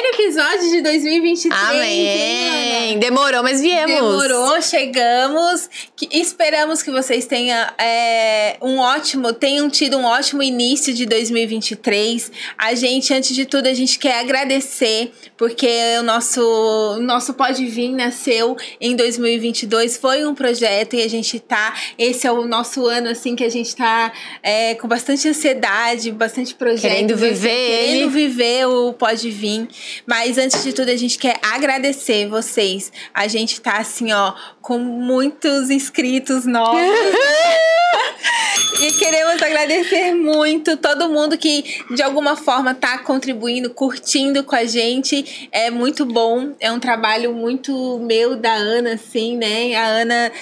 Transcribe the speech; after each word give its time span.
Primeiro 0.00 0.22
episódio 0.22 0.70
de 0.70 0.80
2023. 0.80 1.62
Amém! 1.62 2.98
Demorou, 2.98 3.42
mas 3.42 3.60
viemos. 3.60 3.94
Demorou, 3.94 4.62
chegamos. 4.62 5.68
Que, 5.94 6.08
esperamos 6.12 6.82
que 6.82 6.90
vocês 6.90 7.26
tenham 7.26 7.58
é, 7.76 8.56
um 8.62 8.78
ótimo, 8.78 9.30
tenham 9.34 9.68
tido 9.68 9.98
um 9.98 10.04
ótimo 10.04 10.42
início 10.42 10.94
de 10.94 11.04
2023. 11.04 12.32
A 12.56 12.74
gente, 12.74 13.12
antes 13.12 13.34
de 13.34 13.44
tudo, 13.44 13.66
a 13.66 13.74
gente 13.74 13.98
quer 13.98 14.20
agradecer, 14.20 15.12
porque 15.36 15.68
o 15.98 16.02
nosso, 16.02 16.40
o 16.40 17.02
nosso 17.02 17.34
Pode 17.34 17.66
Vir 17.66 17.90
nasceu 17.90 18.56
em 18.80 18.96
2022. 18.96 19.98
Foi 19.98 20.24
um 20.24 20.34
projeto 20.34 20.96
e 20.96 21.02
a 21.02 21.08
gente 21.08 21.38
tá. 21.38 21.74
Esse 21.98 22.26
é 22.26 22.32
o 22.32 22.46
nosso 22.46 22.86
ano, 22.86 23.10
assim, 23.10 23.36
que 23.36 23.44
a 23.44 23.50
gente 23.50 23.76
tá 23.76 24.10
é, 24.42 24.74
com 24.76 24.88
bastante 24.88 25.28
ansiedade, 25.28 26.10
bastante 26.10 26.54
projeto. 26.54 26.90
Querendo 26.90 27.16
viver. 27.16 27.50
Querendo 27.50 28.10
viver 28.10 28.66
o 28.66 28.94
Pode 28.94 29.30
Vir. 29.30 29.68
Mas 30.06 30.38
antes 30.38 30.62
de 30.62 30.72
tudo, 30.72 30.90
a 30.90 30.96
gente 30.96 31.18
quer 31.18 31.38
agradecer 31.42 32.28
vocês. 32.28 32.92
A 33.12 33.28
gente 33.28 33.60
tá 33.60 33.78
assim, 33.78 34.12
ó, 34.12 34.34
com 34.60 34.78
muitos 34.78 35.70
inscritos 35.70 36.46
novos. 36.46 36.80
e 38.80 38.92
queremos 38.92 39.42
agradecer 39.42 40.14
muito 40.14 40.76
todo 40.76 41.08
mundo 41.08 41.36
que 41.36 41.82
de 41.94 42.02
alguma 42.02 42.36
forma 42.36 42.74
tá 42.74 42.98
contribuindo, 42.98 43.70
curtindo 43.70 44.44
com 44.44 44.56
a 44.56 44.64
gente. 44.64 45.48
É 45.52 45.70
muito 45.70 46.04
bom. 46.04 46.52
É 46.60 46.70
um 46.70 46.80
trabalho 46.80 47.32
muito 47.32 47.98
meu 48.00 48.36
da 48.36 48.52
Ana, 48.52 48.94
assim, 48.94 49.36
né? 49.36 49.74
A 49.74 49.86
Ana, 49.86 50.32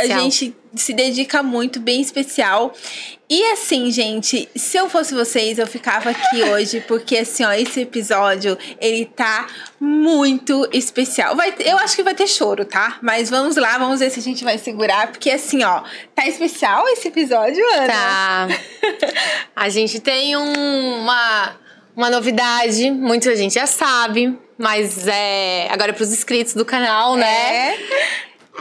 a 0.00 0.20
gente 0.20 0.54
se 0.74 0.92
dedica 0.92 1.42
muito, 1.42 1.80
bem 1.80 2.00
especial. 2.00 2.74
E 3.28 3.42
assim, 3.52 3.90
gente, 3.90 4.48
se 4.54 4.76
eu 4.76 4.88
fosse 4.88 5.12
vocês, 5.12 5.58
eu 5.58 5.66
ficava 5.66 6.10
aqui 6.10 6.42
hoje, 6.48 6.80
porque 6.86 7.18
assim, 7.18 7.44
ó, 7.44 7.52
esse 7.52 7.80
episódio, 7.80 8.56
ele 8.80 9.04
tá 9.04 9.48
muito 9.80 10.68
especial. 10.72 11.34
Vai, 11.34 11.52
eu 11.58 11.76
acho 11.78 11.96
que 11.96 12.04
vai 12.04 12.14
ter 12.14 12.28
choro, 12.28 12.64
tá? 12.64 12.98
Mas 13.02 13.28
vamos 13.28 13.56
lá, 13.56 13.78
vamos 13.78 13.98
ver 13.98 14.10
se 14.10 14.20
a 14.20 14.22
gente 14.22 14.44
vai 14.44 14.58
segurar, 14.58 15.08
porque 15.08 15.30
assim, 15.30 15.64
ó, 15.64 15.82
tá 16.14 16.26
especial 16.26 16.86
esse 16.88 17.08
episódio, 17.08 17.64
Ana? 17.74 17.88
Tá. 17.88 18.48
A 19.56 19.68
gente 19.68 19.98
tem 20.00 20.36
um, 20.36 21.00
uma, 21.00 21.56
uma 21.96 22.10
novidade, 22.10 22.90
muita 22.90 23.34
gente 23.34 23.54
já 23.54 23.66
sabe, 23.66 24.38
mas 24.56 25.08
é 25.08 25.68
agora 25.70 25.90
é 25.90 25.94
pros 25.94 26.12
inscritos 26.12 26.54
do 26.54 26.64
canal, 26.64 27.16
né? 27.16 27.74
É. 27.74 27.78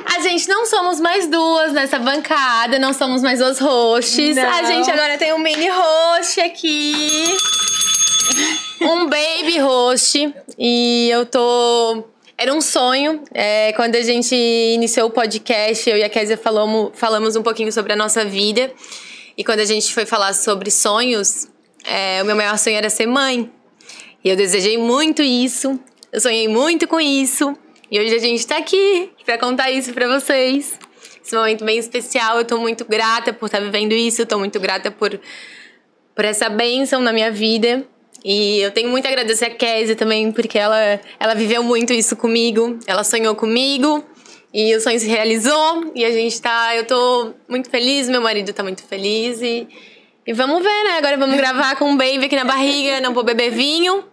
A 0.03 0.19
gente 0.19 0.47
não 0.47 0.65
somos 0.65 0.99
mais 0.99 1.27
duas 1.27 1.73
nessa 1.73 1.99
bancada, 1.99 2.77
não 2.79 2.93
somos 2.93 3.21
mais 3.21 3.39
duas 3.39 3.59
hosts. 3.59 4.35
Não. 4.35 4.49
A 4.49 4.63
gente 4.63 4.89
agora 4.89 5.17
tem 5.17 5.33
um 5.33 5.38
mini 5.38 5.69
host 5.69 6.39
aqui. 6.41 7.38
um 8.81 9.07
baby 9.07 9.59
host. 9.59 10.33
E 10.57 11.09
eu 11.09 11.25
tô. 11.25 12.03
Era 12.38 12.53
um 12.53 12.61
sonho. 12.61 13.23
É, 13.33 13.71
quando 13.73 13.95
a 13.95 14.01
gente 14.01 14.35
iniciou 14.35 15.07
o 15.07 15.11
podcast, 15.11 15.89
eu 15.89 15.97
e 15.97 16.03
a 16.03 16.09
Kézia 16.09 16.38
falamos, 16.38 16.91
falamos 16.93 17.35
um 17.35 17.43
pouquinho 17.43 17.71
sobre 17.71 17.93
a 17.93 17.95
nossa 17.95 18.25
vida. 18.25 18.71
E 19.38 19.43
quando 19.43 19.59
a 19.59 19.66
gente 19.66 19.93
foi 19.93 20.05
falar 20.05 20.33
sobre 20.33 20.69
sonhos, 20.71 21.47
é, 21.85 22.21
o 22.21 22.25
meu 22.25 22.35
maior 22.35 22.57
sonho 22.57 22.75
era 22.75 22.89
ser 22.89 23.05
mãe. 23.05 23.51
E 24.23 24.29
eu 24.29 24.35
desejei 24.35 24.77
muito 24.77 25.21
isso. 25.21 25.79
Eu 26.11 26.19
sonhei 26.19 26.47
muito 26.47 26.88
com 26.88 26.99
isso. 26.99 27.55
E 27.95 27.99
hoje 28.01 28.13
a 28.13 28.19
gente 28.19 28.45
tá 28.45 28.57
aqui 28.57 29.09
pra 29.23 29.38
contar 29.38 29.71
isso 29.71 29.93
pra 29.93 30.05
vocês. 30.05 30.77
Esse 31.25 31.33
momento 31.33 31.63
bem 31.63 31.78
especial. 31.78 32.38
Eu 32.38 32.44
tô 32.44 32.57
muito 32.57 32.83
grata 32.83 33.31
por 33.31 33.45
estar 33.45 33.61
vivendo 33.61 33.94
isso. 33.94 34.22
Eu 34.22 34.25
tô 34.25 34.38
muito 34.38 34.59
grata 34.59 34.91
por, 34.91 35.17
por 36.13 36.25
essa 36.25 36.50
bênção 36.50 37.00
na 37.00 37.13
minha 37.13 37.31
vida. 37.31 37.88
E 38.22 38.59
eu 38.59 38.72
tenho 38.72 38.89
muito 38.89 39.06
a 39.06 39.07
agradecer 39.07 39.45
a 39.45 39.50
Kézia 39.50 39.95
também, 39.95 40.29
porque 40.29 40.59
ela, 40.59 41.00
ela 41.17 41.33
viveu 41.35 41.63
muito 41.63 41.94
isso 41.94 42.17
comigo. 42.17 42.78
Ela 42.85 43.06
sonhou 43.06 43.33
comigo. 43.33 44.03
E 44.53 44.75
o 44.75 44.81
sonho 44.81 45.00
se 45.00 45.07
realizou. 45.07 45.94
E 45.95 46.03
a 46.03 46.12
gente 46.12 46.41
tá. 46.41 46.75
Eu 46.75 46.83
tô 46.83 47.33
muito 47.47 47.69
feliz, 47.69 48.09
meu 48.09 48.19
marido 48.19 48.51
tá 48.51 48.62
muito 48.62 48.83
feliz. 48.83 49.41
E, 49.41 49.69
e 50.27 50.33
vamos 50.33 50.62
ver, 50.62 50.83
né? 50.83 50.97
Agora 50.97 51.16
vamos 51.16 51.38
gravar 51.38 51.77
com 51.77 51.85
um 51.85 51.95
baby 51.95 52.25
aqui 52.25 52.35
na 52.35 52.44
barriga, 52.44 53.00
não 53.00 53.13
vou 53.13 53.23
beber 53.23 53.51
vinho. 53.51 54.03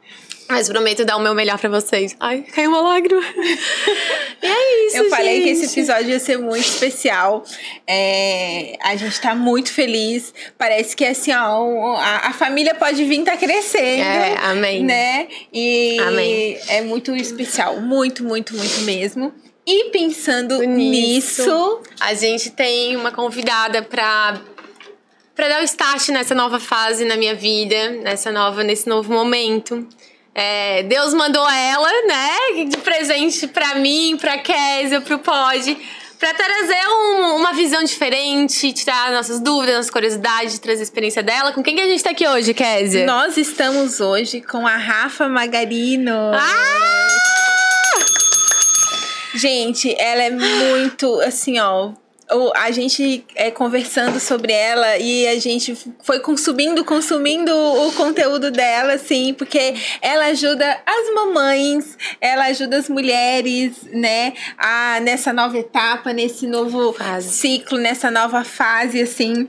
Mas 0.53 0.69
prometo 0.69 1.05
dar 1.05 1.17
o 1.17 1.21
meu 1.21 1.35
melhor 1.35 1.59
pra 1.59 1.71
vocês. 1.71 2.15
Ai, 2.21 2.43
caiu 2.43 2.71
uma 2.71 2.83
lágrima. 2.83 3.23
e 4.43 4.47
é 4.47 4.87
isso, 4.87 4.97
Eu 4.99 5.09
falei 5.09 5.43
que 5.43 5.49
esse 5.49 5.65
episódio 5.65 6.11
ia 6.11 6.21
ser 6.21 6.37
muito 6.37 6.67
especial. 6.67 7.43
É, 7.87 8.77
a 8.83 8.95
gente 8.97 9.19
tá 9.19 9.35
muito 9.35 9.73
feliz. 9.73 10.35
Parece 10.59 10.95
que 10.95 11.07
assim, 11.07 11.33
ó, 11.33 11.97
a, 11.97 12.29
a 12.29 12.33
família 12.35 12.75
pode 12.75 13.03
vir 13.05 13.23
tá 13.25 13.37
crescendo. 13.37 14.03
É, 14.03 14.37
amém. 14.43 14.85
Né? 14.85 15.29
E 15.53 15.99
Amém. 16.01 16.59
é 16.69 16.83
muito 16.83 17.15
especial. 17.17 17.81
Muito, 17.81 18.23
muito, 18.23 18.55
muito 18.55 18.81
mesmo. 18.83 19.33
E 19.67 19.91
pensando 19.91 20.59
Nisso. 20.59 21.43
nisso, 21.43 21.81
A 22.01 22.15
gente 22.15 22.51
tem 22.51 22.97
uma 22.97 23.13
convidada 23.13 23.81
pra, 23.81 24.41
pra 25.35 25.49
dar 25.49 25.61
o 25.61 25.65
start 25.65 26.09
nessa 26.09 26.35
nova 26.35 26.59
fase 26.59 27.05
na 27.05 27.17
minha 27.17 27.35
vida, 27.35 27.91
nessa 28.03 28.33
nova, 28.33 28.65
nesse 28.65 28.89
novo 28.89 29.13
momento. 29.13 29.87
É, 30.35 30.83
Deus 30.85 31.13
mandou 31.13 31.47
ela, 31.49 31.91
né, 32.07 32.65
de 32.69 32.77
presente 32.79 33.47
pra 33.49 33.75
mim, 33.75 34.17
pra 34.19 34.39
Kézia, 34.39 35.01
pro 35.03 35.19
Pod, 35.19 35.77
pra 36.19 36.33
trazer 36.33 36.89
um- 36.89 37.37
uma 37.37 37.53
visão 37.53 37.85
diferente, 37.85 38.73
tirar 38.73 39.13
nossas 39.13 39.41
dúvidas, 39.41 39.75
nossas 39.77 39.91
curiosidades, 39.91 40.59
trazer 40.59 40.81
a 40.81 40.85
experiência 40.85 41.23
dela. 41.23 41.53
Com 41.53 41.63
quem 41.63 41.75
que 41.77 41.83
a 41.83 41.87
gente 41.87 42.03
tá 42.03 42.11
aqui 42.11 42.27
hoje, 42.27 42.55
Kézia? 42.55 43.05
nós 43.05 43.37
estamos 43.37 44.01
hoje 44.01 44.41
com 44.41 44.67
a 44.67 44.77
Rafa 44.77 45.29
Magarino. 45.29 46.31
Ah! 46.35 47.09
Gente, 49.35 49.95
ela 49.99 50.23
é 50.23 50.31
muito 50.31 51.21
assim, 51.21 51.59
ó. 51.59 51.93
O- 52.31 52.53
A 52.55 52.71
gente 52.71 53.25
é 53.35 53.51
conversando 53.51 54.19
sobre 54.21 54.53
ela 54.53 54.97
e 54.99 55.27
a 55.27 55.39
gente 55.39 55.77
foi 56.03 56.21
consumindo, 56.21 56.85
consumindo 56.85 57.53
o 57.55 57.93
conteúdo 57.93 58.51
dela, 58.51 58.95
assim, 58.95 59.35
porque 59.35 59.75
ela 60.01 60.27
ajuda 60.27 60.79
as 60.87 61.15
mamães, 61.15 61.97
ela 62.21 62.45
ajuda 62.47 62.77
as 62.79 62.89
mulheres, 62.89 63.83
né, 63.93 64.33
a, 64.57 65.01
nessa 65.01 65.33
nova 65.33 65.59
etapa, 65.59 66.13
nesse 66.13 66.47
novo 66.47 66.93
Fase. 66.93 67.29
ciclo, 67.31 67.79
nessa 67.79 68.11
nova 68.11 68.45
fase, 68.45 69.01
assim. 69.01 69.49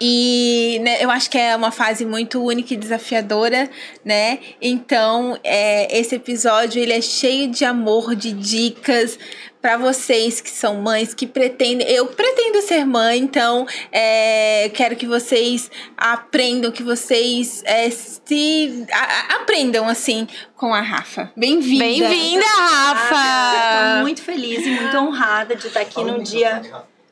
E 0.00 0.78
né, 0.82 1.02
eu 1.02 1.10
acho 1.10 1.30
que 1.30 1.38
é 1.38 1.56
uma 1.56 1.70
fase 1.70 2.04
muito 2.04 2.42
única 2.44 2.74
e 2.74 2.76
desafiadora, 2.76 3.70
né? 4.04 4.38
Então, 4.60 5.38
é, 5.42 5.98
esse 5.98 6.14
episódio 6.14 6.80
ele 6.82 6.92
é 6.92 7.00
cheio 7.00 7.48
de 7.48 7.64
amor, 7.64 8.14
de 8.14 8.32
dicas 8.32 9.18
para 9.60 9.76
vocês 9.76 10.40
que 10.40 10.50
são 10.50 10.76
mães, 10.76 11.14
que 11.14 11.26
pretendem. 11.26 11.86
Eu 11.90 12.06
pretendo 12.06 12.62
ser 12.62 12.84
mãe, 12.84 13.18
então 13.18 13.66
é, 13.90 14.70
quero 14.74 14.94
que 14.96 15.06
vocês 15.06 15.70
aprendam, 15.96 16.70
que 16.70 16.82
vocês 16.82 17.62
é, 17.66 17.90
se 17.90 18.86
a- 18.92 19.36
aprendam 19.36 19.88
assim 19.88 20.26
com 20.56 20.72
a 20.72 20.80
Rafa. 20.80 21.32
Bem-vinda. 21.36 21.84
Bem-vinda, 21.84 22.44
Estou 22.44 22.64
Rafa! 22.66 24.00
muito 24.02 24.22
feliz 24.22 24.64
e 24.64 24.70
muito 24.70 24.96
honrada 24.96 25.56
de 25.56 25.66
estar 25.66 25.80
aqui 25.80 26.02
num 26.04 26.22
dia 26.22 26.62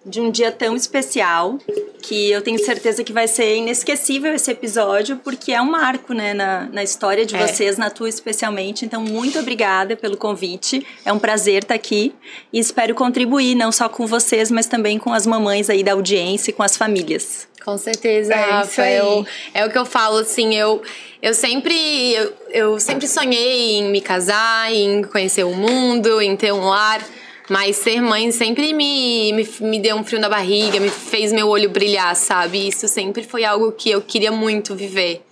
de 0.06 0.20
um 0.20 0.30
dia 0.30 0.52
tão 0.52 0.76
especial 0.76 1.58
que 2.00 2.30
eu 2.30 2.40
tenho 2.40 2.64
certeza 2.64 3.02
que 3.02 3.12
vai 3.12 3.26
ser 3.26 3.56
inesquecível 3.56 4.32
esse 4.32 4.48
episódio 4.50 5.16
porque 5.24 5.50
é 5.52 5.60
um 5.60 5.68
marco 5.70 6.14
né, 6.14 6.32
na, 6.32 6.68
na 6.72 6.82
história 6.84 7.26
de 7.26 7.34
É. 7.34 7.44
vocês, 7.46 7.76
na 7.76 7.90
tua 7.90 8.08
especialmente. 8.08 8.84
Então, 8.84 9.02
muito 9.02 9.36
obrigada 9.38 9.96
pelo 9.96 10.16
convite. 10.16 10.86
É 11.04 11.12
um 11.12 11.18
prazer 11.18 11.62
estar 11.64 11.74
aqui 11.74 12.14
e 12.52 12.60
espero 12.60 12.94
contribuir 12.94 13.56
não 13.56 13.72
só 13.72 13.88
com 13.88 14.06
vocês, 14.06 14.50
mas 14.50 14.66
também 14.66 14.98
com 14.98 15.12
as 15.12 15.26
mamães 15.26 15.68
aí 15.68 15.82
da 15.82 15.92
audiência 15.92 16.50
e 16.50 16.54
com 16.54 16.62
as 16.62 16.76
famílias. 16.76 17.48
Com 17.64 17.76
certeza, 17.76 18.32
É 18.32 18.42
isso 18.42 18.50
Rafa. 18.52 18.82
aí. 18.82 18.96
Eu, 18.96 19.26
é 19.52 19.66
o 19.66 19.70
que 19.70 19.76
eu 19.76 19.84
falo, 19.84 20.18
assim, 20.18 20.54
eu, 20.54 20.80
eu 21.20 21.34
sempre 21.34 22.12
eu, 22.14 22.32
eu 22.50 22.78
sempre 22.80 23.08
sonhei 23.08 23.78
em 23.78 23.90
me 23.90 24.00
casar, 24.00 24.72
em 24.72 25.02
conhecer 25.02 25.42
o 25.42 25.52
mundo, 25.52 26.22
em 26.22 26.36
ter 26.36 26.52
um 26.52 26.64
lar. 26.64 27.04
Mas 27.48 27.76
ser 27.76 28.00
mãe 28.00 28.32
sempre 28.32 28.74
me, 28.74 29.32
me, 29.32 29.48
me 29.60 29.80
deu 29.80 29.96
um 29.96 30.04
frio 30.04 30.20
na 30.20 30.28
barriga, 30.28 30.80
me 30.80 30.88
fez 30.88 31.32
meu 31.32 31.48
olho 31.48 31.70
brilhar, 31.70 32.14
sabe? 32.16 32.66
Isso 32.66 32.88
sempre 32.88 33.22
foi 33.22 33.44
algo 33.44 33.72
que 33.72 33.90
eu 33.90 34.02
queria 34.02 34.32
muito 34.32 34.74
viver. 34.74 35.22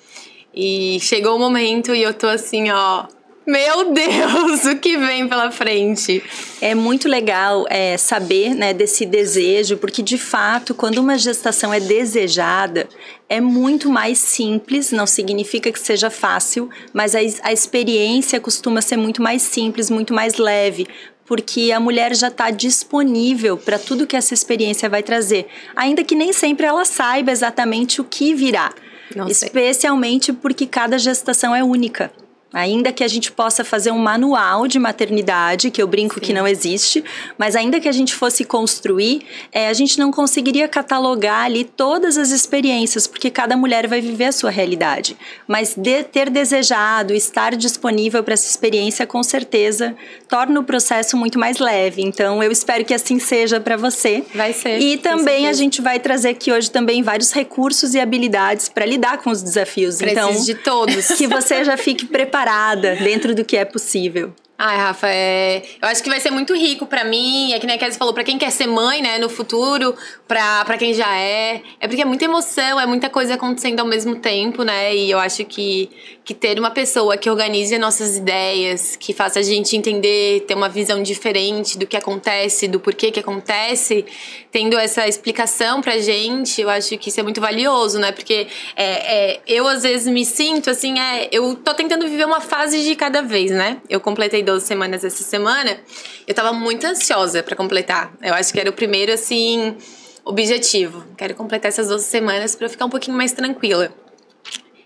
E 0.55 0.99
chegou 1.00 1.37
o 1.37 1.38
momento 1.38 1.94
e 1.94 2.02
eu 2.02 2.14
tô 2.14 2.28
assim, 2.28 2.70
ó. 2.70 3.06
Meu 3.46 3.93
Deus, 3.93 4.64
o 4.72 4.76
que 4.78 4.96
vem 4.96 5.28
pela 5.28 5.50
frente? 5.50 6.22
É 6.62 6.75
muito 6.75 7.08
legal 7.08 7.66
é, 7.69 7.99
saber 7.99 8.55
né, 8.55 8.72
desse 8.72 9.05
desejo, 9.05 9.76
porque 9.76 10.00
de 10.00 10.16
fato, 10.16 10.75
quando 10.75 10.96
uma 10.96 11.19
gestação 11.19 11.75
é 11.75 11.78
desejada, 11.78 12.88
é 13.28 13.43
muito 13.43 13.90
mais 13.90 14.19
simples, 14.19 14.93
não 14.93 15.06
significa 15.06 15.70
que 15.70 15.78
seja 15.78 16.08
fácil, 16.08 16.70
mas 16.93 17.14
a, 17.14 17.19
a 17.43 17.52
experiência 17.52 18.40
costuma 18.40 18.81
ser 18.81 18.96
muito 18.96 19.20
mais 19.20 19.43
simples, 19.43 19.90
muito 19.90 20.14
mais 20.14 20.37
leve, 20.37 20.87
porque 21.26 21.73
a 21.73 21.81
mulher 21.81 22.15
já 22.15 22.29
está 22.29 22.50
disponível 22.50 23.56
para 23.56 23.79
tudo 23.79 24.06
que 24.06 24.17
essa 24.17 24.35
experiência 24.35 24.88
vai 24.88 25.03
trazer, 25.03 25.47
ainda 25.75 26.05
que 26.05 26.15
nem 26.15 26.32
sempre 26.32 26.67
ela 26.67 26.85
saiba 26.85 27.31
exatamente 27.31 28.00
o 28.00 28.05
que 28.05 28.35
virá, 28.35 28.73
Não 29.15 29.29
sei. 29.29 29.49
especialmente 29.49 30.32
porque 30.32 30.67
cada 30.67 30.99
gestação 30.99 31.55
é 31.55 31.62
única. 31.65 32.12
Ainda 32.55 32.93
que 32.93 33.03
a 33.03 33.09
gente 33.09 33.33
possa 33.33 33.65
fazer 33.65 33.91
um 33.91 33.99
manual 33.99 34.69
de 34.69 34.79
maternidade, 34.79 35.73
que 35.73 35.83
eu 35.83 35.89
brinco 35.89 36.15
Sim. 36.15 36.21
que 36.21 36.33
não 36.33 36.47
existe, 36.47 37.03
mas 37.37 37.56
ainda 37.56 37.81
que 37.81 37.89
a 37.89 37.93
gente 37.93 38.15
fosse 38.15 38.45
construir, 38.45 39.23
é, 39.51 39.67
a 39.67 39.73
gente 39.73 39.99
não 39.99 40.12
conseguiria 40.12 40.69
catalogar 40.69 41.47
ali 41.47 41.65
todas 41.65 42.17
as 42.17 42.31
experiências, 42.31 43.09
porque 43.09 43.29
cada 43.29 43.56
mulher 43.56 43.89
vai 43.89 44.01
viver 44.01 44.27
a 44.27 44.33
sua 44.33 44.51
realidade. 44.51 45.17
Mas 45.49 45.75
de 45.77 46.05
ter 46.05 46.31
desejado, 46.31 47.12
estar 47.12 47.56
disponível 47.56 48.23
para 48.23 48.35
essa 48.35 48.49
experiência, 48.49 49.05
com 49.05 49.23
certeza 49.25 49.97
torna 50.29 50.61
o 50.61 50.65
processo 50.65 51.17
muito 51.17 51.39
mais 51.39 51.59
leve. 51.59 52.03
Então, 52.03 52.43
eu 52.43 52.53
espero 52.53 52.85
que 52.85 52.95
assim 52.95 53.19
seja 53.19 53.59
para 53.59 53.77
você. 53.77 54.23
Vai 54.33 54.53
ser. 54.53 54.79
E 54.79 54.97
também 54.97 55.49
a 55.49 55.53
gente 55.53 55.83
vai 55.83 55.99
trazer 55.99 56.31
aqui 56.31 56.53
hoje 56.53 56.71
também 56.71 57.03
vários 57.03 57.33
recursos 57.33 57.95
e 57.95 58.00
habilidades 58.00 58.69
para 58.69 58.87
lidar 58.87 59.19
com 59.19 59.31
os 59.31 59.43
desafios. 59.43 59.97
Preciso 59.97 60.21
então, 60.21 60.43
de 60.43 60.55
todos. 60.55 61.09
Que 61.25 61.29
você 61.29 61.65
já 61.65 61.77
fique 61.77 62.07
preparado 62.07 62.44
preparada 62.44 62.94
dentro 62.96 63.35
do 63.35 63.44
que 63.44 63.56
é 63.56 63.64
possível. 63.64 64.35
Ai, 64.56 64.77
Rafa, 64.77 65.09
é... 65.09 65.65
eu 65.83 65.89
acho 65.89 66.01
que 66.01 66.09
vai 66.09 66.21
ser 66.21 66.31
muito 66.31 66.55
rico 66.55 66.87
para 66.87 67.05
mim. 67.05 67.53
É 67.53 67.59
que 67.59 67.67
nem 67.67 67.75
a 67.75 67.79
Kézia 67.79 67.99
falou, 67.99 68.15
para 68.15 68.23
quem 68.23 68.39
quer 68.39 68.51
ser 68.53 68.69
mãe, 68.69 69.03
né, 69.03 69.19
no 69.19 69.29
futuro, 69.29 69.97
pra, 70.29 70.65
quem 70.79 70.95
já 70.95 71.12
é. 71.17 71.61
É 71.81 71.89
porque 71.89 72.03
é 72.03 72.05
muita 72.05 72.25
emoção, 72.25 72.79
é 72.79 72.87
muita 72.87 73.11
coisa 73.11 73.35
acontecendo 73.35 73.81
ao 73.81 73.87
mesmo 73.87 74.15
tempo, 74.15 74.62
né? 74.62 74.95
E 74.95 75.11
eu 75.11 75.19
acho 75.19 75.45
que, 75.45 75.91
que 76.25 76.33
ter 76.33 76.56
uma 76.56 76.71
pessoa 76.71 77.17
que 77.17 77.29
organize 77.29 77.77
nossas 77.79 78.17
ideias, 78.17 78.95
que 78.95 79.12
faça 79.12 79.41
a 79.41 79.43
gente 79.43 79.77
entender, 79.77 80.45
ter 80.47 80.55
uma 80.55 80.69
visão 80.69 81.03
diferente 81.03 81.77
do 81.77 81.85
que 81.85 81.97
acontece, 81.97 82.69
do 82.69 82.79
porquê 82.79 83.11
que 83.11 83.19
acontece, 83.19 84.05
tendo 84.53 84.79
essa 84.79 85.09
explicação 85.09 85.81
pra 85.81 85.99
gente, 85.99 86.61
eu 86.61 86.71
acho 86.71 86.97
que 86.97 87.09
isso 87.09 87.19
é 87.19 87.25
muito 87.25 87.41
valioso, 87.41 87.99
né? 87.99 88.12
Porque 88.12 88.47
é, 88.77 89.33
é, 89.33 89.41
eu, 89.49 89.67
às 89.67 89.83
vezes, 89.83 90.07
me 90.07 90.25
sinto 90.25 90.71
assim, 90.71 91.00
é, 91.00 91.29
eu 91.33 91.57
tô 91.57 91.75
tentando 91.75 92.07
viver 92.07 92.25
uma 92.25 92.41
fase 92.41 92.85
de 92.85 92.95
cada 92.95 93.21
vez, 93.21 93.50
né? 93.50 93.79
Eu 93.91 93.99
completei 93.99 94.44
12 94.44 94.67
semanas 94.67 95.05
essa 95.05 95.25
semana, 95.25 95.79
eu 96.26 96.35
tava 96.35 96.52
muito 96.52 96.87
ansiosa 96.87 97.43
para 97.43 97.56
completar. 97.56 98.12
Eu 98.23 98.35
acho 98.35 98.52
que 98.52 98.61
era 98.61 98.70
o 98.70 98.73
primeiro, 98.73 99.12
assim, 99.12 99.76
objetivo. 100.25 101.05
Quero 101.17 101.35
completar 101.35 101.69
essas 101.69 101.88
12 101.88 102.05
semanas 102.05 102.55
para 102.55 102.67
eu 102.67 102.70
ficar 102.70 102.85
um 102.85 102.91
pouquinho 102.91 103.17
mais 103.17 103.32
tranquila. 103.32 103.93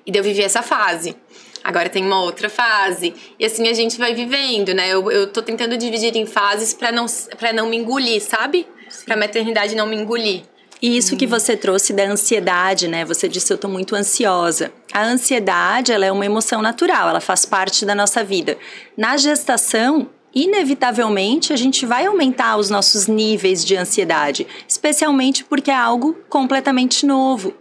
E 0.07 0.11
daí 0.11 0.21
eu 0.21 0.25
vivi 0.25 0.43
essa 0.43 0.63
fase. 0.63 1.15
Agora 1.63 1.89
tem 1.89 2.05
uma 2.05 2.23
outra 2.23 2.49
fase. 2.49 3.15
E 3.39 3.45
assim 3.45 3.69
a 3.69 3.75
gente 3.75 3.99
vai 3.99 4.15
vivendo, 4.15 4.73
né? 4.73 4.89
Eu, 4.89 5.11
eu 5.11 5.27
tô 5.27 5.43
tentando 5.43 5.77
dividir 5.77 6.17
em 6.17 6.25
fases 6.25 6.73
para 6.73 6.91
não, 6.91 7.05
pra 7.37 7.53
não 7.53 7.69
me 7.69 7.77
engolir, 7.77 8.23
sabe? 8.23 8.67
Pra 9.05 9.17
maternidade 9.17 9.75
não 9.75 9.87
me 9.87 9.97
engolir. 9.97 10.45
E 10.81 10.97
isso 10.97 11.17
que 11.17 11.27
você 11.27 11.57
trouxe 11.57 11.93
da 11.93 12.05
ansiedade, 12.05 12.87
né? 12.87 13.05
Você 13.05 13.29
disse 13.29 13.53
eu 13.53 13.59
tô 13.59 13.69
muito 13.69 13.97
ansiosa. 13.97 14.73
A 14.93 15.05
ansiedade, 15.05 15.93
ela 15.93 16.07
é 16.07 16.13
uma 16.13 16.27
emoção 16.27 16.63
natural, 16.63 17.09
ela 17.09 17.21
faz 17.21 17.45
parte 17.45 17.85
da 17.85 17.95
nossa 17.95 18.23
vida. 18.23 18.57
Na 18.97 19.17
gestação, 19.17 20.09
inevitavelmente 20.35 21.53
a 21.53 21.57
gente 21.57 21.85
vai 21.85 22.07
aumentar 22.07 22.57
os 22.57 22.71
nossos 22.71 23.07
níveis 23.07 23.65
de 23.65 23.77
ansiedade, 23.77 24.47
especialmente 24.69 25.45
porque 25.45 25.71
é 25.71 25.77
algo 25.77 26.17
completamente 26.29 27.05
novo. 27.05 27.55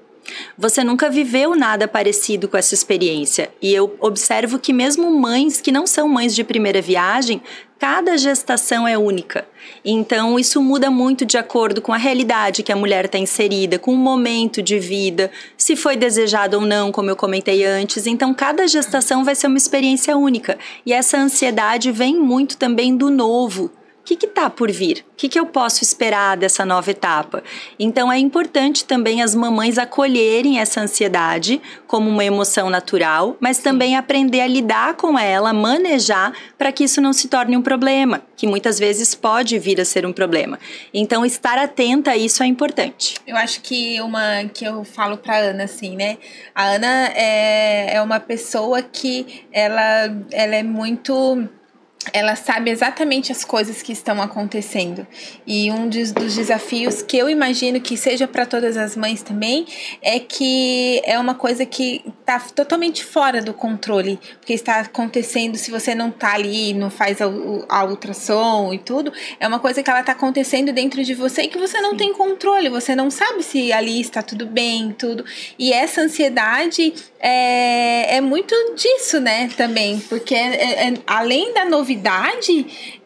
Você 0.58 0.84
nunca 0.84 1.10
viveu 1.10 1.56
nada 1.56 1.88
parecido 1.88 2.48
com 2.48 2.58
essa 2.58 2.74
experiência. 2.74 3.50
E 3.62 3.74
eu 3.74 3.96
observo 4.00 4.60
que, 4.60 4.74
mesmo 4.74 5.10
mães 5.10 5.62
que 5.62 5.72
não 5.72 5.88
são 5.88 6.08
mães 6.08 6.36
de 6.36 6.44
primeira 6.44 6.82
viagem, 6.82 7.42
cada 7.80 8.18
gestação 8.18 8.88
é 8.88 8.98
única. 8.98 9.48
Então, 9.84 10.40
isso 10.40 10.62
muda 10.62 10.90
muito 10.90 11.26
de 11.26 11.38
acordo 11.38 11.82
com 11.82 11.94
a 11.94 11.98
realidade 11.98 12.64
que 12.64 12.72
a 12.72 12.76
mulher 12.76 13.06
está 13.06 13.18
inserida, 13.18 13.78
com 13.78 13.94
o 13.94 13.98
momento 13.98 14.62
de 14.62 14.80
vida, 14.80 15.32
se 15.56 15.76
foi 15.76 15.96
desejado 15.96 16.58
ou 16.58 16.66
não, 16.66 16.92
como 16.92 17.10
eu 17.10 17.16
comentei 17.16 17.66
antes. 17.66 18.08
Então, 18.08 18.34
cada 18.34 18.68
gestação 18.68 19.24
vai 19.24 19.36
ser 19.36 19.48
uma 19.48 19.58
experiência 19.58 20.18
única. 20.18 20.58
E 20.86 20.94
essa 20.94 21.18
ansiedade 21.18 21.92
vem 21.92 22.18
muito 22.18 22.58
também 22.58 22.96
do 22.96 23.10
novo, 23.10 23.72
que 24.16 24.26
está 24.26 24.50
por 24.50 24.72
vir? 24.72 25.06
O 25.14 25.18
que, 25.18 25.28
que 25.28 25.40
eu 25.40 25.46
posso 25.46 25.84
esperar 25.84 26.38
dessa 26.38 26.66
nova 26.66 26.92
etapa? 26.92 27.44
Então 27.80 28.12
é 28.12 28.18
importante 28.18 28.86
também 28.86 29.22
as 29.22 29.34
mamães 29.34 29.78
acolherem 29.78 30.60
essa 30.60 30.82
ansiedade 30.82 31.62
como 31.88 32.10
uma 32.10 32.24
emoção 32.24 32.70
natural, 32.70 33.36
mas 33.40 33.58
também 33.58 33.96
aprender 33.96 34.42
a 34.42 34.48
lidar 34.48 34.94
com 34.94 35.18
ela, 35.18 35.52
manejar 35.54 36.34
para 36.58 36.72
que 36.72 36.84
isso 36.84 37.02
não 37.02 37.14
se 37.14 37.28
torne 37.28 37.58
um 37.58 37.62
problema, 37.62 38.22
que 38.36 38.46
muitas 38.46 38.78
vezes 38.78 39.16
pode 39.16 39.58
vir 39.58 39.82
a 39.82 39.86
ser 39.86 40.06
um 40.06 40.14
problema. 40.14 40.60
Então 40.94 41.26
estar 41.26 41.58
atenta 41.58 42.12
a 42.12 42.18
isso 42.18 42.44
é 42.44 42.46
importante. 42.46 43.16
Eu 43.26 43.36
acho 43.36 43.62
que 43.62 44.00
uma 44.02 44.46
que 44.54 44.66
eu 44.66 44.84
falo 44.84 45.18
para 45.18 45.38
Ana 45.38 45.64
assim, 45.64 45.96
né? 45.96 46.18
A 46.54 46.66
Ana 46.66 47.12
é, 47.16 47.96
é 47.96 48.02
uma 48.02 48.20
pessoa 48.20 48.82
que 48.82 49.44
ela, 49.52 50.16
ela 50.32 50.56
é 50.56 50.64
muito 50.64 51.50
ela 52.14 52.36
sabe 52.36 52.72
exatamente 52.72 53.32
as 53.32 53.44
coisas 53.44 53.82
que 53.82 53.92
estão 53.92 54.22
acontecendo. 54.22 55.06
E 55.46 55.72
um 55.72 55.90
dos, 55.90 56.12
dos 56.12 56.36
desafios 56.36 57.02
que 57.02 57.18
eu 57.18 57.30
imagino 57.30 57.82
que 57.82 57.98
seja 57.98 58.28
para 58.28 58.46
todas 58.46 58.78
as 58.78 58.96
mães 58.96 59.22
também 59.22 59.66
é 60.02 60.20
que 60.20 61.02
é 61.04 61.20
uma 61.20 61.36
coisa 61.36 61.66
que 61.66 62.04
está 62.20 62.40
totalmente 62.40 63.04
fora 63.04 63.42
do 63.42 63.54
controle, 63.54 64.20
porque 64.40 64.54
está 64.54 64.80
acontecendo 64.80 65.58
se 65.58 65.72
você 65.72 65.94
não 65.96 66.10
está 66.10 66.34
ali, 66.34 66.74
não 66.74 66.90
faz 66.90 67.22
a, 67.22 67.26
a, 67.70 67.86
ultrassom 67.86 68.74
e 68.74 68.80
tudo, 68.80 69.12
é 69.40 69.48
uma 69.48 69.60
coisa 69.60 69.82
que 69.82 69.90
ela 69.90 70.02
está 70.02 70.12
acontecendo 70.12 70.72
dentro 70.72 71.04
de 71.04 71.14
você 71.14 71.44
e 71.44 71.48
que 71.48 71.58
você 71.58 71.80
não 71.82 71.92
Sim. 71.92 71.98
tem 71.98 72.14
controle, 72.14 72.70
você 72.70 72.96
não 72.96 73.10
sabe 73.10 73.44
se 73.44 73.72
ali 73.74 74.00
está 74.00 74.22
tudo 74.22 74.46
bem, 74.46 74.92
tudo. 74.98 75.26
E 75.58 75.74
essa 75.74 76.02
ansiedade 76.02 76.94
é, 77.20 78.18
é 78.18 78.22
muito 78.22 78.54
disso, 78.76 79.20
né, 79.20 79.50
também, 79.58 80.00
porque 80.00 80.36
é, 80.36 80.88
é, 80.88 80.94
além 81.06 81.54
da 81.54 81.66
novidade, 81.66 81.87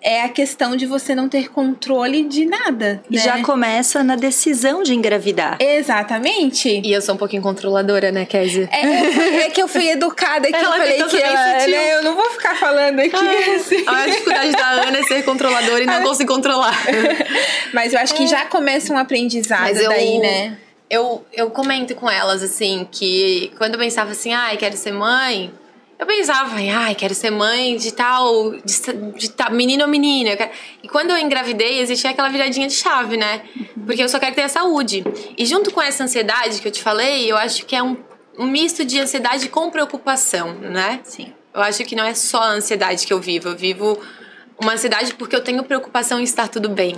é 0.01 0.24
a 0.24 0.30
questão 0.30 0.75
de 0.75 0.86
você 0.86 1.13
não 1.13 1.30
ter 1.30 1.50
controle 1.50 2.24
de 2.24 2.45
nada. 2.45 3.04
E 3.10 3.16
né? 3.16 3.22
já 3.22 3.42
começa 3.44 4.04
na 4.04 4.16
decisão 4.16 4.83
de 4.83 4.94
engravidar. 4.94 5.57
Exatamente. 5.60 6.81
E 6.83 6.92
eu 6.92 7.01
sou 7.01 7.16
um 7.16 7.18
pouquinho 7.18 7.42
controladora, 7.42 8.12
né, 8.12 8.25
Kézia? 8.25 8.69
É, 8.72 9.45
é 9.45 9.50
que 9.50 9.62
eu 9.62 9.68
fui 9.68 9.89
educada 9.89 10.48
aqui, 10.48 10.56
ela 10.56 10.78
eu 10.78 10.81
falei 10.81 11.04
que 11.04 11.18
ela, 11.18 11.68
né, 11.68 11.94
eu 11.98 12.04
não 12.04 12.16
vou 12.16 12.30
ficar 12.31 12.56
falando 12.56 13.00
aqui. 13.00 13.16
Ah, 13.16 13.56
assim. 13.56 13.83
A 13.85 14.07
dificuldade 14.07 14.52
da 14.52 14.68
Ana 14.69 14.97
é 14.97 15.04
ser 15.04 15.23
controladora 15.23 15.83
e 15.83 15.85
não 15.85 16.02
conseguir 16.04 16.28
controlar. 16.28 16.78
Mas 17.73 17.94
eu 17.94 18.00
acho 18.00 18.14
que 18.16 18.28
já 18.28 18.45
começa 18.45 18.94
um 18.94 18.97
aprendizado 18.97 19.61
Mas 19.61 19.78
daí, 19.78 20.16
eu... 20.16 20.21
né? 20.21 20.57
eu, 20.92 21.26
eu 21.31 21.50
comento 21.50 21.95
com 21.95 22.09
elas, 22.09 22.44
assim, 22.44 22.85
que 22.92 23.50
quando 23.57 23.76
eu 23.76 23.80
pensava 23.80 24.11
assim, 24.11 24.33
ai, 24.33 24.57
quero 24.57 24.76
ser 24.76 24.92
mãe, 24.92 25.50
eu 26.01 26.07
pensava, 26.07 26.55
ai, 26.55 26.95
quero 26.95 27.13
ser 27.13 27.29
mãe 27.29 27.77
de 27.77 27.93
tal, 27.93 28.53
de, 28.53 29.19
de 29.19 29.29
tal, 29.29 29.51
menino 29.51 29.83
ou 29.83 29.87
menina. 29.87 30.31
E 30.81 30.89
quando 30.89 31.11
eu 31.11 31.17
engravidei, 31.19 31.79
existia 31.79 32.09
aquela 32.09 32.27
viradinha 32.27 32.67
de 32.67 32.73
chave, 32.73 33.17
né? 33.17 33.43
Porque 33.85 34.01
eu 34.01 34.09
só 34.09 34.17
quero 34.17 34.33
ter 34.33 34.41
a 34.41 34.49
saúde. 34.49 35.03
E 35.37 35.45
junto 35.45 35.69
com 35.69 35.79
essa 35.79 36.03
ansiedade 36.03 36.59
que 36.59 36.67
eu 36.67 36.71
te 36.71 36.81
falei, 36.81 37.31
eu 37.31 37.37
acho 37.37 37.67
que 37.67 37.75
é 37.75 37.83
um, 37.83 37.95
um 38.35 38.47
misto 38.47 38.83
de 38.83 38.99
ansiedade 38.99 39.47
com 39.47 39.69
preocupação, 39.69 40.55
né? 40.55 41.01
Sim. 41.03 41.31
Eu 41.53 41.61
acho 41.61 41.83
que 41.83 41.95
não 41.95 42.03
é 42.03 42.15
só 42.15 42.41
a 42.41 42.49
ansiedade 42.49 43.05
que 43.05 43.13
eu 43.13 43.21
vivo, 43.21 43.49
eu 43.49 43.55
vivo 43.55 44.01
uma 44.59 44.73
ansiedade 44.73 45.13
porque 45.13 45.35
eu 45.35 45.43
tenho 45.43 45.63
preocupação 45.63 46.19
em 46.19 46.23
estar 46.23 46.47
tudo 46.47 46.67
bem. 46.67 46.95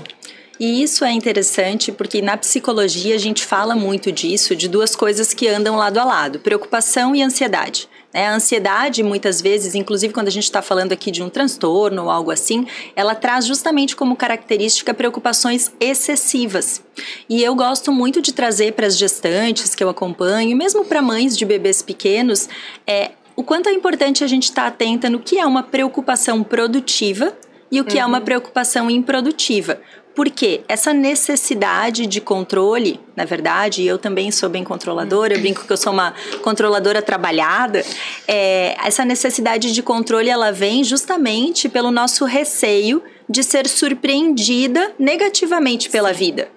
E 0.58 0.82
isso 0.82 1.04
é 1.04 1.12
interessante 1.12 1.92
porque 1.92 2.22
na 2.22 2.38
psicologia 2.38 3.16
a 3.16 3.20
gente 3.20 3.44
fala 3.44 3.76
muito 3.76 4.14
disso, 4.14 4.56
de 4.56 4.70
duas 4.70 4.96
coisas 4.96 5.34
que 5.34 5.46
andam 5.50 5.76
lado 5.76 5.98
a 5.98 6.06
lado: 6.06 6.40
preocupação 6.40 7.14
e 7.14 7.22
ansiedade. 7.22 7.90
É, 8.14 8.28
a 8.28 8.36
ansiedade, 8.36 9.02
muitas 9.02 9.42
vezes, 9.42 9.74
inclusive 9.74 10.14
quando 10.14 10.28
a 10.28 10.32
gente 10.32 10.44
está 10.44 10.62
falando 10.62 10.92
aqui 10.92 11.10
de 11.10 11.24
um 11.24 11.30
transtorno 11.30 12.04
ou 12.04 12.12
algo 12.12 12.30
assim, 12.30 12.68
ela 12.96 13.16
traz 13.16 13.48
justamente 13.48 13.96
como 13.96 14.16
característica 14.16 14.94
preocupações 14.94 15.72
excessivas. 15.80 16.84
E 17.28 17.42
eu 17.44 17.56
gosto 17.56 17.92
muito 17.92 18.22
de 18.22 18.32
trazer 18.32 18.74
para 18.74 18.86
as 18.86 18.98
gestantes 18.98 19.74
que 19.74 19.84
eu 19.84 19.90
acompanho, 19.90 20.56
mesmo 20.56 20.86
para 20.86 21.02
mães 21.02 21.36
de 21.36 21.44
bebês 21.44 21.82
pequenos, 21.82 22.48
é, 22.86 23.12
o 23.36 23.44
quanto 23.44 23.68
é 23.68 23.74
importante 23.74 24.24
a 24.24 24.28
gente 24.28 24.44
estar 24.44 24.64
tá 24.64 24.68
atenta 24.68 25.10
no 25.10 25.20
que 25.20 25.40
é 25.40 25.46
uma 25.46 25.64
preocupação 25.64 26.44
produtiva 26.44 27.36
e 27.72 27.82
o 27.82 27.84
que 27.84 27.96
uhum. 27.96 28.02
é 28.02 28.06
uma 28.06 28.20
uhum. 28.20 28.26
preocupação 28.26 28.92
improdutiva. 28.92 29.82
Porque 30.16 30.62
essa 30.68 30.94
necessidade 30.94 32.06
de 32.06 32.22
controle, 32.22 33.00
na 33.16 33.26
verdade, 33.26 33.84
eu 33.84 33.98
também 33.98 34.32
sou 34.32 34.48
bem 34.48 34.64
controladora, 34.64 35.34
eu 35.34 35.40
brinco 35.40 35.66
que 35.66 35.74
eu 35.74 35.78
sou 35.78 35.92
uma 35.92 36.14
controladora 36.44 37.02
trabalhada, 37.02 37.84
é, 38.28 38.76
essa 38.86 39.04
necessidade 39.04 39.74
de 39.74 39.82
controle 39.82 40.30
ela 40.30 40.52
vem 40.52 40.84
justamente 40.84 41.68
pelo 41.68 41.90
nosso 41.90 42.26
receio 42.26 43.02
de 43.28 43.44
ser 43.44 43.68
surpreendida 43.68 44.94
negativamente 45.00 45.90
pela 45.90 46.14
vida. 46.14 46.50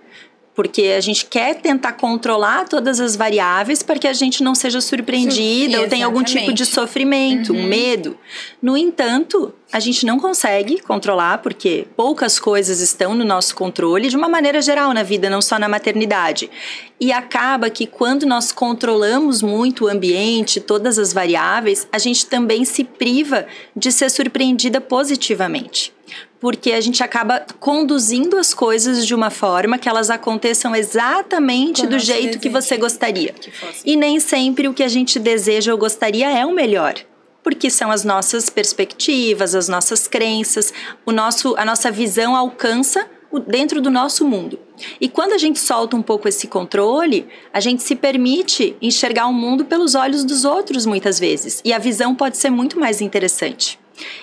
Porque 0.56 0.94
a 0.96 1.00
gente 1.02 1.26
quer 1.26 1.56
tentar 1.56 1.92
controlar 1.92 2.66
todas 2.66 2.98
as 2.98 3.14
variáveis 3.14 3.82
para 3.82 3.98
que 3.98 4.08
a 4.08 4.14
gente 4.14 4.42
não 4.42 4.54
seja 4.54 4.80
surpreendida 4.80 5.82
ou 5.82 5.86
tenha 5.86 6.06
algum 6.06 6.24
tipo 6.24 6.50
de 6.50 6.64
sofrimento, 6.64 7.52
uhum. 7.52 7.60
um 7.60 7.68
medo. 7.68 8.18
No 8.62 8.74
entanto, 8.74 9.52
a 9.70 9.78
gente 9.78 10.06
não 10.06 10.18
consegue 10.18 10.80
controlar 10.80 11.38
porque 11.38 11.86
poucas 11.94 12.38
coisas 12.38 12.80
estão 12.80 13.14
no 13.14 13.24
nosso 13.24 13.54
controle 13.54 14.08
de 14.08 14.16
uma 14.16 14.30
maneira 14.30 14.62
geral 14.62 14.94
na 14.94 15.02
vida, 15.02 15.28
não 15.28 15.42
só 15.42 15.58
na 15.58 15.68
maternidade. 15.68 16.50
E 16.98 17.12
acaba 17.12 17.68
que 17.68 17.86
quando 17.86 18.24
nós 18.24 18.50
controlamos 18.50 19.42
muito 19.42 19.84
o 19.84 19.88
ambiente, 19.88 20.58
todas 20.58 20.98
as 20.98 21.12
variáveis, 21.12 21.86
a 21.92 21.98
gente 21.98 22.24
também 22.24 22.64
se 22.64 22.82
priva 22.82 23.46
de 23.76 23.92
ser 23.92 24.10
surpreendida 24.10 24.80
positivamente 24.80 25.95
porque 26.40 26.72
a 26.72 26.80
gente 26.80 27.02
acaba 27.02 27.44
conduzindo 27.58 28.36
as 28.38 28.54
coisas 28.54 29.06
de 29.06 29.14
uma 29.14 29.30
forma 29.30 29.78
que 29.78 29.88
elas 29.88 30.10
aconteçam 30.10 30.74
exatamente 30.74 31.82
Como 31.82 31.92
do 31.92 31.98
jeito 31.98 32.38
que 32.38 32.48
você 32.48 32.76
gostaria. 32.76 33.32
Que 33.32 33.50
e 33.84 33.96
nem 33.96 34.20
sempre 34.20 34.68
o 34.68 34.74
que 34.74 34.82
a 34.82 34.88
gente 34.88 35.18
deseja 35.18 35.72
ou 35.72 35.78
gostaria 35.78 36.30
é 36.30 36.44
o 36.44 36.52
melhor. 36.52 36.94
Porque 37.42 37.70
são 37.70 37.90
as 37.90 38.04
nossas 38.04 38.50
perspectivas, 38.50 39.54
as 39.54 39.68
nossas 39.68 40.08
crenças, 40.08 40.72
o 41.04 41.12
nosso, 41.12 41.54
a 41.56 41.64
nossa 41.64 41.90
visão 41.90 42.34
alcança 42.34 43.08
dentro 43.46 43.80
do 43.80 43.90
nosso 43.90 44.24
mundo. 44.26 44.58
E 45.00 45.08
quando 45.08 45.32
a 45.32 45.38
gente 45.38 45.58
solta 45.58 45.96
um 45.96 46.02
pouco 46.02 46.28
esse 46.28 46.46
controle, 46.46 47.26
a 47.52 47.60
gente 47.60 47.82
se 47.82 47.94
permite 47.94 48.76
enxergar 48.80 49.26
o 49.26 49.32
mundo 49.32 49.64
pelos 49.64 49.94
olhos 49.94 50.24
dos 50.24 50.44
outros 50.44 50.86
muitas 50.86 51.18
vezes. 51.18 51.60
E 51.64 51.72
a 51.72 51.78
visão 51.78 52.14
pode 52.14 52.36
ser 52.36 52.50
muito 52.50 52.78
mais 52.78 53.00
interessante. 53.00 53.78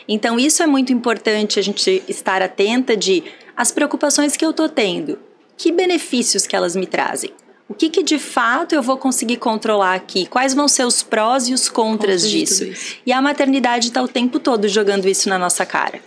Então, 0.07 0.39
isso 0.39 0.61
é 0.61 0.67
muito 0.67 0.91
importante 0.93 1.59
a 1.59 1.61
gente 1.61 2.03
estar 2.07 2.41
atenta 2.41 2.95
de 2.95 3.23
as 3.55 3.71
preocupações 3.71 4.35
que 4.35 4.45
eu 4.45 4.51
estou 4.51 4.67
tendo, 4.69 5.19
que 5.57 5.71
benefícios 5.71 6.47
que 6.47 6.55
elas 6.55 6.75
me 6.75 6.85
trazem. 6.85 7.31
O 7.69 7.73
que, 7.73 7.89
que, 7.89 8.03
de 8.03 8.19
fato 8.19 8.75
eu 8.75 8.83
vou 8.83 8.97
conseguir 8.97 9.37
controlar 9.37 9.95
aqui? 9.95 10.25
Quais 10.25 10.53
vão 10.53 10.67
ser 10.67 10.85
os 10.85 11.01
prós 11.01 11.47
e 11.47 11.53
os 11.53 11.69
contras 11.69 12.29
disso? 12.29 12.69
E 13.05 13.11
a 13.11 13.21
maternidade 13.21 13.87
está 13.87 14.01
o 14.01 14.07
tempo 14.07 14.39
todo 14.39 14.67
jogando 14.67 15.07
isso 15.07 15.29
na 15.29 15.39
nossa 15.39 15.65
cara. 15.65 16.01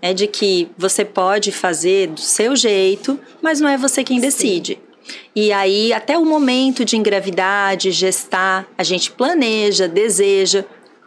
É 0.00 0.14
de 0.14 0.26
que 0.26 0.68
você 0.78 1.04
pode 1.04 1.52
fazer 1.52 2.08
do 2.08 2.20
seu 2.20 2.56
jeito, 2.56 3.20
mas 3.42 3.60
não 3.60 3.68
é 3.68 3.76
você 3.76 4.02
quem 4.02 4.20
decide. 4.20 4.74
Sim. 4.74 4.90
E 5.34 5.52
aí, 5.52 5.92
até 5.92 6.16
o 6.16 6.24
momento 6.24 6.84
de 6.84 6.96
engravidar, 6.96 7.76
de 7.76 7.90
gestar, 7.90 8.66
a 8.78 8.82
gente 8.82 9.10
planeja, 9.10 9.88
deseja, 9.88 10.64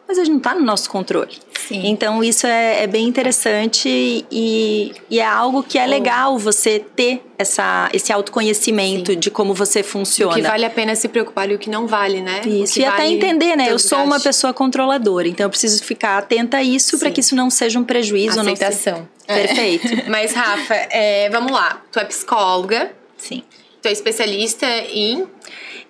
mas 0.08 0.18
a 0.18 0.24
gente 0.24 0.32
não 0.32 0.38
está 0.38 0.54
no 0.54 0.62
nosso 0.62 0.90
controle. 0.90 1.32
Sim. 1.68 1.82
Então 1.86 2.24
isso 2.24 2.46
é, 2.46 2.84
é 2.84 2.88
bem 2.88 3.08
interessante 3.08 3.88
e, 4.30 4.94
e, 5.10 5.20
é 5.20 5.26
algo 5.26 5.64
que 5.64 5.78
é 5.78 5.86
legal 5.86 6.38
você 6.38 6.80
ter 6.96 7.22
essa, 7.38 7.90
esse 7.94 8.12
autoconhecimento 8.12 9.14
Sim. 9.14 9.20
de 9.20 9.32
como 9.32 9.54
você 9.54 9.82
funciona. 9.82 10.34
O 10.34 10.36
que 10.36 10.42
vale 10.42 10.66
a 10.66 10.70
pena 10.70 10.94
se 10.96 11.08
preocupar 11.08 11.50
e 11.50 11.56
o 11.56 11.60
que 11.60 11.70
não 11.70 11.88
vale, 11.88 12.22
né? 12.22 12.42
Isso, 12.46 12.80
e 12.80 12.84
vale 12.84 12.94
até 12.94 13.08
entender, 13.08 13.56
né? 13.56 13.72
Eu 13.72 13.80
sou 13.80 14.04
uma 14.04 14.20
pessoa 14.20 14.54
controladora, 14.54 15.28
então 15.28 15.46
eu 15.46 15.50
preciso 15.50 15.84
ficar 15.84 16.18
atenta 16.18 16.58
a 16.58 16.64
isso 16.64 17.00
para 17.00 17.10
que 17.10 17.22
isso 17.22 17.36
não 17.36 17.50
seja 17.50 17.80
um 17.80 17.84
prejuízo. 17.84 18.40
Aceitação. 18.40 19.08
Não 19.28 19.36
se... 19.36 19.42
Perfeito. 19.42 19.88
Mas, 20.12 20.34
Rafa, 20.34 20.76
é, 20.92 21.30
vamos 21.30 21.52
lá. 21.52 21.82
Tu 21.92 22.00
é 22.00 22.06
psicóloga. 22.06 22.92
Sim. 23.18 23.42
Tu 23.82 23.88
é 23.88 23.92
especialista 23.92 24.66
em 24.92 25.26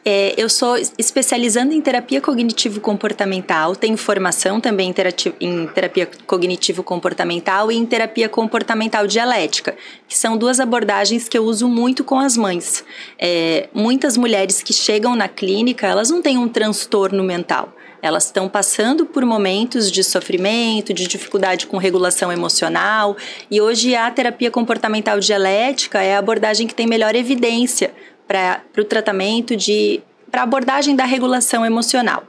é, 0.05 0.33
eu 0.35 0.49
sou 0.49 0.77
especializando 0.97 1.73
em 1.73 1.79
terapia 1.79 2.19
cognitivo-comportamental, 2.19 3.75
tenho 3.75 3.95
formação 3.95 4.59
também 4.59 4.89
em, 4.89 4.93
em 5.39 5.67
terapia 5.67 6.09
cognitivo-comportamental 6.27 7.71
e 7.71 7.77
em 7.77 7.85
terapia 7.85 8.27
comportamental 8.27 9.07
dialética, 9.07 9.75
que 10.07 10.17
são 10.17 10.37
duas 10.37 10.59
abordagens 10.59 11.29
que 11.29 11.37
eu 11.37 11.45
uso 11.45 11.69
muito 11.69 12.03
com 12.03 12.19
as 12.19 12.35
mães. 12.35 12.83
É, 13.17 13.69
muitas 13.73 14.17
mulheres 14.17 14.61
que 14.61 14.73
chegam 14.73 15.15
na 15.15 15.29
clínica, 15.29 15.87
elas 15.87 16.09
não 16.09 16.21
têm 16.21 16.37
um 16.37 16.49
transtorno 16.49 17.23
mental. 17.23 17.73
Elas 18.01 18.25
estão 18.25 18.49
passando 18.49 19.05
por 19.05 19.23
momentos 19.23 19.89
de 19.89 20.03
sofrimento, 20.03 20.93
de 20.93 21.07
dificuldade 21.07 21.65
com 21.65 21.77
regulação 21.77 22.29
emocional, 22.29 23.15
e 23.49 23.61
hoje 23.61 23.95
a 23.95 24.11
terapia 24.11 24.51
comportamental 24.51 25.21
dialética 25.21 26.01
é 26.01 26.13
a 26.13 26.19
abordagem 26.19 26.67
que 26.67 26.75
tem 26.75 26.85
melhor 26.85 27.15
evidência 27.15 27.93
para 28.33 28.81
o 28.81 28.83
tratamento 28.83 29.55
de 29.55 30.01
para 30.31 30.41
abordagem 30.41 30.95
da 30.95 31.05
regulação 31.05 31.63
emocional. 31.63 32.23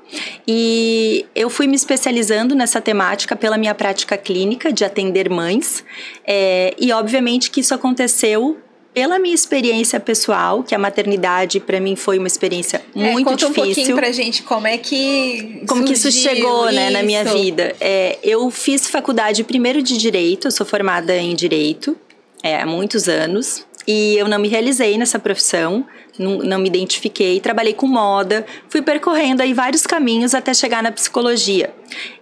E 0.46 1.24
eu 1.34 1.48
fui 1.48 1.66
me 1.66 1.74
especializando 1.74 2.54
nessa 2.54 2.78
temática 2.78 3.34
pela 3.34 3.56
minha 3.56 3.74
prática 3.74 4.14
clínica 4.18 4.70
de 4.70 4.84
atender 4.84 5.30
mães, 5.30 5.82
é, 6.26 6.74
e 6.78 6.92
obviamente 6.92 7.50
que 7.50 7.60
isso 7.60 7.72
aconteceu 7.72 8.58
pela 8.92 9.18
minha 9.18 9.34
experiência 9.34 9.98
pessoal, 9.98 10.62
que 10.62 10.74
a 10.74 10.78
maternidade 10.78 11.58
para 11.60 11.80
mim 11.80 11.96
foi 11.96 12.18
uma 12.18 12.28
experiência 12.28 12.82
é, 12.94 13.10
muito 13.10 13.24
conta 13.24 13.46
difícil. 13.46 13.62
um 13.62 13.66
pouquinho 13.74 13.96
pra 13.96 14.12
gente 14.12 14.42
como 14.42 14.66
é 14.66 14.76
que 14.76 15.62
como 15.66 15.82
que 15.84 15.94
isso 15.94 16.12
chegou, 16.12 16.66
isso. 16.66 16.74
né, 16.74 16.90
na 16.90 17.02
minha 17.02 17.24
vida. 17.24 17.74
É, 17.80 18.18
eu 18.22 18.50
fiz 18.50 18.86
faculdade 18.86 19.42
primeiro 19.44 19.82
de 19.82 19.96
direito, 19.96 20.48
eu 20.48 20.52
sou 20.52 20.66
formada 20.66 21.16
em 21.16 21.34
direito 21.34 21.96
é, 22.42 22.60
há 22.60 22.66
muitos 22.66 23.08
anos 23.08 23.64
e 23.86 24.16
eu 24.16 24.28
não 24.28 24.38
me 24.38 24.48
realizei 24.48 24.96
nessa 24.96 25.18
profissão, 25.18 25.86
não, 26.18 26.38
não, 26.38 26.58
me 26.58 26.68
identifiquei, 26.68 27.40
trabalhei 27.40 27.74
com 27.74 27.86
moda, 27.86 28.46
fui 28.68 28.80
percorrendo 28.80 29.42
aí 29.42 29.52
vários 29.52 29.86
caminhos 29.86 30.34
até 30.34 30.54
chegar 30.54 30.82
na 30.82 30.92
psicologia. 30.92 31.74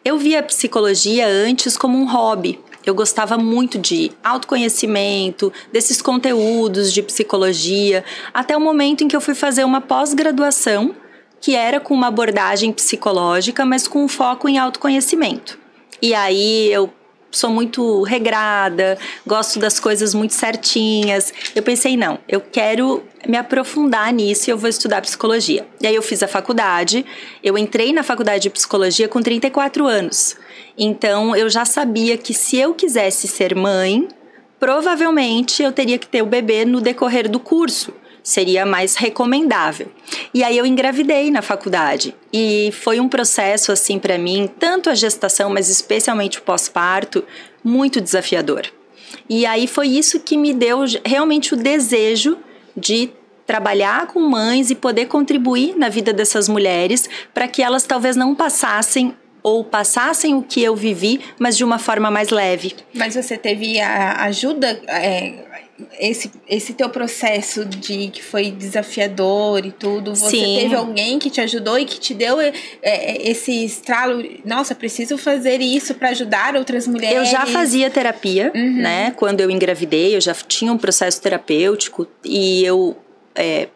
Eu 0.04 0.18
via 0.18 0.40
a 0.40 0.42
psicologia 0.42 1.26
antes 1.26 1.76
como 1.76 1.98
um 1.98 2.10
hobby. 2.10 2.58
Eu 2.84 2.94
gostava 2.94 3.38
muito 3.38 3.78
de 3.78 4.10
autoconhecimento, 4.24 5.52
desses 5.72 6.02
conteúdos 6.02 6.92
de 6.92 7.00
psicologia, 7.02 8.04
até 8.34 8.56
o 8.56 8.60
momento 8.60 9.04
em 9.04 9.08
que 9.08 9.14
eu 9.14 9.20
fui 9.20 9.36
fazer 9.36 9.62
uma 9.62 9.80
pós-graduação, 9.80 10.94
que 11.40 11.54
era 11.54 11.78
com 11.78 11.94
uma 11.94 12.08
abordagem 12.08 12.72
psicológica, 12.72 13.64
mas 13.64 13.86
com 13.86 14.04
um 14.04 14.08
foco 14.08 14.48
em 14.48 14.58
autoconhecimento. 14.58 15.58
E 16.00 16.12
aí 16.12 16.72
eu 16.72 16.92
sou 17.32 17.50
muito 17.50 18.02
regrada, 18.02 18.98
gosto 19.26 19.58
das 19.58 19.80
coisas 19.80 20.14
muito 20.14 20.34
certinhas. 20.34 21.32
Eu 21.56 21.62
pensei, 21.62 21.96
não, 21.96 22.18
eu 22.28 22.40
quero 22.40 23.02
me 23.26 23.36
aprofundar 23.36 24.12
nisso 24.12 24.48
e 24.48 24.52
eu 24.52 24.58
vou 24.58 24.68
estudar 24.68 25.00
psicologia. 25.00 25.66
E 25.80 25.86
aí 25.86 25.94
eu 25.94 26.02
fiz 26.02 26.22
a 26.22 26.28
faculdade, 26.28 27.04
eu 27.42 27.56
entrei 27.56 27.92
na 27.92 28.02
faculdade 28.02 28.42
de 28.42 28.50
psicologia 28.50 29.08
com 29.08 29.22
34 29.22 29.86
anos. 29.86 30.36
Então 30.76 31.34
eu 31.34 31.48
já 31.48 31.64
sabia 31.64 32.16
que 32.16 32.34
se 32.34 32.58
eu 32.58 32.74
quisesse 32.74 33.26
ser 33.26 33.54
mãe, 33.54 34.06
provavelmente 34.60 35.62
eu 35.62 35.72
teria 35.72 35.98
que 35.98 36.06
ter 36.06 36.22
o 36.22 36.26
bebê 36.26 36.64
no 36.64 36.80
decorrer 36.80 37.28
do 37.28 37.40
curso 37.40 37.92
seria 38.22 38.64
mais 38.64 38.96
recomendável. 38.96 39.88
E 40.32 40.44
aí 40.44 40.56
eu 40.56 40.64
engravidei 40.64 41.30
na 41.30 41.42
faculdade 41.42 42.14
e 42.32 42.70
foi 42.72 43.00
um 43.00 43.08
processo 43.08 43.72
assim 43.72 43.98
para 43.98 44.16
mim, 44.18 44.48
tanto 44.58 44.88
a 44.88 44.94
gestação, 44.94 45.50
mas 45.50 45.68
especialmente 45.68 46.38
o 46.38 46.42
pós-parto, 46.42 47.24
muito 47.64 48.00
desafiador. 48.00 48.66
E 49.28 49.44
aí 49.46 49.66
foi 49.66 49.88
isso 49.88 50.20
que 50.20 50.36
me 50.36 50.52
deu 50.52 50.80
realmente 51.04 51.54
o 51.54 51.56
desejo 51.56 52.38
de 52.76 53.10
trabalhar 53.46 54.06
com 54.06 54.20
mães 54.20 54.70
e 54.70 54.74
poder 54.74 55.06
contribuir 55.06 55.76
na 55.76 55.88
vida 55.88 56.12
dessas 56.12 56.48
mulheres 56.48 57.08
para 57.34 57.48
que 57.48 57.62
elas 57.62 57.84
talvez 57.84 58.16
não 58.16 58.34
passassem 58.34 59.14
ou 59.42 59.64
passassem 59.64 60.34
o 60.34 60.42
que 60.42 60.62
eu 60.62 60.76
vivi, 60.76 61.20
mas 61.38 61.56
de 61.56 61.64
uma 61.64 61.78
forma 61.78 62.10
mais 62.10 62.30
leve. 62.30 62.74
Mas 62.94 63.14
você 63.14 63.36
teve 63.36 63.80
a 63.80 64.24
ajuda 64.24 64.80
é 64.88 65.52
esse, 65.98 66.30
esse 66.48 66.74
teu 66.74 66.88
processo 66.88 67.64
de 67.64 68.08
que 68.08 68.22
foi 68.22 68.50
desafiador 68.50 69.64
e 69.64 69.72
tudo, 69.72 70.14
você 70.14 70.36
Sim. 70.36 70.58
teve 70.60 70.74
alguém 70.74 71.18
que 71.18 71.30
te 71.30 71.40
ajudou 71.40 71.78
e 71.78 71.84
que 71.84 71.98
te 71.98 72.14
deu 72.14 72.40
é, 72.40 72.52
é, 72.82 73.30
esse 73.30 73.64
estralo, 73.64 74.22
nossa, 74.44 74.74
preciso 74.74 75.16
fazer 75.16 75.60
isso 75.60 75.94
para 75.94 76.10
ajudar 76.10 76.56
outras 76.56 76.86
mulheres? 76.86 77.16
Eu 77.16 77.24
já 77.24 77.46
fazia 77.46 77.90
terapia, 77.90 78.52
uhum. 78.54 78.82
né? 78.82 79.12
Quando 79.12 79.40
eu 79.40 79.50
engravidei, 79.50 80.14
eu 80.14 80.20
já 80.20 80.34
tinha 80.34 80.72
um 80.72 80.78
processo 80.78 81.20
terapêutico 81.20 82.06
e 82.24 82.64
eu 82.64 82.96
é, 83.34 83.68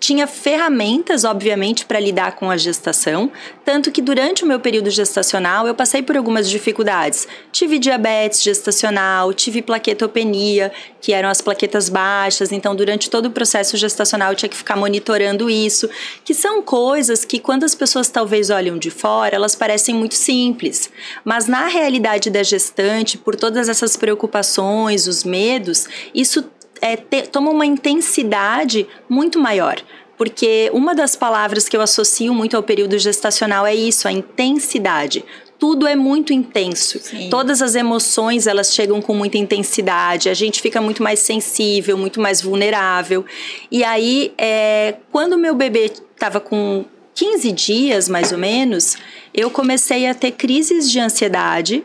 tinha 0.00 0.26
ferramentas, 0.26 1.24
obviamente, 1.24 1.84
para 1.84 2.00
lidar 2.00 2.34
com 2.36 2.50
a 2.50 2.56
gestação, 2.56 3.30
tanto 3.64 3.92
que 3.92 4.02
durante 4.02 4.42
o 4.42 4.46
meu 4.46 4.58
período 4.58 4.90
gestacional 4.90 5.66
eu 5.66 5.74
passei 5.74 6.02
por 6.02 6.16
algumas 6.16 6.50
dificuldades. 6.50 7.28
Tive 7.52 7.78
diabetes 7.78 8.42
gestacional, 8.42 9.32
tive 9.32 9.62
plaquetopenia, 9.62 10.72
que 11.00 11.12
eram 11.12 11.28
as 11.28 11.40
plaquetas 11.40 11.88
baixas, 11.88 12.50
então 12.50 12.74
durante 12.74 13.08
todo 13.08 13.26
o 13.26 13.30
processo 13.30 13.76
gestacional 13.76 14.32
eu 14.32 14.36
tinha 14.36 14.48
que 14.48 14.56
ficar 14.56 14.76
monitorando 14.76 15.48
isso, 15.48 15.88
que 16.24 16.34
são 16.34 16.60
coisas 16.62 17.24
que 17.24 17.38
quando 17.38 17.62
as 17.62 17.74
pessoas 17.74 18.08
talvez 18.08 18.50
olham 18.50 18.76
de 18.76 18.90
fora, 18.90 19.36
elas 19.36 19.54
parecem 19.54 19.94
muito 19.94 20.16
simples, 20.16 20.90
mas 21.24 21.46
na 21.46 21.68
realidade 21.68 22.28
da 22.28 22.42
gestante, 22.42 23.16
por 23.16 23.36
todas 23.36 23.68
essas 23.68 23.96
preocupações, 23.96 25.06
os 25.06 25.22
medos, 25.22 25.86
isso 26.12 26.44
é, 26.80 26.96
te, 26.96 27.22
toma 27.22 27.50
uma 27.50 27.66
intensidade 27.66 28.86
muito 29.08 29.38
maior. 29.38 29.80
Porque 30.16 30.70
uma 30.74 30.94
das 30.94 31.16
palavras 31.16 31.66
que 31.68 31.74
eu 31.76 31.80
associo 31.80 32.34
muito 32.34 32.54
ao 32.54 32.62
período 32.62 32.98
gestacional 32.98 33.66
é 33.66 33.74
isso, 33.74 34.06
a 34.06 34.12
intensidade. 34.12 35.24
tudo 35.58 35.86
é 35.86 35.94
muito 35.94 36.32
intenso. 36.32 36.98
Sim. 36.98 37.28
Todas 37.30 37.60
as 37.60 37.74
emoções 37.74 38.46
elas 38.46 38.74
chegam 38.74 39.00
com 39.02 39.14
muita 39.14 39.36
intensidade. 39.36 40.28
A 40.30 40.34
gente 40.34 40.60
fica 40.62 40.80
muito 40.80 41.02
mais 41.02 41.20
sensível, 41.20 41.98
muito 41.98 42.18
mais 42.18 42.40
vulnerável. 42.40 43.24
E 43.70 43.84
aí, 43.84 44.32
é, 44.38 44.96
quando 45.12 45.36
meu 45.36 45.54
bebê 45.54 45.92
estava 46.14 46.40
com 46.40 46.84
15 47.14 47.52
dias, 47.52 48.08
mais 48.08 48.32
ou 48.32 48.38
menos, 48.38 48.96
eu 49.34 49.50
comecei 49.50 50.06
a 50.06 50.14
ter 50.14 50.32
crises 50.32 50.90
de 50.90 50.98
ansiedade 50.98 51.84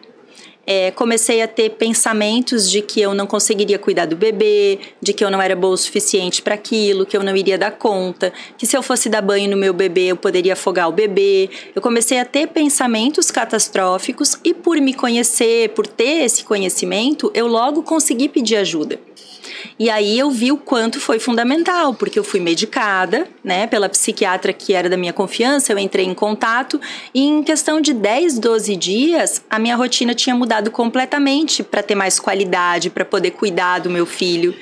é, 0.65 0.91
comecei 0.91 1.41
a 1.41 1.47
ter 1.47 1.71
pensamentos 1.71 2.69
de 2.69 2.81
que 2.81 3.01
eu 3.01 3.13
não 3.13 3.27
conseguiria 3.27 3.77
cuidar 3.77 4.05
do 4.05 4.15
bebê, 4.15 4.79
de 5.01 5.13
que 5.13 5.23
eu 5.23 5.29
não 5.29 5.41
era 5.41 5.55
boa 5.55 5.73
o 5.73 5.77
suficiente 5.77 6.41
para 6.41 6.55
aquilo, 6.55 7.05
que 7.05 7.15
eu 7.15 7.23
não 7.23 7.35
iria 7.35 7.57
dar 7.57 7.71
conta, 7.71 8.33
que 8.57 8.65
se 8.65 8.75
eu 8.75 8.81
fosse 8.81 9.09
dar 9.09 9.21
banho 9.21 9.49
no 9.49 9.57
meu 9.57 9.73
bebê 9.73 10.07
eu 10.07 10.17
poderia 10.17 10.53
afogar 10.53 10.89
o 10.89 10.91
bebê. 10.91 11.49
Eu 11.75 11.81
comecei 11.81 12.19
a 12.19 12.25
ter 12.25 12.47
pensamentos 12.47 13.31
catastróficos 13.31 14.37
e 14.43 14.53
por 14.53 14.77
me 14.77 14.93
conhecer, 14.93 15.69
por 15.69 15.85
ter 15.85 16.23
esse 16.23 16.43
conhecimento, 16.43 17.31
eu 17.33 17.47
logo 17.47 17.83
consegui 17.83 18.27
pedir 18.27 18.57
ajuda. 18.57 18.99
E 19.77 19.89
aí 19.89 20.17
eu 20.17 20.31
vi 20.31 20.51
o 20.51 20.57
quanto 20.57 20.99
foi 20.99 21.19
fundamental, 21.19 21.93
porque 21.93 22.17
eu 22.17 22.23
fui 22.23 22.39
medicada, 22.39 23.27
né, 23.43 23.67
pela 23.67 23.89
psiquiatra 23.89 24.53
que 24.53 24.73
era 24.73 24.89
da 24.89 24.97
minha 24.97 25.13
confiança, 25.13 25.71
eu 25.71 25.79
entrei 25.79 26.05
em 26.05 26.13
contato 26.13 26.79
e 27.13 27.23
em 27.23 27.43
questão 27.43 27.81
de 27.81 27.93
10, 27.93 28.39
12 28.39 28.75
dias, 28.75 29.43
a 29.49 29.59
minha 29.59 29.75
rotina 29.75 30.13
tinha 30.13 30.35
mudado 30.35 30.71
completamente 30.71 31.63
para 31.63 31.83
ter 31.83 31.95
mais 31.95 32.19
qualidade, 32.19 32.89
para 32.89 33.05
poder 33.05 33.31
cuidar 33.31 33.79
do 33.79 33.89
meu 33.89 34.05
filho. 34.05 34.55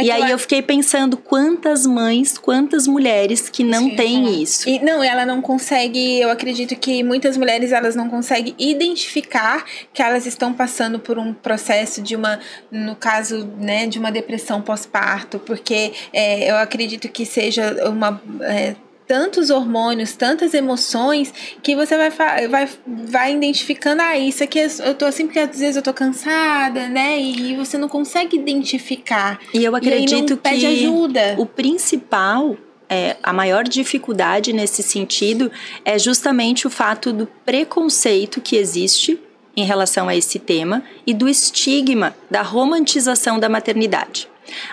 É 0.00 0.04
e 0.04 0.10
aí 0.10 0.30
eu 0.30 0.38
fiquei 0.38 0.62
pensando 0.62 1.16
quantas 1.16 1.86
mães, 1.86 2.38
quantas 2.38 2.86
mulheres 2.86 3.48
que 3.48 3.62
não 3.62 3.94
têm 3.94 4.42
isso. 4.42 4.68
E, 4.68 4.78
não, 4.82 5.02
ela 5.02 5.26
não 5.26 5.42
consegue, 5.42 6.20
eu 6.20 6.30
acredito 6.30 6.74
que 6.76 7.02
muitas 7.02 7.36
mulheres 7.36 7.72
elas 7.72 7.94
não 7.94 8.08
conseguem 8.08 8.54
identificar 8.58 9.64
que 9.92 10.02
elas 10.02 10.26
estão 10.26 10.52
passando 10.52 10.98
por 10.98 11.18
um 11.18 11.32
processo 11.32 12.00
de 12.00 12.16
uma, 12.16 12.40
no 12.70 12.96
caso, 12.96 13.46
né, 13.58 13.86
de 13.86 13.98
uma 13.98 14.10
depressão 14.10 14.62
pós-parto, 14.62 15.38
porque 15.38 15.92
é, 16.12 16.50
eu 16.50 16.56
acredito 16.56 17.08
que 17.08 17.26
seja 17.26 17.88
uma 17.88 18.20
é, 18.42 18.74
tantos 19.10 19.50
hormônios, 19.50 20.12
tantas 20.12 20.54
emoções, 20.54 21.34
que 21.64 21.74
você 21.74 21.96
vai, 21.96 22.10
vai, 22.48 22.68
vai 22.86 23.34
identificando, 23.34 24.00
ah, 24.02 24.16
isso 24.16 24.44
aqui 24.44 24.60
eu 24.60 24.94
tô 24.94 25.04
assim 25.04 25.26
porque 25.26 25.40
às 25.40 25.58
vezes 25.58 25.74
eu 25.74 25.82
tô 25.82 25.92
cansada, 25.92 26.86
né? 26.88 27.20
E 27.20 27.56
você 27.56 27.76
não 27.76 27.88
consegue 27.88 28.36
identificar. 28.36 29.40
E 29.52 29.64
eu 29.64 29.74
acredito 29.74 30.34
e 30.34 30.36
que 30.36 30.40
pede 30.40 30.64
ajuda. 30.64 31.34
o 31.38 31.44
principal 31.44 32.56
é, 32.88 33.16
a 33.20 33.32
maior 33.32 33.64
dificuldade 33.64 34.52
nesse 34.52 34.80
sentido 34.80 35.50
é 35.84 35.98
justamente 35.98 36.68
o 36.68 36.70
fato 36.70 37.12
do 37.12 37.26
preconceito 37.44 38.40
que 38.40 38.54
existe 38.54 39.18
em 39.56 39.64
relação 39.64 40.08
a 40.08 40.14
esse 40.14 40.38
tema 40.38 40.84
e 41.04 41.12
do 41.12 41.28
estigma 41.28 42.14
da 42.30 42.42
romantização 42.42 43.40
da 43.40 43.48
maternidade. 43.48 44.28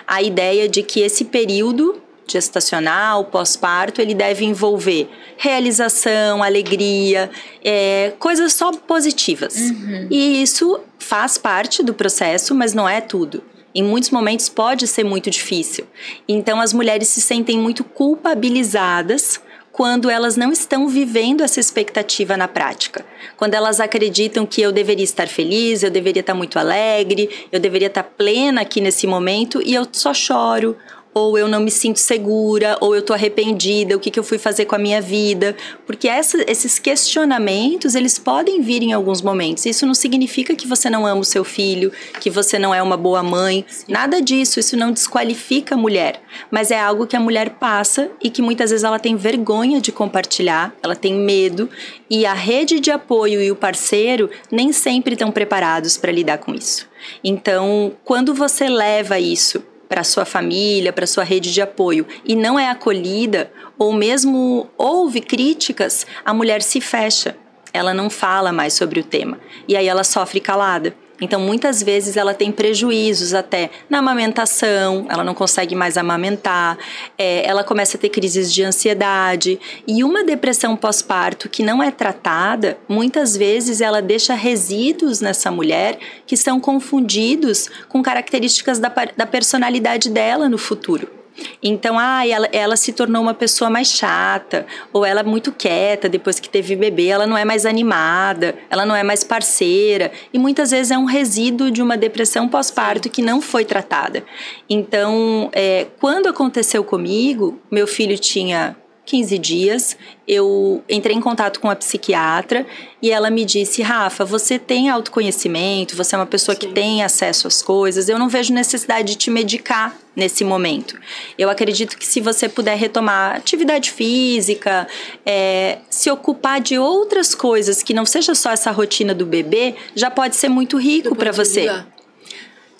A 0.06 0.22
ideia 0.22 0.68
de 0.68 0.84
que 0.84 1.00
esse 1.00 1.24
período 1.24 2.00
gestacional, 2.32 3.24
pós-parto, 3.24 4.00
ele 4.00 4.14
deve 4.14 4.44
envolver 4.44 5.08
realização, 5.36 6.42
alegria, 6.42 7.30
é, 7.64 8.12
coisas 8.18 8.52
só 8.52 8.72
positivas. 8.72 9.56
Uhum. 9.56 10.08
E 10.10 10.42
isso 10.42 10.80
faz 10.98 11.38
parte 11.38 11.82
do 11.82 11.94
processo, 11.94 12.54
mas 12.54 12.74
não 12.74 12.88
é 12.88 13.00
tudo. 13.00 13.42
Em 13.74 13.82
muitos 13.82 14.10
momentos 14.10 14.48
pode 14.48 14.86
ser 14.86 15.04
muito 15.04 15.30
difícil. 15.30 15.86
Então 16.26 16.60
as 16.60 16.72
mulheres 16.72 17.08
se 17.08 17.20
sentem 17.20 17.58
muito 17.58 17.84
culpabilizadas 17.84 19.40
quando 19.78 20.10
elas 20.10 20.36
não 20.36 20.50
estão 20.50 20.88
vivendo 20.88 21.40
essa 21.40 21.60
expectativa 21.60 22.36
na 22.36 22.48
prática. 22.48 23.06
Quando 23.36 23.54
elas 23.54 23.78
acreditam 23.78 24.44
que 24.44 24.60
eu 24.60 24.72
deveria 24.72 25.04
estar 25.04 25.28
feliz, 25.28 25.84
eu 25.84 25.90
deveria 25.90 26.18
estar 26.18 26.34
muito 26.34 26.58
alegre, 26.58 27.46
eu 27.52 27.60
deveria 27.60 27.86
estar 27.86 28.02
plena 28.02 28.62
aqui 28.62 28.80
nesse 28.80 29.06
momento 29.06 29.62
e 29.64 29.74
eu 29.74 29.86
só 29.92 30.12
choro 30.12 30.76
ou 31.14 31.36
eu 31.38 31.48
não 31.48 31.60
me 31.60 31.70
sinto 31.70 31.98
segura, 31.98 32.76
ou 32.80 32.94
eu 32.94 33.02
tô 33.02 33.12
arrependida, 33.12 33.96
o 33.96 34.00
que, 34.00 34.10
que 34.10 34.18
eu 34.18 34.24
fui 34.24 34.38
fazer 34.38 34.66
com 34.66 34.74
a 34.74 34.78
minha 34.78 35.00
vida. 35.00 35.56
Porque 35.86 36.08
essa, 36.08 36.38
esses 36.50 36.78
questionamentos, 36.78 37.94
eles 37.94 38.18
podem 38.18 38.60
vir 38.60 38.82
em 38.82 38.92
alguns 38.92 39.20
momentos. 39.22 39.66
Isso 39.66 39.86
não 39.86 39.94
significa 39.94 40.54
que 40.54 40.66
você 40.66 40.88
não 40.88 41.06
ama 41.06 41.20
o 41.20 41.24
seu 41.24 41.44
filho, 41.44 41.92
que 42.20 42.30
você 42.30 42.58
não 42.58 42.74
é 42.74 42.82
uma 42.82 42.96
boa 42.96 43.22
mãe, 43.22 43.64
Sim. 43.68 43.92
nada 43.92 44.20
disso. 44.20 44.60
Isso 44.60 44.76
não 44.76 44.92
desqualifica 44.92 45.74
a 45.74 45.78
mulher, 45.78 46.20
mas 46.50 46.70
é 46.70 46.80
algo 46.80 47.06
que 47.06 47.16
a 47.16 47.20
mulher 47.20 47.50
passa 47.50 48.10
e 48.22 48.30
que 48.30 48.42
muitas 48.42 48.70
vezes 48.70 48.84
ela 48.84 48.98
tem 48.98 49.16
vergonha 49.16 49.80
de 49.80 49.90
compartilhar, 49.90 50.74
ela 50.82 50.94
tem 50.94 51.14
medo, 51.14 51.68
e 52.08 52.24
a 52.24 52.34
rede 52.34 52.80
de 52.80 52.90
apoio 52.90 53.42
e 53.42 53.50
o 53.50 53.56
parceiro 53.56 54.30
nem 54.50 54.72
sempre 54.72 55.14
estão 55.14 55.30
preparados 55.30 55.96
para 55.96 56.12
lidar 56.12 56.38
com 56.38 56.54
isso. 56.54 56.88
Então, 57.22 57.92
quando 58.04 58.34
você 58.34 58.68
leva 58.68 59.18
isso 59.18 59.62
para 59.88 60.04
sua 60.04 60.24
família, 60.24 60.92
para 60.92 61.06
sua 61.06 61.24
rede 61.24 61.52
de 61.52 61.60
apoio 61.60 62.06
e 62.24 62.36
não 62.36 62.58
é 62.58 62.68
acolhida 62.68 63.50
ou 63.78 63.92
mesmo 63.92 64.68
ouve 64.76 65.20
críticas, 65.20 66.06
a 66.24 66.34
mulher 66.34 66.62
se 66.62 66.80
fecha. 66.80 67.36
Ela 67.72 67.94
não 67.94 68.10
fala 68.10 68.52
mais 68.52 68.72
sobre 68.74 69.00
o 69.00 69.04
tema 69.04 69.38
e 69.66 69.76
aí 69.76 69.88
ela 69.88 70.04
sofre 70.04 70.40
calada. 70.40 70.94
Então, 71.20 71.40
muitas 71.40 71.82
vezes 71.82 72.16
ela 72.16 72.32
tem 72.32 72.52
prejuízos 72.52 73.34
até 73.34 73.70
na 73.90 73.98
amamentação, 73.98 75.06
ela 75.08 75.24
não 75.24 75.34
consegue 75.34 75.74
mais 75.74 75.96
amamentar, 75.96 76.78
é, 77.16 77.44
ela 77.46 77.64
começa 77.64 77.96
a 77.96 78.00
ter 78.00 78.08
crises 78.08 78.52
de 78.52 78.62
ansiedade. 78.62 79.58
E 79.86 80.04
uma 80.04 80.22
depressão 80.22 80.76
pós-parto 80.76 81.48
que 81.48 81.62
não 81.62 81.82
é 81.82 81.90
tratada, 81.90 82.78
muitas 82.88 83.36
vezes 83.36 83.80
ela 83.80 84.00
deixa 84.00 84.34
resíduos 84.34 85.20
nessa 85.20 85.50
mulher 85.50 85.98
que 86.26 86.36
são 86.36 86.60
confundidos 86.60 87.68
com 87.88 88.02
características 88.02 88.78
da, 88.78 88.92
da 89.16 89.26
personalidade 89.26 90.10
dela 90.10 90.48
no 90.48 90.58
futuro. 90.58 91.17
Então, 91.62 91.98
ah, 91.98 92.26
ela, 92.26 92.48
ela 92.52 92.76
se 92.76 92.92
tornou 92.92 93.22
uma 93.22 93.34
pessoa 93.34 93.70
mais 93.70 93.88
chata, 93.88 94.66
ou 94.92 95.04
ela 95.04 95.20
é 95.20 95.24
muito 95.24 95.52
quieta 95.52 96.08
depois 96.08 96.38
que 96.38 96.48
teve 96.48 96.76
bebê, 96.76 97.06
ela 97.06 97.26
não 97.26 97.36
é 97.36 97.44
mais 97.44 97.66
animada, 97.66 98.54
ela 98.70 98.86
não 98.86 98.94
é 98.94 99.02
mais 99.02 99.24
parceira, 99.24 100.12
e 100.32 100.38
muitas 100.38 100.70
vezes 100.70 100.90
é 100.90 100.98
um 100.98 101.04
resíduo 101.04 101.70
de 101.70 101.82
uma 101.82 101.96
depressão 101.96 102.48
pós-parto 102.48 103.10
que 103.10 103.22
não 103.22 103.40
foi 103.40 103.64
tratada. 103.64 104.24
Então, 104.68 105.50
é, 105.52 105.86
quando 106.00 106.28
aconteceu 106.28 106.84
comigo, 106.84 107.60
meu 107.70 107.86
filho 107.86 108.18
tinha 108.18 108.76
15 109.08 109.38
dias, 109.38 109.96
eu 110.26 110.84
entrei 110.86 111.16
em 111.16 111.20
contato 111.20 111.60
com 111.60 111.70
a 111.70 111.74
psiquiatra 111.74 112.66
e 113.00 113.10
ela 113.10 113.30
me 113.30 113.42
disse: 113.42 113.80
Rafa, 113.80 114.22
você 114.22 114.58
tem 114.58 114.90
autoconhecimento, 114.90 115.96
você 115.96 116.14
é 116.14 116.18
uma 116.18 116.26
pessoa 116.26 116.54
Sim. 116.54 116.60
que 116.60 116.74
tem 116.74 117.02
acesso 117.02 117.48
às 117.48 117.62
coisas, 117.62 118.10
eu 118.10 118.18
não 118.18 118.28
vejo 118.28 118.52
necessidade 118.52 119.12
de 119.12 119.16
te 119.16 119.30
medicar 119.30 119.96
nesse 120.18 120.42
momento. 120.42 120.98
Eu 121.38 121.48
acredito 121.48 121.96
que 121.96 122.04
se 122.04 122.20
você 122.20 122.48
puder 122.48 122.76
retomar 122.76 123.36
atividade 123.36 123.92
física, 123.92 124.88
é, 125.24 125.78
se 125.88 126.10
ocupar 126.10 126.60
de 126.60 126.76
outras 126.76 127.36
coisas 127.36 127.84
que 127.84 127.94
não 127.94 128.04
seja 128.04 128.34
só 128.34 128.50
essa 128.50 128.72
rotina 128.72 129.14
do 129.14 129.24
bebê, 129.24 129.76
já 129.94 130.10
pode 130.10 130.34
ser 130.34 130.48
muito 130.48 130.76
rico 130.76 131.14
para 131.14 131.30
você. 131.30 131.60
Ajudar. 131.60 131.86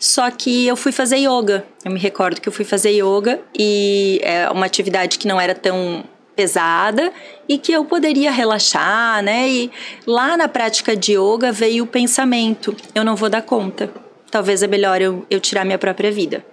Só 0.00 0.28
que 0.32 0.66
eu 0.66 0.76
fui 0.76 0.90
fazer 0.90 1.18
yoga. 1.18 1.64
Eu 1.84 1.92
me 1.92 1.98
recordo 1.98 2.40
que 2.40 2.48
eu 2.48 2.52
fui 2.52 2.64
fazer 2.64 2.90
yoga 2.90 3.40
e 3.56 4.20
é 4.22 4.50
uma 4.50 4.66
atividade 4.66 5.16
que 5.16 5.28
não 5.28 5.40
era 5.40 5.54
tão 5.54 6.04
pesada 6.34 7.12
e 7.48 7.56
que 7.56 7.72
eu 7.72 7.84
poderia 7.84 8.32
relaxar, 8.32 9.22
né? 9.22 9.48
E 9.48 9.70
lá 10.06 10.36
na 10.36 10.48
prática 10.48 10.96
de 10.96 11.12
yoga 11.12 11.52
veio 11.52 11.84
o 11.84 11.86
pensamento: 11.86 12.74
eu 12.94 13.04
não 13.04 13.14
vou 13.14 13.28
dar 13.28 13.42
conta. 13.42 13.90
Talvez 14.28 14.62
é 14.62 14.66
melhor 14.66 15.00
eu, 15.00 15.24
eu 15.30 15.40
tirar 15.40 15.64
minha 15.64 15.78
própria 15.78 16.10
vida. 16.10 16.44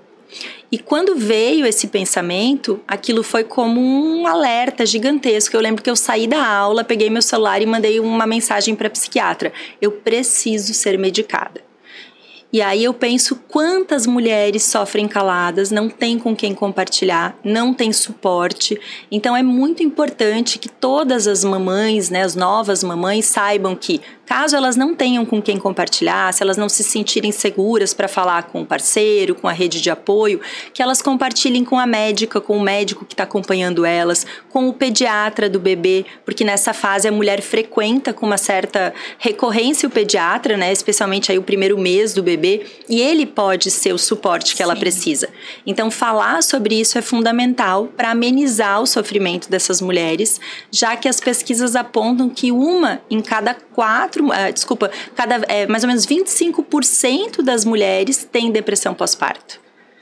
E 0.75 0.77
quando 0.77 1.15
veio 1.15 1.65
esse 1.65 1.87
pensamento, 1.87 2.81
aquilo 2.85 3.23
foi 3.23 3.45
como 3.45 3.79
um 3.79 4.27
alerta 4.27 4.85
gigantesco. 4.85 5.55
Eu 5.55 5.61
lembro 5.61 5.81
que 5.81 5.89
eu 5.89 5.95
saí 5.95 6.27
da 6.27 6.45
aula, 6.45 6.83
peguei 6.83 7.09
meu 7.09 7.21
celular 7.21 7.61
e 7.61 7.65
mandei 7.65 7.97
uma 7.97 8.27
mensagem 8.27 8.75
para 8.75 8.87
a 8.87 8.91
psiquiatra: 8.91 9.53
eu 9.81 9.89
preciso 9.89 10.73
ser 10.73 10.99
medicada. 10.99 11.63
E 12.51 12.61
aí 12.61 12.83
eu 12.83 12.93
penso 12.93 13.37
quantas 13.47 14.05
mulheres 14.05 14.63
sofrem 14.63 15.07
caladas, 15.07 15.71
não 15.71 15.89
tem 15.89 16.19
com 16.19 16.35
quem 16.35 16.53
compartilhar, 16.53 17.37
não 17.41 17.73
tem 17.73 17.93
suporte. 17.93 18.79
Então 19.09 19.35
é 19.35 19.43
muito 19.43 19.81
importante 19.81 20.59
que 20.59 20.69
todas 20.69 21.25
as 21.25 21.45
mamães, 21.45 22.09
né, 22.09 22.21
as 22.23 22.35
novas 22.35 22.83
mamães 22.83 23.25
saibam 23.25 23.75
que 23.75 24.01
Caso 24.25 24.55
elas 24.55 24.75
não 24.75 24.95
tenham 24.95 25.25
com 25.25 25.41
quem 25.41 25.57
compartilhar, 25.57 26.33
se 26.33 26.41
elas 26.41 26.57
não 26.57 26.67
se 26.67 26.83
sentirem 26.83 27.31
seguras 27.31 27.93
para 27.93 28.07
falar 28.07 28.43
com 28.43 28.61
o 28.61 28.65
parceiro, 28.65 29.35
com 29.35 29.47
a 29.47 29.51
rede 29.51 29.79
de 29.79 29.89
apoio, 29.89 30.41
que 30.73 30.81
elas 30.81 31.01
compartilhem 31.01 31.63
com 31.63 31.77
a 31.77 31.85
médica, 31.85 32.41
com 32.41 32.57
o 32.57 32.61
médico 32.61 33.05
que 33.05 33.13
está 33.13 33.23
acompanhando 33.23 33.85
elas, 33.85 34.25
com 34.49 34.67
o 34.67 34.73
pediatra 34.73 35.49
do 35.49 35.59
bebê, 35.59 36.05
porque 36.25 36.43
nessa 36.43 36.73
fase 36.73 37.07
a 37.07 37.11
mulher 37.11 37.41
frequenta 37.41 38.13
com 38.13 38.25
uma 38.25 38.37
certa 38.37 38.93
recorrência 39.19 39.87
o 39.87 39.91
pediatra, 39.91 40.57
né, 40.57 40.71
especialmente 40.71 41.31
aí 41.31 41.37
o 41.37 41.43
primeiro 41.43 41.77
mês 41.77 42.13
do 42.13 42.23
bebê, 42.23 42.65
e 42.89 43.01
ele 43.01 43.25
pode 43.25 43.69
ser 43.69 43.93
o 43.93 43.97
suporte 43.97 44.55
que 44.55 44.63
ela 44.63 44.75
precisa. 44.75 45.29
Então 45.65 45.91
falar 45.91 46.41
sobre 46.41 46.79
isso 46.79 46.97
é 46.97 47.01
fundamental 47.01 47.87
para 47.95 48.11
amenizar 48.11 48.81
o 48.81 48.87
sofrimento 48.87 49.49
dessas 49.49 49.81
mulheres, 49.81 50.39
já 50.71 50.95
que 50.95 51.07
as 51.07 51.19
pesquisas 51.19 51.75
apontam 51.75 52.29
que 52.29 52.51
uma 52.51 53.01
em 53.09 53.21
cada 53.21 53.55
quatro, 53.75 54.27
uh, 54.27 54.53
desculpa, 54.53 54.89
cada, 55.15 55.35
é, 55.49 55.67
mais 55.67 55.83
ou 55.83 55.87
menos 55.89 56.05
25% 56.05 57.41
das 57.41 57.65
mulheres 57.65 58.23
têm 58.31 58.49
depressão 58.51 58.93
pós-parto. 58.93 59.59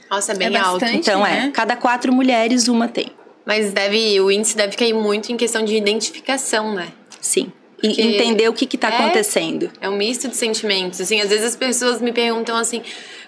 Nossa, 0.09 0.31
é 0.31 0.35
bem 0.35 0.55
É 0.55 0.59
alto. 0.59 0.81
bastante. 0.81 0.99
Então, 0.99 1.25
é, 1.25 1.45
né? 1.47 1.51
cada 1.53 1.75
quatro 1.75 2.13
mulheres, 2.13 2.67
uma 2.67 2.87
tem. 2.87 3.11
Mas 3.45 3.73
deve, 3.73 4.21
o 4.21 4.29
índice 4.31 4.55
deve 4.55 4.77
cair 4.77 4.93
muito 4.93 5.31
em 5.31 5.35
questão 5.37 5.65
de 5.65 5.75
identificação, 5.75 6.73
né? 6.75 6.89
Sim. 7.19 7.51
E 7.81 7.87
Porque- 7.87 8.01
entender 8.01 8.47
o 8.47 8.53
que 8.53 8.63
está 8.75 8.89
É. 8.89 8.95
acontecendo. 8.97 9.69
É 9.81 9.89
um 9.89 9.97
misto 9.97 10.27
de 10.29 10.37
sentimentos. 10.37 11.01
Assim, 11.01 11.19
às 11.19 11.29
vezes 11.29 11.45
as 11.47 11.55
pessoas 11.55 11.99
me 11.99 12.13
perguntam 12.13 12.55
assim: 12.55 12.81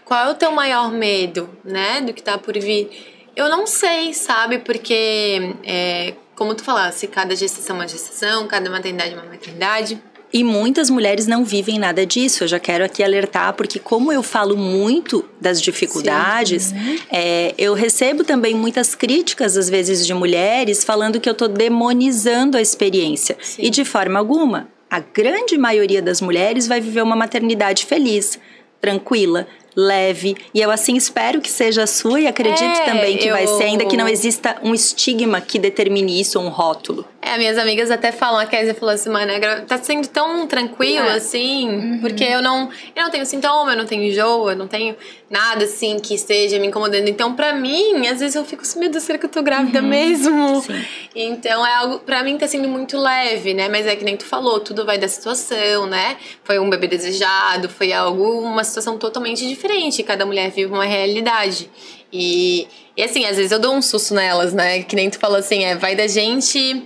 qual 0.05 0.27
é 0.27 0.31
o 0.31 0.36
teu 0.36 0.51
maior 0.51 0.91
medo, 0.91 1.49
né? 1.65 1.99
Do 2.01 2.13
que 2.13 2.21
tá 2.23 2.38
por 2.38 2.53
vir? 2.58 2.88
Eu 3.36 3.49
não 3.49 3.67
sei, 3.67 4.13
sabe? 4.13 4.60
Porque, 4.60 5.53
é, 5.65 6.13
como 6.36 6.55
tu 6.55 6.63
falasse, 6.63 7.05
cada 7.08 7.36
gestação 7.36 7.75
é 7.75 7.79
uma 7.79 7.88
gestação, 7.88 8.47
cada 8.47 8.69
maternidade 8.69 9.13
é 9.13 9.17
uma 9.17 9.25
maternidade. 9.25 10.01
E 10.38 10.43
muitas 10.43 10.89
mulheres 10.89 11.28
não 11.28 11.45
vivem 11.45 11.80
nada 11.80 12.06
disso. 12.06 12.43
Eu 12.43 12.48
já 12.50 12.60
quero 12.60 12.84
aqui 12.84 13.02
alertar, 13.02 13.54
porque 13.54 13.80
como 13.80 14.12
eu 14.12 14.21
falo 14.21 14.58
muito 14.58 15.24
das 15.39 15.62
dificuldades, 15.62 16.74
é, 17.10 17.54
eu 17.58 17.74
recebo 17.74 18.21
também 18.26 18.54
muitas 18.54 18.93
críticas, 18.95 19.56
às 19.56 19.69
vezes, 19.69 20.06
de 20.06 20.13
mulheres 20.13 20.84
falando 20.84 21.21
que 21.21 21.30
eu 21.30 21.34
tô 21.34 21.48
demonizando 21.48 22.58
a 22.58 22.62
experiência. 22.62 23.38
Sim. 23.41 23.62
E 23.63 23.69
de 23.69 23.86
forma 23.86 24.19
alguma. 24.19 24.67
A 24.89 25.00
grande 25.00 25.58
maioria 25.58 26.02
das 26.02 26.19
mulheres 26.19 26.67
vai 26.67 26.82
viver 26.82 27.02
uma 27.02 27.15
maternidade 27.15 27.86
feliz, 27.86 28.38
tranquila, 28.82 29.48
leve. 29.76 30.36
E 30.54 30.62
eu 30.62 30.69
assim 30.69 30.95
espero 30.95 31.41
que 31.41 31.50
seja 31.50 31.84
a 31.84 31.88
sua 31.88 32.19
e 32.21 32.28
acredito 32.28 32.62
É, 32.82 32.86
também 32.86 33.17
que 33.17 33.30
vai 33.32 33.43
eu- 33.45 33.58
ser, 33.58 33.63
ainda 33.63 33.86
que 33.86 33.98
não 33.98 34.08
exista 34.08 34.58
um 34.63 34.74
estigma 34.74 35.41
que 35.41 35.58
determine 35.60 36.19
isso, 36.19 36.39
ou 36.39 36.45
um 36.45 36.50
rótulo. 36.50 37.06
É, 37.27 37.39
minhas 37.39 37.57
amigas 37.57 37.89
até 37.89 38.11
falam, 38.11 38.39
a 38.39 38.45
Kézia 38.45 38.75
falou 38.75 38.93
assim, 38.93 39.09
mano, 39.09 39.31
tá 39.67 39.79
sendo 39.79 40.07
tão 40.07 40.45
tranquilo, 40.45 41.07
É. 41.07 41.13
assim, 41.13 41.97
porque 41.99 42.23
eu 42.23 42.39
não, 42.39 42.69
eu 42.95 43.01
não 43.03 43.09
tenho 43.09 43.25
sintoma, 43.25 43.71
eu 43.71 43.77
não 43.77 43.85
tenho 43.88 44.03
enjoo, 44.03 44.51
eu 44.51 44.55
não 44.55 44.67
tenho 44.67 44.95
nada, 45.27 45.65
assim, 45.65 45.97
que 45.97 46.13
esteja 46.13 46.59
me 46.59 46.67
incomodando. 46.67 47.07
Então, 47.07 47.35
pra 47.35 47.51
mim, 47.51 48.05
às 48.05 48.19
vezes 48.19 48.35
eu 48.35 48.45
fico 48.45 48.61
assim, 48.61 48.79
meu 48.79 48.89
Deus, 48.91 49.03
será 49.03 49.17
que 49.17 49.25
eu 49.25 49.29
tô 49.29 49.41
grávida 49.41 49.81
mesmo? 49.81 50.61
Sim. 50.61 50.85
Então, 51.15 51.65
é 51.65 51.73
algo, 51.73 51.97
pra 51.99 52.21
mim 52.21 52.38
tá 52.38 52.47
sendo 52.47 52.67
muito 52.67 52.95
leve, 52.95 53.55
né? 53.55 53.67
Mas 53.69 53.88
é 53.88 53.95
que 53.95 54.03
nem 54.05 54.15
tu 54.15 54.25
falou, 54.25 54.59
tudo 54.59 54.85
vai 54.85 54.99
da 54.99 55.07
situação, 55.07 55.88
né? 55.88 56.17
Foi 56.43 56.59
um 56.59 56.69
bebê 56.69 56.85
desejado, 56.88 57.67
foi 57.69 57.91
algo, 57.91 58.39
uma 58.41 58.63
situação 58.63 58.99
totalmente 58.99 59.47
diferente. 59.47 60.03
Cada 60.03 60.27
mulher 60.27 60.51
vive 60.51 60.71
uma 60.71 60.85
realidade. 60.85 61.71
E, 62.13 62.67
e 62.95 63.01
assim, 63.01 63.25
às 63.25 63.35
vezes 63.35 63.51
eu 63.51 63.57
dou 63.59 63.73
um 63.73 63.81
susto 63.81 64.13
nelas, 64.13 64.53
né? 64.53 64.83
Que 64.83 64.95
nem 64.95 65.09
tu 65.09 65.17
falou 65.17 65.38
assim, 65.38 65.63
é, 65.63 65.75
vai 65.75 65.95
da 65.95 66.05
gente 66.07 66.83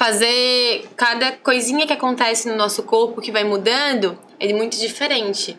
fazer 0.00 0.88
cada 0.96 1.32
coisinha 1.32 1.86
que 1.86 1.92
acontece 1.92 2.48
no 2.48 2.56
nosso 2.56 2.82
corpo 2.84 3.20
que 3.20 3.30
vai 3.30 3.44
mudando 3.44 4.18
é 4.40 4.50
muito 4.50 4.78
diferente. 4.78 5.58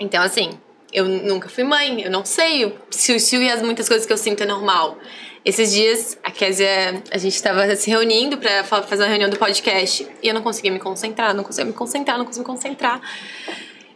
Então, 0.00 0.20
assim, 0.24 0.50
eu 0.92 1.04
nunca 1.04 1.48
fui 1.48 1.62
mãe, 1.62 2.02
eu 2.02 2.10
não 2.10 2.24
sei 2.24 2.76
se, 2.90 3.16
se 3.20 3.48
as 3.48 3.62
muitas 3.62 3.86
coisas 3.88 4.04
que 4.04 4.12
eu 4.12 4.16
sinto 4.18 4.42
é 4.42 4.46
normal. 4.46 4.98
Esses 5.44 5.70
dias, 5.72 6.18
a 6.24 6.32
Kézia, 6.32 7.00
a 7.12 7.16
gente 7.16 7.40
tava 7.40 7.76
se 7.76 7.88
reunindo 7.88 8.38
pra 8.38 8.64
fa- 8.64 8.82
fazer 8.82 9.04
uma 9.04 9.08
reunião 9.08 9.30
do 9.30 9.38
podcast 9.38 10.04
e 10.20 10.26
eu 10.26 10.34
não 10.34 10.42
conseguia 10.42 10.72
me 10.72 10.80
concentrar, 10.80 11.32
não 11.32 11.44
conseguia 11.44 11.66
me 11.66 11.72
concentrar, 11.72 12.18
não 12.18 12.24
conseguia 12.24 12.42
me 12.42 12.52
concentrar. 12.52 13.00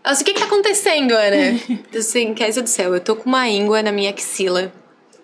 Ela 0.05 0.13
disse, 0.13 0.23
o 0.23 0.25
que 0.25 0.35
que 0.35 0.39
tá 0.39 0.47
acontecendo, 0.47 1.13
Ana? 1.17 1.61
eu 1.93 1.99
assim, 1.99 2.33
Kézia 2.33 2.63
do 2.63 2.69
céu, 2.69 2.95
eu 2.95 3.01
tô 3.01 3.17
com 3.17 3.29
uma 3.29 3.49
íngua 3.49 3.83
na 3.83 3.91
minha 3.91 4.11
axila 4.11 4.73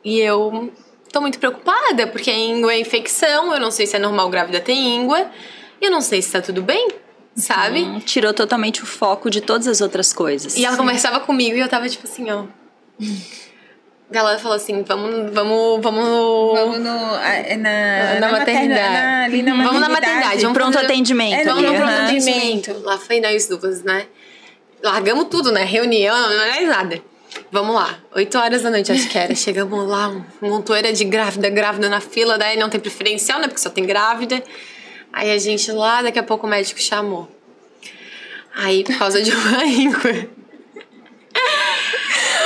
e 0.05 0.19
eu 0.19 0.73
tô 1.13 1.21
muito 1.21 1.39
preocupada, 1.39 2.07
porque 2.07 2.31
a 2.31 2.37
íngua 2.37 2.73
é 2.73 2.79
infecção, 2.81 3.53
eu 3.53 3.61
não 3.61 3.71
sei 3.71 3.87
se 3.87 3.97
é 3.97 3.99
normal 3.99 4.29
grávida 4.31 4.61
ter 4.61 4.73
íngua, 4.75 5.31
e 5.81 5.85
eu 5.87 5.91
não 5.91 6.01
sei 6.01 6.23
se 6.23 6.31
tá 6.33 6.41
tudo 6.41 6.63
bem, 6.63 6.89
sabe? 7.37 7.83
Hum, 7.83 7.99
Tirou 8.01 8.33
totalmente 8.33 8.83
o 8.83 8.87
foco 8.87 9.29
de 9.31 9.41
todas 9.41 9.67
as 9.67 9.81
outras 9.81 10.13
coisas. 10.13 10.57
E 10.57 10.65
ela 10.65 10.77
conversava 10.77 11.21
comigo 11.21 11.57
e 11.57 11.61
eu 11.61 11.69
tava 11.69 11.89
tipo 11.89 12.07
assim, 12.07 12.31
ó. 12.31 12.45
Ela 14.13 14.39
falou 14.41 14.57
assim: 14.57 14.83
vamos, 14.83 15.33
vamos, 15.33 15.81
vamos. 15.83 16.59
Vamos 16.59 16.79
no, 16.81 17.17
é 17.17 17.57
na, 17.57 18.19
Na 18.21 18.33
maternidade. 18.33 19.43
na- 19.43 19.55
na 19.55 19.65
Vamos 19.65 19.81
na 19.81 19.89
maternidade, 19.89 20.43
vamos 20.43 20.59
Pronto 20.59 20.73
fazer- 20.75 20.87
atendimento. 20.87 21.35
É, 21.35 21.45
Vamos 21.45 21.63
no 21.63 21.75
pronto 21.77 21.93
atendimento. 21.93 22.81
Lá 22.83 22.99
foi 22.99 23.21
nós 23.21 23.47
duas, 23.47 23.85
né? 23.85 24.07
Largamos 24.83 25.27
tudo, 25.31 25.53
né? 25.53 25.63
Reunião, 25.65 26.17
não 26.29 26.43
é 26.43 26.61
nada. 26.63 27.01
Vamos 27.53 27.75
lá, 27.75 27.99
8 28.15 28.39
horas 28.39 28.63
da 28.63 28.71
noite, 28.71 28.93
acho 28.93 29.09
que 29.09 29.19
era. 29.19 29.35
Chegamos 29.35 29.89
lá, 29.89 30.25
montoeira 30.41 30.93
de 30.93 31.05
grávida, 31.05 31.51
grávida 31.51 31.89
na 31.89 32.01
fila, 32.01 32.39
daí 32.39 32.57
não 32.57 32.71
tem 32.71 32.79
preferencial, 32.79 33.41
né? 33.41 33.49
Porque 33.49 33.61
só 33.61 33.71
tem 33.71 33.85
grávida. 33.85 34.41
Aí 35.13 35.33
a 35.33 35.39
gente 35.39 35.73
lá, 35.73 36.01
daqui 36.01 36.19
a 36.19 36.23
pouco 36.23 36.47
o 36.47 36.51
médico 36.51 36.81
chamou. 36.81 37.29
Aí, 38.55 38.85
por 38.85 38.97
causa 38.97 39.21
de 39.21 39.33
uma 39.33 39.65
íngua. 39.67 40.29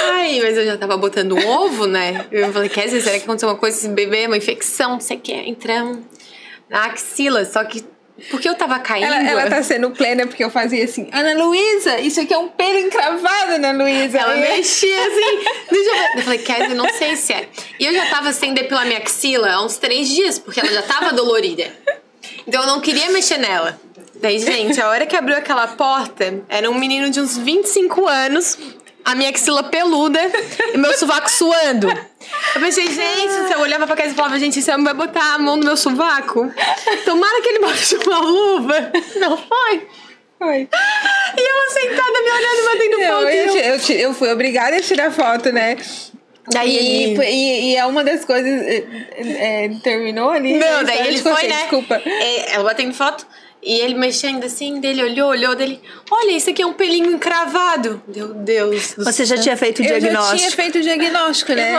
Ai, 0.06 0.40
mas 0.42 0.56
eu 0.56 0.64
já 0.64 0.78
tava 0.78 0.96
botando 0.96 1.32
um 1.32 1.48
ovo, 1.48 1.86
né? 1.86 2.26
Eu 2.32 2.50
falei, 2.50 2.70
quer 2.70 2.86
dizer, 2.86 3.02
será 3.02 3.18
que 3.18 3.24
aconteceu 3.24 3.48
uma 3.50 3.56
coisa 3.56 3.76
esse 3.76 3.88
bebê? 3.88 4.26
Uma 4.26 4.38
infecção, 4.38 4.92
não 4.92 5.00
sei 5.00 5.18
o 5.18 5.20
que. 5.20 5.34
Entramos 5.34 5.98
na 6.70 6.86
axila, 6.86 7.44
só 7.44 7.62
que 7.64 7.84
porque 8.31 8.48
eu 8.48 8.55
tava 8.55 8.79
caindo. 8.79 9.07
Ela, 9.07 9.29
ela 9.29 9.50
tá 9.50 9.62
sendo 9.62 9.90
plena 9.90 10.27
porque 10.27 10.44
eu 10.44 10.50
fazia 10.50 10.85
assim, 10.85 11.09
Ana 11.12 11.35
Luísa, 11.44 11.98
isso 12.00 12.20
aqui 12.20 12.33
é 12.33 12.38
um 12.38 12.48
pelo 12.48 12.79
encravado, 12.79 13.53
Ana 13.53 13.72
Luísa. 13.72 14.18
Ela 14.18 14.37
mexia 14.37 14.96
assim. 15.07 15.44
Deixa 15.70 15.90
eu 15.90 15.96
ver. 15.96 16.18
Eu 16.18 16.22
falei, 16.22 16.38
Kézia, 16.38 16.74
não 16.74 16.88
sei 16.94 17.16
se 17.16 17.33
é. 17.33 17.48
E 17.79 17.85
eu 17.85 17.92
já 17.92 18.09
tava 18.11 18.33
sem 18.33 18.55
depilar 18.55 18.87
minha 18.87 18.98
axila 18.98 19.50
há 19.50 19.64
uns 19.64 19.77
três 19.79 20.09
dias, 20.09 20.38
porque 20.38 20.61
ela 20.61 20.70
já 20.70 20.83
tava 20.83 21.12
dolorida. 21.12 21.72
Então 22.46 22.62
eu 22.62 22.68
não 22.68 22.81
queria 22.81 23.11
mexer 23.11 23.38
nela. 23.38 23.81
Daí, 24.16 24.38
gente, 24.38 24.81
a 24.81 24.88
hora 24.88 25.07
que 25.07 25.16
abriu 25.16 25.37
aquela 25.37 25.66
porta, 25.66 26.42
era 26.48 26.70
um 26.70 26.74
menino 26.74 27.11
de 27.11 27.20
uns 27.20 27.37
25 27.37 28.07
anos, 28.07 28.57
a 29.04 29.14
minha 29.14 29.30
axila 29.30 29.62
peluda 29.64 30.20
e 30.72 30.78
meu 30.78 30.92
sovaco 30.96 31.30
suando. 31.30 31.88
Eu 32.54 32.60
pensei, 32.60 32.86
gente, 32.86 33.52
eu 33.52 33.60
olhava 33.60 33.86
pra 33.86 33.96
casa 33.96 34.10
e 34.10 34.14
falava, 34.14 34.38
gente, 34.38 34.60
você 34.62 34.76
vai 34.78 34.94
botar 34.94 35.34
a 35.34 35.38
mão 35.38 35.56
no 35.56 35.64
meu 35.64 35.76
sovaco? 35.76 36.50
Tomara 37.04 37.42
que 37.42 37.48
ele 37.50 37.58
bote 37.60 37.96
uma 38.06 38.18
luva. 38.20 38.92
Não 39.16 39.36
foi? 39.36 39.86
Foi. 40.38 40.68
E 41.36 41.40
ela 41.40 41.70
sentada 41.70 42.22
me 42.22 42.30
olhando, 42.30 42.64
batendo 42.64 43.00
Eu, 43.00 43.12
foto. 43.12 43.28
eu, 43.28 43.56
eu- 43.56 43.76
eu, 43.98 44.08
eu 44.08 44.14
fui 44.14 44.32
obrigada 44.32 44.76
a 44.76 44.80
tirar 44.80 45.10
foto, 45.12 45.52
né? 45.52 45.76
Daí. 46.50 47.14
E, 47.14 47.18
e, 47.18 47.72
e 47.72 47.76
é 47.76 47.86
uma 47.86 48.04
das 48.04 48.24
coisas. 48.24 48.46
é, 48.66 48.84
é, 49.64 49.70
terminou 49.82 50.30
ali? 50.30 50.58
Não, 50.58 50.80
A 50.80 50.82
daí 50.82 51.14
história 51.14 51.14
ele 51.14 51.22
foi, 51.22 51.48
né? 51.48 51.56
Desculpa. 51.62 52.02
É, 52.04 52.54
ela 52.54 52.64
batendo 52.64 52.92
foto 52.94 53.26
e 53.64 53.81
ele 53.81 53.94
mexendo 53.94 54.44
assim, 54.44 54.79
dele 54.79 55.03
olhou, 55.03 55.31
olhou, 55.31 55.55
dele. 55.55 55.81
Olha, 56.11 56.33
isso 56.33 56.50
aqui 56.50 56.61
é 56.61 56.66
um 56.66 56.74
pelinho 56.74 57.11
encravado. 57.12 58.03
Meu 58.14 58.35
Deus. 58.35 58.92
Do 58.94 59.05
Você 59.05 59.24
já 59.24 59.38
tinha 59.38 59.57
feito 59.57 59.79
o 59.81 59.83
Eu 59.83 59.88
já 59.88 59.98
diagnóstico? 59.98 60.37
tinha 60.38 60.50
feito 60.50 60.79
o 60.79 60.81
diagnóstico, 60.83 61.53
né? 61.55 61.72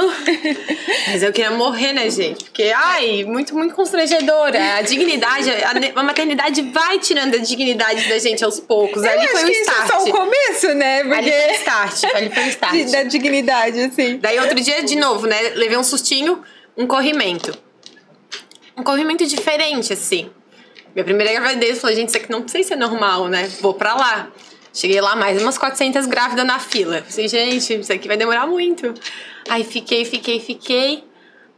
Mas 1.07 1.21
eu 1.21 1.31
queria 1.31 1.51
morrer, 1.51 1.93
né, 1.93 2.09
gente? 2.09 2.45
Porque, 2.45 2.73
ai, 2.75 3.23
muito, 3.23 3.53
muito 3.55 3.75
constrangedora. 3.75 4.77
A 4.77 4.81
dignidade, 4.81 5.49
a, 5.51 5.99
a 5.99 6.03
maternidade 6.03 6.61
vai 6.63 6.97
tirando 6.97 7.35
a 7.35 7.37
dignidade 7.37 8.09
da 8.09 8.17
gente 8.17 8.43
aos 8.43 8.59
poucos. 8.59 9.03
Eu 9.03 9.11
Ali 9.11 9.19
acho 9.19 9.31
foi 9.31 9.43
o 9.43 9.45
que 9.45 9.51
isso 9.51 9.69
é 9.69 9.73
start. 9.73 9.87
só 9.89 10.03
o 10.03 10.11
começo, 10.11 10.67
né? 10.73 11.01
Ali 11.01 11.09
foi 11.11 11.19
o 11.19 11.23
Porque. 11.23 11.53
start. 11.59 12.03
Ali 12.15 12.29
foi 12.33 12.43
o 12.45 12.49
start. 12.49 12.91
da 12.91 13.03
dignidade, 13.03 13.79
assim. 13.81 14.17
Daí 14.17 14.39
outro 14.39 14.59
dia, 14.59 14.81
de 14.83 14.95
novo, 14.95 15.27
né? 15.27 15.39
Levei 15.55 15.77
um 15.77 15.83
sustinho, 15.83 16.41
um 16.75 16.87
corrimento. 16.87 17.55
Um 18.75 18.83
corrimento 18.83 19.25
diferente, 19.27 19.93
assim. 19.93 20.29
Minha 20.95 21.03
primeira 21.03 21.33
gravidez, 21.33 21.75
eu 21.75 21.81
falei, 21.81 21.95
gente, 21.97 22.07
isso 22.09 22.17
aqui 22.17 22.31
não 22.31 22.47
sei 22.47 22.63
se 22.63 22.71
é 22.73 22.75
normal, 22.77 23.27
né? 23.27 23.47
Vou 23.59 23.73
pra 23.73 23.93
lá. 23.95 24.29
Cheguei 24.73 24.99
lá, 25.01 25.15
mais 25.15 25.41
umas 25.41 25.57
400 25.57 26.05
grávidas 26.05 26.45
na 26.45 26.57
fila. 26.57 27.03
Falei, 27.07 27.27
gente, 27.27 27.79
isso 27.81 27.91
aqui 27.91 28.07
vai 28.07 28.15
demorar 28.17 28.47
muito. 28.47 28.93
Aí 29.49 29.63
fiquei, 29.63 30.05
fiquei, 30.05 30.39
fiquei. 30.39 31.03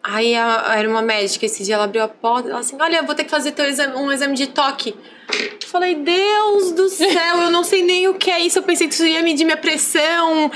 Aí 0.03 0.35
a- 0.35 0.75
era 0.77 0.89
uma 0.89 1.01
médica, 1.01 1.45
esse 1.45 1.63
dia 1.63 1.75
ela 1.75 1.83
abriu 1.83 2.03
a 2.03 2.07
porta, 2.07 2.49
ela 2.49 2.59
assim, 2.59 2.77
olha, 2.79 3.03
vou 3.03 3.13
ter 3.13 3.23
que 3.25 3.29
fazer 3.29 3.51
teu 3.51 3.65
exame, 3.65 3.95
um 3.95 4.11
exame 4.11 4.35
de 4.35 4.47
toque. 4.47 4.95
Eu 5.33 5.67
Falei, 5.67 5.95
Deus 5.95 6.71
do 6.71 6.87
céu, 6.89 7.41
eu 7.41 7.51
não 7.51 7.63
sei 7.63 7.83
nem 7.83 8.07
o 8.07 8.13
que 8.13 8.31
é 8.31 8.39
isso. 8.39 8.59
Eu 8.59 8.63
pensei 8.63 8.87
que 8.87 8.93
isso 8.93 9.05
ia 9.05 9.21
medir 9.21 9.43
minha 9.43 9.57
pressão. 9.57 10.49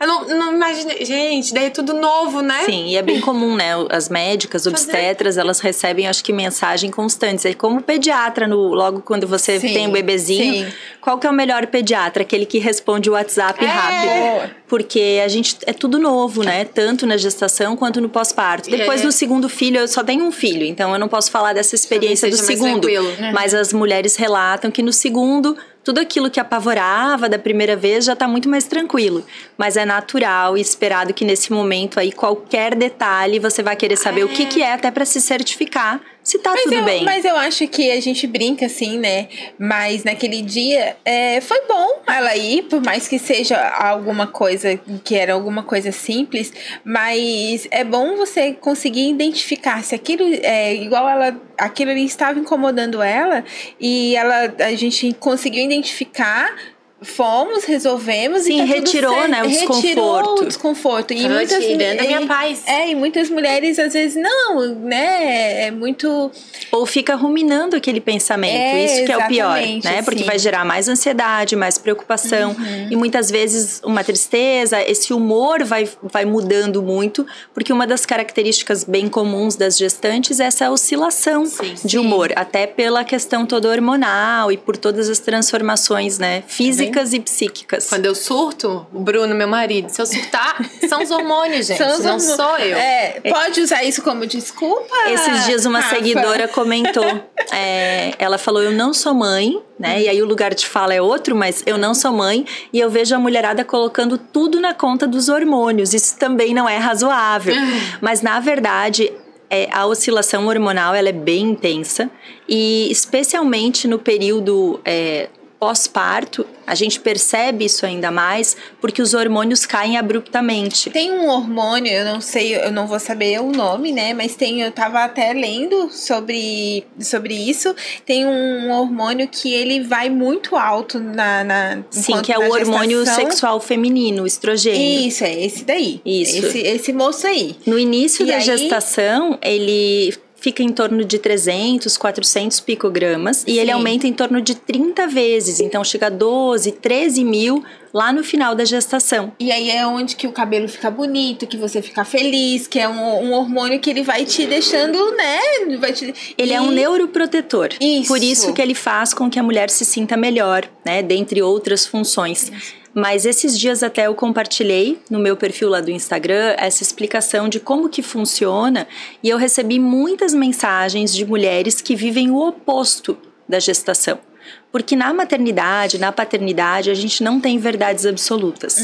Eu 0.00 0.06
não, 0.06 0.24
não 0.28 0.54
imaginei. 0.54 1.04
Gente, 1.04 1.52
daí 1.52 1.66
é 1.66 1.70
tudo 1.70 1.92
novo, 1.94 2.40
né? 2.40 2.62
Sim, 2.64 2.86
e 2.88 2.96
é 2.96 3.02
bem 3.02 3.20
comum, 3.20 3.54
né? 3.56 3.70
As 3.90 4.08
médicas, 4.08 4.64
Fazer- 4.64 4.74
obstetras, 4.76 5.36
elas 5.36 5.58
recebem, 5.60 6.06
acho 6.08 6.22
que, 6.24 6.32
mensagem 6.32 6.90
constantes. 6.90 7.44
É 7.44 7.54
como 7.54 7.82
pediatra, 7.82 8.46
no, 8.46 8.68
logo 8.72 9.00
quando 9.02 9.26
você 9.26 9.58
Sim, 9.60 9.72
tem 9.74 9.88
um 9.88 9.92
bebezinho. 9.92 10.66
sim. 10.66 10.72
Qual 11.00 11.18
que 11.18 11.26
é 11.26 11.30
o 11.30 11.32
melhor 11.32 11.66
pediatra? 11.66 12.22
Aquele 12.22 12.46
que 12.46 12.58
responde 12.58 13.10
o 13.10 13.14
WhatsApp 13.14 13.62
É. 13.64 13.66
rápido. 13.68 14.54
Porque 14.68 15.20
a 15.22 15.28
gente 15.28 15.58
é 15.66 15.72
tudo 15.72 15.98
novo, 15.98 16.42
né? 16.42 16.64
Tanto 16.64 17.06
na 17.06 17.16
gestação 17.16 17.76
quanto 17.76 18.00
no 18.00 18.08
pós-parto. 18.08 18.70
Depois 18.70 19.00
É. 19.00 19.04
do 19.04 19.12
segundo 19.12 19.48
filho, 19.48 19.78
eu 19.80 19.88
só 19.88 20.02
tenho 20.02 20.24
um 20.24 20.32
filho, 20.32 20.64
então 20.64 20.92
eu 20.92 20.98
não 20.98 21.08
posso 21.08 21.30
falar 21.30 21.52
dessa 21.52 21.74
experiência 21.74 22.30
do 22.30 22.36
segundo. 22.36 22.80
tranquilo. 22.80 23.12
Mas 23.34 23.52
as 23.54 23.72
mulheres 23.72 24.11
relatam 24.16 24.70
que 24.70 24.82
no 24.82 24.92
segundo, 24.92 25.56
tudo 25.84 25.98
aquilo 25.98 26.30
que 26.30 26.38
apavorava 26.38 27.28
da 27.28 27.38
primeira 27.38 27.76
vez 27.76 28.04
já 28.04 28.14
tá 28.14 28.28
muito 28.28 28.48
mais 28.48 28.64
tranquilo. 28.64 29.24
Mas 29.56 29.76
é 29.76 29.84
natural 29.84 30.56
e 30.56 30.60
esperado 30.60 31.12
que 31.12 31.24
nesse 31.24 31.52
momento 31.52 31.98
aí, 31.98 32.12
qualquer 32.12 32.74
detalhe, 32.74 33.38
você 33.38 33.62
vai 33.62 33.76
querer 33.76 33.96
saber 33.96 34.24
o 34.24 34.28
que, 34.28 34.46
que 34.46 34.62
é 34.62 34.74
até 34.74 34.90
para 34.90 35.04
se 35.04 35.20
certificar 35.20 36.00
se 36.22 36.38
tá 36.38 36.50
mas 36.50 36.62
tudo 36.62 36.74
eu, 36.74 36.84
bem. 36.84 37.04
Mas 37.04 37.24
eu 37.24 37.36
acho 37.36 37.66
que 37.66 37.90
a 37.90 38.00
gente 38.00 38.26
brinca 38.26 38.66
assim, 38.66 38.98
né? 38.98 39.28
Mas 39.58 40.04
naquele 40.04 40.40
dia 40.40 40.96
é, 41.04 41.40
foi 41.40 41.60
bom 41.66 42.00
ela 42.06 42.36
ir, 42.36 42.62
por 42.64 42.82
mais 42.82 43.08
que 43.08 43.18
seja 43.18 43.58
alguma 43.58 44.26
coisa 44.26 44.78
que 45.04 45.16
era 45.16 45.32
alguma 45.32 45.62
coisa 45.62 45.90
simples, 45.90 46.52
mas 46.84 47.66
é 47.70 47.82
bom 47.82 48.16
você 48.16 48.52
conseguir 48.52 49.10
identificar 49.10 49.82
se 49.82 49.94
aquilo 49.94 50.22
é 50.42 50.74
igual 50.74 51.08
ela, 51.08 51.40
aquilo 51.58 51.90
ali 51.90 52.04
estava 52.04 52.38
incomodando 52.38 53.02
ela 53.02 53.44
e 53.80 54.14
ela 54.14 54.54
a 54.60 54.74
gente 54.74 55.14
conseguiu 55.18 55.64
identificar 55.64 56.54
Fomos, 57.02 57.64
resolvemos 57.64 58.42
Sim, 58.42 58.56
e 58.56 58.58
tá 58.58 58.74
retirou, 58.74 59.28
né, 59.28 59.42
o 59.42 59.48
retirou 59.48 59.80
desconforto. 59.80 60.42
o 60.42 60.46
desconforto. 60.46 61.12
E 61.12 61.28
muitas 61.28 61.64
tirando 61.64 62.00
a 62.00 62.02
minha 62.04 62.26
paz. 62.26 62.62
É, 62.66 62.90
e 62.90 62.94
muitas 62.94 63.28
mulheres 63.28 63.78
às 63.78 63.92
vezes 63.92 64.20
não, 64.22 64.74
né? 64.76 65.66
É 65.66 65.70
muito 65.70 66.30
Ou 66.70 66.86
fica 66.86 67.14
ruminando 67.14 67.76
aquele 67.76 68.00
pensamento. 68.00 68.54
É, 68.54 68.84
Isso 68.84 69.04
que 69.04 69.12
é 69.12 69.18
o 69.18 69.26
pior, 69.26 69.58
né? 69.84 70.02
Porque 70.02 70.20
sim. 70.20 70.26
vai 70.26 70.38
gerar 70.38 70.64
mais 70.64 70.88
ansiedade, 70.88 71.56
mais 71.56 71.76
preocupação. 71.78 72.50
Uhum. 72.50 72.88
E 72.90 72.96
muitas 72.96 73.30
vezes 73.30 73.80
uma 73.84 74.04
tristeza, 74.04 74.80
esse 74.82 75.12
humor 75.12 75.64
vai, 75.64 75.88
vai 76.02 76.24
mudando 76.24 76.82
muito, 76.82 77.26
porque 77.52 77.72
uma 77.72 77.86
das 77.86 78.06
características 78.06 78.84
bem 78.84 79.08
comuns 79.08 79.56
das 79.56 79.76
gestantes 79.76 80.38
é 80.40 80.44
essa 80.44 80.70
oscilação 80.70 81.46
Sim, 81.46 81.74
de 81.74 81.90
sim. 81.90 81.98
humor, 81.98 82.32
até 82.36 82.66
pela 82.66 83.04
questão 83.04 83.44
toda 83.44 83.68
hormonal 83.68 84.52
e 84.52 84.56
por 84.56 84.76
todas 84.76 85.08
as 85.08 85.18
transformações, 85.18 86.18
né? 86.18 86.42
Físicas 86.46 86.91
e 87.00 87.20
psíquicas. 87.20 87.88
Quando 87.88 88.06
eu 88.06 88.14
surto, 88.14 88.86
o 88.92 89.00
Bruno, 89.00 89.34
meu 89.34 89.48
marido, 89.48 89.88
se 89.88 90.00
eu 90.00 90.06
surtar, 90.06 90.58
são 90.88 91.02
os 91.02 91.10
hormônios, 91.10 91.66
gente. 91.66 91.78
São 91.78 91.88
os 91.88 92.04
não 92.04 92.14
hormônios. 92.14 92.36
sou 92.36 92.58
eu. 92.58 92.76
É, 92.76 93.20
pode 93.28 93.60
usar 93.60 93.82
isso 93.84 94.02
como 94.02 94.26
desculpa? 94.26 94.94
Esses 95.08 95.44
dias 95.46 95.64
uma 95.64 95.80
Rafa? 95.80 95.96
seguidora 95.96 96.48
comentou, 96.48 97.04
é, 97.52 98.12
ela 98.18 98.38
falou, 98.38 98.62
eu 98.62 98.72
não 98.72 98.92
sou 98.92 99.14
mãe, 99.14 99.60
né? 99.78 100.02
E 100.02 100.08
aí 100.08 100.22
o 100.22 100.26
lugar 100.26 100.54
de 100.54 100.66
fala 100.66 100.94
é 100.94 101.02
outro, 101.02 101.34
mas 101.34 101.62
eu 101.66 101.76
não 101.76 101.94
sou 101.94 102.12
mãe 102.12 102.44
e 102.72 102.78
eu 102.78 102.88
vejo 102.88 103.14
a 103.14 103.18
mulherada 103.18 103.64
colocando 103.64 104.16
tudo 104.16 104.60
na 104.60 104.74
conta 104.74 105.06
dos 105.06 105.28
hormônios. 105.28 105.92
Isso 105.92 106.16
também 106.18 106.54
não 106.54 106.68
é 106.68 106.76
razoável. 106.76 107.54
mas 108.00 108.22
na 108.22 108.38
verdade, 108.38 109.12
é, 109.52 109.68
a 109.70 109.84
oscilação 109.84 110.46
hormonal 110.46 110.94
ela 110.94 111.10
é 111.10 111.12
bem 111.12 111.50
intensa 111.50 112.10
e 112.48 112.90
especialmente 112.90 113.86
no 113.86 113.98
período 113.98 114.80
é, 114.82 115.28
pós-parto, 115.62 116.44
a 116.66 116.74
gente 116.74 116.98
percebe 116.98 117.66
isso 117.66 117.86
ainda 117.86 118.10
mais 118.10 118.56
porque 118.80 119.00
os 119.00 119.14
hormônios 119.14 119.64
caem 119.64 119.96
abruptamente. 119.96 120.90
Tem 120.90 121.12
um 121.12 121.28
hormônio, 121.28 121.92
eu 121.92 122.04
não 122.04 122.20
sei, 122.20 122.56
eu 122.56 122.72
não 122.72 122.88
vou 122.88 122.98
saber 122.98 123.40
o 123.40 123.52
nome, 123.52 123.92
né? 123.92 124.12
Mas 124.12 124.34
tem, 124.34 124.60
eu 124.60 124.72
tava 124.72 125.04
até 125.04 125.32
lendo 125.32 125.88
sobre, 125.92 126.84
sobre 126.98 127.34
isso. 127.34 127.76
Tem 128.04 128.26
um 128.26 128.72
hormônio 128.72 129.28
que 129.28 129.54
ele 129.54 129.84
vai 129.84 130.10
muito 130.10 130.56
alto 130.56 130.98
na. 130.98 131.44
na 131.44 131.84
Sim, 131.90 132.20
que 132.22 132.32
é 132.32 132.38
o 132.40 132.50
hormônio 132.50 133.06
sexual 133.06 133.60
feminino, 133.60 134.24
o 134.24 134.26
estrogênio. 134.26 135.06
Isso, 135.06 135.22
é 135.22 135.44
esse 135.44 135.64
daí. 135.64 136.00
Isso. 136.04 136.44
Esse, 136.44 136.58
esse 136.58 136.92
moço 136.92 137.24
aí. 137.24 137.54
No 137.64 137.78
início 137.78 138.24
E 138.24 138.28
da 138.28 138.34
aí- 138.38 138.40
gestação, 138.40 139.38
ele 139.40 140.12
fica 140.42 140.60
em 140.60 140.70
torno 140.72 141.04
de 141.04 141.20
300, 141.20 141.96
400 141.96 142.58
picogramas 142.58 143.44
e 143.46 143.58
ele 143.60 143.70
aumenta 143.70 144.08
em 144.08 144.12
torno 144.12 144.40
de 144.40 144.56
30 144.56 145.06
vezes, 145.06 145.60
então 145.60 145.84
chega 145.84 146.08
a 146.08 146.10
12, 146.10 146.72
13 146.72 147.24
mil 147.24 147.62
lá 147.94 148.12
no 148.12 148.24
final 148.24 148.52
da 148.54 148.64
gestação. 148.64 149.32
E 149.38 149.52
aí 149.52 149.70
é 149.70 149.86
onde 149.86 150.16
que 150.16 150.26
o 150.26 150.32
cabelo 150.32 150.66
fica 150.68 150.90
bonito, 150.90 151.46
que 151.46 151.56
você 151.56 151.80
fica 151.80 152.04
feliz, 152.04 152.66
que 152.66 152.78
é 152.80 152.88
um, 152.88 153.26
um 153.26 153.32
hormônio 153.34 153.78
que 153.78 153.88
ele 153.88 154.02
vai 154.02 154.24
te 154.24 154.44
deixando, 154.46 154.98
né? 155.12 155.38
Vai 155.78 155.92
te... 155.92 156.12
Ele 156.36 156.52
é 156.52 156.60
um 156.60 156.72
E- 156.72 156.74
neuroprotetor. 156.74 157.68
Isso. 157.80 158.08
Por 158.08 158.20
isso 158.22 158.52
que 158.52 158.60
ele 158.60 158.74
faz 158.74 159.14
com 159.14 159.30
que 159.30 159.38
a 159.38 159.42
mulher 159.42 159.70
se 159.70 159.84
sinta 159.84 160.16
melhor, 160.16 160.68
né? 160.84 161.02
Dentre 161.02 161.40
outras 161.42 161.86
funções. 161.86 162.50
Mas 162.94 163.24
esses 163.24 163.58
dias 163.58 163.82
até 163.82 164.06
eu 164.06 164.14
compartilhei 164.14 164.98
no 165.08 165.18
meu 165.18 165.36
perfil 165.36 165.70
lá 165.70 165.80
do 165.80 165.90
Instagram 165.90 166.54
essa 166.58 166.82
explicação 166.82 167.48
de 167.48 167.58
como 167.58 167.88
que 167.88 168.02
funciona 168.02 168.86
e 169.22 169.28
eu 169.30 169.38
recebi 169.38 169.78
muitas 169.78 170.34
mensagens 170.34 171.14
de 171.14 171.24
mulheres 171.24 171.80
que 171.80 171.96
vivem 171.96 172.30
o 172.30 172.36
oposto 172.36 173.16
da 173.48 173.58
gestação. 173.58 174.31
Porque 174.72 174.96
na 174.96 175.12
maternidade, 175.12 175.98
na 175.98 176.10
paternidade, 176.10 176.90
a 176.90 176.94
gente 176.94 177.22
não 177.22 177.38
tem 177.38 177.58
verdades 177.58 178.06
absolutas. 178.06 178.78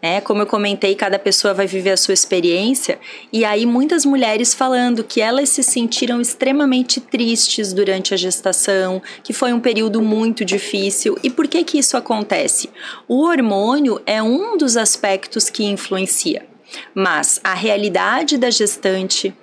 né? 0.00 0.20
Como 0.20 0.40
eu 0.42 0.46
comentei, 0.46 0.94
cada 0.94 1.18
pessoa 1.18 1.52
vai 1.52 1.66
viver 1.66 1.90
a 1.90 1.96
sua 1.96 2.14
experiência. 2.14 2.96
E 3.32 3.44
aí, 3.44 3.66
muitas 3.66 4.04
mulheres 4.04 4.54
falando 4.54 5.02
que 5.02 5.20
elas 5.20 5.48
se 5.48 5.64
sentiram 5.64 6.20
extremamente 6.20 7.00
tristes 7.00 7.72
durante 7.72 8.14
a 8.14 8.16
gestação, 8.16 9.02
que 9.24 9.32
foi 9.32 9.52
um 9.52 9.58
período 9.58 10.00
muito 10.00 10.44
difícil. 10.44 11.18
E 11.24 11.28
por 11.28 11.48
que 11.48 11.64
que 11.64 11.76
isso 11.78 11.96
acontece? 11.96 12.70
O 13.08 13.24
hormônio 13.24 14.00
é 14.06 14.22
um 14.22 14.56
dos 14.56 14.76
aspectos 14.76 15.50
que 15.50 15.64
influencia. 15.64 16.46
Mas 16.94 17.40
a 17.42 17.52
realidade 17.54 18.38
da 18.38 18.50
gestante, 18.50 19.34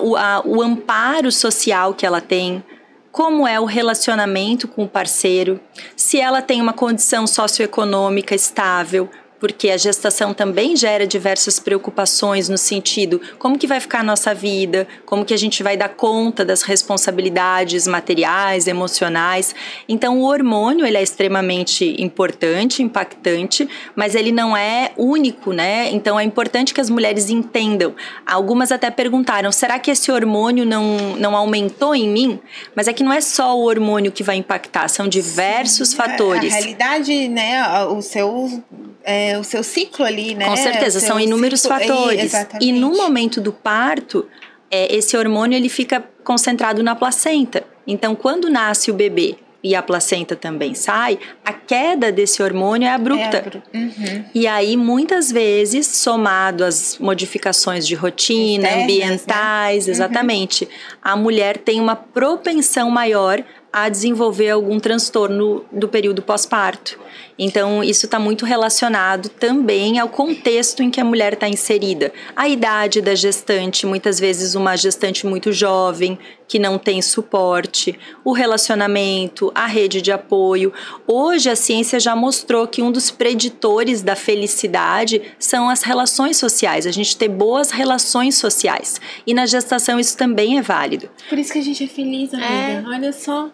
o, 0.00 0.14
a- 0.16 0.40
o 0.44 0.62
amparo 0.62 1.32
social 1.32 1.94
que 1.94 2.06
ela 2.06 2.20
tem, 2.20 2.62
como 3.12 3.46
é 3.46 3.60
o 3.60 3.66
relacionamento 3.66 4.66
com 4.66 4.84
o 4.84 4.88
parceiro, 4.88 5.60
se 5.94 6.18
ela 6.18 6.40
tem 6.40 6.62
uma 6.62 6.72
condição 6.72 7.26
socioeconômica 7.26 8.34
estável, 8.34 9.10
porque 9.42 9.70
a 9.70 9.76
gestação 9.76 10.32
também 10.32 10.76
gera 10.76 11.04
diversas 11.04 11.58
preocupações 11.58 12.48
no 12.48 12.56
sentido 12.56 13.20
como 13.40 13.58
que 13.58 13.66
vai 13.66 13.80
ficar 13.80 13.98
a 13.98 14.02
nossa 14.04 14.32
vida, 14.32 14.86
como 15.04 15.24
que 15.24 15.34
a 15.34 15.36
gente 15.36 15.64
vai 15.64 15.76
dar 15.76 15.88
conta 15.88 16.44
das 16.44 16.62
responsabilidades 16.62 17.88
materiais, 17.88 18.68
emocionais. 18.68 19.52
Então 19.88 20.20
o 20.20 20.22
hormônio 20.22 20.86
ele 20.86 20.96
é 20.96 21.02
extremamente 21.02 22.00
importante, 22.00 22.84
impactante, 22.84 23.68
mas 23.96 24.14
ele 24.14 24.30
não 24.30 24.56
é 24.56 24.92
único, 24.96 25.52
né? 25.52 25.90
Então 25.90 26.20
é 26.20 26.22
importante 26.22 26.72
que 26.72 26.80
as 26.80 26.88
mulheres 26.88 27.28
entendam. 27.28 27.96
Algumas 28.24 28.70
até 28.70 28.92
perguntaram: 28.92 29.50
será 29.50 29.76
que 29.80 29.90
esse 29.90 30.12
hormônio 30.12 30.64
não, 30.64 31.16
não 31.16 31.34
aumentou 31.34 31.96
em 31.96 32.08
mim? 32.08 32.38
Mas 32.76 32.86
é 32.86 32.92
que 32.92 33.02
não 33.02 33.12
é 33.12 33.20
só 33.20 33.58
o 33.58 33.64
hormônio 33.64 34.12
que 34.12 34.22
vai 34.22 34.36
impactar, 34.36 34.86
são 34.86 35.08
diversos 35.08 35.92
A- 35.94 35.96
fatores. 35.96 36.52
A, 36.52 36.56
realidade, 36.58 37.26
né? 37.26 37.60
O 37.86 38.00
seu, 38.00 38.62
é, 39.02 39.31
o 39.38 39.44
seu 39.44 39.62
ciclo 39.62 40.04
ali, 40.04 40.34
né? 40.34 40.46
Com 40.46 40.56
certeza, 40.56 41.00
são 41.00 41.18
inúmeros 41.20 41.60
ciclo- 41.60 41.78
fatores. 41.78 42.32
E 42.60 42.72
no 42.72 42.96
momento 42.96 43.40
do 43.40 43.52
parto, 43.52 44.26
é, 44.70 44.94
esse 44.94 45.16
hormônio 45.16 45.56
ele 45.56 45.68
fica 45.68 46.02
concentrado 46.24 46.82
na 46.82 46.94
placenta. 46.94 47.64
Então, 47.86 48.14
quando 48.14 48.48
nasce 48.48 48.90
o 48.90 48.94
bebê 48.94 49.36
e 49.64 49.76
a 49.76 49.82
placenta 49.82 50.34
também 50.34 50.74
sai, 50.74 51.18
a 51.44 51.52
queda 51.52 52.10
desse 52.10 52.42
hormônio 52.42 52.86
é 52.86 52.90
abrupta. 52.90 53.36
É, 53.36 53.38
abru- 53.38 53.62
Uhum. 53.72 54.24
E 54.34 54.46
aí, 54.46 54.76
muitas 54.76 55.30
vezes, 55.30 55.86
somado 55.86 56.64
às 56.64 56.98
modificações 56.98 57.86
de 57.86 57.94
rotina, 57.94 58.64
Externas, 58.68 58.76
né? 58.76 58.82
ambientais, 58.82 59.88
exatamente, 59.88 60.68
a 61.02 61.14
mulher 61.16 61.58
tem 61.58 61.80
uma 61.80 61.94
propensão 61.94 62.90
maior 62.90 63.42
a 63.72 63.88
desenvolver 63.88 64.50
algum 64.50 64.78
transtorno 64.78 65.64
do 65.72 65.88
período 65.88 66.20
pós-parto. 66.20 67.00
Então, 67.38 67.82
isso 67.82 68.04
está 68.04 68.18
muito 68.18 68.44
relacionado 68.44 69.28
também 69.28 69.98
ao 69.98 70.08
contexto 70.08 70.82
em 70.82 70.90
que 70.90 71.00
a 71.00 71.04
mulher 71.04 71.32
está 71.32 71.48
inserida. 71.48 72.12
A 72.36 72.48
idade 72.48 73.00
da 73.00 73.14
gestante, 73.14 73.86
muitas 73.86 74.20
vezes 74.20 74.54
uma 74.54 74.76
gestante 74.76 75.26
muito 75.26 75.50
jovem, 75.52 76.18
que 76.46 76.58
não 76.58 76.78
tem 76.78 77.00
suporte, 77.00 77.98
o 78.22 78.32
relacionamento, 78.32 79.50
a 79.54 79.66
rede 79.66 80.02
de 80.02 80.12
apoio. 80.12 80.70
Hoje, 81.06 81.48
a 81.48 81.56
ciência 81.56 81.98
já 81.98 82.14
mostrou 82.14 82.68
que 82.68 82.82
um 82.82 82.92
dos 82.92 83.10
preditores 83.10 84.02
da 84.02 84.14
felicidade 84.14 85.22
são 85.38 85.70
as 85.70 85.82
relações 85.82 86.36
sociais, 86.36 86.86
a 86.86 86.90
gente 86.90 87.16
ter 87.16 87.28
boas 87.28 87.70
relações 87.70 88.34
sociais. 88.34 89.00
E 89.26 89.32
na 89.32 89.46
gestação, 89.46 89.98
isso 89.98 90.14
também 90.14 90.58
é 90.58 90.62
válido. 90.62 91.08
Por 91.30 91.38
isso 91.38 91.52
que 91.54 91.58
a 91.58 91.64
gente 91.64 91.84
é 91.84 91.88
feliz, 91.88 92.34
amiga. 92.34 92.84
Olha 92.86 93.12
só. 93.14 93.50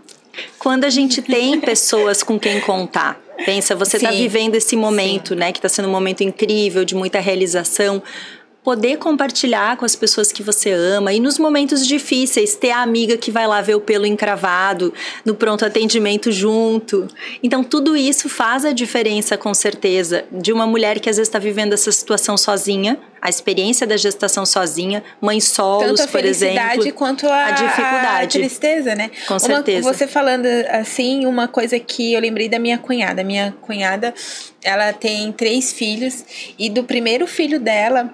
Quando 0.59 0.85
a 0.85 0.90
gente 0.90 1.22
tem 1.22 1.61
pessoas 1.61 2.22
com 2.22 2.38
quem 2.38 2.61
contar, 2.61 3.20
pensa, 3.44 3.74
você 3.74 3.96
está 3.96 4.11
Sim. 4.11 4.18
vivendo 4.18 4.55
esse 4.55 4.77
momento, 4.77 5.35
né, 5.35 5.53
que 5.53 5.59
está 5.59 5.68
sendo 5.68 5.88
um 5.88 5.92
momento 5.92 6.22
incrível, 6.22 6.85
de 6.85 6.94
muita 6.94 7.20
realização. 7.20 8.03
Poder 8.64 8.98
compartilhar 8.98 9.76
com 9.78 9.84
as 9.86 9.96
pessoas 9.96 10.30
que 10.30 10.42
você 10.42 10.70
ama 10.72 11.12
e 11.12 11.20
nos 11.20 11.38
momentos 11.38 11.86
difíceis, 11.86 12.54
ter 12.54 12.70
a 12.70 12.82
amiga 12.82 13.16
que 13.16 13.30
vai 13.30 13.46
lá 13.46 13.62
ver 13.62 13.76
o 13.76 13.80
pelo 13.80 14.04
encravado, 14.04 14.92
no 15.24 15.34
pronto 15.34 15.64
atendimento 15.64 16.30
junto. 16.30 17.08
Então, 17.42 17.64
tudo 17.64 17.96
isso 17.96 18.28
faz 18.28 18.66
a 18.66 18.72
diferença, 18.72 19.38
com 19.38 19.54
certeza, 19.54 20.24
de 20.30 20.52
uma 20.52 20.66
mulher 20.66 21.00
que 21.00 21.08
às 21.08 21.16
vezes 21.16 21.28
está 21.28 21.38
vivendo 21.38 21.72
essa 21.72 21.90
situação 21.90 22.36
sozinha, 22.36 22.98
a 23.22 23.30
experiência 23.30 23.86
da 23.86 23.96
gestação 23.96 24.44
sozinha, 24.44 25.02
mãe 25.20 25.40
solos, 25.40 25.86
Tanto 25.86 26.02
a 26.02 26.06
por 26.06 26.20
felicidade 26.20 26.80
exemplo. 26.80 26.92
quanto 26.98 27.26
a, 27.26 27.46
a 27.46 27.50
dificuldade. 27.52 28.38
a 28.38 28.40
tristeza, 28.40 28.94
né? 28.94 29.10
Com 29.26 29.34
Uma- 29.34 29.40
certeza. 29.40 29.92
você 29.92 30.06
falando 30.06 30.46
assim, 30.70 31.24
uma 31.26 31.48
coisa 31.48 31.78
que 31.78 32.12
eu 32.12 32.20
lembrei 32.20 32.48
da 32.50 32.58
minha 32.58 32.76
cunhada. 32.76 33.24
Minha 33.24 33.54
cunhada, 33.62 34.12
ela 34.62 34.92
tem 34.92 35.32
três 35.32 35.72
filhos 35.72 36.24
e 36.58 36.68
do 36.68 36.84
primeiro 36.84 37.26
filho 37.26 37.58
dela, 37.58 38.12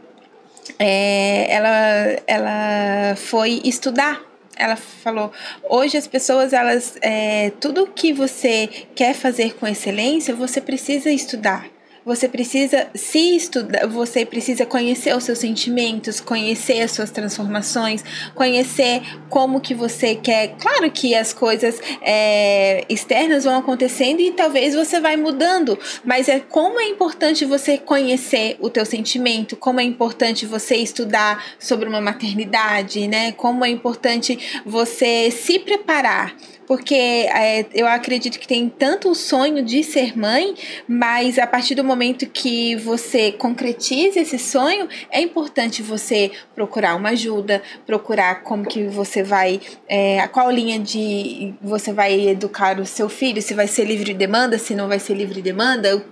é, 0.79 1.53
ela, 1.53 2.23
ela 2.27 3.17
foi 3.17 3.61
estudar. 3.65 4.23
ela 4.57 4.77
falou: 4.77 5.33
hoje 5.69 5.97
as 5.97 6.07
pessoas, 6.07 6.53
elas, 6.53 6.97
é, 7.03 7.51
tudo 7.61 7.87
que 7.87 8.13
você 8.13 8.69
quer 8.95 9.15
fazer 9.15 9.55
com 9.55 9.67
excelência, 9.67 10.35
você 10.35 10.61
precisa 10.61 11.11
estudar. 11.11 11.74
Você 12.05 12.29
precisa 12.29 12.89
se 12.95 13.35
estudar, 13.35 13.87
você 13.87 14.27
precisa 14.27 14.67
conhecer 14.67 15.17
os 15.17 15.25
seus 15.25 15.39
sentimentos, 15.39 16.21
conhecer 16.21 16.83
as 16.83 16.91
suas 16.91 17.11
transformações, 17.11 18.05
conhecer 18.35 19.01
como 19.31 19.59
que 19.61 19.75
você 19.75 20.15
quer. 20.15 20.49
Claro 20.59 20.91
que 20.91 21.15
as 21.15 21.33
coisas 21.33 21.81
é, 22.03 22.85
externas 22.91 23.45
vão 23.45 23.57
acontecendo 23.57 24.21
e 24.21 24.33
talvez 24.33 24.75
você 24.75 25.01
vai 25.01 25.17
mudando, 25.17 25.79
mas 26.05 26.29
é 26.29 26.41
como 26.41 26.79
é 26.79 26.85
importante 26.85 27.47
você 27.47 27.79
conhecer 27.79 28.59
o 28.61 28.69
teu 28.69 28.85
sentimento, 28.85 29.57
como 29.57 29.81
é 29.81 29.83
importante 29.83 30.45
você 30.45 30.77
estudar 30.77 31.43
sobre 31.59 31.89
uma 31.89 32.03
maternidade, 32.03 33.09
né? 33.09 33.33
Como 33.33 33.65
é 33.65 33.71
importante 33.71 34.63
você 34.67 35.31
se 35.31 35.59
preparar 35.59 36.37
porque 36.67 36.95
é, 36.95 37.67
eu 37.75 37.87
acredito 37.87 38.39
que 38.39 38.47
tem 38.47 38.69
tanto 38.69 39.11
o 39.11 39.15
sonho 39.15 39.63
de 39.63 39.83
ser 39.83 40.17
mãe, 40.17 40.55
mas 40.89 41.39
a 41.39 41.47
partir 41.47 41.75
do 41.75 41.85
momento 41.85 42.27
que 42.27 42.77
você 42.77 43.33
concretiza 43.33 44.21
esse 44.21 44.39
sonho, 44.39 44.89
é 45.11 45.21
importante 45.21 45.83
você 45.83 46.31
procurar 46.55 46.97
uma 46.97 47.11
ajuda, 47.11 47.63
procurar 47.87 48.43
como 48.43 48.65
que 48.65 48.85
você 48.85 49.23
vai, 49.23 49.61
é, 49.89 50.27
qual 50.29 50.51
linha 50.51 50.79
de 50.79 51.55
você 51.61 51.93
vai 51.93 52.29
educar 52.29 52.79
o 52.81 52.87
seu 52.87 53.09
filho, 53.09 53.43
se 53.43 53.55
vai 53.55 53.67
ser 53.67 53.85
livre 53.85 54.15
demanda, 54.15 54.59
se 54.59 54.75
não 54.75 54.89
vai 54.89 54.99
ser 54.99 55.15
livre 55.15 55.43
demanda, 55.43 56.05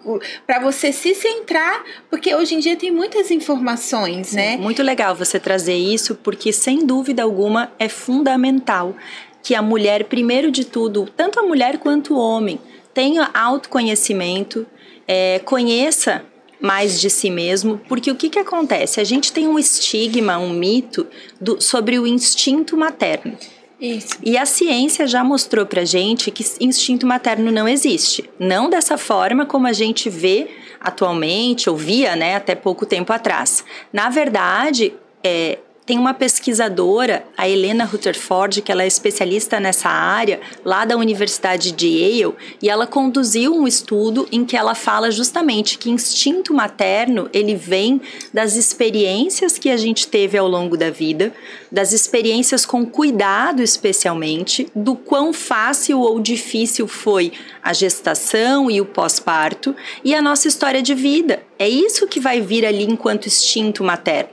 para 0.47 0.61
você 0.61 0.93
se 0.93 1.15
centrar, 1.15 1.85
porque 2.11 2.35
hoje 2.35 2.55
em 2.55 2.59
dia 2.59 2.77
tem 2.77 2.91
muitas 2.91 3.31
informações, 3.31 4.33
né? 4.33 4.57
Muito 4.57 4.83
legal 4.83 5.15
você 5.15 5.39
trazer 5.39 5.77
isso, 5.77 6.15
porque 6.15 6.53
sem 6.53 6.87
dúvida 6.87 7.23
alguma 7.23 7.73
é 7.79 7.89
fundamental 7.89 8.95
que 9.43 9.55
a 9.55 9.63
mulher, 9.63 10.05
primeiro 10.05 10.51
de 10.51 10.65
tudo, 10.65 11.09
tanto 11.17 11.41
a 11.41 11.43
mulher 11.43 11.79
quanto 11.79 12.15
o 12.15 12.19
homem, 12.19 12.59
tenha 12.95 13.31
autoconhecimento, 13.35 14.67
é, 15.07 15.41
conheça 15.41 16.25
mais 16.61 17.01
de 17.01 17.11
si 17.11 17.29
mesmo, 17.29 17.81
porque 17.89 18.11
o 18.11 18.15
que, 18.15 18.31
que 18.31 18.39
acontece? 18.39 19.01
A 19.01 19.05
gente 19.05 19.33
tem 19.33 19.49
um 19.49 19.59
estigma, 19.59 20.39
um 20.39 20.51
mito 20.51 21.07
do, 21.41 21.61
sobre 21.61 21.99
o 21.99 22.07
instinto 22.07 22.77
materno. 22.77 23.37
Isso. 23.81 24.17
E 24.23 24.39
a 24.39 24.47
ciência 24.47 25.09
já 25.09 25.25
mostrou 25.25 25.67
pra 25.67 25.85
gente 25.85 26.31
que 26.31 26.45
instinto 26.61 27.05
materno 27.05 27.51
não 27.51 27.67
existe. 27.67 28.31
Não 28.39 28.71
dessa 28.71 28.97
forma 28.97 29.45
como 29.45 29.67
a 29.67 29.73
gente 29.73 30.09
vê 30.09 30.49
atualmente, 30.81 31.69
ou 31.69 31.77
via 31.77 32.15
né, 32.15 32.37
até 32.37 32.55
pouco 32.55 32.87
tempo 32.87 33.13
atrás. 33.13 33.65
Na 33.93 34.09
verdade, 34.09 34.95
é, 35.25 35.59
tem 35.85 35.99
uma 35.99 36.15
pesquisadora, 36.15 37.25
a 37.37 37.49
Helena 37.49 37.85
Rutherford, 37.85 38.63
que 38.63 38.71
ela 38.71 38.85
é 38.85 38.87
especialista 38.87 39.59
nessa 39.59 39.89
área, 39.89 40.41
lá 40.65 40.85
da 40.85 40.97
Universidade 40.97 41.73
de 41.73 41.89
Yale, 41.89 42.35
e 42.63 42.71
ela 42.71 42.87
conduziu 42.87 43.53
um 43.53 43.67
estudo 43.67 44.29
em 44.31 44.45
que 44.45 44.57
ela 44.57 44.77
fala 44.77 45.11
justamente 45.11 45.79
que 45.79 45.91
instinto 45.91 46.55
materno, 46.55 47.29
ele 47.33 47.57
vem 47.57 48.01
das 48.33 48.55
experiências 48.55 49.59
que 49.59 49.71
a 49.71 49.77
gente 49.77 50.07
teve 50.07 50.39
ao 50.39 50.47
longo 50.47 50.77
da 50.77 50.91
vida, 50.91 51.33
das 51.71 51.93
experiências 51.93 52.65
com 52.65 52.87
cuidado 52.87 53.61
especialmente, 53.63 54.69
do 54.75 54.95
quão 54.95 55.33
fácil 55.33 56.01
ou 56.01 56.21
difícil 56.21 56.87
foi 56.87 57.33
a 57.63 57.73
gestação 57.73 58.71
e 58.71 58.81
o 58.81 58.85
pós-parto 58.85 59.75
e 60.05 60.15
a 60.15 60.23
nossa 60.23 60.49
história 60.49 60.83
de 60.83 60.95
vida. 60.95 61.43
É 61.59 61.69
isso 61.69 62.07
que 62.07 62.19
vai 62.19 62.41
vir 62.41 62.67
ali 62.67 62.85
enquanto 62.85 63.27
instinto 63.27 63.85
materno. 63.85 64.31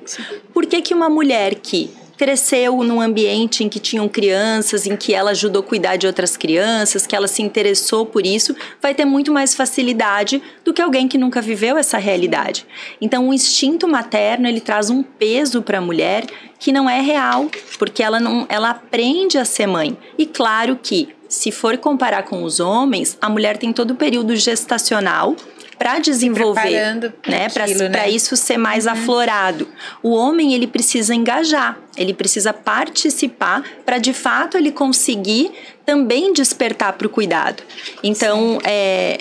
Por 0.54 0.66
que, 0.66 0.82
que 0.82 0.94
uma 0.94 1.10
mulher 1.10 1.56
que 1.56 1.92
cresceu 2.20 2.84
num 2.84 3.00
ambiente 3.00 3.64
em 3.64 3.70
que 3.70 3.80
tinham 3.80 4.10
crianças, 4.10 4.86
em 4.86 4.98
que 4.98 5.14
ela 5.14 5.32
ajudou 5.32 5.62
a 5.62 5.66
cuidar 5.66 5.96
de 5.96 6.06
outras 6.06 6.36
crianças, 6.36 7.08
que 7.08 7.16
ela 7.16 7.30
se 7.30 7.42
interessou 7.42 8.06
por 8.06 8.26
isso, 8.26 8.54
vai 8.82 8.94
ter 8.94 9.06
muito 9.06 9.32
mais 9.32 9.56
facilidade 9.56 10.44
do 10.66 10.74
que 10.74 10.82
alguém 10.82 11.08
que 11.08 11.18
nunca 11.18 11.42
viveu 11.42 11.78
essa 11.78 11.98
realidade. 11.98 12.68
Então, 13.00 13.30
o 13.30 13.34
instinto 13.34 13.88
materno 13.88 14.50
ele 14.50 14.60
traz 14.60 14.90
um 14.90 15.02
peso 15.02 15.62
para 15.62 15.78
a 15.78 15.82
mulher 15.82 16.26
que 16.60 16.74
não 16.74 16.90
é 16.90 17.00
real, 17.00 17.50
porque 17.78 18.04
ela 18.04 18.20
não, 18.20 18.46
ela 18.50 18.72
aprende 18.72 19.38
a 19.38 19.46
ser 19.46 19.68
mãe. 19.68 19.98
E 20.18 20.26
claro 20.26 20.78
que 20.84 21.08
se 21.30 21.52
for 21.52 21.78
comparar 21.78 22.24
com 22.24 22.44
os 22.44 22.60
homens, 22.60 23.16
a 23.22 23.30
mulher 23.30 23.58
tem 23.58 23.72
todo 23.72 23.92
o 23.92 23.96
período 23.96 24.36
gestacional 24.36 25.36
para 25.78 26.00
desenvolver, 26.00 27.14
né, 27.26 27.48
para 27.48 27.66
né? 27.66 28.10
isso 28.10 28.36
ser 28.36 28.58
mais 28.58 28.86
uhum. 28.86 28.92
aflorado. 28.92 29.68
O 30.04 30.10
homem 30.10 30.54
ele 30.54 30.68
precisa 30.68 31.16
engajar, 31.16 31.78
ele 31.96 32.14
precisa 32.14 32.52
participar 32.52 33.64
para 33.86 33.98
de 33.98 34.12
fato 34.12 34.58
ele 34.58 34.72
conseguir 34.72 35.52
também 35.86 36.34
despertar 36.34 36.94
para 36.94 37.08
o 37.08 37.10
cuidado. 37.10 37.64
Então, 38.04 38.60
Sim. 38.60 38.60
é 38.66 39.20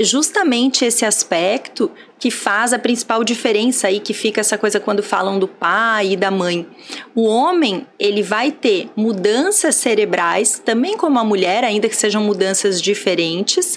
justamente 0.00 0.84
esse 0.84 1.04
aspecto 1.04 1.90
que 2.22 2.30
faz 2.30 2.72
a 2.72 2.78
principal 2.78 3.24
diferença 3.24 3.88
aí 3.88 3.98
que 3.98 4.14
fica 4.14 4.40
essa 4.40 4.56
coisa 4.56 4.78
quando 4.78 5.02
falam 5.02 5.40
do 5.40 5.48
pai 5.48 6.12
e 6.12 6.16
da 6.16 6.30
mãe. 6.30 6.64
O 7.16 7.24
homem, 7.24 7.84
ele 7.98 8.22
vai 8.22 8.52
ter 8.52 8.88
mudanças 8.94 9.74
cerebrais, 9.74 10.62
também 10.64 10.96
como 10.96 11.18
a 11.18 11.24
mulher, 11.24 11.64
ainda 11.64 11.88
que 11.88 11.96
sejam 11.96 12.22
mudanças 12.22 12.80
diferentes, 12.80 13.76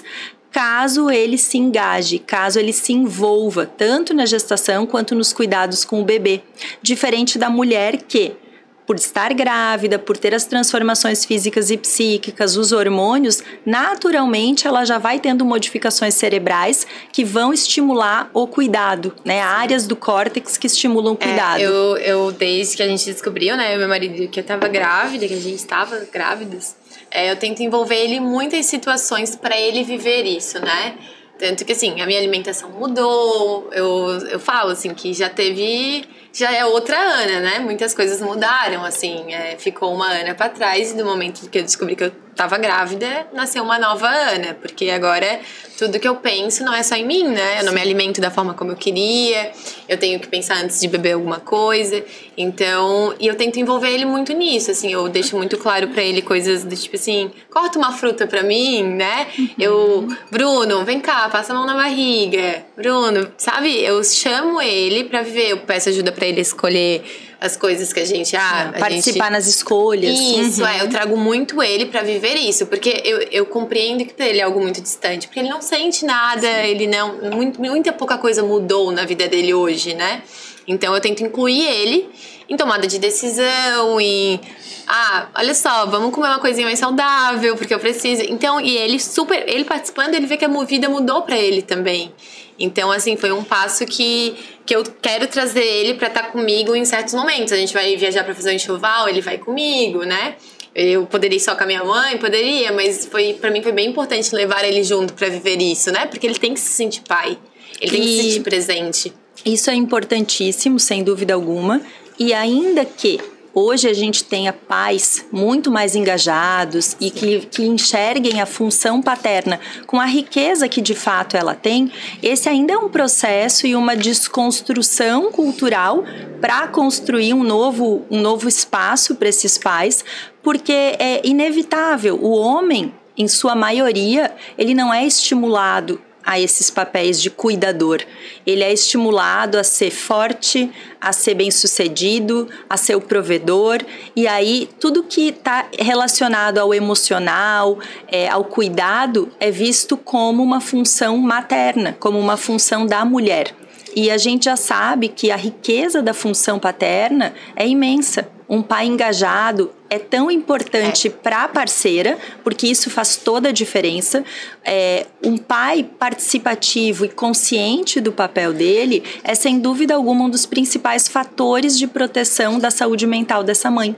caso 0.52 1.10
ele 1.10 1.36
se 1.36 1.58
engaje, 1.58 2.20
caso 2.20 2.60
ele 2.60 2.72
se 2.72 2.92
envolva 2.92 3.66
tanto 3.66 4.14
na 4.14 4.24
gestação 4.24 4.86
quanto 4.86 5.16
nos 5.16 5.32
cuidados 5.32 5.84
com 5.84 6.00
o 6.00 6.04
bebê. 6.04 6.40
Diferente 6.80 7.40
da 7.40 7.50
mulher 7.50 7.96
que 7.96 8.36
por 8.86 8.96
estar 8.96 9.34
grávida, 9.34 9.98
por 9.98 10.16
ter 10.16 10.32
as 10.32 10.44
transformações 10.44 11.24
físicas 11.24 11.70
e 11.70 11.76
psíquicas, 11.76 12.56
os 12.56 12.70
hormônios, 12.70 13.42
naturalmente 13.64 14.66
ela 14.66 14.84
já 14.84 14.96
vai 14.96 15.18
tendo 15.18 15.44
modificações 15.44 16.14
cerebrais 16.14 16.86
que 17.12 17.24
vão 17.24 17.52
estimular 17.52 18.30
o 18.32 18.46
cuidado, 18.46 19.12
né? 19.24 19.40
Áreas 19.40 19.86
do 19.86 19.96
córtex 19.96 20.56
que 20.56 20.68
estimulam 20.68 21.14
o 21.14 21.18
é, 21.20 21.26
cuidado. 21.26 21.60
É, 21.60 21.64
eu, 21.64 21.96
eu, 21.96 22.32
desde 22.32 22.76
que 22.76 22.82
a 22.82 22.86
gente 22.86 23.04
descobriu, 23.04 23.56
né, 23.56 23.76
meu 23.76 23.88
marido, 23.88 24.28
que 24.28 24.38
eu 24.38 24.44
tava 24.44 24.68
grávida, 24.68 25.26
que 25.26 25.34
a 25.34 25.40
gente 25.40 25.56
estava 25.56 26.06
grávidas, 26.12 26.76
é, 27.10 27.30
eu 27.30 27.36
tento 27.36 27.62
envolver 27.62 27.96
ele 27.96 28.16
em 28.16 28.20
muitas 28.20 28.66
situações 28.66 29.34
para 29.34 29.58
ele 29.60 29.82
viver 29.82 30.24
isso, 30.24 30.60
né? 30.60 30.94
Tanto 31.38 31.64
que, 31.64 31.72
assim, 31.72 32.00
a 32.00 32.06
minha 32.06 32.18
alimentação 32.18 32.70
mudou. 32.70 33.68
Eu, 33.72 34.18
eu 34.30 34.40
falo, 34.40 34.70
assim, 34.70 34.94
que 34.94 35.12
já 35.12 35.28
teve 35.28 36.04
já 36.36 36.52
é 36.52 36.64
outra 36.66 36.98
Ana, 36.98 37.40
né? 37.40 37.58
Muitas 37.60 37.94
coisas 37.94 38.20
mudaram, 38.20 38.84
assim. 38.84 39.32
É, 39.32 39.56
ficou 39.56 39.94
uma 39.94 40.08
Ana 40.08 40.34
para 40.34 40.50
trás 40.50 40.92
e 40.92 40.94
no 40.94 41.04
momento 41.04 41.48
que 41.48 41.58
eu 41.58 41.62
descobri 41.62 41.96
que 41.96 42.04
eu 42.04 42.12
tava 42.36 42.58
grávida, 42.58 43.26
nasceu 43.32 43.64
uma 43.64 43.78
nova 43.78 44.06
Ana. 44.06 44.54
Porque 44.60 44.90
agora 44.90 45.40
tudo 45.78 45.98
que 45.98 46.06
eu 46.06 46.16
penso 46.16 46.62
não 46.62 46.74
é 46.74 46.82
só 46.82 46.94
em 46.94 47.04
mim, 47.04 47.24
né? 47.24 47.60
Eu 47.60 47.64
não 47.64 47.72
me 47.72 47.80
alimento 47.80 48.20
da 48.20 48.30
forma 48.30 48.54
como 48.54 48.72
eu 48.72 48.76
queria. 48.76 49.50
Eu 49.88 49.98
tenho 49.98 50.20
que 50.20 50.28
pensar 50.28 50.62
antes 50.62 50.78
de 50.80 50.86
beber 50.86 51.12
alguma 51.12 51.40
coisa. 51.40 52.04
Então, 52.36 53.14
e 53.18 53.26
eu 53.26 53.34
tento 53.34 53.58
envolver 53.58 53.90
ele 53.90 54.04
muito 54.04 54.32
nisso, 54.34 54.70
assim. 54.70 54.92
Eu 54.92 55.08
deixo 55.08 55.36
muito 55.36 55.56
claro 55.56 55.88
para 55.88 56.02
ele 56.02 56.20
coisas 56.20 56.62
do 56.62 56.76
tipo 56.76 56.96
assim: 56.96 57.30
corta 57.50 57.78
uma 57.78 57.92
fruta 57.92 58.26
para 58.26 58.42
mim, 58.42 58.82
né? 58.82 59.26
Eu, 59.58 60.06
Bruno, 60.30 60.84
vem 60.84 61.00
cá, 61.00 61.28
passa 61.28 61.52
a 61.52 61.56
mão 61.56 61.66
na 61.66 61.74
barriga. 61.74 62.64
Bruno, 62.76 63.32
sabe? 63.38 63.82
Eu 63.82 64.04
chamo 64.04 64.60
ele 64.60 65.04
para 65.04 65.22
viver. 65.22 65.50
Eu 65.50 65.58
peço 65.58 65.88
ajuda 65.88 66.12
para 66.12 66.26
ele 66.26 66.40
escolher 66.42 67.25
as 67.46 67.56
coisas 67.56 67.92
que 67.92 68.00
a 68.00 68.04
gente 68.04 68.36
ah, 68.36 68.72
a 68.74 68.78
participar 68.78 69.24
gente... 69.24 69.32
nas 69.32 69.46
escolhas. 69.46 70.18
Isso, 70.18 70.62
uhum. 70.62 70.68
é, 70.68 70.82
eu 70.82 70.88
trago 70.88 71.16
muito 71.16 71.62
ele 71.62 71.86
para 71.86 72.02
viver 72.02 72.34
isso, 72.34 72.66
porque 72.66 73.02
eu, 73.04 73.22
eu 73.30 73.46
compreendo 73.46 74.04
que 74.04 74.12
para 74.12 74.26
ele 74.26 74.40
é 74.40 74.42
algo 74.42 74.60
muito 74.60 74.80
distante, 74.80 75.26
porque 75.26 75.40
ele 75.40 75.48
não 75.48 75.62
sente 75.62 76.04
nada, 76.04 76.46
Sim. 76.46 76.68
ele 76.68 76.86
não 76.86 77.30
muito, 77.30 77.60
muita 77.60 77.92
pouca 77.92 78.18
coisa 78.18 78.42
mudou 78.42 78.92
na 78.92 79.04
vida 79.04 79.26
dele 79.28 79.54
hoje, 79.54 79.94
né? 79.94 80.22
Então 80.68 80.94
eu 80.94 81.00
tento 81.00 81.22
incluir 81.22 81.64
ele 81.64 82.08
em 82.48 82.56
tomada 82.56 82.86
de 82.86 82.98
decisão, 82.98 84.00
em 84.00 84.40
ah, 84.88 85.28
olha 85.34 85.52
só, 85.52 85.84
vamos 85.86 86.14
comer 86.14 86.28
uma 86.28 86.38
coisinha 86.38 86.66
mais 86.66 86.78
saudável, 86.78 87.56
porque 87.56 87.74
eu 87.74 87.78
preciso. 87.78 88.22
Então, 88.22 88.60
e 88.60 88.76
ele 88.76 89.00
super, 89.00 89.44
ele 89.48 89.64
participando, 89.64 90.14
ele 90.14 90.26
vê 90.26 90.36
que 90.36 90.44
a 90.44 90.64
vida 90.64 90.88
mudou 90.88 91.22
para 91.22 91.36
ele 91.36 91.60
também. 91.60 92.12
Então, 92.58 92.90
assim, 92.90 93.16
foi 93.16 93.32
um 93.32 93.44
passo 93.44 93.84
que, 93.84 94.34
que 94.64 94.74
eu 94.74 94.82
quero 95.02 95.26
trazer 95.26 95.64
ele 95.64 95.94
para 95.94 96.08
estar 96.08 96.22
tá 96.24 96.28
comigo 96.30 96.74
em 96.74 96.84
certos 96.84 97.14
momentos. 97.14 97.52
A 97.52 97.56
gente 97.56 97.74
vai 97.74 97.96
viajar 97.96 98.24
para 98.24 98.34
fazer 98.34 98.50
um 98.50 98.54
enxoval, 98.54 99.08
ele 99.08 99.20
vai 99.20 99.38
comigo, 99.38 100.04
né? 100.04 100.36
Eu 100.74 101.06
poderia 101.06 101.36
ir 101.36 101.40
só 101.40 101.54
com 101.54 101.64
a 101.64 101.66
minha 101.66 101.82
mãe, 101.82 102.18
poderia, 102.18 102.70
mas 102.72 103.06
foi 103.06 103.34
para 103.34 103.50
mim 103.50 103.62
foi 103.62 103.72
bem 103.72 103.88
importante 103.88 104.34
levar 104.34 104.62
ele 104.62 104.82
junto 104.82 105.14
para 105.14 105.28
viver 105.28 105.60
isso, 105.60 105.90
né? 105.90 106.06
Porque 106.06 106.26
ele 106.26 106.38
tem 106.38 106.52
que 106.52 106.60
se 106.60 106.68
sentir 106.68 107.02
pai, 107.08 107.38
ele 107.80 107.90
tem 107.90 108.00
que 108.02 108.08
se 108.08 108.22
sentir 108.22 108.40
presente. 108.40 109.12
Isso 109.44 109.70
é 109.70 109.74
importantíssimo, 109.74 110.78
sem 110.78 111.02
dúvida 111.02 111.32
alguma. 111.32 111.80
E 112.18 112.34
ainda 112.34 112.84
que 112.84 113.18
Hoje 113.58 113.88
a 113.88 113.94
gente 113.94 114.22
tenha 114.22 114.52
pais 114.52 115.24
muito 115.32 115.70
mais 115.70 115.96
engajados 115.96 116.94
e 117.00 117.10
que, 117.10 117.46
que 117.46 117.64
enxerguem 117.64 118.38
a 118.38 118.44
função 118.44 119.00
paterna 119.00 119.58
com 119.86 119.98
a 119.98 120.04
riqueza 120.04 120.68
que 120.68 120.82
de 120.82 120.94
fato 120.94 121.38
ela 121.38 121.54
tem. 121.54 121.90
Esse 122.22 122.50
ainda 122.50 122.74
é 122.74 122.76
um 122.76 122.90
processo 122.90 123.66
e 123.66 123.74
uma 123.74 123.96
desconstrução 123.96 125.32
cultural 125.32 126.04
para 126.38 126.68
construir 126.68 127.32
um 127.32 127.42
novo, 127.42 128.04
um 128.10 128.20
novo 128.20 128.46
espaço 128.46 129.14
para 129.14 129.30
esses 129.30 129.56
pais, 129.56 130.04
porque 130.42 130.94
é 130.98 131.26
inevitável. 131.26 132.18
O 132.20 132.32
homem, 132.36 132.92
em 133.16 133.26
sua 133.26 133.54
maioria, 133.54 134.34
ele 134.58 134.74
não 134.74 134.92
é 134.92 135.06
estimulado 135.06 135.98
a 136.26 136.40
esses 136.40 136.68
papéis 136.68 137.22
de 137.22 137.30
cuidador. 137.30 138.02
Ele 138.44 138.64
é 138.64 138.72
estimulado 138.72 139.56
a 139.56 139.62
ser 139.62 139.92
forte, 139.92 140.68
a 141.00 141.12
ser 141.12 141.34
bem-sucedido, 141.34 142.48
a 142.68 142.76
ser 142.76 142.96
o 142.96 143.00
provedor, 143.00 143.78
e 144.16 144.26
aí 144.26 144.68
tudo 144.80 145.04
que 145.04 145.28
está 145.28 145.66
relacionado 145.78 146.58
ao 146.58 146.74
emocional, 146.74 147.78
é, 148.08 148.28
ao 148.28 148.44
cuidado, 148.44 149.30
é 149.38 149.52
visto 149.52 149.96
como 149.96 150.42
uma 150.42 150.60
função 150.60 151.16
materna, 151.16 151.96
como 152.00 152.18
uma 152.18 152.36
função 152.36 152.84
da 152.84 153.04
mulher. 153.04 153.54
E 153.94 154.10
a 154.10 154.18
gente 154.18 154.46
já 154.46 154.56
sabe 154.56 155.08
que 155.08 155.30
a 155.30 155.36
riqueza 155.36 156.02
da 156.02 156.12
função 156.12 156.58
paterna 156.58 157.32
é 157.54 157.66
imensa. 157.66 158.35
Um 158.48 158.62
pai 158.62 158.86
engajado 158.86 159.72
é 159.90 159.98
tão 159.98 160.30
importante 160.30 161.08
é. 161.08 161.10
para 161.10 161.44
a 161.44 161.48
parceira, 161.48 162.16
porque 162.44 162.68
isso 162.68 162.88
faz 162.90 163.16
toda 163.16 163.48
a 163.48 163.52
diferença. 163.52 164.24
É, 164.64 165.06
um 165.22 165.36
pai 165.36 165.82
participativo 165.98 167.04
e 167.04 167.08
consciente 167.08 168.00
do 168.00 168.12
papel 168.12 168.52
dele 168.52 169.02
é, 169.24 169.34
sem 169.34 169.58
dúvida 169.58 169.94
alguma, 169.94 170.26
um 170.26 170.30
dos 170.30 170.46
principais 170.46 171.08
fatores 171.08 171.76
de 171.76 171.88
proteção 171.88 172.58
da 172.58 172.70
saúde 172.70 173.06
mental 173.06 173.42
dessa 173.42 173.70
mãe. 173.70 173.96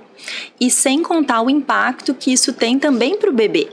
E 0.58 0.70
sem 0.70 1.02
contar 1.02 1.42
o 1.42 1.50
impacto 1.50 2.14
que 2.14 2.32
isso 2.32 2.52
tem 2.52 2.78
também 2.78 3.16
para 3.16 3.30
o 3.30 3.34
bebê 3.34 3.68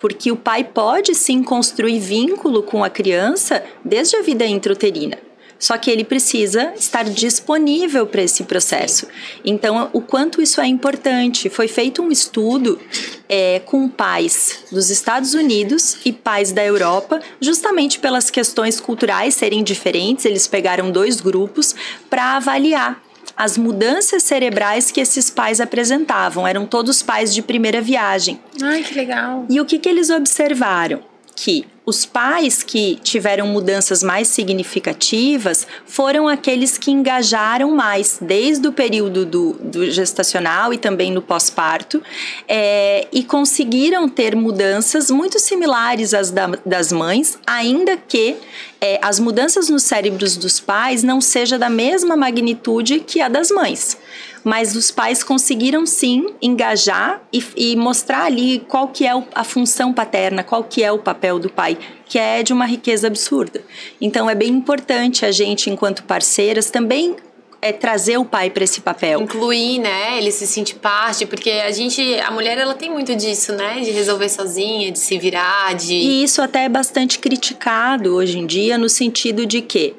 porque 0.00 0.32
o 0.32 0.36
pai 0.36 0.64
pode 0.64 1.14
sim 1.14 1.42
construir 1.42 2.00
vínculo 2.00 2.62
com 2.62 2.82
a 2.82 2.88
criança 2.88 3.62
desde 3.84 4.16
a 4.16 4.22
vida 4.22 4.46
intrauterina. 4.46 5.18
Só 5.60 5.76
que 5.76 5.90
ele 5.90 6.04
precisa 6.04 6.72
estar 6.76 7.04
disponível 7.04 8.06
para 8.06 8.22
esse 8.22 8.44
processo. 8.44 9.06
Então, 9.44 9.90
o 9.92 10.00
quanto 10.00 10.40
isso 10.40 10.60
é 10.60 10.66
importante. 10.66 11.50
Foi 11.50 11.68
feito 11.68 12.02
um 12.02 12.10
estudo 12.10 12.80
é, 13.28 13.60
com 13.60 13.86
pais 13.86 14.64
dos 14.72 14.88
Estados 14.88 15.34
Unidos 15.34 15.98
e 16.04 16.12
pais 16.12 16.50
da 16.50 16.64
Europa, 16.64 17.20
justamente 17.40 17.98
pelas 17.98 18.30
questões 18.30 18.80
culturais 18.80 19.34
serem 19.34 19.62
diferentes. 19.62 20.24
Eles 20.24 20.46
pegaram 20.46 20.90
dois 20.90 21.20
grupos 21.20 21.74
para 22.08 22.36
avaliar 22.36 23.02
as 23.36 23.56
mudanças 23.56 24.22
cerebrais 24.22 24.90
que 24.90 25.00
esses 25.00 25.28
pais 25.28 25.60
apresentavam. 25.60 26.46
Eram 26.46 26.66
todos 26.66 27.02
pais 27.02 27.34
de 27.34 27.42
primeira 27.42 27.82
viagem. 27.82 28.40
Ai, 28.62 28.82
que 28.82 28.94
legal. 28.94 29.46
E 29.48 29.60
o 29.60 29.64
que, 29.66 29.78
que 29.78 29.88
eles 29.88 30.08
observaram? 30.10 31.09
Que 31.42 31.64
os 31.86 32.04
pais 32.04 32.62
que 32.62 32.96
tiveram 33.02 33.46
mudanças 33.46 34.02
mais 34.02 34.28
significativas 34.28 35.66
foram 35.86 36.28
aqueles 36.28 36.76
que 36.76 36.90
engajaram 36.90 37.70
mais, 37.74 38.18
desde 38.20 38.68
o 38.68 38.72
período 38.74 39.24
do, 39.24 39.54
do 39.54 39.90
gestacional 39.90 40.74
e 40.74 40.76
também 40.76 41.10
no 41.10 41.22
pós-parto, 41.22 42.02
é, 42.46 43.08
e 43.10 43.24
conseguiram 43.24 44.06
ter 44.06 44.36
mudanças 44.36 45.10
muito 45.10 45.38
similares 45.38 46.12
às 46.12 46.30
da, 46.30 46.46
das 46.66 46.92
mães, 46.92 47.38
ainda 47.46 47.96
que 47.96 48.36
é, 48.78 48.98
as 49.00 49.18
mudanças 49.18 49.70
nos 49.70 49.82
cérebros 49.82 50.36
dos 50.36 50.60
pais 50.60 51.02
não 51.02 51.22
seja 51.22 51.58
da 51.58 51.70
mesma 51.70 52.18
magnitude 52.18 53.00
que 53.00 53.22
a 53.22 53.28
das 53.28 53.50
mães 53.50 53.96
mas 54.44 54.76
os 54.76 54.90
pais 54.90 55.22
conseguiram 55.22 55.84
sim 55.86 56.34
engajar 56.40 57.22
e, 57.32 57.44
e 57.56 57.76
mostrar 57.76 58.24
ali 58.24 58.60
qual 58.68 58.88
que 58.88 59.06
é 59.06 59.12
a 59.34 59.44
função 59.44 59.92
paterna, 59.92 60.42
qual 60.42 60.64
que 60.64 60.82
é 60.82 60.90
o 60.90 60.98
papel 60.98 61.38
do 61.38 61.50
pai, 61.50 61.78
que 62.06 62.18
é 62.18 62.42
de 62.42 62.52
uma 62.52 62.66
riqueza 62.66 63.06
absurda. 63.06 63.62
Então 64.00 64.28
é 64.28 64.34
bem 64.34 64.50
importante 64.50 65.24
a 65.24 65.30
gente, 65.30 65.70
enquanto 65.70 66.04
parceiras, 66.04 66.70
também 66.70 67.16
é 67.62 67.72
trazer 67.72 68.16
o 68.16 68.24
pai 68.24 68.48
para 68.50 68.64
esse 68.64 68.80
papel. 68.80 69.20
Incluir, 69.20 69.78
né? 69.78 70.16
Ele 70.16 70.32
se 70.32 70.46
sentir 70.46 70.76
parte, 70.76 71.26
porque 71.26 71.50
a 71.50 71.70
gente, 71.70 72.18
a 72.20 72.30
mulher, 72.30 72.56
ela 72.56 72.74
tem 72.74 72.90
muito 72.90 73.14
disso, 73.14 73.52
né? 73.52 73.80
De 73.80 73.90
resolver 73.90 74.28
sozinha, 74.28 74.90
de 74.90 74.98
se 74.98 75.18
virar, 75.18 75.74
de. 75.74 75.94
E 75.94 76.22
isso 76.24 76.40
até 76.40 76.64
é 76.64 76.68
bastante 76.68 77.18
criticado 77.18 78.14
hoje 78.14 78.38
em 78.38 78.46
dia, 78.46 78.78
no 78.78 78.88
sentido 78.88 79.44
de 79.44 79.60
que 79.60 79.94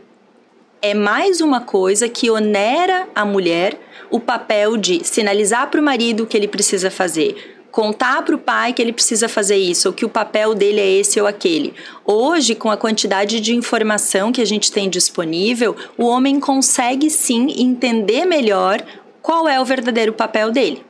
é 0.81 0.95
mais 0.95 1.41
uma 1.41 1.61
coisa 1.61 2.09
que 2.09 2.31
onera 2.31 3.07
a 3.13 3.23
mulher 3.23 3.79
o 4.09 4.19
papel 4.19 4.75
de 4.75 5.05
sinalizar 5.05 5.69
para 5.69 5.79
o 5.79 5.83
marido 5.83 6.23
o 6.23 6.25
que 6.25 6.35
ele 6.35 6.47
precisa 6.47 6.89
fazer, 6.89 7.61
contar 7.71 8.23
para 8.23 8.35
o 8.35 8.39
pai 8.39 8.73
que 8.73 8.81
ele 8.81 8.91
precisa 8.91 9.29
fazer 9.29 9.57
isso, 9.57 9.87
ou 9.87 9.93
que 9.93 10.03
o 10.03 10.09
papel 10.09 10.55
dele 10.55 10.81
é 10.81 10.91
esse 10.91 11.21
ou 11.21 11.27
aquele. 11.27 11.73
Hoje, 12.03 12.55
com 12.55 12.69
a 12.69 12.75
quantidade 12.75 13.39
de 13.39 13.55
informação 13.55 14.31
que 14.31 14.41
a 14.41 14.45
gente 14.45 14.71
tem 14.71 14.89
disponível, 14.89 15.75
o 15.97 16.05
homem 16.05 16.39
consegue 16.39 17.09
sim 17.09 17.53
entender 17.61 18.25
melhor 18.25 18.83
qual 19.21 19.47
é 19.47 19.61
o 19.61 19.65
verdadeiro 19.65 20.11
papel 20.11 20.51
dele. 20.51 20.83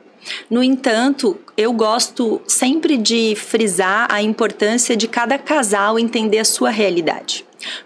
No 0.48 0.62
entanto, 0.62 1.38
eu 1.56 1.72
gosto 1.72 2.40
sempre 2.46 2.96
de 2.96 3.34
frisar 3.36 4.06
a 4.10 4.22
importância 4.22 4.96
de 4.96 5.06
cada 5.06 5.36
casal 5.36 5.98
entender 5.98 6.38
a 6.38 6.44
sua 6.44 6.70
realidade. 6.70 7.44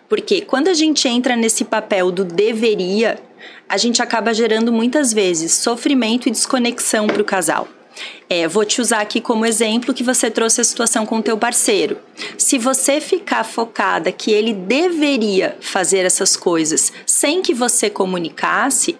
Porque 0.08 0.40
quando 0.40 0.68
a 0.68 0.74
gente 0.74 1.08
entra 1.08 1.36
nesse 1.36 1.64
papel 1.64 2.10
do 2.10 2.24
deveria, 2.24 3.18
a 3.68 3.76
gente 3.76 4.02
acaba 4.02 4.32
gerando 4.32 4.72
muitas 4.72 5.12
vezes 5.12 5.52
sofrimento 5.52 6.28
e 6.28 6.30
desconexão 6.30 7.06
para 7.06 7.22
o 7.22 7.24
casal. 7.24 7.68
É, 8.28 8.46
vou 8.46 8.64
te 8.64 8.80
usar 8.80 9.00
aqui 9.00 9.20
como 9.20 9.46
exemplo 9.46 9.94
que 9.94 10.02
você 10.02 10.30
trouxe 10.30 10.60
a 10.60 10.64
situação 10.64 11.06
com 11.06 11.18
o 11.18 11.22
teu 11.22 11.38
parceiro. 11.38 11.98
Se 12.36 12.58
você 12.58 13.00
ficar 13.00 13.44
focada 13.44 14.12
que 14.12 14.30
ele 14.30 14.52
deveria 14.52 15.56
fazer 15.60 16.04
essas 16.04 16.36
coisas 16.36 16.92
sem 17.06 17.40
que 17.40 17.54
você 17.54 17.88
comunicasse, 17.88 18.98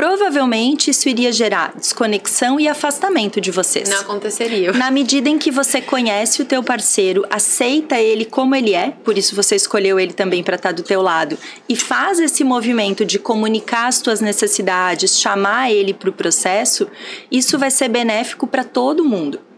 provavelmente 0.00 0.90
isso 0.90 1.10
iria 1.10 1.30
gerar 1.30 1.74
desconexão 1.76 2.58
e 2.58 2.66
afastamento 2.66 3.38
de 3.38 3.50
vocês. 3.50 3.86
Não 3.86 4.00
aconteceria. 4.00 4.72
Na 4.72 4.90
medida 4.90 5.28
em 5.28 5.36
que 5.36 5.50
você 5.50 5.78
conhece 5.78 6.40
o 6.40 6.44
teu 6.46 6.62
parceiro, 6.62 7.26
aceita 7.28 8.00
ele 8.00 8.24
como 8.24 8.56
ele 8.56 8.74
é, 8.74 8.92
por 9.04 9.18
isso 9.18 9.36
você 9.36 9.56
escolheu 9.56 10.00
ele 10.00 10.14
também 10.14 10.42
para 10.42 10.56
estar 10.56 10.70
tá 10.70 10.74
do 10.74 10.82
teu 10.82 11.02
lado, 11.02 11.36
e 11.68 11.76
faz 11.76 12.18
esse 12.18 12.42
movimento 12.42 13.04
de 13.04 13.18
comunicar 13.18 13.88
as 13.88 14.00
tuas 14.00 14.22
necessidades, 14.22 15.20
chamar 15.20 15.70
ele 15.70 15.92
para 15.92 16.08
o 16.08 16.14
processo, 16.14 16.88
isso 17.30 17.58
vai 17.58 17.70
ser 17.70 17.88
benéfico 17.88 18.46
para 18.46 18.64
todo 18.64 19.04
mundo. 19.04 19.49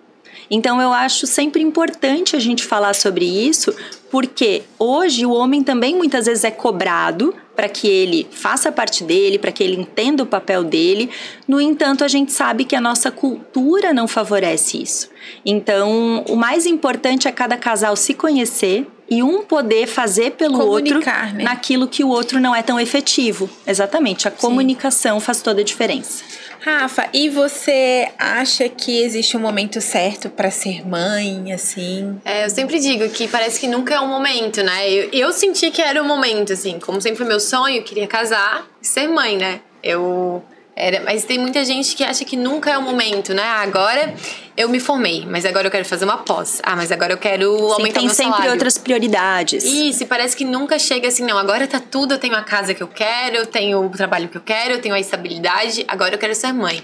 Então 0.54 0.82
eu 0.82 0.92
acho 0.92 1.26
sempre 1.26 1.62
importante 1.62 2.36
a 2.36 2.38
gente 2.38 2.62
falar 2.62 2.94
sobre 2.94 3.24
isso, 3.24 3.74
porque 4.10 4.62
hoje 4.78 5.24
o 5.24 5.32
homem 5.32 5.62
também 5.62 5.96
muitas 5.96 6.26
vezes 6.26 6.44
é 6.44 6.50
cobrado 6.50 7.34
para 7.56 7.70
que 7.70 7.88
ele 7.88 8.28
faça 8.30 8.70
parte 8.70 9.02
dele, 9.02 9.38
para 9.38 9.50
que 9.50 9.62
ele 9.62 9.80
entenda 9.80 10.22
o 10.22 10.26
papel 10.26 10.62
dele. 10.62 11.08
No 11.48 11.58
entanto, 11.58 12.04
a 12.04 12.08
gente 12.08 12.32
sabe 12.32 12.66
que 12.66 12.76
a 12.76 12.80
nossa 12.82 13.10
cultura 13.10 13.94
não 13.94 14.06
favorece 14.06 14.82
isso. 14.82 15.08
Então, 15.44 16.22
o 16.28 16.36
mais 16.36 16.66
importante 16.66 17.26
é 17.26 17.32
cada 17.32 17.56
casal 17.56 17.96
se 17.96 18.12
conhecer 18.12 18.86
e 19.08 19.22
um 19.22 19.42
poder 19.42 19.86
fazer 19.86 20.32
pelo 20.32 20.58
Comunicar, 20.58 21.24
outro 21.24 21.36
né? 21.38 21.44
naquilo 21.44 21.86
que 21.86 22.02
o 22.04 22.08
outro 22.08 22.40
não 22.40 22.54
é 22.54 22.62
tão 22.62 22.80
efetivo. 22.80 23.48
Exatamente, 23.66 24.28
a 24.28 24.30
Sim. 24.30 24.36
comunicação 24.38 25.20
faz 25.20 25.42
toda 25.42 25.60
a 25.60 25.64
diferença. 25.64 26.24
Rafa, 26.64 27.08
e 27.12 27.28
você 27.28 28.08
acha 28.16 28.68
que 28.68 29.02
existe 29.02 29.36
um 29.36 29.40
momento 29.40 29.80
certo 29.80 30.30
para 30.30 30.48
ser 30.48 30.86
mãe, 30.86 31.52
assim? 31.52 32.20
É, 32.24 32.44
eu 32.44 32.50
sempre 32.50 32.78
digo 32.78 33.08
que 33.08 33.26
parece 33.26 33.58
que 33.58 33.66
nunca 33.66 33.94
é 33.94 34.00
um 34.00 34.06
momento, 34.06 34.62
né? 34.62 34.88
Eu, 34.88 35.08
eu 35.12 35.32
senti 35.32 35.72
que 35.72 35.82
era 35.82 36.00
o 36.00 36.04
um 36.04 36.08
momento, 36.08 36.52
assim, 36.52 36.78
como 36.78 37.00
sempre 37.00 37.18
foi 37.18 37.26
meu 37.26 37.40
sonho, 37.40 37.78
eu 37.78 37.82
queria 37.82 38.06
casar 38.06 38.64
e 38.80 38.86
ser 38.86 39.08
mãe, 39.08 39.36
né? 39.36 39.60
Eu 39.82 40.44
era, 40.74 41.02
mas 41.04 41.24
tem 41.24 41.38
muita 41.38 41.64
gente 41.64 41.94
que 41.94 42.02
acha 42.02 42.24
que 42.24 42.34
nunca 42.36 42.70
é 42.70 42.78
o 42.78 42.82
momento, 42.82 43.34
né? 43.34 43.42
Agora 43.42 44.14
eu 44.56 44.68
me 44.68 44.80
formei, 44.80 45.26
mas 45.26 45.44
agora 45.44 45.66
eu 45.66 45.70
quero 45.70 45.84
fazer 45.84 46.04
uma 46.04 46.18
pós. 46.18 46.60
Ah, 46.62 46.74
mas 46.74 46.90
agora 46.90 47.12
eu 47.12 47.18
quero 47.18 47.54
Sim, 47.56 47.72
aumentar 47.72 47.98
tem 48.00 48.06
meu 48.06 48.14
sempre 48.14 48.32
salário. 48.32 48.52
outras 48.52 48.78
prioridades. 48.78 49.64
Isso, 49.64 50.02
e 50.02 50.06
parece 50.06 50.34
que 50.34 50.44
nunca 50.44 50.78
chega 50.78 51.08
assim, 51.08 51.24
não, 51.24 51.36
agora 51.36 51.66
tá 51.66 51.78
tudo, 51.78 52.14
eu 52.14 52.18
tenho 52.18 52.34
a 52.34 52.42
casa 52.42 52.72
que 52.72 52.82
eu 52.82 52.88
quero, 52.88 53.36
eu 53.36 53.46
tenho 53.46 53.84
o 53.84 53.90
trabalho 53.90 54.28
que 54.28 54.36
eu 54.36 54.40
quero, 54.40 54.74
eu 54.74 54.80
tenho 54.80 54.94
a 54.94 55.00
estabilidade, 55.00 55.84
agora 55.86 56.14
eu 56.14 56.18
quero 56.18 56.34
ser 56.34 56.52
mãe. 56.52 56.82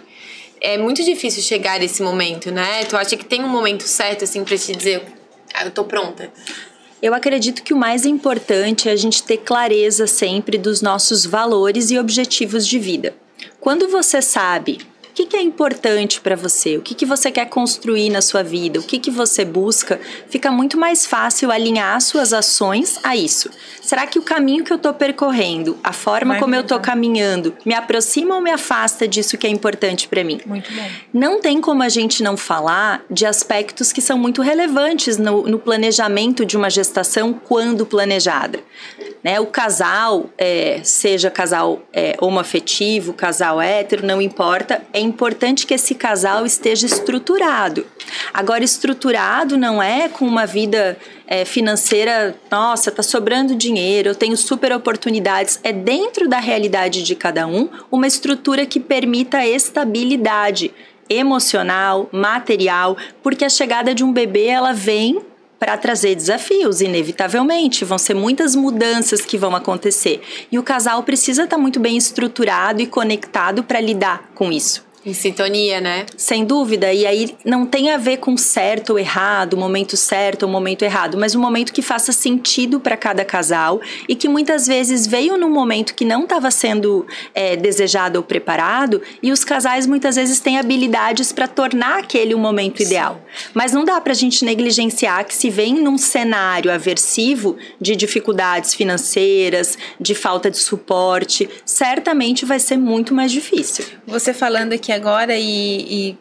É 0.61 0.77
muito 0.77 1.03
difícil 1.03 1.43
chegar 1.43 1.79
nesse 1.79 2.03
momento, 2.03 2.51
né? 2.51 2.85
Tu 2.85 2.97
acha 2.97 3.17
que 3.17 3.25
tem 3.25 3.43
um 3.43 3.49
momento 3.49 3.85
certo, 3.85 4.25
assim, 4.25 4.45
pra 4.45 4.57
te 4.59 4.75
dizer, 4.77 5.03
ah, 5.55 5.65
eu 5.65 5.71
tô 5.71 5.85
pronta? 5.85 6.31
Eu 7.01 7.15
acredito 7.15 7.63
que 7.63 7.73
o 7.73 7.77
mais 7.77 8.05
importante 8.05 8.89
é 8.89 8.93
a 8.93 8.97
gente 8.97 9.23
ter 9.23 9.39
clareza 9.39 10.07
sempre 10.07 10.59
dos 10.59 10.83
nossos 10.83 11.25
valores 11.25 11.91
e 11.93 11.99
objetivos 11.99 12.67
de 12.67 12.79
vida. 12.79 13.15
Quando 13.61 13.89
você 13.89 14.23
sabe 14.23 14.79
o 15.11 15.13
que, 15.19 15.27
que 15.27 15.37
é 15.37 15.43
importante 15.43 16.21
para 16.21 16.37
você, 16.37 16.77
o 16.77 16.81
que, 16.81 16.95
que 16.95 17.05
você 17.05 17.29
quer 17.29 17.47
construir 17.47 18.09
na 18.09 18.23
sua 18.23 18.43
vida, 18.43 18.79
o 18.79 18.83
que, 18.85 19.01
que 19.01 19.11
você 19.11 19.45
busca, 19.45 20.01
fica 20.29 20.51
muito 20.53 20.79
mais 20.79 21.05
fácil 21.05 21.51
alinhar 21.51 22.01
suas 22.01 22.33
ações 22.33 23.01
a 23.03 23.17
isso. 23.17 23.51
Será 23.89 24.07
que 24.07 24.19
o 24.19 24.23
caminho 24.23 24.63
que 24.65 24.71
eu 24.71 24.77
estou 24.77 24.93
percorrendo, 24.93 25.79
a 25.83 25.95
forma 25.95 26.35
Vai 26.35 26.41
como 26.43 26.55
eu 26.55 26.61
estou 26.61 26.79
caminhando, 26.79 27.57
me 27.65 27.73
aproxima 27.73 28.35
ou 28.35 28.41
me 28.43 28.51
afasta 28.51 29.09
disso 29.09 29.39
que 29.39 29.47
é 29.47 29.51
importante 29.51 30.07
para 30.07 30.23
mim? 30.23 30.43
Muito 30.45 30.71
bom. 30.71 30.91
Não 31.11 31.41
tem 31.41 31.59
como 31.59 31.83
a 31.83 31.89
gente 31.89 32.23
não 32.23 32.37
falar 32.37 33.03
de 33.11 33.25
aspectos 33.25 33.91
que 33.91 34.03
são 34.03 34.19
muito 34.19 34.43
relevantes 34.43 35.17
no, 35.17 35.45
no 35.45 35.59
planejamento 35.59 36.45
de 36.45 36.55
uma 36.55 36.69
gestação 36.69 37.33
quando 37.33 37.87
planejada. 37.87 38.61
Né? 39.25 39.41
O 39.41 39.47
casal, 39.47 40.29
é, 40.37 40.81
seja 40.85 41.31
casal 41.31 41.81
é, 41.91 42.15
homoafetivo, 42.21 43.15
casal 43.15 43.59
hétero, 43.59 44.07
não 44.07 44.21
importa, 44.21 44.83
é 44.93 45.01
importante 45.01 45.67
que 45.67 45.73
esse 45.73 45.95
casal 45.95 46.45
esteja 46.45 46.85
estruturado. 46.85 47.87
Agora, 48.35 48.63
estruturado 48.63 49.57
não 49.57 49.83
é 49.83 50.11
com 50.11 50.27
uma 50.27 50.45
vida 50.45 50.99
é, 51.29 51.45
financeira, 51.45 52.35
nossa, 52.51 52.91
tá 52.91 53.03
sobrando 53.03 53.55
dinheiro, 53.55 54.09
eu 54.09 54.15
tenho 54.15 54.37
super 54.37 54.73
oportunidades. 54.73 55.61
É 55.63 55.73
dentro 55.73 56.27
da 56.27 56.41
realidade 56.41 57.03
de 57.03 57.15
cada 57.15 57.47
um 57.47 57.69
uma 57.91 58.07
estrutura 58.07 58.65
que 58.65 58.81
permita 58.81 59.47
estabilidade 59.47 60.73
emocional, 61.09 62.09
material, 62.11 62.97
porque 63.23 63.45
a 63.45 63.49
chegada 63.51 63.95
de 63.95 64.03
um 64.03 64.13
bebê 64.13 64.47
ela 64.47 64.73
vem 64.73 65.21
para 65.59 65.77
trazer 65.77 66.15
desafios, 66.15 66.81
inevitavelmente. 66.81 67.85
Vão 67.85 67.99
ser 67.99 68.15
muitas 68.15 68.55
mudanças 68.55 69.23
que 69.23 69.37
vão 69.37 69.55
acontecer. 69.55 70.23
E 70.51 70.59
o 70.59 70.63
casal 70.63 71.03
precisa 71.03 71.45
estar 71.45 71.57
tá 71.57 71.63
muito 71.63 71.81
bem 71.81 71.97
estruturado 71.97 72.81
e 72.81 72.87
conectado 72.87 73.63
para 73.63 73.81
lidar 73.81 74.31
com 74.35 74.51
isso. 74.51 74.88
Em 75.05 75.15
sintonia, 75.15 75.81
né? 75.81 76.07
Sem 76.17 76.45
dúvida. 76.45 76.93
E 76.93 77.07
aí 77.07 77.37
não 77.45 77.65
tem 77.65 77.91
a 77.91 77.97
ver 77.97 78.19
com 78.19 78.37
certo 78.37 78.91
ou 78.91 78.99
errado, 78.99 79.57
momento 79.57 79.97
certo 79.97 80.43
ou 80.43 80.49
momento 80.49 80.83
errado, 80.83 81.17
mas 81.17 81.35
um 81.35 81.41
momento 81.41 81.73
que 81.73 81.83
faça 81.83 82.13
sentido 82.13 82.81
para 82.81 82.97
cada 82.97 83.25
casal 83.25 83.81
e 84.09 84.15
que 84.15 84.29
muitas 84.29 84.67
vezes 84.67 85.07
veio 85.07 85.37
num 85.37 85.51
momento 85.51 85.95
que 85.95 86.05
não 86.05 86.25
estava 86.25 86.51
sendo 86.51 87.07
é, 87.35 87.57
desejado 87.57 88.19
ou 88.19 88.23
preparado 88.23 89.01
e 89.23 89.31
os 89.31 89.45
casais 89.45 89.87
muitas 89.87 90.17
vezes 90.17 90.41
têm 90.41 90.59
habilidades 90.59 91.33
para 91.33 91.47
tornar 91.47 92.01
aquele 92.01 92.35
o 92.35 92.39
momento 92.39 92.79
Sim. 92.79 92.85
ideal. 92.85 93.21
Mas 93.55 93.73
não 93.73 93.85
dá 93.85 94.01
para 94.01 94.13
a 94.13 94.17
gente 94.17 94.45
negligenciar 94.45 95.25
que 95.25 95.35
se 95.35 95.49
vem 95.49 95.75
num 95.75 95.97
cenário 95.97 96.73
aversivo 96.73 97.57
de 97.81 97.95
dificuldades 97.95 98.75
financeiras, 98.75 99.79
de 100.01 100.15
falta 100.15 100.51
de 100.51 100.59
suporte, 100.59 101.49
certamente 101.65 102.45
vai 102.45 102.59
ser 102.59 102.77
muito 102.77 103.15
mais 103.15 103.31
difícil. 103.31 103.85
Você 104.07 104.35
falando 104.35 104.73
aqui 104.73 104.88
aqui 104.89 104.93
agora 104.93 105.35
e, 105.37 106.09
e 106.11 106.19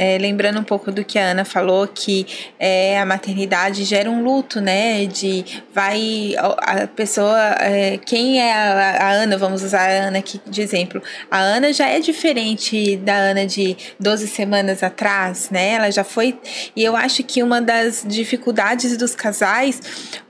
é, 0.00 0.16
lembrando 0.16 0.58
um 0.58 0.64
pouco 0.64 0.90
do 0.90 1.04
que 1.04 1.18
a 1.18 1.32
Ana 1.32 1.44
falou, 1.44 1.86
que 1.86 2.26
é, 2.58 2.98
a 2.98 3.04
maternidade 3.04 3.84
gera 3.84 4.10
um 4.10 4.22
luto, 4.22 4.58
né? 4.58 5.04
De 5.04 5.44
vai 5.74 6.34
a 6.38 6.86
pessoa. 6.86 7.38
É, 7.60 7.98
quem 7.98 8.40
é 8.40 8.50
a, 8.50 8.96
a, 8.98 9.12
Ana? 9.12 9.36
Vamos 9.36 9.62
usar 9.62 9.90
a 9.90 10.06
Ana 10.06 10.20
aqui 10.20 10.40
de 10.46 10.62
exemplo. 10.62 11.02
A 11.30 11.38
Ana 11.38 11.70
já 11.70 11.86
é 11.86 12.00
diferente 12.00 12.96
da 12.96 13.14
Ana 13.14 13.44
de 13.44 13.76
12 13.98 14.26
semanas 14.28 14.82
atrás, 14.82 15.50
né? 15.50 15.72
Ela 15.72 15.90
já 15.90 16.02
foi. 16.02 16.38
E 16.74 16.82
eu 16.82 16.96
acho 16.96 17.22
que 17.22 17.42
uma 17.42 17.60
das 17.60 18.02
dificuldades 18.08 18.96
dos 18.96 19.14
casais 19.14 19.82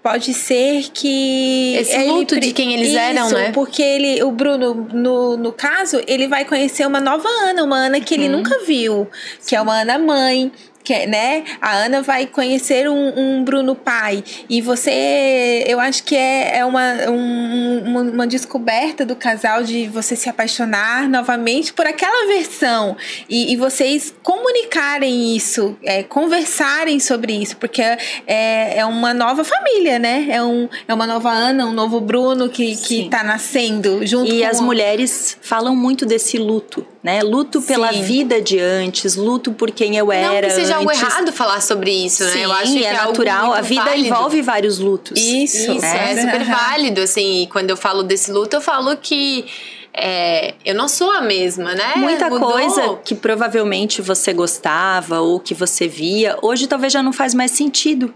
pode 0.03 0.35
ser 0.35 0.91
que. 0.93 1.77
Esse 1.77 1.97
luto 2.07 2.35
ele, 2.35 2.41
de 2.41 2.53
quem 2.53 2.75
eles 2.75 2.89
isso, 2.89 2.99
eram, 2.99 3.31
né? 3.31 3.53
Porque 3.53 3.83
ele, 3.83 4.21
o 4.25 4.33
Bruno, 4.33 4.89
no, 4.93 5.37
no 5.37 5.53
caso, 5.53 6.03
ele 6.09 6.27
vai 6.27 6.45
conhecer 6.45 6.85
uma 6.85 7.01
nova 7.01 7.29
Ana, 7.29 7.63
uma 7.63 7.77
Ana 7.77 8.01
que 8.01 8.15
ele 8.15 8.27
uhum. 8.27 8.39
nunca 8.39 8.59
viu, 8.65 9.09
que 9.47 9.55
é 9.55 9.60
uma 9.63 9.81
Ana 9.81 9.99
mãe, 9.99 10.53
que, 10.83 11.07
né? 11.07 11.45
A 11.61 11.75
Ana 11.77 12.03
vai 12.03 12.27
conhecer 12.27 12.89
um, 12.89 13.13
um, 13.17 13.45
Bruno 13.45 13.75
pai. 13.75 14.25
E 14.49 14.61
você, 14.61 15.65
eu 15.67 15.79
acho 15.79 16.03
que 16.05 16.17
é, 16.17 16.59
é 16.59 16.65
uma, 16.65 16.95
um, 17.09 18.11
uma 18.13 18.27
descoberta 18.27 19.05
do 19.05 19.15
casal 19.15 19.63
de 19.63 19.87
você 19.87 20.17
se 20.17 20.29
apaixonar 20.29 21.09
novamente 21.09 21.73
por 21.73 21.87
aquela 21.87 22.27
versão. 22.27 22.97
E, 23.29 23.53
e 23.53 23.57
vocês 23.57 24.15
comunicarem 24.23 25.37
isso, 25.37 25.77
é, 25.83 26.03
conversarem 26.03 26.99
sobre 26.99 27.35
isso, 27.35 27.57
porque 27.57 27.83
é, 27.83 28.79
é 28.79 28.85
uma 28.85 29.13
nova 29.13 29.45
família, 29.45 29.99
né? 29.99 30.27
É, 30.31 30.43
um, 30.43 30.69
é 30.89 30.95
uma 30.95 31.07
nova 31.07 31.31
Ana, 31.31 31.67
um 31.67 31.73
novo 31.73 32.01
Bruno 32.01 32.49
que, 32.49 32.75
que 32.77 33.09
tá 33.09 33.23
nascendo 33.23 34.05
junto 34.07 34.33
E 34.33 34.45
as 34.45 34.61
mulheres 34.61 35.37
falam 35.43 35.77
muito 35.77 36.07
desse 36.07 36.39
luto 36.39 36.87
né? 37.03 37.23
Luto 37.23 37.63
pela 37.63 37.93
Sim. 37.93 38.03
vida 38.03 38.41
de 38.41 38.59
antes, 38.59 39.17
luto 39.17 39.53
por 39.53 39.71
quem 39.71 39.97
eu 39.97 40.13
era. 40.13 40.29
Não 40.29 40.41
que 40.49 40.51
seja 40.51 40.77
antes. 40.77 40.89
algo 40.89 40.93
errado 40.93 41.33
falar 41.33 41.61
sobre 41.61 41.91
isso, 41.91 42.25
né? 42.25 42.31
Sim, 42.31 42.41
eu 42.41 42.53
acho 42.53 42.73
que 42.73 42.85
é, 42.85 42.89
é 42.89 42.93
natural. 42.93 43.53
a 43.53 43.61
vida 43.61 43.85
válido. 43.85 44.09
envolve 44.09 44.43
vários 44.43 44.79
lutos. 44.79 45.19
Isso, 45.19 45.73
isso 45.73 45.85
é, 45.85 46.13
é 46.13 46.21
super 46.21 46.45
válido. 46.45 47.01
Assim, 47.01 47.49
quando 47.51 47.71
eu 47.71 47.77
falo 47.77 48.03
desse 48.03 48.31
luto, 48.31 48.57
eu 48.57 48.61
falo 48.61 48.97
que 48.97 49.47
é, 49.95 50.55
eu 50.65 50.75
não 50.75 50.89
sou 50.89 51.11
a 51.11 51.21
mesma, 51.21 51.75
né? 51.75 51.95
Muita 51.97 52.29
Mudou. 52.29 52.53
coisa 52.53 52.99
que 53.05 53.15
provavelmente 53.15 54.03
você 54.03 54.33
gostava 54.33 55.21
ou 55.21 55.41
que 55.41 55.55
você 55.55 55.89
via, 55.89 56.39
hoje 56.43 56.67
talvez 56.67 56.93
já 56.93 57.03
não 57.03 57.13
faz 57.13 57.35
mais 57.35 57.51
sentido. 57.51 58.13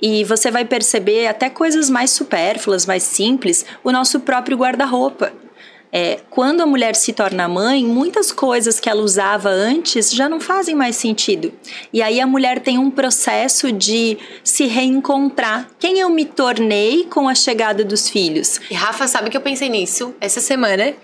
E 0.00 0.24
você 0.24 0.50
vai 0.50 0.64
perceber 0.64 1.26
até 1.26 1.50
coisas 1.50 1.90
mais 1.90 2.10
supérfluas, 2.10 2.86
mais 2.86 3.02
simples, 3.02 3.64
o 3.82 3.90
nosso 3.90 4.20
próprio 4.20 4.56
guarda-roupa. 4.56 5.32
É, 5.98 6.20
quando 6.28 6.60
a 6.60 6.66
mulher 6.66 6.94
se 6.94 7.14
torna 7.14 7.48
mãe, 7.48 7.82
muitas 7.82 8.30
coisas 8.30 8.78
que 8.78 8.86
ela 8.86 9.00
usava 9.00 9.48
antes 9.48 10.12
já 10.12 10.28
não 10.28 10.38
fazem 10.38 10.74
mais 10.74 10.94
sentido. 10.94 11.50
E 11.90 12.02
aí 12.02 12.20
a 12.20 12.26
mulher 12.26 12.60
tem 12.60 12.76
um 12.76 12.90
processo 12.90 13.72
de 13.72 14.18
se 14.44 14.66
reencontrar. 14.66 15.70
Quem 15.78 15.98
eu 15.98 16.10
me 16.10 16.26
tornei 16.26 17.04
com 17.04 17.26
a 17.26 17.34
chegada 17.34 17.82
dos 17.82 18.10
filhos? 18.10 18.60
E 18.70 18.74
Rafa, 18.74 19.08
sabe 19.08 19.30
que 19.30 19.38
eu 19.38 19.40
pensei 19.40 19.70
nisso 19.70 20.14
essa 20.20 20.38
semana? 20.38 20.94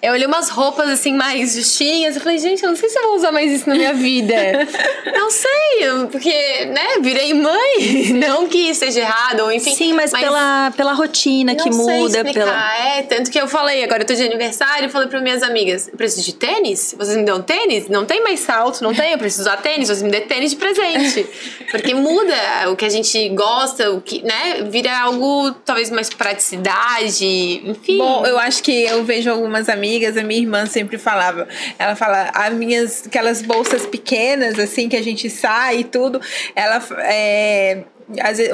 Eu 0.00 0.12
olhei 0.12 0.26
umas 0.26 0.48
roupas 0.48 0.88
assim 0.88 1.14
mais 1.14 1.54
justinhas. 1.54 2.16
Eu 2.16 2.22
falei, 2.22 2.38
gente, 2.38 2.62
eu 2.62 2.68
não 2.68 2.76
sei 2.76 2.88
se 2.88 2.98
eu 2.98 3.02
vou 3.02 3.16
usar 3.16 3.32
mais 3.32 3.50
isso 3.52 3.68
na 3.68 3.74
minha 3.74 3.92
vida. 3.92 4.34
não 5.14 5.30
sei, 5.30 6.08
porque, 6.10 6.64
né, 6.66 6.98
virei 7.00 7.34
mãe. 7.34 8.12
Não 8.22 8.46
que 8.46 8.74
seja 8.74 9.00
errado, 9.00 9.40
ou 9.40 9.52
enfim. 9.52 9.74
Sim, 9.74 9.92
mas, 9.92 10.12
mas 10.12 10.22
pela, 10.22 10.70
pela 10.76 10.92
rotina 10.92 11.54
que 11.54 11.70
muda. 11.70 12.24
Pela... 12.24 12.76
É, 12.76 13.02
tanto 13.02 13.30
que 13.30 13.40
eu 13.40 13.48
falei, 13.48 13.82
agora 13.82 14.02
eu 14.02 14.06
tô 14.06 14.14
de 14.14 14.22
aniversário, 14.22 14.88
falei 14.90 15.08
para 15.08 15.20
minhas 15.20 15.42
amigas: 15.42 15.88
eu 15.88 15.96
preciso 15.96 16.24
de 16.24 16.34
tênis? 16.34 16.94
Vocês 16.96 17.16
me 17.16 17.24
dão 17.24 17.42
tênis? 17.42 17.88
Não 17.88 18.04
tem 18.04 18.22
mais 18.22 18.40
salto, 18.40 18.82
não 18.82 18.94
tem? 18.94 19.12
Eu 19.12 19.18
preciso 19.18 19.42
usar 19.42 19.56
tênis, 19.58 19.88
vocês 19.88 20.02
me 20.02 20.10
dêem 20.10 20.26
tênis 20.26 20.50
de 20.50 20.56
presente. 20.56 21.26
Porque 21.70 21.94
muda 21.94 22.34
o 22.70 22.76
que 22.76 22.84
a 22.84 22.90
gente 22.90 23.28
gosta, 23.30 23.90
o 23.90 24.00
que, 24.00 24.22
né? 24.22 24.62
Vira 24.68 24.96
algo 25.00 25.52
talvez 25.64 25.90
mais 25.90 26.08
praticidade, 26.10 27.62
enfim. 27.64 27.98
Bom, 27.98 28.24
eu 28.26 28.38
acho 28.38 28.62
que 28.62 28.84
eu 28.84 29.04
vejo 29.04 29.30
algumas 29.30 29.68
amigas 29.68 29.81
amigas, 29.82 30.16
a 30.16 30.22
minha 30.22 30.40
irmã 30.40 30.64
sempre 30.64 30.96
falava. 30.96 31.48
Ela 31.76 31.96
fala, 31.96 32.30
as 32.32 32.54
minhas, 32.54 33.04
aquelas 33.04 33.42
bolsas 33.42 33.84
pequenas, 33.84 34.56
assim, 34.56 34.88
que 34.88 34.94
a 34.96 35.02
gente 35.02 35.28
sai 35.28 35.80
e 35.80 35.84
tudo, 35.84 36.20
ela 36.54 36.80
é, 37.00 37.82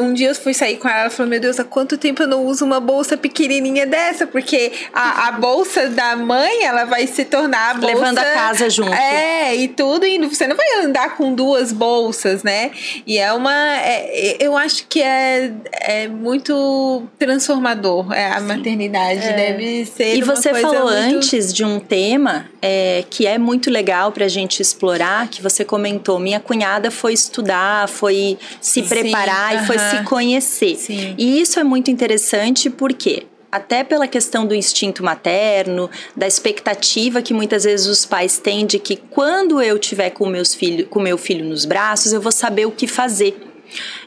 um 0.01 0.13
dia 0.13 0.29
eu 0.29 0.35
fui 0.35 0.55
sair 0.55 0.77
com 0.77 0.89
ela, 0.89 1.03
ela 1.03 1.11
falou: 1.11 1.29
Meu 1.31 1.41
Deus, 1.41 1.59
há 1.59 1.65
quanto 1.65 1.97
tempo 1.97 2.23
eu 2.23 2.29
não 2.29 2.45
uso 2.45 2.65
uma 2.65 2.81
bolsa 2.81 3.17
pequenininha 3.17 3.87
dessa? 3.87 4.27
Porque 4.27 4.73
a, 4.93 5.29
a 5.29 5.33
bolsa 5.33 5.89
da 5.89 6.17
mãe, 6.17 6.65
ela 6.65 6.85
vai 6.85 7.07
se 7.07 7.25
tornar 7.25 7.71
a 7.71 7.75
bolsa. 7.75 7.95
Levando 7.95 8.19
a 8.19 8.25
casa 8.25 8.71
junto. 8.71 8.93
É, 8.93 9.57
e 9.57 9.69
tudo, 9.69 10.07
e 10.07 10.19
você 10.27 10.47
não 10.47 10.57
vai 10.57 10.85
andar 10.85 11.17
com 11.17 11.35
duas 11.35 11.73
bolsas, 11.73 12.43
né? 12.43 12.71
E 13.07 13.19
é 13.19 13.33
uma. 13.33 13.77
É, 13.79 14.37
eu 14.41 14.57
acho 14.57 14.87
que 14.87 15.03
é, 15.03 15.53
é 15.73 16.09
muito 16.09 17.03
transformador 17.19 18.13
é, 18.13 18.27
a 18.27 18.41
Sim. 18.41 18.47
maternidade. 18.47 19.21
É. 19.21 19.33
Deve 19.33 19.87
ser. 19.87 20.17
E 20.17 20.23
você 20.23 20.55
falou 20.55 20.91
muito... 20.91 21.17
antes 21.17 21.53
de 21.53 21.65
um 21.65 21.81
tema 21.81 22.47
é, 22.61 23.05
que 23.09 23.27
é 23.27 23.39
muito 23.39 23.71
legal 23.71 24.13
pra 24.13 24.29
gente 24.29 24.61
explorar, 24.61 25.29
que 25.29 25.43
você 25.43 25.65
comentou. 25.65 26.19
Minha 26.19 26.41
cunhada 26.41 26.91
foi 26.91 27.13
estudar, 27.13 27.89
foi 27.89 28.39
se 28.61 28.83
preparar 28.83 29.48
e 29.55 29.67
foi 29.67 29.79
se 29.79 30.03
conhecer. 30.05 30.77
Sim. 30.77 31.15
E 31.19 31.41
isso 31.41 31.59
é 31.59 31.65
muito 31.65 31.91
interessante 31.91 32.69
porque 32.71 33.27
até 33.51 33.83
pela 33.83 34.07
questão 34.07 34.47
do 34.47 34.55
instinto 34.55 35.03
materno, 35.03 35.91
da 36.15 36.27
expectativa 36.27 37.23
que 37.23 37.33
muitas 37.33 37.65
vezes 37.65 37.87
os 37.87 38.05
pais 38.05 38.39
têm 38.39 38.67
de 38.67 38.79
que 38.79 38.97
quando 38.97 39.61
eu 39.63 39.79
tiver 39.79 40.11
com 40.11 40.27
meus 40.27 40.55
filhos, 40.55 40.87
com 40.89 41.01
meu 41.01 41.17
filho 41.17 41.45
nos 41.45 41.65
braços, 41.65 42.13
eu 42.13 42.21
vou 42.21 42.33
saber 42.33 42.67
o 42.67 42.71
que 42.71 42.87
fazer. 42.87 43.37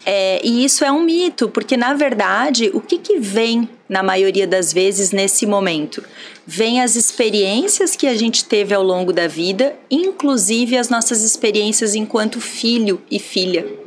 É, 0.06 0.42
e 0.44 0.64
isso 0.66 0.84
é 0.84 0.92
um 0.92 1.04
mito, 1.04 1.48
porque 1.50 1.78
na 1.78 1.94
verdade, 1.94 2.72
o 2.74 2.82
que, 2.82 2.98
que 2.98 3.20
vem 3.20 3.70
na 3.88 4.02
maioria 4.02 4.48
das 4.48 4.74
vezes 4.74 5.12
nesse 5.12 5.46
momento? 5.46 6.04
Vem 6.46 6.82
as 6.82 6.96
experiências 6.96 7.96
que 7.96 8.08
a 8.08 8.16
gente 8.16 8.46
teve 8.46 8.74
ao 8.74 8.84
longo 8.84 9.14
da 9.14 9.28
vida, 9.28 9.76
inclusive 9.90 10.78
as 10.78 10.90
nossas 10.90 11.22
experiências 11.24 11.94
enquanto 11.94 12.42
filho 12.42 13.00
e 13.10 13.20
filha. 13.20 13.81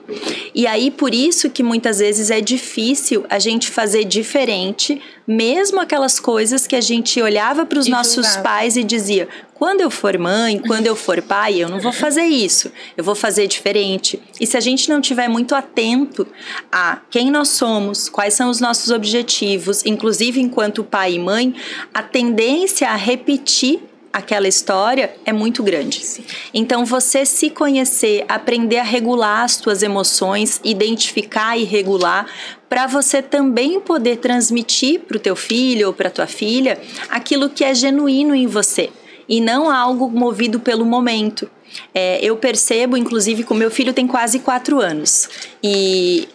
E 0.54 0.66
aí, 0.66 0.90
por 0.90 1.14
isso 1.14 1.50
que 1.50 1.62
muitas 1.62 1.98
vezes 1.98 2.30
é 2.30 2.40
difícil 2.40 3.24
a 3.28 3.38
gente 3.38 3.70
fazer 3.70 4.04
diferente, 4.04 5.00
mesmo 5.26 5.80
aquelas 5.80 6.20
coisas 6.20 6.66
que 6.66 6.76
a 6.76 6.80
gente 6.80 7.20
olhava 7.20 7.64
para 7.64 7.78
os 7.78 7.88
nossos 7.88 8.26
julgava. 8.26 8.42
pais 8.42 8.76
e 8.76 8.84
dizia: 8.84 9.28
quando 9.54 9.80
eu 9.80 9.90
for 9.90 10.18
mãe, 10.18 10.58
quando 10.58 10.86
eu 10.86 10.94
for 10.94 11.22
pai, 11.22 11.62
eu 11.62 11.68
não 11.68 11.80
vou 11.80 11.92
fazer 11.92 12.24
isso, 12.24 12.70
eu 12.96 13.02
vou 13.02 13.14
fazer 13.14 13.46
diferente. 13.46 14.20
E 14.40 14.46
se 14.46 14.56
a 14.56 14.60
gente 14.60 14.88
não 14.88 15.00
tiver 15.00 15.28
muito 15.28 15.54
atento 15.54 16.26
a 16.70 17.00
quem 17.10 17.30
nós 17.30 17.48
somos, 17.48 18.08
quais 18.08 18.34
são 18.34 18.50
os 18.50 18.60
nossos 18.60 18.90
objetivos, 18.90 19.84
inclusive 19.86 20.40
enquanto 20.40 20.84
pai 20.84 21.14
e 21.14 21.18
mãe, 21.18 21.54
a 21.92 22.02
tendência 22.02 22.90
a 22.90 22.96
repetir 22.96 23.80
aquela 24.14 24.46
história 24.46 25.16
é 25.26 25.32
muito 25.32 25.60
grande. 25.60 25.98
Sim. 25.98 26.24
Então 26.54 26.86
você 26.86 27.26
se 27.26 27.50
conhecer, 27.50 28.24
aprender 28.28 28.78
a 28.78 28.84
regular 28.84 29.42
as 29.42 29.56
tuas 29.56 29.82
emoções, 29.82 30.60
identificar 30.62 31.58
e 31.58 31.64
regular 31.64 32.26
para 32.68 32.86
você 32.86 33.20
também 33.20 33.80
poder 33.80 34.18
transmitir 34.18 35.00
para 35.00 35.16
o 35.16 35.20
teu 35.20 35.34
filho 35.34 35.88
ou 35.88 35.92
para 35.92 36.10
tua 36.10 36.28
filha 36.28 36.80
aquilo 37.08 37.50
que 37.50 37.64
é 37.64 37.74
genuíno 37.74 38.34
em 38.34 38.46
você. 38.46 38.90
e 39.26 39.40
não 39.40 39.70
algo 39.70 40.10
movido 40.10 40.60
pelo 40.60 40.84
momento. 40.84 41.50
É, 41.94 42.22
eu 42.22 42.36
percebo, 42.36 42.94
inclusive, 42.94 43.42
que 43.42 43.52
o 43.52 43.56
meu 43.56 43.70
filho 43.70 43.94
tem 43.94 44.06
quase 44.06 44.38
quatro 44.38 44.80
anos. 44.80 45.28
E 45.62 46.28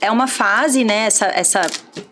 é 0.00 0.10
uma 0.10 0.26
fase, 0.26 0.84
né? 0.84 1.06
Essa, 1.06 1.26
essa 1.26 1.66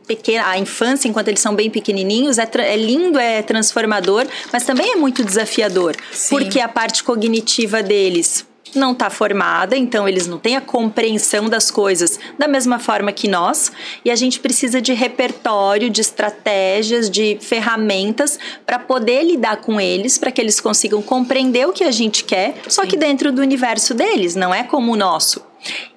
pequena, 0.07 0.49
a 0.49 0.59
infância, 0.59 1.09
enquanto 1.09 1.29
eles 1.29 1.41
são 1.41 1.55
bem 1.55 1.71
pequenininhos, 1.71 2.39
é, 2.39 2.49
é 2.59 2.77
lindo, 2.77 3.19
é 3.19 3.43
transformador, 3.43 4.27
mas 4.53 4.65
também 4.65 4.93
é 4.93 4.97
muito 4.97 5.25
desafiador. 5.25 5.97
Sim. 6.13 6.37
Porque 6.37 6.61
a 6.61 6.69
parte 6.69 7.03
cognitiva 7.03 7.83
deles 7.83 8.47
não 8.75 8.93
está 8.93 9.09
formada, 9.09 9.77
então 9.77 10.09
eles 10.09 10.27
não 10.27 10.39
têm 10.39 10.57
a 10.57 10.61
compreensão 10.61 11.49
das 11.49 11.71
coisas 11.71 12.19
da 12.39 12.47
mesma 12.47 12.79
forma 12.79 13.13
que 13.13 13.29
nós, 13.29 13.73
e 14.05 14.11
a 14.11 14.17
gente 14.17 14.41
precisa 14.41 14.81
de 14.83 14.93
repertório, 14.93 15.89
de 15.89 16.01
estratégias, 16.01 17.09
de 17.09 17.39
ferramentas 17.41 18.39
para 18.67 18.79
poder 18.79 19.23
lidar 19.23 19.59
com 19.59 19.81
eles, 19.81 20.19
para 20.19 20.31
que 20.31 20.41
eles 20.41 20.61
consigam 20.61 21.01
compreender 21.01 21.67
o 21.67 21.73
que 21.73 21.85
a 21.85 21.91
gente 21.91 22.25
quer, 22.25 22.57
só 22.69 22.83
Sim. 22.83 22.89
que 22.89 22.97
dentro 22.97 23.33
do 23.33 23.41
universo 23.41 23.95
deles, 23.95 24.35
não 24.35 24.55
é 24.55 24.63
como 24.63 24.93
o 24.93 24.97
nosso. 24.97 25.46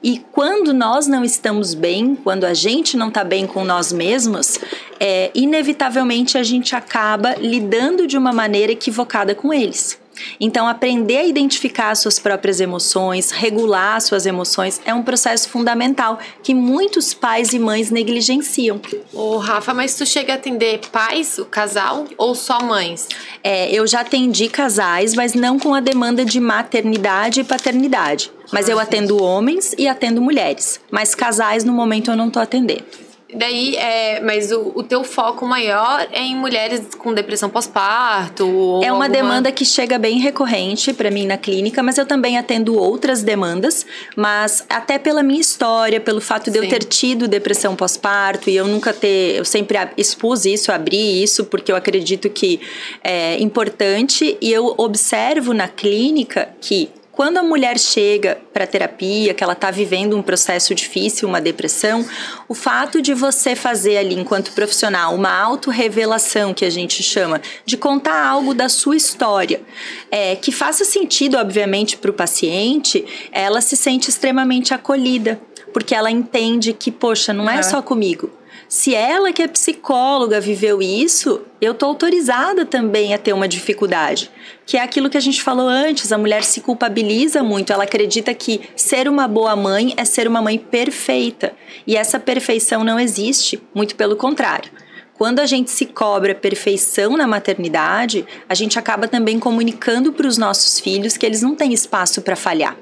E 0.03 0.19
quando 0.31 0.73
nós 0.73 1.07
não 1.07 1.23
estamos 1.23 1.73
bem, 1.73 2.15
quando 2.15 2.45
a 2.45 2.53
gente 2.53 2.95
não 2.95 3.09
está 3.09 3.23
bem 3.23 3.45
com 3.45 3.63
nós 3.63 3.91
mesmos, 3.91 4.59
é, 4.99 5.31
inevitavelmente 5.33 6.37
a 6.37 6.43
gente 6.43 6.75
acaba 6.75 7.35
lidando 7.35 8.07
de 8.07 8.17
uma 8.17 8.31
maneira 8.31 8.71
equivocada 8.71 9.35
com 9.35 9.53
eles. 9.53 9.99
Então, 10.39 10.67
aprender 10.67 11.17
a 11.17 11.25
identificar 11.25 11.95
suas 11.95 12.19
próprias 12.19 12.59
emoções, 12.59 13.31
regular 13.31 14.01
suas 14.01 14.25
emoções, 14.25 14.81
é 14.85 14.93
um 14.93 15.03
processo 15.03 15.49
fundamental 15.49 16.19
que 16.43 16.53
muitos 16.53 17.13
pais 17.13 17.53
e 17.53 17.59
mães 17.59 17.91
negligenciam. 17.91 18.79
Ô, 19.13 19.37
Rafa, 19.37 19.73
mas 19.73 19.95
tu 19.95 20.05
chega 20.05 20.33
a 20.33 20.35
atender 20.35 20.79
pais, 20.91 21.37
o 21.37 21.45
casal, 21.45 22.05
ou 22.17 22.35
só 22.35 22.61
mães? 22.61 23.07
É, 23.43 23.71
eu 23.71 23.85
já 23.87 24.01
atendi 24.01 24.47
casais, 24.49 25.13
mas 25.13 25.33
não 25.33 25.57
com 25.59 25.73
a 25.73 25.79
demanda 25.79 26.23
de 26.25 26.39
maternidade 26.39 27.41
e 27.41 27.43
paternidade. 27.43 28.31
Mas 28.51 28.67
ah, 28.67 28.71
eu 28.71 28.79
atendo 28.79 29.21
homens 29.21 29.75
e 29.77 29.87
atendo 29.87 30.21
mulheres. 30.21 30.79
Mas 30.89 31.13
casais, 31.13 31.63
no 31.63 31.71
momento, 31.73 32.09
eu 32.11 32.15
não 32.15 32.27
estou 32.27 32.41
atendendo. 32.41 33.08
Daí, 33.31 33.75
é, 33.75 34.19
mas 34.21 34.51
o, 34.51 34.71
o 34.73 34.81
teu 34.81 35.03
foco 35.03 35.45
maior 35.45 36.07
é 36.11 36.21
em 36.21 36.35
mulheres 36.35 36.81
com 36.97 37.13
depressão 37.13 37.47
pós-parto? 37.47 38.43
É 38.83 38.91
uma 38.91 39.05
alguma... 39.05 39.09
demanda 39.09 39.51
que 39.51 39.63
chega 39.63 39.99
bem 39.99 40.17
recorrente 40.17 40.91
para 40.93 41.11
mim 41.11 41.27
na 41.27 41.37
clínica, 41.37 41.83
mas 41.83 41.99
eu 41.99 42.07
também 42.07 42.39
atendo 42.39 42.75
outras 42.75 43.21
demandas, 43.21 43.85
mas 44.15 44.65
até 44.67 44.97
pela 44.97 45.21
minha 45.21 45.39
história, 45.39 46.01
pelo 46.01 46.19
fato 46.19 46.49
de 46.49 46.57
Sim. 46.57 46.65
eu 46.65 46.69
ter 46.69 46.83
tido 46.83 47.27
depressão 47.27 47.75
pós-parto 47.75 48.49
e 48.49 48.55
eu 48.55 48.67
nunca 48.67 48.91
ter, 48.93 49.35
eu 49.35 49.45
sempre 49.45 49.77
expus 49.95 50.45
isso, 50.45 50.71
abri 50.71 51.21
isso, 51.21 51.45
porque 51.45 51.71
eu 51.71 51.75
acredito 51.75 52.31
que 52.31 52.59
é 53.03 53.39
importante 53.39 54.37
e 54.41 54.51
eu 54.51 54.73
observo 54.75 55.53
na 55.53 55.67
clínica 55.67 56.49
que 56.59 56.89
quando 57.19 57.37
a 57.37 57.43
mulher 57.43 57.77
chega 57.77 58.39
para 58.53 58.65
terapia, 58.65 59.33
que 59.33 59.43
ela 59.43 59.51
está 59.51 59.69
vivendo 59.69 60.15
um 60.15 60.21
processo 60.21 60.73
difícil, 60.73 61.27
uma 61.27 61.41
depressão, 61.41 62.07
o 62.47 62.53
fato 62.53 63.01
de 63.01 63.13
você 63.13 63.57
fazer 63.57 63.97
ali, 63.97 64.15
enquanto 64.15 64.53
profissional, 64.53 65.13
uma 65.15 65.29
autorrevelação, 65.29 66.53
que 66.53 66.63
a 66.63 66.69
gente 66.69 67.03
chama, 67.03 67.41
de 67.65 67.75
contar 67.75 68.25
algo 68.25 68.53
da 68.53 68.69
sua 68.69 68.95
história, 68.95 69.61
é, 70.09 70.37
que 70.37 70.49
faça 70.49 70.85
sentido, 70.85 71.35
obviamente, 71.35 71.97
para 71.97 72.09
o 72.09 72.13
paciente, 72.13 73.05
ela 73.33 73.59
se 73.59 73.75
sente 73.75 74.09
extremamente 74.09 74.73
acolhida, 74.73 75.41
porque 75.73 75.93
ela 75.93 76.09
entende 76.09 76.71
que, 76.71 76.89
poxa, 76.89 77.33
não 77.33 77.49
é 77.49 77.61
só 77.61 77.81
comigo. 77.81 78.31
Se 78.69 78.93
ela, 78.93 79.33
que 79.33 79.41
é 79.41 79.47
psicóloga, 79.47 80.39
viveu 80.39 80.79
isso, 80.79 81.41
eu 81.59 81.73
tô 81.73 81.87
autorizada 81.87 82.63
também 82.63 83.15
a 83.15 83.17
ter 83.17 83.33
uma 83.33 83.47
dificuldade. 83.47 84.29
Que 84.63 84.77
é 84.77 84.83
aquilo 84.83 85.09
que 85.09 85.17
a 85.17 85.21
gente 85.21 85.41
falou 85.41 85.67
antes: 85.67 86.11
a 86.11 86.19
mulher 86.19 86.43
se 86.43 86.61
culpabiliza 86.61 87.41
muito, 87.41 87.73
ela 87.73 87.85
acredita 87.85 88.31
que 88.31 88.61
ser 88.75 89.07
uma 89.07 89.27
boa 89.27 89.55
mãe 89.55 89.95
é 89.97 90.05
ser 90.05 90.27
uma 90.27 90.39
mãe 90.39 90.59
perfeita. 90.59 91.53
E 91.87 91.97
essa 91.97 92.19
perfeição 92.19 92.83
não 92.83 92.99
existe, 92.99 93.59
muito 93.73 93.95
pelo 93.95 94.15
contrário. 94.15 94.71
Quando 95.15 95.39
a 95.39 95.47
gente 95.47 95.71
se 95.71 95.87
cobra 95.87 96.35
perfeição 96.35 97.17
na 97.17 97.25
maternidade, 97.25 98.23
a 98.47 98.53
gente 98.53 98.77
acaba 98.77 99.07
também 99.07 99.39
comunicando 99.39 100.13
para 100.13 100.27
os 100.27 100.37
nossos 100.37 100.79
filhos 100.79 101.17
que 101.17 101.25
eles 101.25 101.41
não 101.41 101.55
têm 101.55 101.73
espaço 101.73 102.21
para 102.21 102.35
falhar 102.35 102.77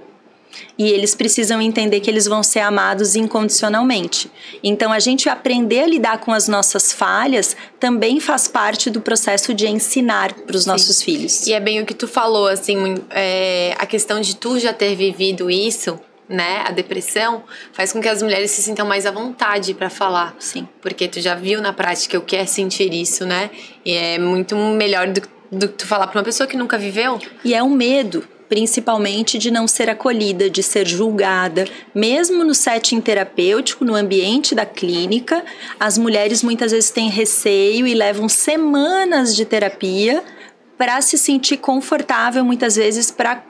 e 0.78 0.90
eles 0.90 1.16
precisam 1.16 1.62
entender 1.62 2.00
que 2.00 2.10
eles 2.10 2.26
vão 2.26 2.44
ser 2.44 2.60
amados 2.60 3.16
incondicionalmente. 3.16 4.32
Então, 4.64 4.92
a 4.92 5.00
gente 5.00 5.28
aprender 5.28 5.82
a 5.82 5.88
lidar 5.88 6.20
com 6.20 6.32
as 6.32 6.48
nossas 6.48 6.94
falhas 6.94 7.56
também 7.80 8.20
faz 8.20 8.48
parte 8.48 8.90
do 8.90 9.02
processo 9.02 9.54
de 9.54 9.68
ensinar 9.68 10.34
para 10.34 10.56
os 10.56 10.66
nossos 10.66 11.02
filhos. 11.02 11.48
E 11.48 11.54
é 11.54 11.60
bem 11.60 11.82
o 11.82 11.86
que 11.86 11.94
tu 11.94 12.08
falou, 12.08 12.48
assim, 12.48 12.96
é, 13.10 13.76
a 13.78 13.86
questão 13.86 14.22
de 14.22 14.36
tu 14.36 14.60
já 14.60 14.74
ter 14.74 14.96
vivido 14.96 15.50
isso. 15.50 16.00
Né, 16.30 16.62
a 16.68 16.72
depressão 16.72 17.42
faz 17.72 17.94
com 17.94 18.02
que 18.02 18.10
as 18.10 18.22
mulheres 18.22 18.52
se 18.52 18.62
sintam 18.62 18.86
mais 18.86 19.06
à 19.06 19.12
vontade 19.12 19.74
para 19.74 19.90
falar. 19.90 20.36
Sim. 20.40 20.68
Porque 20.82 21.08
tu 21.08 21.22
já 21.22 21.36
viu 21.36 21.62
na 21.62 21.72
prática 21.72 22.18
o 22.18 22.22
que 22.22 22.36
é 22.36 22.46
sentir 22.46 22.94
isso, 22.94 23.26
né? 23.26 23.50
E 23.86 23.94
é 23.94 24.20
muito 24.20 24.54
melhor 24.58 25.08
do, 25.08 25.22
do 25.50 25.70
que 25.70 25.76
tu 25.76 25.88
falar 25.88 26.06
para 26.08 26.20
uma 26.20 26.26
pessoa 26.26 26.46
que 26.46 26.58
nunca 26.58 26.78
viveu. 26.78 27.18
E 27.46 27.54
é 27.54 27.64
um 27.64 27.70
medo 27.70 28.28
principalmente 28.50 29.38
de 29.38 29.52
não 29.52 29.68
ser 29.68 29.90
acolhida, 29.90 30.50
de 30.50 30.64
ser 30.64 30.88
julgada. 30.88 31.66
Mesmo 31.94 32.44
no 32.44 32.54
setting 32.54 33.02
terapêutico, 33.02 33.84
no 33.84 33.96
ambiente 33.96 34.56
da 34.56 34.66
clínica, 34.66 35.44
as 35.80 35.98
mulheres 35.98 36.44
muitas 36.44 36.72
vezes 36.72 36.90
têm 36.90 37.10
receio 37.10 37.86
e 37.86 37.94
levam 37.94 38.30
semanas 38.30 39.36
de 39.36 39.46
terapia 39.46 40.24
para 40.78 41.02
se 41.02 41.18
sentir 41.18 41.58
confortável, 41.58 42.46
muitas 42.46 42.76
vezes 42.76 43.10
para 43.12 43.44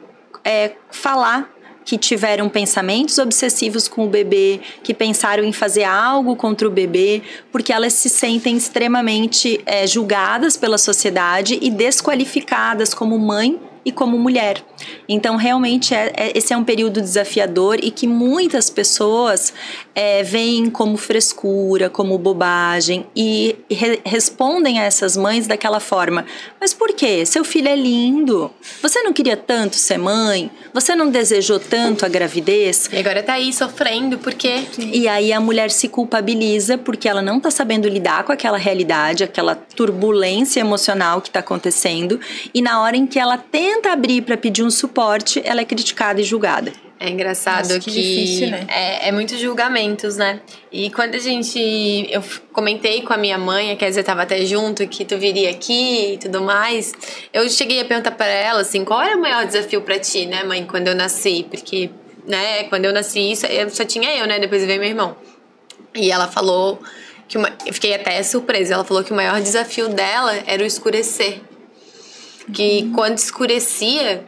é, 0.44 0.72
falar 0.90 1.54
que 1.84 1.98
tiveram 1.98 2.50
pensamentos 2.50 3.18
obsessivos 3.18 3.88
com 3.88 4.06
o 4.06 4.10
bebê, 4.10 4.60
que 4.84 4.94
pensaram 4.94 5.46
em 5.46 5.54
fazer 5.54 5.86
algo 5.86 6.36
contra 6.36 6.68
o 6.68 6.72
bebê, 6.72 7.22
porque 7.50 7.72
elas 7.72 7.94
se 7.94 8.10
sentem 8.10 8.58
extremamente 8.58 9.62
é, 9.66 9.88
julgadas 9.88 10.58
pela 10.58 10.78
sociedade 10.78 11.58
e 11.62 11.70
desqualificadas 11.70 12.94
como 12.94 13.18
mãe 13.18 13.58
e 13.88 13.92
como 13.94 14.20
mulher. 14.20 14.62
Então, 15.08 15.38
realmente, 15.38 15.96
é, 15.96 16.12
é, 16.14 16.38
esse 16.38 16.52
é 16.54 16.58
um 16.58 16.64
período 16.66 17.00
desafiador 17.00 17.80
e 17.82 17.90
que 17.90 18.06
muitas 18.06 18.70
pessoas 18.70 19.54
é, 19.96 20.24
veem 20.24 20.70
como 20.70 20.98
frescura, 20.98 21.90
como 21.90 22.18
bobagem 22.18 23.06
e 23.16 23.56
re 23.72 24.02
respondem 24.06 24.78
a 24.78 24.84
essas 24.84 25.16
mães 25.16 25.48
daquela 25.48 25.80
forma. 25.80 26.26
Mas 26.60 26.74
por 26.74 26.94
quê? 26.94 27.26
Seu 27.26 27.46
filho 27.46 27.70
é 27.70 27.76
lindo. 27.78 28.52
Você 28.82 29.02
não 29.04 29.14
queria 29.14 29.38
tanto 29.38 29.78
ser 29.78 29.98
mãe? 29.98 30.52
Você 30.74 30.94
não 30.94 31.10
desejou 31.10 31.58
tanto 31.58 32.06
a 32.06 32.10
gravidez? 32.10 32.90
E 32.92 32.98
agora 32.98 33.24
tá 33.24 33.34
aí 33.34 33.54
sofrendo, 33.54 34.18
por 34.18 34.34
quê? 34.34 34.66
E 34.78 35.08
aí 35.08 35.32
a 35.32 35.40
mulher 35.40 35.72
se 35.72 35.88
culpabiliza 35.88 36.78
porque 36.78 37.08
ela 37.08 37.22
não 37.22 37.40
tá 37.40 37.50
sabendo 37.50 37.88
lidar 37.88 38.26
com 38.26 38.34
aquela 38.34 38.58
realidade, 38.58 39.24
aquela 39.24 39.56
turbulência 39.56 40.60
emocional 40.60 41.22
que 41.22 41.32
tá 41.32 41.40
acontecendo. 41.40 42.20
E 42.54 42.62
na 42.62 42.82
hora 42.82 42.98
em 42.98 43.08
que 43.08 43.18
ela 43.18 43.38
tenta 43.38 43.77
abrir 43.86 44.22
para 44.22 44.38
pedir 44.38 44.64
um 44.64 44.72
suporte, 44.72 45.42
ela 45.44 45.62
é 45.62 45.66
criticada 45.66 46.22
e 46.22 46.24
julgada. 46.24 46.72
É 47.00 47.10
engraçado 47.10 47.70
Nossa, 47.70 47.80
que, 47.80 47.92
que 47.92 48.02
difícil, 48.02 48.50
né? 48.50 48.66
é, 48.68 49.10
é 49.10 49.12
muitos 49.12 49.40
julgamentos, 49.40 50.18
né? 50.18 50.40
E 50.72 50.90
quando 50.90 51.14
a 51.14 51.20
gente. 51.20 52.08
Eu 52.10 52.24
comentei 52.52 53.04
com 53.04 53.14
a 53.14 53.18
minha 53.18 53.38
mãe, 53.38 53.76
que 53.76 53.86
às 53.86 53.90
vezes 53.90 53.98
estava 53.98 54.24
até 54.24 54.44
junto, 54.46 54.88
que 54.88 55.06
tu 55.06 55.16
viria 55.18 55.52
aqui 55.52 56.14
e 56.14 56.18
tudo 56.18 56.42
mais. 56.42 56.94
Eu 57.32 57.48
cheguei 57.50 57.82
a 57.82 57.86
perguntar 57.86 58.12
para 58.12 58.26
ela, 58.26 58.62
assim, 58.62 58.84
qual 58.84 59.00
era 59.02 59.16
o 59.16 59.22
maior 59.22 59.46
desafio 59.46 59.82
para 59.82 60.00
ti, 60.00 60.26
né, 60.26 60.44
mãe, 60.44 60.66
quando 60.66 60.88
eu 60.88 60.96
nasci? 60.96 61.46
Porque, 61.48 61.92
né, 62.26 62.64
quando 62.64 62.86
eu 62.86 62.94
nasci, 62.94 63.34
eu 63.48 63.70
só 63.70 63.86
tinha 63.86 64.12
eu, 64.18 64.26
né? 64.26 64.40
Depois 64.40 64.66
veio 64.66 64.80
meu 64.80 64.90
irmão. 64.90 65.16
E 65.94 66.12
ela 66.12 66.28
falou 66.28 66.80
que. 67.28 67.38
Uma, 67.38 67.52
eu 67.64 67.74
fiquei 67.76 67.94
até 67.94 68.24
surpresa. 68.24 68.74
Ela 68.74 68.84
falou 68.84 69.04
que 69.04 69.12
o 69.12 69.16
maior 69.16 69.40
desafio 69.40 69.88
dela 69.88 70.34
era 70.48 70.64
o 70.64 70.66
escurecer. 70.66 71.42
Que 72.54 72.84
uhum. 72.84 72.94
quando 72.94 73.18
escurecia 73.18 74.24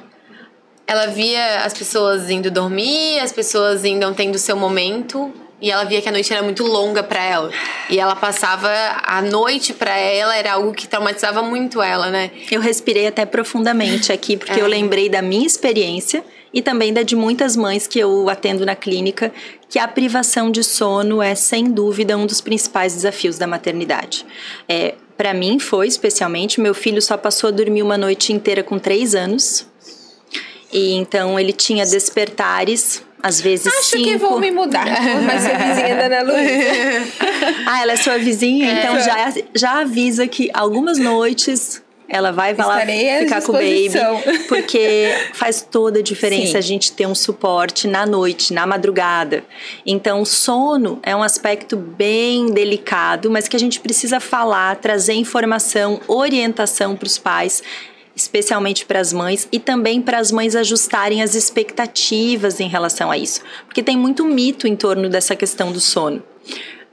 ela 0.89 1.05
via 1.05 1.59
as 1.65 1.73
pessoas 1.73 2.31
indo 2.31 2.49
dormir, 2.49 3.19
as 3.19 3.31
pessoas 3.31 3.85
indo 3.85 4.11
tendo 4.15 4.39
seu 4.39 4.55
momento. 4.55 5.31
E 5.61 5.69
ela 5.69 5.83
via 5.83 6.01
que 6.01 6.09
a 6.09 6.11
noite 6.11 6.33
era 6.33 6.41
muito 6.41 6.63
longa 6.63 7.03
para 7.03 7.23
ela. 7.23 7.51
E 7.89 7.99
ela 7.99 8.15
passava 8.15 8.69
a 9.03 9.21
noite 9.21 9.73
para 9.73 9.95
ela, 9.95 10.35
era 10.35 10.53
algo 10.53 10.73
que 10.73 10.87
traumatizava 10.87 11.43
muito 11.43 11.81
ela, 11.81 12.09
né? 12.09 12.31
Eu 12.49 12.59
respirei 12.59 13.05
até 13.05 13.25
profundamente 13.25 14.11
aqui, 14.11 14.35
porque 14.35 14.59
é. 14.59 14.63
eu 14.63 14.67
lembrei 14.67 15.09
da 15.09 15.21
minha 15.21 15.45
experiência 15.45 16.23
e 16.51 16.61
também 16.61 16.91
da 16.93 17.03
de 17.03 17.15
muitas 17.15 17.55
mães 17.55 17.85
que 17.85 17.99
eu 17.99 18.27
atendo 18.29 18.65
na 18.65 18.75
clínica, 18.75 19.31
que 19.69 19.77
a 19.77 19.87
privação 19.87 20.49
de 20.49 20.63
sono 20.63 21.21
é, 21.21 21.35
sem 21.35 21.65
dúvida, 21.65 22.17
um 22.17 22.25
dos 22.25 22.41
principais 22.41 22.95
desafios 22.95 23.37
da 23.37 23.45
maternidade. 23.45 24.25
É, 24.67 24.95
para 25.19 25.33
mim 25.33 25.59
foi, 25.59 25.85
especialmente, 25.85 26.61
meu 26.61 26.73
filho 26.73 27.01
só 27.01 27.17
passou 27.17 27.49
a 27.49 27.51
dormir 27.51 27.83
uma 27.83 27.97
noite 27.97 28.31
inteira 28.31 28.63
com 28.63 28.79
três 28.79 29.13
anos. 29.13 29.67
E 30.71 30.93
então 30.93 31.37
ele 31.37 31.51
tinha 31.51 31.85
despertares 31.85 33.03
às 33.21 33.41
vezes 33.41 33.67
Acho 33.67 33.97
cinco. 33.97 34.03
que 34.05 34.17
vou 34.17 34.39
me 34.39 34.49
mudar. 34.49 34.85
Vai 35.25 35.39
ser 35.39 35.57
vizinha 35.57 35.95
da 35.97 36.05
Ana 36.05 36.21
Luísa. 36.21 37.13
ah, 37.67 37.81
ela 37.81 37.91
é 37.91 37.95
sua 37.97 38.17
vizinha? 38.17 38.71
É. 38.71 38.79
Então 38.79 38.95
já, 39.01 39.33
já 39.53 39.81
avisa 39.81 40.25
que 40.25 40.49
algumas 40.53 40.97
noites 40.97 41.83
ela 42.09 42.31
vai, 42.31 42.55
lá 42.55 42.81
ficar 43.19 43.41
com 43.43 43.51
o 43.51 43.55
baby. 43.55 43.91
Porque 44.47 45.13
faz 45.33 45.61
toda 45.61 45.99
a 45.99 46.01
diferença 46.01 46.53
Sim. 46.53 46.57
a 46.57 46.61
gente 46.61 46.91
ter 46.91 47.07
um 47.07 47.13
suporte 47.13 47.87
na 47.87 48.05
noite, 48.05 48.53
na 48.53 48.65
madrugada. 48.65 49.43
Então, 49.85 50.25
sono 50.25 50.99
é 51.03 51.15
um 51.15 51.21
aspecto 51.21 51.77
bem 51.77 52.47
delicado, 52.47 53.29
mas 53.29 53.47
que 53.47 53.55
a 53.55 53.59
gente 53.59 53.79
precisa 53.79 54.19
falar, 54.19 54.75
trazer 54.77 55.13
informação, 55.13 56.01
orientação 56.07 56.95
para 56.95 57.07
os 57.07 57.17
pais 57.17 57.61
especialmente 58.15 58.85
para 58.85 58.99
as 58.99 59.13
mães 59.13 59.47
e 59.49 59.59
também 59.59 60.01
para 60.01 60.17
as 60.17 60.29
mães 60.29 60.53
ajustarem 60.53 61.23
as 61.23 61.35
expectativas 61.35 62.59
em 62.59 62.67
relação 62.67 63.09
a 63.09 63.17
isso, 63.17 63.41
porque 63.65 63.81
tem 63.81 63.95
muito 63.95 64.25
mito 64.25 64.67
em 64.67 64.75
torno 64.75 65.07
dessa 65.07 65.37
questão 65.37 65.71
do 65.71 65.79
sono 65.79 66.21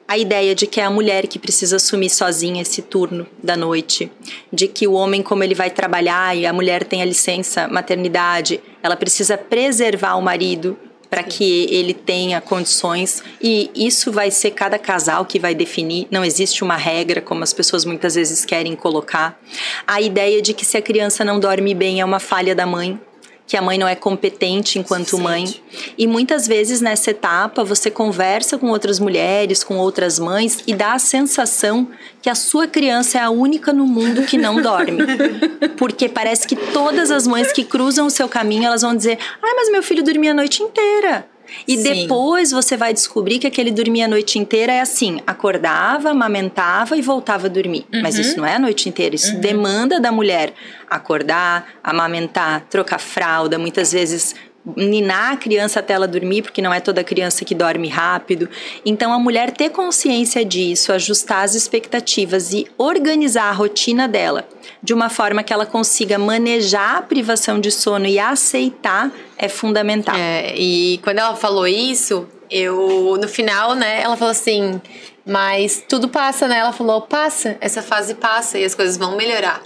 a 0.09 0.17
ideia 0.17 0.55
de 0.55 0.67
que 0.67 0.81
é 0.81 0.85
a 0.85 0.91
mulher 0.91 1.27
que 1.27 1.39
precisa 1.39 1.77
assumir 1.77 2.11
sozinha 2.11 2.63
esse 2.63 2.83
turno 2.83 3.27
da 3.43 3.57
noite, 3.57 4.11
de 4.53 4.69
que 4.69 4.87
o 4.87 4.93
homem, 4.93 5.23
como 5.23 5.43
ele 5.43 5.55
vai 5.55 5.71
trabalhar 5.71 6.37
e 6.37 6.47
a 6.47 6.53
mulher 6.53 6.85
tem 6.85 7.03
a 7.03 7.05
licença 7.05 7.67
maternidade, 7.69 8.61
ela 8.83 8.97
precisa 8.97 9.37
preservar 9.37 10.17
o 10.17 10.23
marido 10.23 10.79
para 11.09 11.23
que 11.23 11.67
ele 11.71 11.95
tenha 11.95 12.41
condições. 12.41 13.23
E 13.41 13.71
isso 13.75 14.13
vai 14.13 14.31
ser 14.31 14.51
cada 14.53 14.79
casal 14.79 15.25
que 15.25 15.39
vai 15.39 15.55
definir, 15.55 16.07
não 16.11 16.25
existe 16.25 16.63
uma 16.63 16.77
regra 16.77 17.21
como 17.21 17.43
as 17.43 17.53
pessoas 17.53 17.85
muitas 17.85 18.15
vezes 18.15 18.45
querem 18.45 18.77
colocar. 18.77 19.41
A 19.87 20.01
ideia 20.01 20.43
de 20.43 20.53
que 20.53 20.65
se 20.65 20.77
a 20.77 20.83
criança 20.83 21.25
não 21.25 21.41
dorme 21.41 21.75
bem 21.75 22.01
é 22.01 22.05
uma 22.05 22.21
falha 22.21 22.55
da 22.55 22.67
mãe, 22.67 23.01
que 23.47 23.57
a 23.57 23.63
mãe 23.63 23.79
não 23.79 23.87
é 23.87 23.95
competente 23.95 24.79
enquanto 24.79 25.19
mãe. 25.19 25.63
E 25.97 26.07
muitas 26.07 26.47
vezes 26.47 26.81
nessa 26.81 27.11
etapa 27.11 27.63
você 27.63 27.91
conversa 27.91 28.59
com 28.59 28.69
outras 28.69 28.99
mulheres, 28.99 29.63
com 29.63 29.77
outras 29.77 30.19
mães 30.19 30.63
e 30.67 30.75
dá 30.75 30.95
a 30.95 30.99
sensação 30.99 31.89
que 32.21 32.29
a 32.29 32.35
sua 32.35 32.67
criança 32.67 33.19
é 33.19 33.21
a 33.21 33.31
única 33.31 33.73
no 33.73 33.87
mundo 33.87 34.23
que 34.23 34.37
não 34.37 34.61
dorme. 34.61 35.05
Porque 35.79 36.09
parece 36.09 36.47
que 36.47 36.57
todas 36.57 37.11
as 37.11 37.27
mães 37.27 37.53
que 37.53 37.65
cruzam 37.65 38.07
o 38.07 38.11
seu 38.11 38.29
caminho, 38.29 38.65
elas 38.65 38.83
vão 38.83 38.97
dizer: 38.97 39.19
"Ai, 39.43 39.55
mas 39.55 39.71
meu 39.71 39.83
filho 39.83 40.03
dormia 40.03 40.33
a 40.33 40.35
noite 40.35 40.63
inteira". 40.63 41.27
E 41.67 41.77
Sim. 41.77 41.83
depois 41.83 42.51
você 42.51 42.77
vai 42.77 42.93
descobrir 42.93 43.39
que 43.39 43.47
aquele 43.47 43.71
dormia 43.71 44.07
a 44.07 44.09
noite 44.09 44.39
inteira 44.39 44.73
é 44.73 44.81
assim: 44.81 45.21
acordava, 45.27 46.11
amamentava 46.11 46.97
e 46.97 47.03
voltava 47.03 47.47
a 47.47 47.51
dormir. 47.51 47.87
Uhum. 47.93 48.03
Mas 48.03 48.19
isso 48.19 48.37
não 48.37 48.47
é 48.47 48.57
a 48.57 48.59
noite 48.59 48.89
inteira, 48.89 49.15
isso 49.15 49.35
uhum. 49.35 49.41
demanda 49.41 50.01
da 50.01 50.13
mulher 50.13 50.53
acordar, 50.89 51.67
amamentar, 51.83 52.67
trocar 52.71 52.99
fralda, 52.99 53.59
muitas 53.59 53.93
vezes 53.93 54.35
ninar 54.75 55.33
a 55.33 55.37
criança 55.37 55.81
até 55.81 55.95
ela 55.95 56.09
dormir, 56.09 56.43
porque 56.43 56.61
não 56.61 56.73
é 56.73 56.81
toda 56.81 57.05
criança 57.05 57.45
que 57.45 57.55
dorme 57.55 57.89
rápido. 57.89 58.49
Então, 58.85 59.13
a 59.13 59.19
mulher 59.19 59.53
ter 59.53 59.71
consciência 59.71 60.45
disso, 60.45 60.93
ajustar 60.93 61.45
as 61.45 61.55
expectativas 61.55 62.53
e 62.53 62.67
organizar 62.77 63.45
a 63.45 63.53
rotina 63.53 64.09
dela 64.09 64.49
de 64.83 64.95
uma 64.95 65.09
forma 65.09 65.43
que 65.43 65.53
ela 65.53 65.67
consiga 65.67 66.19
manejar 66.19 66.99
a 66.99 67.03
privação 67.03 67.61
de 67.61 67.71
sono 67.71 68.07
e 68.07 68.19
aceitar 68.19 69.11
é 69.37 69.49
fundamental. 69.49 70.15
É, 70.17 70.55
e 70.57 70.99
quando 70.99 71.19
ela 71.19 71.35
falou 71.35 71.67
isso, 71.67 72.27
eu 72.51 73.19
no 73.21 73.29
final, 73.29 73.75
né, 73.75 74.03
ela 74.03 74.17
falou 74.17 74.31
assim: 74.31 74.81
"Mas 75.25 75.83
tudo 75.89 76.09
passa, 76.09 76.47
né?" 76.47 76.59
Ela 76.59 76.73
falou: 76.73 77.03
"Passa, 77.03 77.57
essa 77.61 77.83
fase 77.83 78.15
passa 78.15 78.59
e 78.59 78.65
as 78.65 78.75
coisas 78.75 78.97
vão 78.97 79.17
melhorar." 79.17 79.61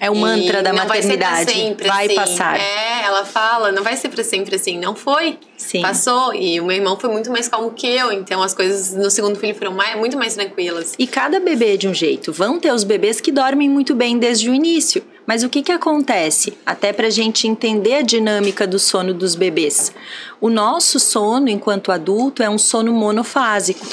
É 0.00 0.10
o 0.10 0.16
mantra 0.16 0.62
da 0.62 0.72
maternidade. 0.72 1.44
Vai, 1.44 1.54
sempre 1.54 1.86
vai 1.86 2.06
assim. 2.06 2.14
passar. 2.14 2.58
É, 2.58 3.04
ela 3.04 3.22
fala, 3.26 3.70
não 3.70 3.82
vai 3.82 3.98
ser 3.98 4.08
para 4.08 4.24
sempre 4.24 4.56
assim. 4.56 4.78
Não 4.78 4.94
foi. 4.94 5.38
Sim. 5.58 5.82
Passou. 5.82 6.34
E 6.34 6.58
o 6.58 6.64
meu 6.64 6.74
irmão 6.74 6.98
foi 6.98 7.10
muito 7.10 7.30
mais 7.30 7.48
calmo 7.48 7.70
que 7.72 7.86
eu. 7.86 8.10
Então 8.10 8.42
as 8.42 8.54
coisas 8.54 8.94
no 8.94 9.10
segundo 9.10 9.38
filho 9.38 9.54
foram 9.54 9.72
mais, 9.72 9.98
muito 9.98 10.16
mais 10.16 10.34
tranquilas. 10.34 10.94
E 10.98 11.06
cada 11.06 11.38
bebê 11.38 11.76
de 11.76 11.86
um 11.86 11.92
jeito. 11.92 12.32
Vão 12.32 12.58
ter 12.58 12.72
os 12.72 12.82
bebês 12.82 13.20
que 13.20 13.30
dormem 13.30 13.68
muito 13.68 13.94
bem 13.94 14.18
desde 14.18 14.48
o 14.48 14.54
início. 14.54 15.04
Mas 15.26 15.42
o 15.42 15.50
que, 15.50 15.62
que 15.62 15.70
acontece? 15.70 16.54
Até 16.64 16.94
para 16.94 17.08
a 17.08 17.10
gente 17.10 17.46
entender 17.46 17.96
a 17.96 18.02
dinâmica 18.02 18.66
do 18.66 18.78
sono 18.78 19.12
dos 19.12 19.34
bebês. 19.34 19.92
O 20.40 20.48
nosso 20.48 20.98
sono, 20.98 21.50
enquanto 21.50 21.92
adulto, 21.92 22.42
é 22.42 22.48
um 22.48 22.56
sono 22.58 22.90
monofásico. 22.90 23.86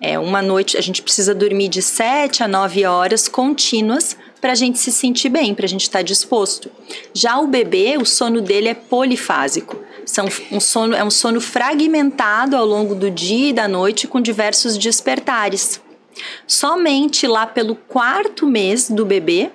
É 0.00 0.18
uma 0.18 0.40
noite, 0.40 0.78
a 0.78 0.80
gente 0.80 1.02
precisa 1.02 1.34
dormir 1.34 1.68
de 1.68 1.82
7 1.82 2.42
a 2.42 2.48
9 2.48 2.84
horas 2.86 3.28
contínuas 3.28 4.16
para 4.42 4.52
a 4.52 4.56
gente 4.56 4.80
se 4.80 4.90
sentir 4.90 5.28
bem, 5.28 5.54
para 5.54 5.66
a 5.66 5.68
gente 5.68 5.82
estar 5.82 6.00
tá 6.00 6.02
disposto. 6.02 6.68
Já 7.14 7.38
o 7.38 7.46
bebê, 7.46 7.96
o 7.96 8.04
sono 8.04 8.40
dele 8.40 8.68
é 8.68 8.74
polifásico. 8.74 9.78
São 10.04 10.26
um 10.50 10.58
sono, 10.58 10.96
é 10.96 11.04
um 11.04 11.10
sono 11.10 11.40
fragmentado 11.40 12.56
ao 12.56 12.66
longo 12.66 12.96
do 12.96 13.08
dia 13.08 13.50
e 13.50 13.52
da 13.52 13.68
noite 13.68 14.08
com 14.08 14.20
diversos 14.20 14.76
despertares. 14.76 15.80
Somente 16.44 17.24
lá 17.24 17.46
pelo 17.46 17.76
quarto 17.76 18.44
mês 18.44 18.90
do 18.90 19.06
bebê 19.06 19.52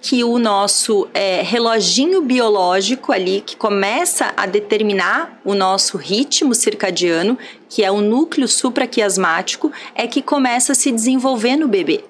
que 0.00 0.24
o 0.24 0.38
nosso 0.38 1.06
é, 1.12 1.42
reloginho 1.42 2.22
biológico 2.22 3.12
ali, 3.12 3.42
que 3.42 3.56
começa 3.56 4.32
a 4.36 4.46
determinar 4.46 5.40
o 5.44 5.54
nosso 5.54 5.98
ritmo 5.98 6.54
circadiano, 6.54 7.38
que 7.68 7.84
é 7.84 7.90
o 7.90 8.00
núcleo 8.00 8.48
supraquiasmático, 8.48 9.70
é 9.94 10.06
que 10.06 10.22
começa 10.22 10.72
a 10.72 10.74
se 10.74 10.90
desenvolver 10.90 11.56
no 11.56 11.68
bebê. 11.68 12.04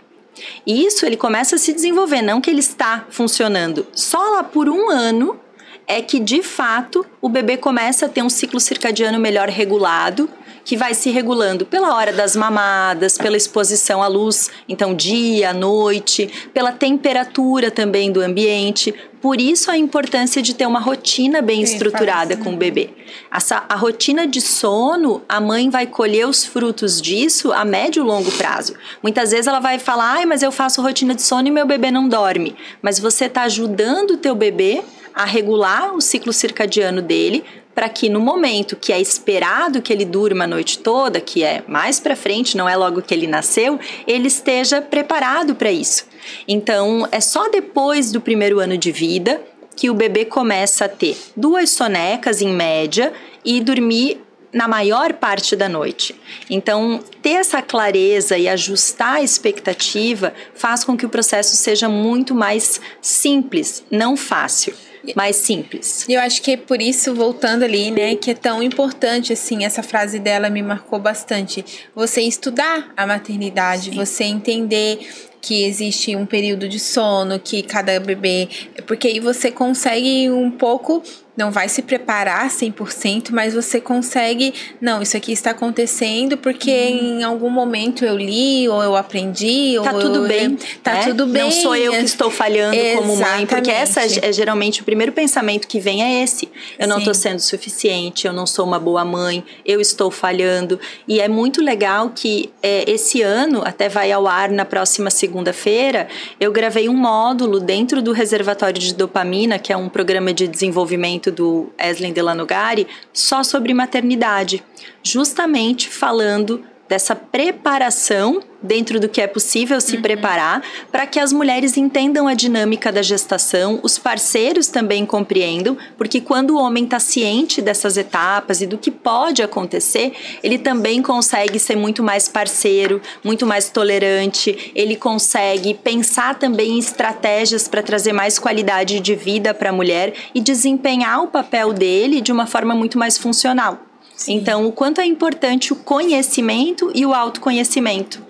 E 0.67 0.85
isso 0.85 1.07
ele 1.07 1.17
começa 1.17 1.57
a 1.57 1.59
se 1.59 1.73
desenvolver, 1.73 2.23
não 2.23 2.41
que 2.41 2.51
ele 2.51 2.61
está 2.61 3.07
funcionando. 3.11 3.87
Só 3.93 4.19
lá 4.19 4.43
por 4.43 4.69
um 4.69 4.91
ano 4.91 5.39
é 5.87 6.01
que 6.01 6.19
de 6.19 6.43
fato 6.43 7.05
o 7.21 7.29
bebê 7.29 7.57
começa 7.57 8.07
a 8.07 8.09
ter 8.09 8.23
um 8.23 8.31
ciclo 8.31 8.59
circadiano 8.59 9.19
melhor 9.19 9.49
regulado 9.49 10.29
que 10.65 10.77
vai 10.77 10.95
se 10.95 11.11
regulando 11.11 11.67
pela 11.67 11.95
hora 11.95 12.13
das 12.13 12.35
mamadas, 12.35 13.19
pela 13.19 13.37
exposição 13.37 14.03
à 14.03 14.07
luz, 14.07 14.51
então 14.69 14.95
dia, 14.95 15.53
noite, 15.53 16.31
pela 16.53 16.73
temperatura 16.73 17.71
também 17.71 18.11
do 18.11 18.21
ambiente. 18.21 18.95
Por 19.21 19.41
isso 19.41 19.71
a 19.71 19.79
importância 19.79 20.43
de 20.43 20.55
ter 20.55 20.67
uma 20.67 20.81
rotina 20.81 21.41
bem 21.41 21.65
Sim, 21.65 21.73
estruturada 21.73 22.37
com 22.37 22.55
o 22.55 22.57
bebê. 22.57 22.91
Essa, 23.33 23.65
a 23.69 23.75
rotina 23.75 24.27
de 24.27 24.41
sono, 24.41 25.23
a 25.29 25.41
mãe 25.41 25.71
vai 25.71 25.87
colher 25.87 26.27
os 26.27 26.45
frutos 26.45 27.01
disso 27.01 27.53
a 27.53 27.65
médio 27.65 28.03
e 28.03 28.07
longo 28.07 28.31
prazo. 28.33 28.75
Muitas 29.03 29.31
vezes 29.31 29.47
ela 29.47 29.61
vai 29.61 29.79
falar, 29.79 30.17
ai, 30.17 30.27
mas 30.27 30.43
eu 30.43 30.53
faço 30.53 30.83
rotina 30.83 31.15
de 31.15 31.23
sono 31.23 31.49
e 31.49 31.51
meu 31.51 31.67
bebê 31.67 31.91
não 31.91 32.09
dorme. 32.09 32.55
Mas 32.83 32.99
você 32.99 33.27
está 33.27 33.43
ajudando 33.43 34.13
o 34.13 34.17
teu 34.17 34.35
bebê 34.35 34.83
a 35.15 35.25
regular 35.25 35.95
o 35.95 36.01
ciclo 36.01 36.33
circadiano 36.33 37.01
dele 37.01 37.45
para 37.75 37.89
que 37.89 38.09
no 38.09 38.21
momento 38.21 38.77
que 38.77 38.93
é 38.93 39.01
esperado 39.01 39.83
que 39.83 39.93
ele 39.93 40.05
durma 40.05 40.45
a 40.45 40.47
noite 40.47 40.79
toda, 40.79 41.21
que 41.21 41.43
é 41.43 41.63
mais 41.67 41.99
para 41.99 42.15
frente, 42.15 42.57
não 42.57 42.69
é 42.69 42.77
logo 42.77 43.03
que 43.03 43.13
ele 43.13 43.27
nasceu, 43.27 43.79
ele 44.07 44.29
esteja 44.29 44.81
preparado 44.81 45.55
para 45.55 45.73
isso. 45.73 46.07
Então, 46.47 47.09
é 47.11 47.21
só 47.21 47.49
depois 47.51 48.13
do 48.13 48.21
primeiro 48.21 48.61
ano 48.61 48.79
de 48.79 48.93
vida 48.93 49.43
que 49.77 49.91
o 49.91 49.95
bebê 49.95 50.25
começa 50.25 50.85
a 50.85 50.89
ter 50.89 51.17
duas 51.37 51.71
sonecas 51.71 52.41
em 52.41 52.49
média 52.49 53.13
e 53.45 53.61
dormir 53.61 54.21
na 54.53 54.69
maior 54.69 55.15
parte 55.15 55.57
da 55.57 55.69
noite. 55.69 56.15
Então, 56.49 57.03
ter 57.21 57.31
essa 57.31 57.61
clareza 57.61 58.39
e 58.39 58.49
ajustar 58.49 59.17
a 59.17 59.23
expectativa 59.23 60.33
faz 60.55 60.85
com 60.85 60.97
que 60.97 61.05
o 61.05 61.09
processo 61.09 61.57
seja 61.57 61.89
muito 61.89 62.37
mais 62.37 62.81
simples, 63.03 63.85
não 63.91 64.17
fácil 64.17 64.75
mais 65.15 65.37
simples. 65.37 66.07
Eu 66.09 66.21
acho 66.21 66.43
que 66.43 66.53
é 66.53 66.57
por 66.57 66.81
isso, 66.81 67.15
voltando 67.15 67.63
ali, 67.63 67.91
né, 67.91 68.17
que 68.17 68.31
é 68.31 68.35
tão 68.35 68.63
importante, 68.63 69.33
assim, 69.33 69.65
essa 69.65 69.83
frase 69.83 70.19
dela 70.19 70.49
me 70.49 70.63
marcou 70.63 70.99
bastante. 70.99 71.65
Você 71.95 72.23
estudar 72.23 72.93
a 72.97 73.07
maternidade, 73.07 73.91
Sim. 73.91 73.97
você 73.97 74.25
entender 74.25 74.99
que 75.41 75.65
existe 75.65 76.17
um 76.17 76.25
período 76.25 76.67
de 76.69 76.81
sono, 76.81 77.39
que 77.39 77.63
cada 77.63 78.01
bebê. 78.01 78.49
Porque 78.87 79.09
aí 79.09 79.21
você 79.21 79.51
consegue 79.51 80.31
um 80.31 80.51
pouco 80.51 81.03
não 81.37 81.51
vai 81.51 81.69
se 81.69 81.83
preparar 81.83 82.49
100%, 82.49 83.31
mas 83.33 83.55
você 83.55 83.81
consegue, 83.81 84.55
não, 84.81 85.03
isso 85.03 85.17
aqui 85.17 85.33
está 85.33 85.51
acontecendo 85.51 86.37
porque 86.39 86.71
uhum. 86.71 87.21
em 87.21 87.23
algum 87.25 87.51
momento 87.51 88.05
eu 88.05 88.17
li 88.17 88.69
ou 88.69 88.83
eu 88.83 88.95
aprendi 88.95 89.75
tá 89.83 89.93
ou 89.93 90.01
tudo 90.01 90.23
eu, 90.23 90.29
bem, 90.29 90.57
tá 90.83 90.95
né? 90.95 91.05
tudo 91.05 91.27
bem. 91.27 91.43
Não 91.43 91.51
sou 91.51 91.75
eu 91.75 91.93
que 91.93 92.05
estou 92.05 92.31
falhando 92.31 92.77
Exatamente. 92.77 92.97
como 92.97 93.17
mãe, 93.17 93.47
porque 93.47 93.71
essa 93.71 94.03
é, 94.03 94.29
é 94.29 94.33
geralmente 94.33 94.81
o 94.81 94.85
primeiro 94.85 95.13
pensamento 95.13 95.67
que 95.67 95.81
vem 95.81 96.03
é 96.03 96.23
esse. 96.23 96.49
Eu 96.79 96.87
não 96.87 96.99
estou 96.99 97.15
sendo 97.15 97.41
suficiente, 97.41 98.27
eu 98.27 98.33
não 98.33 98.47
sou 98.47 98.65
uma 98.65 98.79
boa 98.79 99.05
mãe, 99.05 99.45
eu 99.67 99.81
estou 99.81 100.11
falhando. 100.11 100.79
E 101.09 101.21
é 101.21 101.29
muito 101.29 101.61
legal 101.61 102.11
que 102.11 102.51
é, 102.63 102.89
esse 102.89 103.23
ano, 103.23 103.63
até 103.65 103.89
vai 103.89 104.13
ao 104.13 104.27
ar 104.29 104.51
na 104.51 104.65
próxima 104.65 105.11
segunda-feira, 105.11 106.07
eu 106.39 106.53
gravei 106.53 106.89
um 106.89 106.95
módulo 106.97 107.59
dentro 107.59 108.01
do 108.01 108.13
reservatório 108.13 108.79
de 108.79 108.95
dopamina, 108.95 109.59
que 109.59 109.73
é 109.73 109.77
um 109.77 109.89
programa 109.89 110.33
de 110.33 110.47
desenvolvimento 110.47 111.24
do 111.31 111.73
Eslen 111.79 112.13
Delanogari 112.13 112.87
só 113.13 113.43
sobre 113.43 113.75
maternidade, 113.75 114.63
justamente 115.03 115.89
falando 115.89 116.65
dessa 116.89 117.17
preparação 117.17 118.43
dentro 118.65 118.99
do 118.99 119.09
que 119.09 119.21
é 119.21 119.27
possível 119.27 119.79
se 119.81 119.97
uhum. 119.97 120.03
preparar 120.03 120.63
para 120.91 121.07
que 121.07 121.21
as 121.21 121.33
mulheres 121.33 121.77
entendam 121.77 122.27
a 122.27 122.35
dinâmica 122.35 122.91
da 122.91 123.03
gestação, 123.03 123.79
os 123.83 123.99
parceiros 123.99 124.69
também 124.69 125.05
compreendam, 125.05 125.77
porque 125.99 126.21
quando 126.21 126.51
o 126.51 126.59
homem 126.59 126.85
está 126.85 126.99
ciente 126.99 127.61
dessas 127.61 127.97
etapas 127.99 128.63
e 128.63 128.67
do 128.67 128.79
que 128.79 128.91
pode 128.91 129.43
acontecer, 129.43 130.15
ele 130.43 130.59
também 130.59 131.03
consegue 131.03 131.59
ser 131.59 131.77
muito 131.77 132.03
mais 132.03 132.27
parceiro, 132.27 133.03
muito 133.23 133.47
mais 133.47 133.69
tolerante, 133.69 134.73
ele 134.75 134.97
consegue 134.97 135.75
pensar 135.75 136.39
também 136.39 136.73
em 136.73 136.79
estratégias 136.79 137.69
para 137.69 137.83
trazer 137.83 138.13
mais 138.15 138.39
qualidade 138.39 138.99
de 138.99 139.15
vida 139.15 139.53
para 139.53 139.71
a 139.71 139.73
mulher 139.73 140.15
e 140.35 140.41
desempenhar 140.41 141.23
o 141.23 141.29
papel 141.29 141.73
dele 141.73 142.23
de 142.23 142.33
uma 142.33 142.47
forma 142.47 142.75
muito 142.75 142.99
mais 142.99 143.19
funcional. 143.19 143.79
Sim. 144.17 144.35
Então, 144.35 144.67
o 144.67 144.73
quanto 144.73 145.01
é 145.01 145.05
importante 145.05 145.73
o 145.73 145.77
conhecimento 145.77 146.91
e 146.95 147.05
o 147.05 147.13
autoconhecimento. 147.13 148.25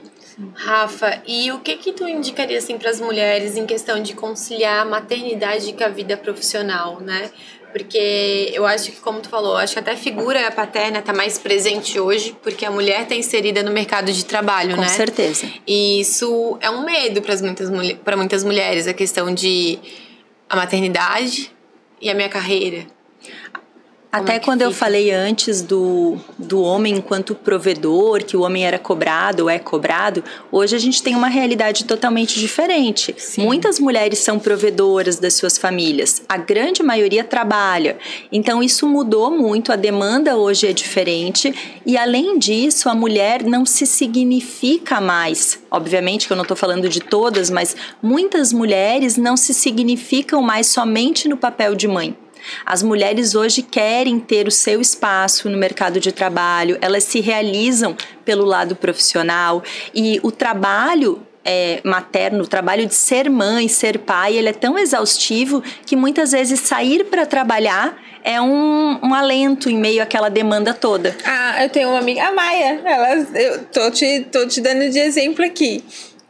Rafa, 0.55 1.23
e 1.27 1.53
o 1.53 1.61
que 1.61 1.77
que 1.77 1.93
tu 1.93 2.09
indicaria 2.09 2.59
assim 2.59 2.77
para 2.77 2.91
as 2.91 3.01
mulheres 3.01 3.57
em 3.57 3.67
questão 3.67 4.03
de 4.03 4.15
conciliar 4.15 4.81
a 4.81 4.85
maternidade 4.85 5.73
com 5.73 5.85
a 5.85 5.89
vida 5.89 6.17
profissional, 6.17 7.01
né? 7.01 7.31
Porque 7.73 8.53
eu 8.53 8.65
acho 8.65 8.93
que, 8.93 9.01
como 9.01 9.21
tu 9.21 9.29
falou, 9.29 9.57
acho 9.57 9.73
que 9.73 9.81
até 9.81 9.93
a 9.93 9.97
figura 9.97 10.49
paterna 10.53 11.01
está 11.01 11.13
mais 11.13 11.39
presente 11.39 11.99
hoje, 11.99 12.37
porque 12.41 12.65
a 12.65 12.71
mulher 12.71 13.03
está 13.03 13.17
inserida 13.17 13.65
no 13.65 13.73
mercado 13.73 14.13
de 14.13 14.25
trabalho, 14.25 14.77
Com 14.77 14.81
né? 14.81 14.89
Com 14.89 14.95
certeza. 14.95 15.51
E 15.67 16.01
isso 16.01 16.57
é 16.61 16.71
um 16.71 16.85
medo 16.85 17.21
para 17.21 17.37
muitas, 17.39 17.71
muitas 18.17 18.45
mulheres, 18.45 18.87
a 18.87 18.95
questão 18.95 19.35
de 19.35 19.79
a 20.49 20.55
maternidade 20.55 21.51
e 22.01 22.09
a 22.09 22.15
minha 22.15 22.29
carreira. 22.29 22.87
Até 24.15 24.37
é 24.37 24.39
quando 24.39 24.61
fica? 24.61 24.71
eu 24.71 24.73
falei 24.73 25.11
antes 25.11 25.61
do, 25.61 26.17
do 26.39 26.63
homem 26.63 26.95
enquanto 26.95 27.35
provedor, 27.35 28.23
que 28.23 28.37
o 28.37 28.43
homem 28.43 28.65
era 28.65 28.79
cobrado 28.79 29.43
ou 29.43 29.51
é 29.51 29.59
cobrado, 29.59 30.23
hoje 30.53 30.77
a 30.77 30.79
gente 30.79 31.03
tem 31.03 31.17
uma 31.17 31.27
realidade 31.27 31.85
totalmente 31.85 32.39
diferente. 32.39 33.13
Sim. 33.19 33.43
Muitas 33.43 33.81
mulheres 33.81 34.21
são 34.21 34.39
provedoras 34.39 35.19
das 35.19 35.35
suas 35.35 35.59
famílias, 35.59 36.23
a 36.29 36.37
grande 36.37 36.81
maioria 36.81 37.25
trabalha. 37.25 37.99
Então 38.31 38.63
isso 38.63 38.87
mudou 38.87 39.33
muito, 39.33 39.73
a 39.73 39.77
demanda 39.77 40.37
hoje 40.37 40.69
é 40.69 40.73
diferente 40.73 41.53
e 41.85 41.97
além 41.97 42.39
disso, 42.39 42.89
a 42.89 42.95
mulher 42.95 43.43
não 43.43 43.67
se 43.67 43.85
significa 43.85 45.01
mais. 45.01 45.59
Obviamente 45.69 46.29
que 46.29 46.33
eu 46.33 46.37
não 46.37 46.45
estou 46.45 46.57
falando 46.57 46.89
de 46.89 47.01
todas, 47.01 47.51
mas 47.51 47.75
muitas 48.01 48.53
mulheres 48.53 49.17
não 49.17 49.37
se 49.37 49.53
significam 49.53 50.41
mais 50.41 50.69
somente 50.69 51.27
no 51.29 51.37
papel 51.37 51.75
de 51.75 51.89
mãe 51.89 52.17
as 52.65 52.83
mulheres 52.83 53.35
hoje 53.35 53.63
querem 53.63 54.19
ter 54.19 54.47
o 54.47 54.51
seu 54.51 54.81
espaço 54.81 55.49
no 55.49 55.57
mercado 55.57 56.01
de 56.01 56.13
trabalho, 56.13 56.79
elas 56.81 57.05
se 57.05 57.21
realizam 57.21 57.97
pelo 58.25 58.45
lado 58.45 58.77
profissional 58.77 59.63
e 59.95 60.21
o 60.23 60.31
trabalho 60.31 61.23
é, 61.45 61.81
materno, 61.85 62.45
o 62.45 62.47
trabalho 62.47 62.87
de 62.87 62.95
ser 62.95 63.29
mãe, 63.29 63.69
ser 63.69 63.99
pai, 63.99 64.37
ele 64.37 64.49
é 64.49 64.53
tão 64.53 64.79
exaustivo 64.79 65.63
que 65.85 65.95
muitas 65.95 66.33
vezes 66.33 66.61
sair 66.61 67.05
para 67.05 67.27
trabalhar 67.27 68.03
é 68.25 68.41
um, 68.41 68.99
um 69.03 69.15
alento 69.15 69.69
em 69.69 69.77
meio 69.77 70.03
àquela 70.03 70.31
demanda 70.31 70.73
toda. 70.73 71.15
Ah, 71.27 71.63
eu 71.63 71.69
tenho 71.69 71.91
uma 71.91 71.99
amiga, 71.99 72.27
a 72.27 72.33
Maia, 72.33 72.81
ela, 72.83 73.15
eu 73.39 73.65
tô 73.67 73.91
te, 73.91 74.27
tô 74.33 74.47
te 74.47 74.63
dando 74.63 74.89
de 74.91 74.99
exemplo 74.99 75.45
aqui 75.45 75.85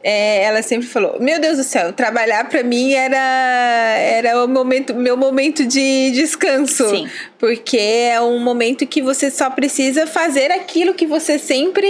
é, 0.07 0.43
ela 0.43 0.61
sempre 0.61 0.87
falou: 0.87 1.17
Meu 1.19 1.41
Deus 1.41 1.57
do 1.57 1.63
céu, 1.63 1.91
trabalhar 1.91 2.47
para 2.47 2.61
mim 2.61 2.93
era, 2.93 3.17
era 3.17 4.45
o 4.45 4.47
momento, 4.47 4.93
meu 4.93 5.17
momento 5.17 5.65
de 5.65 6.11
descanso. 6.11 6.87
Sim. 6.91 7.09
Porque 7.39 7.77
é 7.77 8.21
um 8.21 8.37
momento 8.39 8.85
que 8.85 9.01
você 9.01 9.31
só 9.31 9.49
precisa 9.49 10.05
fazer 10.05 10.51
aquilo 10.51 10.93
que 10.93 11.07
você 11.07 11.39
sempre 11.39 11.87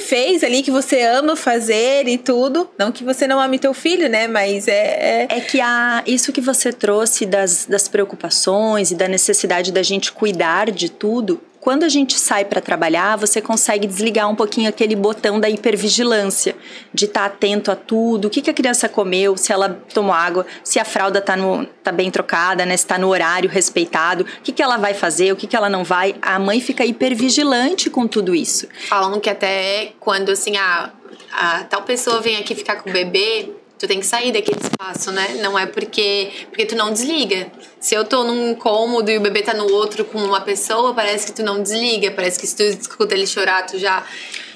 fez 0.00 0.44
ali, 0.44 0.62
que 0.62 0.70
você 0.70 1.00
ama 1.00 1.34
fazer 1.34 2.06
e 2.06 2.18
tudo. 2.18 2.68
Não 2.78 2.92
que 2.92 3.02
você 3.02 3.26
não 3.26 3.40
ame 3.40 3.58
teu 3.58 3.72
filho, 3.72 4.06
né? 4.06 4.28
Mas 4.28 4.68
é. 4.68 5.26
É, 5.30 5.36
é 5.38 5.40
que 5.40 5.58
a, 5.58 6.02
isso 6.06 6.32
que 6.32 6.42
você 6.42 6.74
trouxe 6.74 7.24
das, 7.24 7.64
das 7.64 7.88
preocupações 7.88 8.90
e 8.90 8.94
da 8.94 9.08
necessidade 9.08 9.72
da 9.72 9.82
gente 9.82 10.12
cuidar 10.12 10.70
de 10.70 10.90
tudo 10.90 11.40
quando 11.66 11.82
a 11.82 11.88
gente 11.88 12.16
sai 12.16 12.44
para 12.44 12.60
trabalhar, 12.60 13.16
você 13.16 13.42
consegue 13.42 13.88
desligar 13.88 14.30
um 14.30 14.36
pouquinho 14.36 14.68
aquele 14.68 14.94
botão 14.94 15.40
da 15.40 15.50
hipervigilância, 15.50 16.54
de 16.94 17.06
estar 17.06 17.22
tá 17.22 17.26
atento 17.26 17.72
a 17.72 17.74
tudo, 17.74 18.26
o 18.28 18.30
que, 18.30 18.40
que 18.40 18.48
a 18.48 18.54
criança 18.54 18.88
comeu, 18.88 19.36
se 19.36 19.52
ela 19.52 19.70
tomou 19.92 20.14
água, 20.14 20.46
se 20.62 20.78
a 20.78 20.84
fralda 20.84 21.18
está 21.18 21.34
tá 21.82 21.90
bem 21.90 22.08
trocada, 22.08 22.64
né, 22.64 22.76
se 22.76 22.84
está 22.84 22.96
no 22.96 23.08
horário 23.08 23.50
respeitado, 23.50 24.22
o 24.22 24.42
que, 24.44 24.52
que 24.52 24.62
ela 24.62 24.76
vai 24.76 24.94
fazer, 24.94 25.32
o 25.32 25.36
que, 25.36 25.48
que 25.48 25.56
ela 25.56 25.68
não 25.68 25.82
vai. 25.82 26.14
A 26.22 26.38
mãe 26.38 26.60
fica 26.60 26.86
hipervigilante 26.86 27.90
com 27.90 28.06
tudo 28.06 28.32
isso. 28.32 28.68
Falam 28.88 29.18
que 29.18 29.28
até 29.28 29.92
quando 29.98 30.30
assim, 30.30 30.56
a, 30.56 30.92
a 31.32 31.64
tal 31.64 31.82
pessoa 31.82 32.20
vem 32.20 32.36
aqui 32.36 32.54
ficar 32.54 32.76
com 32.76 32.90
o 32.90 32.92
bebê, 32.92 33.50
tu 33.78 33.86
tem 33.86 34.00
que 34.00 34.06
sair 34.06 34.32
daquele 34.32 34.60
espaço, 34.60 35.10
né? 35.10 35.38
Não 35.42 35.58
é 35.58 35.66
porque 35.66 36.30
porque 36.48 36.64
tu 36.64 36.76
não 36.76 36.92
desliga. 36.92 37.50
Se 37.86 37.94
eu 37.94 38.04
tô 38.04 38.24
num 38.24 38.52
cômodo 38.56 39.08
e 39.12 39.16
o 39.16 39.20
bebê 39.20 39.42
tá 39.42 39.54
no 39.54 39.72
outro 39.72 40.04
com 40.04 40.18
uma 40.18 40.40
pessoa, 40.40 40.92
parece 40.92 41.26
que 41.26 41.32
tu 41.32 41.44
não 41.44 41.62
desliga, 41.62 42.10
parece 42.10 42.36
que 42.36 42.44
se 42.44 42.56
tu 42.56 42.64
escuta 42.64 43.14
ele 43.14 43.28
chorar, 43.28 43.64
tu 43.64 43.78
já 43.78 44.04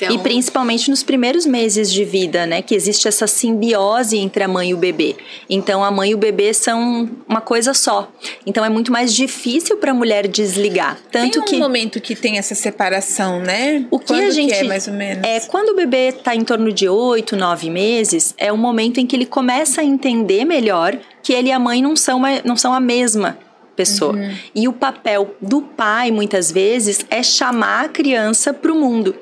então... 0.02 0.16
E 0.16 0.18
principalmente 0.18 0.90
nos 0.90 1.02
primeiros 1.02 1.46
meses 1.46 1.92
de 1.92 2.04
vida, 2.04 2.46
né? 2.46 2.62
Que 2.62 2.74
existe 2.74 3.06
essa 3.06 3.26
simbiose 3.26 4.16
entre 4.18 4.42
a 4.42 4.48
mãe 4.48 4.70
e 4.70 4.74
o 4.74 4.76
bebê. 4.76 5.14
Então 5.48 5.84
a 5.84 5.90
mãe 5.90 6.10
e 6.10 6.14
o 6.14 6.18
bebê 6.18 6.52
são 6.54 7.08
uma 7.28 7.40
coisa 7.40 7.74
só. 7.74 8.10
Então 8.46 8.64
é 8.64 8.68
muito 8.68 8.90
mais 8.90 9.14
difícil 9.14 9.76
para 9.76 9.90
a 9.90 9.94
mulher 9.94 10.26
desligar. 10.26 10.98
Tanto 11.10 11.32
tem 11.32 11.42
um 11.42 11.44
que 11.44 11.56
momento 11.56 12.00
que 12.00 12.16
tem 12.16 12.38
essa 12.38 12.54
separação, 12.54 13.40
né? 13.40 13.86
O 13.90 13.98
que 13.98 14.06
quando 14.06 14.24
a 14.24 14.30
gente 14.30 14.48
que 14.48 14.54
é 14.54 14.64
mais 14.64 14.88
ou 14.88 14.94
menos? 14.94 15.22
É 15.22 15.40
quando 15.40 15.70
o 15.70 15.76
bebê 15.76 16.08
está 16.08 16.34
em 16.34 16.42
torno 16.42 16.72
de 16.72 16.88
oito, 16.88 17.36
nove 17.36 17.70
meses, 17.70 18.34
é 18.38 18.50
o 18.50 18.56
momento 18.56 18.98
em 18.98 19.06
que 19.06 19.14
ele 19.14 19.26
começa 19.26 19.82
a 19.82 19.84
entender 19.84 20.44
melhor 20.44 20.98
que 21.22 21.32
ele 21.32 21.48
e 21.48 21.52
a 21.52 21.58
mãe 21.58 21.82
não 21.82 21.96
são, 21.96 22.18
uma, 22.18 22.40
não 22.44 22.56
são 22.56 22.72
a 22.72 22.80
mesma 22.80 23.38
pessoa. 23.76 24.14
Uhum. 24.14 24.36
E 24.54 24.68
o 24.68 24.72
papel 24.72 25.34
do 25.40 25.62
pai, 25.62 26.10
muitas 26.10 26.52
vezes, 26.52 27.04
é 27.08 27.22
chamar 27.22 27.86
a 27.86 27.88
criança 27.88 28.52
para 28.52 28.72
o 28.72 28.74
mundo. 28.74 29.14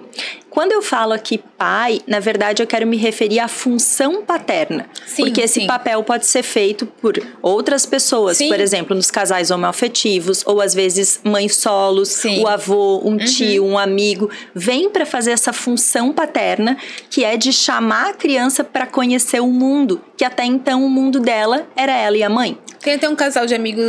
Quando 0.59 0.73
eu 0.73 0.83
falo 0.83 1.13
aqui 1.13 1.39
pai, 1.39 2.01
na 2.05 2.19
verdade 2.19 2.61
eu 2.61 2.67
quero 2.67 2.85
me 2.85 2.97
referir 2.97 3.39
à 3.39 3.47
função 3.47 4.25
paterna. 4.25 4.87
Sim, 5.07 5.23
porque 5.23 5.43
esse 5.43 5.61
sim. 5.61 5.67
papel 5.69 6.03
pode 6.03 6.27
ser 6.27 6.43
feito 6.43 6.85
por 6.85 7.15
outras 7.41 7.87
pessoas, 7.87 8.39
sim. 8.39 8.49
por 8.49 8.59
exemplo, 8.59 8.97
nos 8.97 9.09
casais 9.09 9.53
homoafetivos, 9.53 10.43
ou 10.45 10.61
às 10.61 10.75
vezes 10.75 11.21
mães 11.23 11.55
solos, 11.55 12.25
o 12.25 12.49
avô, 12.49 13.01
um 13.05 13.13
uhum. 13.13 13.19
tio, 13.19 13.65
um 13.65 13.79
amigo, 13.79 14.29
vem 14.53 14.91
para 14.91 15.07
fazer 15.07 15.31
essa 15.31 15.53
função 15.53 16.13
paterna, 16.13 16.77
que 17.09 17.23
é 17.23 17.37
de 17.37 17.53
chamar 17.53 18.11
a 18.11 18.15
criança 18.15 18.65
para 18.65 18.85
conhecer 18.85 19.39
o 19.39 19.47
mundo, 19.47 20.03
que 20.17 20.25
até 20.25 20.45
então 20.45 20.85
o 20.85 20.91
mundo 20.91 21.21
dela 21.21 21.69
era 21.77 21.93
ela 21.97 22.17
e 22.17 22.23
a 22.25 22.29
mãe. 22.29 22.59
Tem 22.81 22.95
até 22.95 23.09
um 23.09 23.17
casal 23.17 23.45
de 23.45 23.55
amigos 23.55 23.85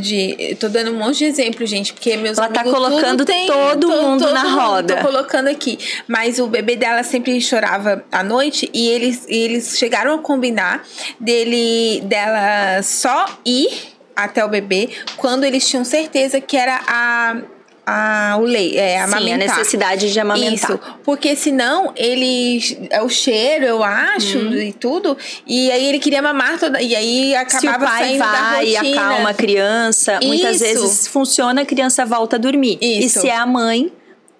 de. 0.00 0.56
Tô 0.58 0.68
dando 0.68 0.90
um 0.90 0.98
monte 0.98 1.18
de 1.18 1.24
exemplo, 1.26 1.64
gente, 1.64 1.92
porque 1.92 2.16
meus 2.16 2.38
Ela 2.38 2.48
tá 2.48 2.64
colocando 2.64 3.24
tem, 3.24 3.46
todo 3.46 3.88
mundo 3.88 4.24
todo 4.24 4.34
na 4.34 4.44
mundo, 4.44 4.60
roda. 4.60 4.96
Tô 4.96 5.02
colocando 5.06 5.48
aqui. 5.48 5.78
Mas 6.12 6.38
o 6.38 6.46
bebê 6.46 6.76
dela 6.76 7.02
sempre 7.02 7.40
chorava 7.40 8.04
à 8.12 8.22
noite 8.22 8.68
e 8.74 8.86
eles, 8.90 9.24
eles 9.26 9.78
chegaram 9.78 10.14
a 10.14 10.18
combinar 10.18 10.84
dele 11.18 12.02
dela 12.02 12.82
só 12.82 13.24
ir 13.46 13.94
até 14.14 14.44
o 14.44 14.48
bebê 14.48 14.90
quando 15.16 15.44
eles 15.44 15.66
tinham 15.66 15.86
certeza 15.86 16.38
que 16.38 16.54
era 16.54 16.78
a 16.86 17.36
a, 17.84 18.36
o 18.38 18.42
leite, 18.42 18.78
é, 18.78 19.00
amamentar. 19.00 19.22
Sim, 19.22 19.32
a 19.32 19.56
necessidade 19.56 20.12
de 20.12 20.20
amamentar. 20.20 20.70
Isso, 20.70 20.80
porque 21.02 21.34
senão 21.34 21.92
ele, 21.96 22.60
é 22.90 23.02
o 23.02 23.08
cheiro, 23.08 23.64
eu 23.64 23.82
acho, 23.82 24.38
hum. 24.38 24.54
e 24.54 24.72
tudo, 24.72 25.16
e 25.44 25.68
aí 25.72 25.86
ele 25.86 25.98
queria 25.98 26.22
mamar 26.22 26.60
toda, 26.60 26.80
e 26.80 26.94
aí 26.94 27.34
acabava 27.34 27.60
Se 27.60 27.66
o 27.66 27.88
pai 27.88 28.04
saindo 28.04 28.18
vai 28.18 28.32
da 28.32 28.58
rotina. 28.58 28.84
e 28.84 28.98
acalma 28.98 29.30
a 29.30 29.34
criança, 29.34 30.18
Isso. 30.20 30.28
muitas 30.28 30.60
vezes 30.60 31.08
funciona, 31.08 31.62
a 31.62 31.66
criança 31.66 32.06
volta 32.06 32.36
a 32.36 32.38
dormir. 32.38 32.78
Isso. 32.80 33.18
E 33.18 33.22
se 33.22 33.28
é 33.28 33.36
a 33.36 33.44
mãe, 33.44 33.90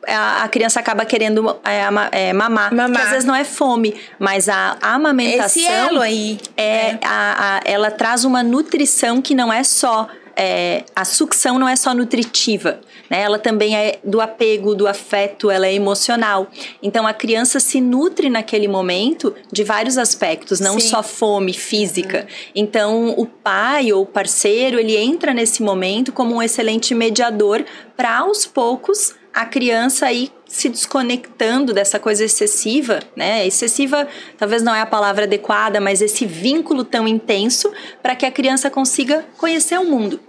a, 0.07 0.49
criança 0.49 0.81
acaba 0.81 1.05
querendo 1.05 1.57
é, 1.65 2.29
é, 2.29 2.33
mamar, 2.33 2.75
mamar. 2.75 2.93
Que 2.93 3.03
às 3.03 3.11
vezes 3.11 3.25
não 3.25 3.35
é 3.35 3.45
fome, 3.45 3.95
mas 4.19 4.49
a, 4.49 4.77
a 4.81 4.95
amamentação 4.95 5.63
Esse 5.63 5.71
elo 5.71 6.01
aí, 6.01 6.39
é, 6.57 6.63
é. 6.63 6.99
A, 7.05 7.57
a, 7.57 7.61
ela 7.65 7.91
traz 7.91 8.25
uma 8.25 8.43
nutrição 8.43 9.23
que 9.23 9.35
não 9.35 9.53
é 9.53 9.63
só 9.63 10.09
é, 10.37 10.85
a 10.97 11.05
sucção 11.05 11.59
não 11.59 11.69
é 11.69 11.77
só 11.77 11.95
nutritiva, 11.95 12.81
né? 13.11 13.23
Ela 13.23 13.39
também 13.39 13.77
é 13.77 13.99
do 14.03 14.21
apego, 14.21 14.75
do 14.75 14.89
afeto, 14.89 15.51
ela 15.51 15.67
é 15.67 15.75
emocional. 15.75 16.51
Então 16.83 17.07
a 17.07 17.13
criança 17.13 17.61
se 17.61 17.81
nutre 17.81 18.31
naquele 18.31 18.67
momento 18.67 19.35
de 19.53 19.63
vários 19.63 19.99
aspectos, 19.99 20.61
não 20.61 20.81
Sim. 20.81 20.89
só 20.89 21.03
fome 21.03 21.53
física. 21.53 22.21
Uhum. 22.21 22.53
Então 22.55 23.09
o 23.17 23.27
pai 23.27 23.93
ou 23.93 24.03
o 24.03 24.07
parceiro 24.07 24.79
ele 24.79 24.97
entra 24.97 25.35
nesse 25.35 25.63
momento 25.63 26.13
como 26.13 26.35
um 26.35 26.43
excelente 26.43 26.95
mediador 26.95 27.65
para 27.97 28.19
aos 28.19 28.47
poucos 28.47 29.15
a 29.33 29.47
criança 29.47 30.07
aí 30.07 30.31
se 30.47 30.69
desconectando 30.69 31.73
dessa 31.73 31.99
coisa 31.99 32.25
excessiva, 32.25 33.01
né? 33.17 33.47
Excessiva 33.47 34.07
talvez 34.37 34.63
não 34.63 34.75
é 34.75 34.81
a 34.83 34.87
palavra 34.87 35.25
adequada, 35.25 35.81
mas 35.81 36.03
esse 36.03 36.27
vínculo 36.27 36.85
tão 36.85 37.09
intenso 37.09 37.73
para 38.03 38.15
que 38.15 38.27
a 38.27 38.31
criança 38.31 38.71
consiga 38.71 39.25
conhecer 39.39 39.79
o 39.79 39.85
mundo. 39.85 40.21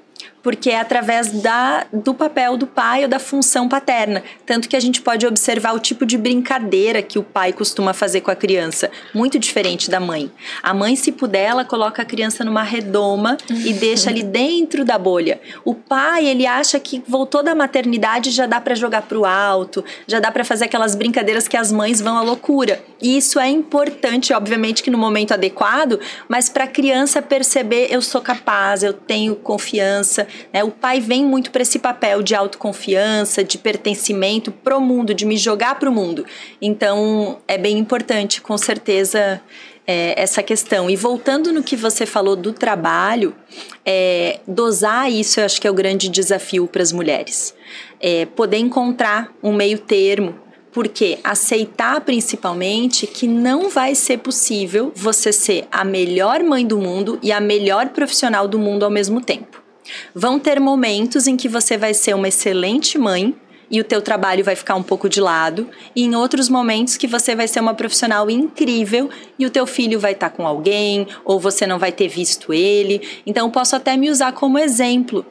Porque 0.43 0.69
é 0.69 0.79
através 0.79 1.31
da, 1.31 1.87
do 1.91 2.13
papel 2.13 2.57
do 2.57 2.67
pai 2.67 3.03
ou 3.03 3.07
da 3.07 3.17
função 3.17 3.69
paterna. 3.69 4.21
Tanto 4.45 4.67
que 4.67 4.75
a 4.75 4.79
gente 4.79 5.01
pode 5.01 5.25
observar 5.25 5.73
o 5.73 5.79
tipo 5.79 6.05
de 6.05 6.17
brincadeira 6.17 7.01
que 7.01 7.17
o 7.17 7.23
pai 7.23 7.53
costuma 7.53 7.93
fazer 7.93 8.21
com 8.21 8.29
a 8.29 8.35
criança, 8.35 8.91
muito 9.13 9.39
diferente 9.39 9.89
da 9.89 10.01
mãe. 10.01 10.29
A 10.61 10.73
mãe, 10.73 10.97
se 10.97 11.13
puder, 11.13 11.45
ela 11.45 11.63
coloca 11.63 12.01
a 12.01 12.05
criança 12.05 12.43
numa 12.43 12.61
redoma 12.61 13.37
e 13.49 13.71
deixa 13.73 14.09
ali 14.09 14.21
dentro 14.21 14.83
da 14.83 14.97
bolha. 14.97 15.39
O 15.63 15.73
pai, 15.73 16.27
ele 16.27 16.45
acha 16.45 16.77
que 16.79 17.01
voltou 17.07 17.41
da 17.41 17.55
maternidade 17.55 18.29
já 18.29 18.45
dá 18.45 18.59
para 18.59 18.75
jogar 18.75 19.03
pro 19.03 19.23
alto, 19.23 19.83
já 20.05 20.19
dá 20.19 20.29
para 20.29 20.43
fazer 20.43 20.65
aquelas 20.65 20.93
brincadeiras 20.93 21.47
que 21.47 21.55
as 21.55 21.71
mães 21.71 22.01
vão 22.01 22.17
à 22.17 22.21
loucura. 22.21 22.83
E 23.01 23.17
isso 23.17 23.39
é 23.39 23.49
importante, 23.49 24.33
obviamente 24.33 24.83
que 24.83 24.91
no 24.91 24.97
momento 24.97 25.33
adequado, 25.33 25.99
mas 26.27 26.49
para 26.49 26.65
a 26.65 26.67
criança 26.67 27.21
perceber 27.21 27.87
eu 27.89 28.01
sou 28.01 28.19
capaz, 28.19 28.83
eu 28.83 28.91
tenho 28.91 29.35
confiança, 29.35 30.27
né? 30.51 30.63
O 30.63 30.71
pai 30.71 30.99
vem 30.99 31.25
muito 31.25 31.51
para 31.51 31.61
esse 31.61 31.79
papel 31.79 32.21
de 32.21 32.35
autoconfiança, 32.35 33.43
de 33.43 33.57
pertencimento 33.57 34.51
pro 34.51 34.79
mundo, 34.79 35.13
de 35.13 35.25
me 35.25 35.37
jogar 35.37 35.79
pro 35.79 35.91
mundo. 35.91 36.25
Então 36.61 37.39
é 37.47 37.57
bem 37.57 37.77
importante, 37.77 38.41
com 38.41 38.57
certeza, 38.57 39.41
é, 39.85 40.19
essa 40.21 40.41
questão. 40.41 40.89
E 40.89 40.95
voltando 40.95 41.51
no 41.51 41.63
que 41.63 41.75
você 41.75 42.05
falou 42.05 42.35
do 42.35 42.53
trabalho, 42.53 43.35
é, 43.85 44.39
dosar 44.47 45.11
isso 45.11 45.39
eu 45.39 45.45
acho 45.45 45.59
que 45.59 45.67
é 45.67 45.71
o 45.71 45.73
grande 45.73 46.09
desafio 46.09 46.67
para 46.67 46.81
as 46.81 46.91
mulheres. 46.91 47.55
É, 47.99 48.25
poder 48.25 48.57
encontrar 48.57 49.33
um 49.41 49.53
meio 49.53 49.79
termo 49.79 50.41
porque 50.73 51.19
aceitar 51.23 52.01
principalmente 52.01 53.05
que 53.05 53.27
não 53.27 53.69
vai 53.69 53.93
ser 53.93 54.17
possível 54.17 54.91
você 54.95 55.31
ser 55.31 55.67
a 55.71 55.85
melhor 55.85 56.43
mãe 56.43 56.65
do 56.65 56.79
mundo 56.79 57.19
e 57.21 57.31
a 57.31 57.39
melhor 57.39 57.89
profissional 57.89 58.47
do 58.47 58.57
mundo 58.57 58.83
ao 58.83 58.89
mesmo 58.89 59.21
tempo. 59.21 59.62
Vão 60.13 60.39
ter 60.39 60.59
momentos 60.59 61.27
em 61.27 61.35
que 61.35 61.49
você 61.49 61.77
vai 61.77 61.93
ser 61.93 62.13
uma 62.15 62.27
excelente 62.27 62.97
mãe 62.97 63.35
e 63.73 63.79
o 63.79 63.83
teu 63.83 64.01
trabalho 64.01 64.43
vai 64.43 64.55
ficar 64.55 64.75
um 64.75 64.83
pouco 64.83 65.09
de 65.09 65.19
lado, 65.19 65.67
e 65.95 66.03
em 66.03 66.15
outros 66.15 66.47
momentos 66.47 66.95
que 66.95 67.07
você 67.07 67.35
vai 67.35 67.47
ser 67.47 67.59
uma 67.59 67.73
profissional 67.73 68.29
incrível 68.29 69.09
e 69.39 69.47
o 69.47 69.49
teu 69.49 69.65
filho 69.65 69.99
vai 69.99 70.11
estar 70.11 70.29
tá 70.29 70.35
com 70.35 70.45
alguém 70.45 71.07
ou 71.25 71.39
você 71.39 71.65
não 71.65 71.79
vai 71.79 71.91
ter 71.91 72.07
visto 72.07 72.53
ele. 72.53 73.01
Então 73.25 73.49
posso 73.49 73.75
até 73.75 73.97
me 73.97 74.11
usar 74.11 74.31
como 74.33 74.59
exemplo. 74.59 75.25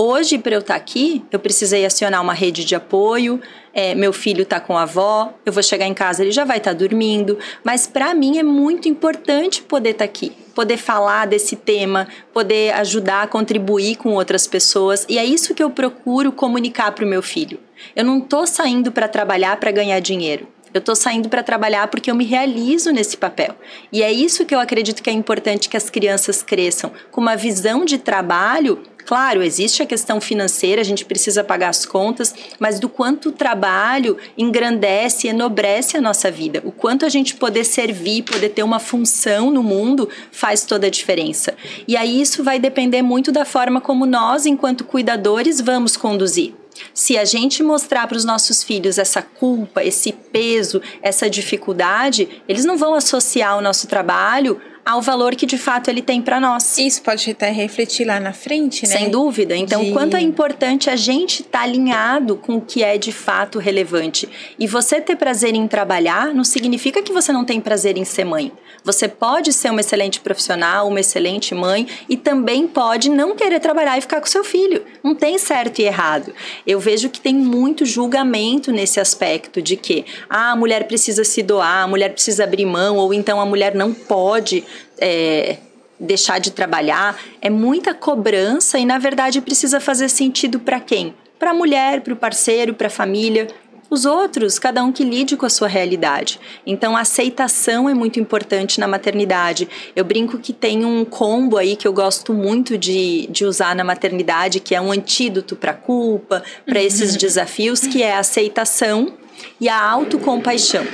Hoje, 0.00 0.38
para 0.38 0.54
eu 0.54 0.60
estar 0.60 0.74
tá 0.74 0.78
aqui, 0.78 1.24
eu 1.28 1.40
precisei 1.40 1.84
acionar 1.84 2.22
uma 2.22 2.32
rede 2.32 2.64
de 2.64 2.76
apoio. 2.76 3.40
É, 3.74 3.96
meu 3.96 4.12
filho 4.12 4.42
está 4.42 4.60
com 4.60 4.78
a 4.78 4.82
avó, 4.82 5.34
eu 5.44 5.52
vou 5.52 5.60
chegar 5.60 5.86
em 5.86 5.92
casa, 5.92 6.22
ele 6.22 6.30
já 6.30 6.44
vai 6.44 6.58
estar 6.58 6.70
tá 6.70 6.76
dormindo. 6.76 7.36
Mas 7.64 7.88
para 7.88 8.14
mim 8.14 8.38
é 8.38 8.44
muito 8.44 8.88
importante 8.88 9.60
poder 9.60 9.90
estar 9.90 10.04
tá 10.04 10.08
aqui, 10.08 10.30
poder 10.54 10.76
falar 10.76 11.26
desse 11.26 11.56
tema, 11.56 12.06
poder 12.32 12.74
ajudar, 12.74 13.26
contribuir 13.26 13.96
com 13.96 14.10
outras 14.10 14.46
pessoas. 14.46 15.04
E 15.08 15.18
é 15.18 15.24
isso 15.24 15.52
que 15.52 15.64
eu 15.64 15.68
procuro 15.68 16.30
comunicar 16.30 16.92
para 16.92 17.04
o 17.04 17.08
meu 17.08 17.20
filho. 17.20 17.58
Eu 17.96 18.04
não 18.04 18.18
estou 18.18 18.46
saindo 18.46 18.92
para 18.92 19.08
trabalhar 19.08 19.58
para 19.58 19.72
ganhar 19.72 19.98
dinheiro. 19.98 20.46
Eu 20.72 20.78
estou 20.78 20.94
saindo 20.94 21.28
para 21.28 21.42
trabalhar 21.42 21.88
porque 21.88 22.08
eu 22.08 22.14
me 22.14 22.24
realizo 22.24 22.92
nesse 22.92 23.16
papel. 23.16 23.56
E 23.92 24.00
é 24.02 24.12
isso 24.12 24.44
que 24.44 24.54
eu 24.54 24.60
acredito 24.60 25.02
que 25.02 25.10
é 25.10 25.12
importante 25.12 25.68
que 25.68 25.76
as 25.76 25.90
crianças 25.90 26.40
cresçam 26.40 26.92
com 27.10 27.20
uma 27.20 27.34
visão 27.34 27.84
de 27.84 27.98
trabalho 27.98 28.80
Claro, 29.08 29.42
existe 29.42 29.82
a 29.82 29.86
questão 29.86 30.20
financeira, 30.20 30.82
a 30.82 30.84
gente 30.84 31.06
precisa 31.06 31.42
pagar 31.42 31.70
as 31.70 31.86
contas, 31.86 32.34
mas 32.60 32.78
do 32.78 32.90
quanto 32.90 33.30
o 33.30 33.32
trabalho 33.32 34.18
engrandece 34.36 35.28
enobrece 35.28 35.96
a 35.96 36.00
nossa 36.02 36.30
vida. 36.30 36.60
O 36.62 36.70
quanto 36.70 37.06
a 37.06 37.08
gente 37.08 37.34
poder 37.34 37.64
servir, 37.64 38.24
poder 38.24 38.50
ter 38.50 38.62
uma 38.62 38.78
função 38.78 39.50
no 39.50 39.62
mundo, 39.62 40.10
faz 40.30 40.66
toda 40.66 40.88
a 40.88 40.90
diferença. 40.90 41.54
E 41.88 41.96
aí 41.96 42.20
isso 42.20 42.44
vai 42.44 42.58
depender 42.58 43.00
muito 43.00 43.32
da 43.32 43.46
forma 43.46 43.80
como 43.80 44.04
nós, 44.04 44.44
enquanto 44.44 44.84
cuidadores, 44.84 45.58
vamos 45.58 45.96
conduzir. 45.96 46.52
Se 46.92 47.16
a 47.16 47.24
gente 47.24 47.62
mostrar 47.62 48.06
para 48.06 48.18
os 48.18 48.26
nossos 48.26 48.62
filhos 48.62 48.98
essa 48.98 49.22
culpa, 49.22 49.82
esse 49.82 50.12
peso, 50.12 50.82
essa 51.00 51.30
dificuldade, 51.30 52.42
eles 52.46 52.66
não 52.66 52.76
vão 52.76 52.94
associar 52.94 53.56
o 53.56 53.62
nosso 53.62 53.86
trabalho 53.86 54.60
ao 54.88 55.02
valor 55.02 55.36
que 55.36 55.44
de 55.44 55.58
fato 55.58 55.90
ele 55.90 56.00
tem 56.00 56.22
para 56.22 56.40
nós. 56.40 56.78
Isso 56.78 57.02
pode 57.02 57.30
até 57.30 57.50
refletir 57.50 58.06
lá 58.06 58.18
na 58.18 58.32
frente, 58.32 58.88
né? 58.88 58.96
Sem 58.96 59.10
dúvida. 59.10 59.54
Então, 59.54 59.84
de... 59.84 59.92
quanto 59.92 60.16
é 60.16 60.20
importante 60.22 60.88
a 60.88 60.96
gente 60.96 61.42
estar 61.42 61.58
tá 61.58 61.64
alinhado 61.64 62.36
com 62.36 62.56
o 62.56 62.60
que 62.62 62.82
é 62.82 62.96
de 62.96 63.12
fato 63.12 63.58
relevante. 63.58 64.26
E 64.58 64.66
você 64.66 64.98
ter 64.98 65.16
prazer 65.16 65.54
em 65.54 65.68
trabalhar 65.68 66.32
não 66.34 66.42
significa 66.42 67.02
que 67.02 67.12
você 67.12 67.30
não 67.30 67.44
tem 67.44 67.60
prazer 67.60 67.98
em 67.98 68.04
ser 68.06 68.24
mãe. 68.24 68.50
Você 68.82 69.06
pode 69.06 69.52
ser 69.52 69.70
uma 69.70 69.80
excelente 69.80 70.20
profissional, 70.20 70.88
uma 70.88 71.00
excelente 71.00 71.54
mãe 71.54 71.86
e 72.08 72.16
também 72.16 72.66
pode 72.66 73.10
não 73.10 73.36
querer 73.36 73.60
trabalhar 73.60 73.98
e 73.98 74.00
ficar 74.00 74.20
com 74.20 74.26
seu 74.26 74.42
filho. 74.42 74.82
Não 75.02 75.14
tem 75.14 75.36
certo 75.36 75.80
e 75.80 75.84
errado. 75.84 76.32
Eu 76.66 76.80
vejo 76.80 77.10
que 77.10 77.20
tem 77.20 77.34
muito 77.34 77.84
julgamento 77.84 78.72
nesse 78.72 79.00
aspecto 79.00 79.60
de 79.60 79.76
que 79.76 80.06
ah, 80.30 80.52
a 80.52 80.56
mulher 80.56 80.86
precisa 80.86 81.24
se 81.24 81.42
doar, 81.42 81.84
a 81.84 81.86
mulher 81.86 82.12
precisa 82.12 82.44
abrir 82.44 82.64
mão, 82.64 82.96
ou 82.96 83.12
então 83.12 83.40
a 83.40 83.44
mulher 83.44 83.74
não 83.74 83.92
pode. 83.92 84.64
É, 84.98 85.58
deixar 85.98 86.38
de 86.38 86.52
trabalhar, 86.52 87.18
é 87.40 87.50
muita 87.50 87.92
cobrança 87.92 88.78
e 88.78 88.84
na 88.84 88.98
verdade 88.98 89.40
precisa 89.40 89.80
fazer 89.80 90.08
sentido 90.08 90.60
para 90.60 90.78
quem? 90.78 91.14
Para 91.38 91.50
a 91.50 91.54
mulher, 91.54 92.02
para 92.02 92.12
o 92.12 92.16
parceiro, 92.16 92.74
para 92.74 92.86
a 92.86 92.90
família. 92.90 93.48
Os 93.90 94.04
outros, 94.04 94.58
cada 94.58 94.84
um 94.84 94.92
que 94.92 95.02
lide 95.02 95.34
com 95.34 95.46
a 95.46 95.48
sua 95.48 95.66
realidade. 95.66 96.38
Então, 96.66 96.94
a 96.94 97.00
aceitação 97.00 97.88
é 97.88 97.94
muito 97.94 98.20
importante 98.20 98.78
na 98.78 98.86
maternidade. 98.86 99.66
Eu 99.96 100.04
brinco 100.04 100.38
que 100.38 100.52
tem 100.52 100.84
um 100.84 101.06
combo 101.06 101.56
aí 101.56 101.74
que 101.74 101.88
eu 101.88 101.92
gosto 101.92 102.34
muito 102.34 102.76
de, 102.76 103.26
de 103.28 103.46
usar 103.46 103.74
na 103.74 103.82
maternidade, 103.82 104.60
que 104.60 104.74
é 104.74 104.80
um 104.80 104.92
antídoto 104.92 105.56
para 105.56 105.70
a 105.70 105.74
culpa, 105.74 106.42
para 106.66 106.82
esses 106.82 107.12
uhum. 107.12 107.18
desafios, 107.18 107.80
que 107.80 108.02
é 108.02 108.14
a 108.14 108.18
aceitação 108.18 109.14
e 109.58 109.70
a 109.70 109.82
autocompaixão. 109.82 110.86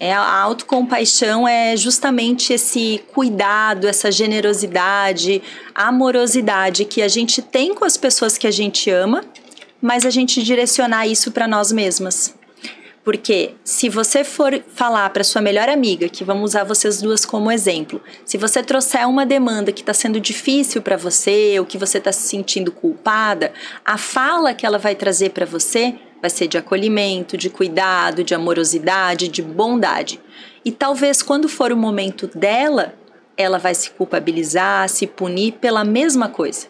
É, 0.00 0.14
a 0.14 0.40
autocompaixão 0.40 1.46
é 1.46 1.76
justamente 1.76 2.54
esse 2.54 3.04
cuidado, 3.12 3.86
essa 3.86 4.10
generosidade, 4.10 5.42
amorosidade 5.74 6.86
que 6.86 7.02
a 7.02 7.08
gente 7.08 7.42
tem 7.42 7.74
com 7.74 7.84
as 7.84 7.98
pessoas 7.98 8.38
que 8.38 8.46
a 8.46 8.50
gente 8.50 8.90
ama 8.90 9.22
mas 9.80 10.04
a 10.04 10.10
gente 10.10 10.42
direcionar 10.42 11.06
isso 11.06 11.32
para 11.32 11.48
nós 11.48 11.72
mesmas. 11.72 12.34
Porque 13.02 13.54
se 13.64 13.88
você 13.88 14.22
for 14.22 14.62
falar 14.74 15.08
para 15.08 15.24
sua 15.24 15.40
melhor 15.40 15.70
amiga, 15.70 16.08
que 16.08 16.22
vamos 16.22 16.50
usar 16.50 16.64
vocês 16.64 17.00
duas 17.00 17.24
como 17.24 17.50
exemplo, 17.50 18.00
se 18.26 18.36
você 18.36 18.62
trouxer 18.62 19.08
uma 19.08 19.24
demanda 19.24 19.72
que 19.72 19.80
está 19.80 19.94
sendo 19.94 20.20
difícil 20.20 20.82
para 20.82 20.98
você, 20.98 21.58
ou 21.58 21.64
que 21.64 21.78
você 21.78 21.96
está 21.96 22.12
se 22.12 22.28
sentindo 22.28 22.70
culpada, 22.70 23.52
a 23.84 23.96
fala 23.96 24.52
que 24.52 24.66
ela 24.66 24.76
vai 24.76 24.94
trazer 24.94 25.30
para 25.30 25.46
você 25.46 25.94
vai 26.20 26.30
ser 26.30 26.46
de 26.46 26.58
acolhimento, 26.58 27.36
de 27.36 27.50
cuidado, 27.50 28.22
de 28.24 28.34
amorosidade, 28.34 29.28
de 29.28 29.42
bondade. 29.42 30.20
E 30.64 30.70
talvez 30.70 31.22
quando 31.22 31.48
for 31.48 31.72
o 31.72 31.76
momento 31.76 32.26
dela, 32.34 32.94
ela 33.36 33.58
vai 33.58 33.74
se 33.74 33.90
culpabilizar, 33.90 34.88
se 34.88 35.06
punir 35.06 35.52
pela 35.52 35.84
mesma 35.84 36.28
coisa. 36.28 36.68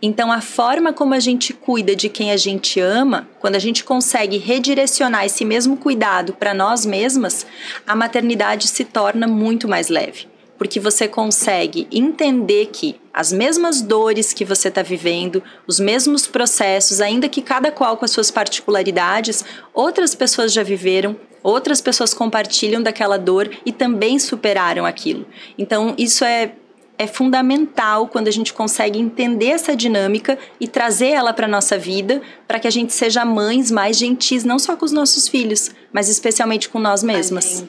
Então, 0.00 0.30
a 0.30 0.40
forma 0.40 0.92
como 0.92 1.14
a 1.14 1.20
gente 1.20 1.52
cuida 1.52 1.96
de 1.96 2.08
quem 2.08 2.30
a 2.30 2.36
gente 2.36 2.78
ama, 2.78 3.28
quando 3.40 3.56
a 3.56 3.58
gente 3.58 3.82
consegue 3.82 4.36
redirecionar 4.36 5.24
esse 5.24 5.44
mesmo 5.44 5.76
cuidado 5.76 6.34
para 6.34 6.52
nós 6.52 6.84
mesmas, 6.84 7.46
a 7.86 7.96
maternidade 7.96 8.68
se 8.68 8.84
torna 8.84 9.26
muito 9.26 9.66
mais 9.66 9.88
leve. 9.88 10.31
Porque 10.62 10.78
você 10.78 11.08
consegue 11.08 11.88
entender 11.90 12.66
que 12.66 12.94
as 13.12 13.32
mesmas 13.32 13.82
dores 13.82 14.32
que 14.32 14.44
você 14.44 14.68
está 14.68 14.80
vivendo, 14.80 15.42
os 15.66 15.80
mesmos 15.80 16.28
processos, 16.28 17.00
ainda 17.00 17.28
que 17.28 17.42
cada 17.42 17.72
qual 17.72 17.96
com 17.96 18.04
as 18.04 18.12
suas 18.12 18.30
particularidades, 18.30 19.44
outras 19.74 20.14
pessoas 20.14 20.52
já 20.52 20.62
viveram, 20.62 21.16
outras 21.42 21.80
pessoas 21.80 22.14
compartilham 22.14 22.80
daquela 22.80 23.18
dor 23.18 23.50
e 23.66 23.72
também 23.72 24.20
superaram 24.20 24.86
aquilo. 24.86 25.26
Então, 25.58 25.96
isso 25.98 26.24
é 26.24 26.52
é 26.96 27.06
fundamental 27.08 28.06
quando 28.06 28.28
a 28.28 28.30
gente 28.30 28.52
consegue 28.52 29.00
entender 29.00 29.46
essa 29.48 29.74
dinâmica 29.74 30.38
e 30.60 30.68
trazer 30.68 31.08
ela 31.08 31.32
para 31.32 31.48
nossa 31.48 31.76
vida, 31.76 32.22
para 32.46 32.60
que 32.60 32.68
a 32.68 32.70
gente 32.70 32.92
seja 32.92 33.24
mães 33.24 33.72
mais 33.72 33.96
gentis, 33.96 34.44
não 34.44 34.56
só 34.56 34.76
com 34.76 34.84
os 34.84 34.92
nossos 34.92 35.26
filhos, 35.26 35.72
mas 35.92 36.08
especialmente 36.08 36.68
com 36.68 36.78
nós 36.78 37.02
mesmas. 37.02 37.64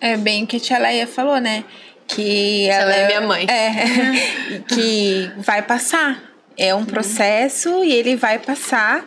É 0.00 0.16
bem 0.16 0.44
o 0.44 0.46
que 0.46 0.58
a 0.58 0.60
tia 0.60 0.78
Leia 0.78 1.06
falou, 1.06 1.40
né? 1.40 1.64
Que 2.08 2.68
ela, 2.68 2.92
ela 2.92 2.94
é 2.94 3.06
minha 3.06 3.20
mãe. 3.20 3.46
É, 3.48 4.62
que 4.68 5.30
vai 5.38 5.62
passar. 5.62 6.22
É 6.56 6.74
um 6.74 6.84
processo 6.84 7.84
e 7.84 7.92
ele 7.92 8.16
vai 8.16 8.38
passar. 8.38 9.04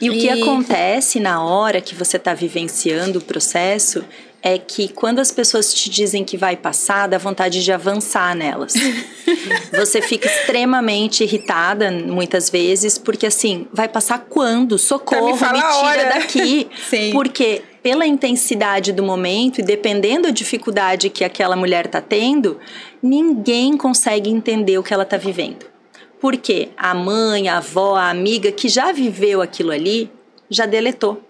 E, 0.00 0.06
e 0.06 0.10
o 0.10 0.12
que 0.12 0.28
acontece 0.28 1.18
na 1.18 1.42
hora 1.42 1.80
que 1.80 1.94
você 1.94 2.16
está 2.16 2.32
vivenciando 2.32 3.18
o 3.18 3.22
processo 3.22 4.04
é 4.42 4.58
que 4.58 4.88
quando 4.88 5.18
as 5.18 5.30
pessoas 5.30 5.72
te 5.74 5.90
dizem 5.90 6.24
que 6.24 6.36
vai 6.36 6.56
passar, 6.56 7.06
dá 7.06 7.18
vontade 7.18 7.62
de 7.62 7.72
avançar 7.72 8.34
nelas. 8.34 8.72
Você 9.72 10.00
fica 10.00 10.26
extremamente 10.26 11.22
irritada 11.24 11.90
muitas 11.90 12.48
vezes, 12.48 12.96
porque 12.96 13.26
assim, 13.26 13.68
vai 13.72 13.88
passar 13.88 14.26
quando? 14.28 14.78
Socorro, 14.78 15.36
me, 15.36 15.52
me 15.52 15.60
tira 15.60 16.04
daqui. 16.06 16.68
Sim. 16.88 17.10
Porque 17.12 17.62
pela 17.82 18.06
intensidade 18.06 18.92
do 18.92 19.02
momento 19.02 19.60
e 19.60 19.62
dependendo 19.62 20.24
da 20.24 20.30
dificuldade 20.30 21.10
que 21.10 21.24
aquela 21.24 21.56
mulher 21.56 21.86
está 21.86 22.00
tendo, 22.00 22.58
ninguém 23.02 23.76
consegue 23.76 24.30
entender 24.30 24.78
o 24.78 24.82
que 24.82 24.92
ela 24.92 25.02
está 25.02 25.16
vivendo. 25.16 25.66
Porque 26.20 26.68
a 26.76 26.94
mãe, 26.94 27.48
a 27.48 27.56
avó, 27.56 27.96
a 27.96 28.10
amiga 28.10 28.52
que 28.52 28.68
já 28.68 28.92
viveu 28.92 29.40
aquilo 29.40 29.70
ali, 29.70 30.10
já 30.50 30.66
deletou. 30.66 31.22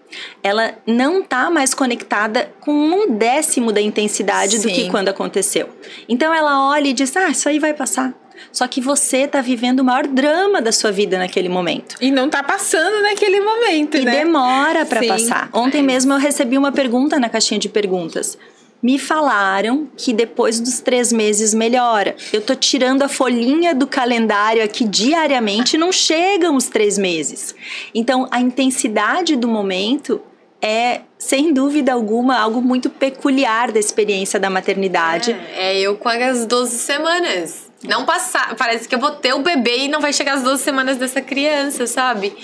Ela 0.42 0.76
não 0.84 1.20
está 1.20 1.48
mais 1.51 1.72
conectada 1.72 2.53
com 2.61 2.72
um 2.72 3.16
décimo 3.16 3.70
da 3.70 3.80
intensidade 3.80 4.59
Sim. 4.59 4.68
do 4.68 4.74
que 4.74 4.90
quando 4.90 5.09
aconteceu. 5.09 5.68
Então 6.09 6.34
ela 6.34 6.68
olha 6.68 6.88
e 6.88 6.92
diz: 6.92 7.14
Ah, 7.16 7.28
isso 7.28 7.48
aí 7.48 7.61
vai 7.61 7.72
passar. 7.72 8.12
Só 8.53 8.66
que 8.66 8.80
você 8.80 9.18
está 9.18 9.40
vivendo 9.40 9.80
o 9.80 9.84
maior 9.84 10.07
drama 10.07 10.61
da 10.61 10.72
sua 10.72 10.90
vida 10.90 11.18
naquele 11.18 11.48
momento. 11.48 11.96
E 12.01 12.11
não 12.11 12.26
está 12.26 12.42
passando 12.42 13.03
naquele 13.03 13.40
momento, 13.40 13.96
e 13.96 14.05
né? 14.05 14.12
E 14.12 14.24
demora 14.24 14.84
para 14.84 15.03
passar. 15.05 15.48
Ontem 15.53 15.82
mesmo 15.82 16.12
eu 16.12 16.18
recebi 16.18 16.59
uma 16.59 16.72
pergunta 16.72 17.18
na 17.18 17.28
caixinha 17.28 17.61
de 17.61 17.68
perguntas. 17.68 18.36
Me 18.82 18.98
falaram 18.98 19.88
que 19.94 20.12
depois 20.12 20.59
dos 20.59 20.80
três 20.80 21.12
meses 21.12 21.53
melhora. 21.53 22.16
Eu 22.32 22.40
tô 22.40 22.55
tirando 22.55 23.03
a 23.03 23.09
folhinha 23.09 23.74
do 23.74 23.86
calendário 23.86 24.64
aqui 24.64 24.84
diariamente 24.84 25.76
não 25.76 25.92
chegam 25.92 26.57
os 26.57 26.68
três 26.68 26.96
meses. 26.96 27.55
Então, 27.94 28.26
a 28.30 28.40
intensidade 28.40 29.36
do 29.36 29.46
momento 29.46 30.20
é, 30.62 31.03
sem 31.18 31.53
dúvida 31.53 31.92
alguma, 31.92 32.38
algo 32.38 32.62
muito 32.62 32.88
peculiar 32.88 33.70
da 33.70 33.78
experiência 33.78 34.40
da 34.40 34.48
maternidade. 34.48 35.32
É, 35.55 35.74
é 35.74 35.80
eu 35.80 35.96
com 35.96 36.09
as 36.09 36.46
12 36.46 36.78
semanas 36.78 37.69
não 37.85 38.05
passar. 38.05 38.55
Parece 38.57 38.89
que 38.89 38.95
eu 38.95 38.99
vou 38.99 39.12
ter 39.12 39.33
o 39.35 39.41
bebê 39.41 39.85
e 39.85 39.89
não 39.89 40.01
vai 40.01 40.12
chegar 40.12 40.35
as 40.35 40.43
12 40.43 40.62
semanas 40.62 40.97
dessa 40.97 41.20
criança, 41.20 41.87
sabe? 41.87 42.37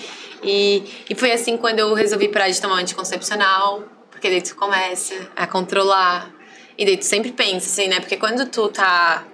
E, 0.42 0.82
e 1.08 1.14
foi 1.14 1.32
assim 1.32 1.56
quando 1.56 1.78
eu 1.78 1.92
resolvi 1.94 2.28
parar 2.28 2.48
de 2.48 2.60
tomar 2.60 2.76
anticoncepcional, 2.76 3.82
porque 4.10 4.28
daí 4.28 4.42
tu 4.42 4.54
começa 4.56 5.14
a 5.34 5.46
controlar. 5.46 6.30
E 6.78 6.84
daí 6.84 6.96
tu 6.96 7.04
sempre 7.04 7.32
pensa 7.32 7.66
assim, 7.66 7.88
né? 7.88 8.00
Porque 8.00 8.16
quando 8.16 8.46
tu 8.46 8.68
tá 8.68 9.24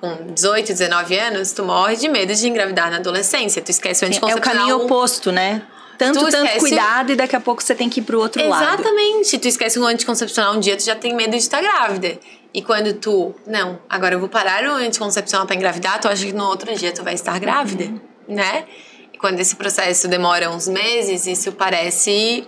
com 0.00 0.32
18, 0.32 0.68
19 0.68 1.18
anos, 1.18 1.52
tu 1.52 1.62
morre 1.64 1.96
de 1.96 2.08
medo 2.08 2.34
de 2.34 2.48
engravidar 2.48 2.90
na 2.90 2.96
adolescência. 2.96 3.62
Tu 3.62 3.70
esquece 3.70 4.04
o 4.04 4.08
anticoncepcional. 4.08 4.52
É 4.52 4.64
o 4.64 4.68
caminho 4.68 4.84
oposto, 4.84 5.30
né? 5.30 5.62
Tanto, 5.98 6.18
tu 6.18 6.30
tanto 6.30 6.58
cuidado 6.58 7.12
e 7.12 7.16
daqui 7.16 7.36
a 7.36 7.40
pouco 7.40 7.62
você 7.62 7.74
tem 7.74 7.88
que 7.88 8.00
ir 8.00 8.02
pro 8.02 8.18
outro 8.18 8.40
Exatamente. 8.40 8.68
lado. 8.68 8.80
Exatamente. 8.80 9.38
Tu 9.38 9.48
esquece 9.48 9.78
o 9.78 9.84
anticoncepcional 9.86 10.54
um 10.54 10.60
dia, 10.60 10.76
tu 10.76 10.84
já 10.84 10.94
tem 10.94 11.14
medo 11.14 11.30
de 11.30 11.36
estar 11.36 11.60
grávida. 11.60 12.18
E 12.54 12.60
quando 12.62 12.92
tu, 12.94 13.34
não, 13.46 13.80
agora 13.88 14.14
eu 14.14 14.20
vou 14.20 14.28
parar 14.28 14.64
o 14.64 14.74
anticoncepcional 14.74 15.46
para 15.46 15.56
engravidar, 15.56 16.00
tu 16.00 16.08
acha 16.08 16.26
que 16.26 16.32
no 16.32 16.44
outro 16.44 16.74
dia 16.74 16.92
tu 16.92 17.02
vai 17.02 17.14
estar 17.14 17.38
grávida, 17.38 17.84
uhum. 17.84 18.00
né? 18.28 18.64
E 19.12 19.18
quando 19.18 19.40
esse 19.40 19.56
processo 19.56 20.06
demora 20.06 20.50
uns 20.50 20.68
meses, 20.68 21.26
isso 21.26 21.52
parece. 21.52 22.46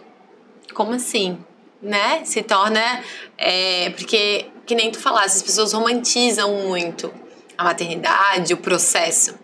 Como 0.74 0.92
assim? 0.92 1.38
Né? 1.80 2.22
Se 2.24 2.42
torna. 2.42 3.02
É, 3.38 3.90
porque, 3.90 4.46
que 4.66 4.74
nem 4.74 4.90
tu 4.90 4.98
falasse, 4.98 5.38
as 5.38 5.42
pessoas 5.42 5.72
romantizam 5.72 6.52
muito 6.66 7.10
a 7.56 7.64
maternidade, 7.64 8.52
o 8.52 8.56
processo. 8.56 9.34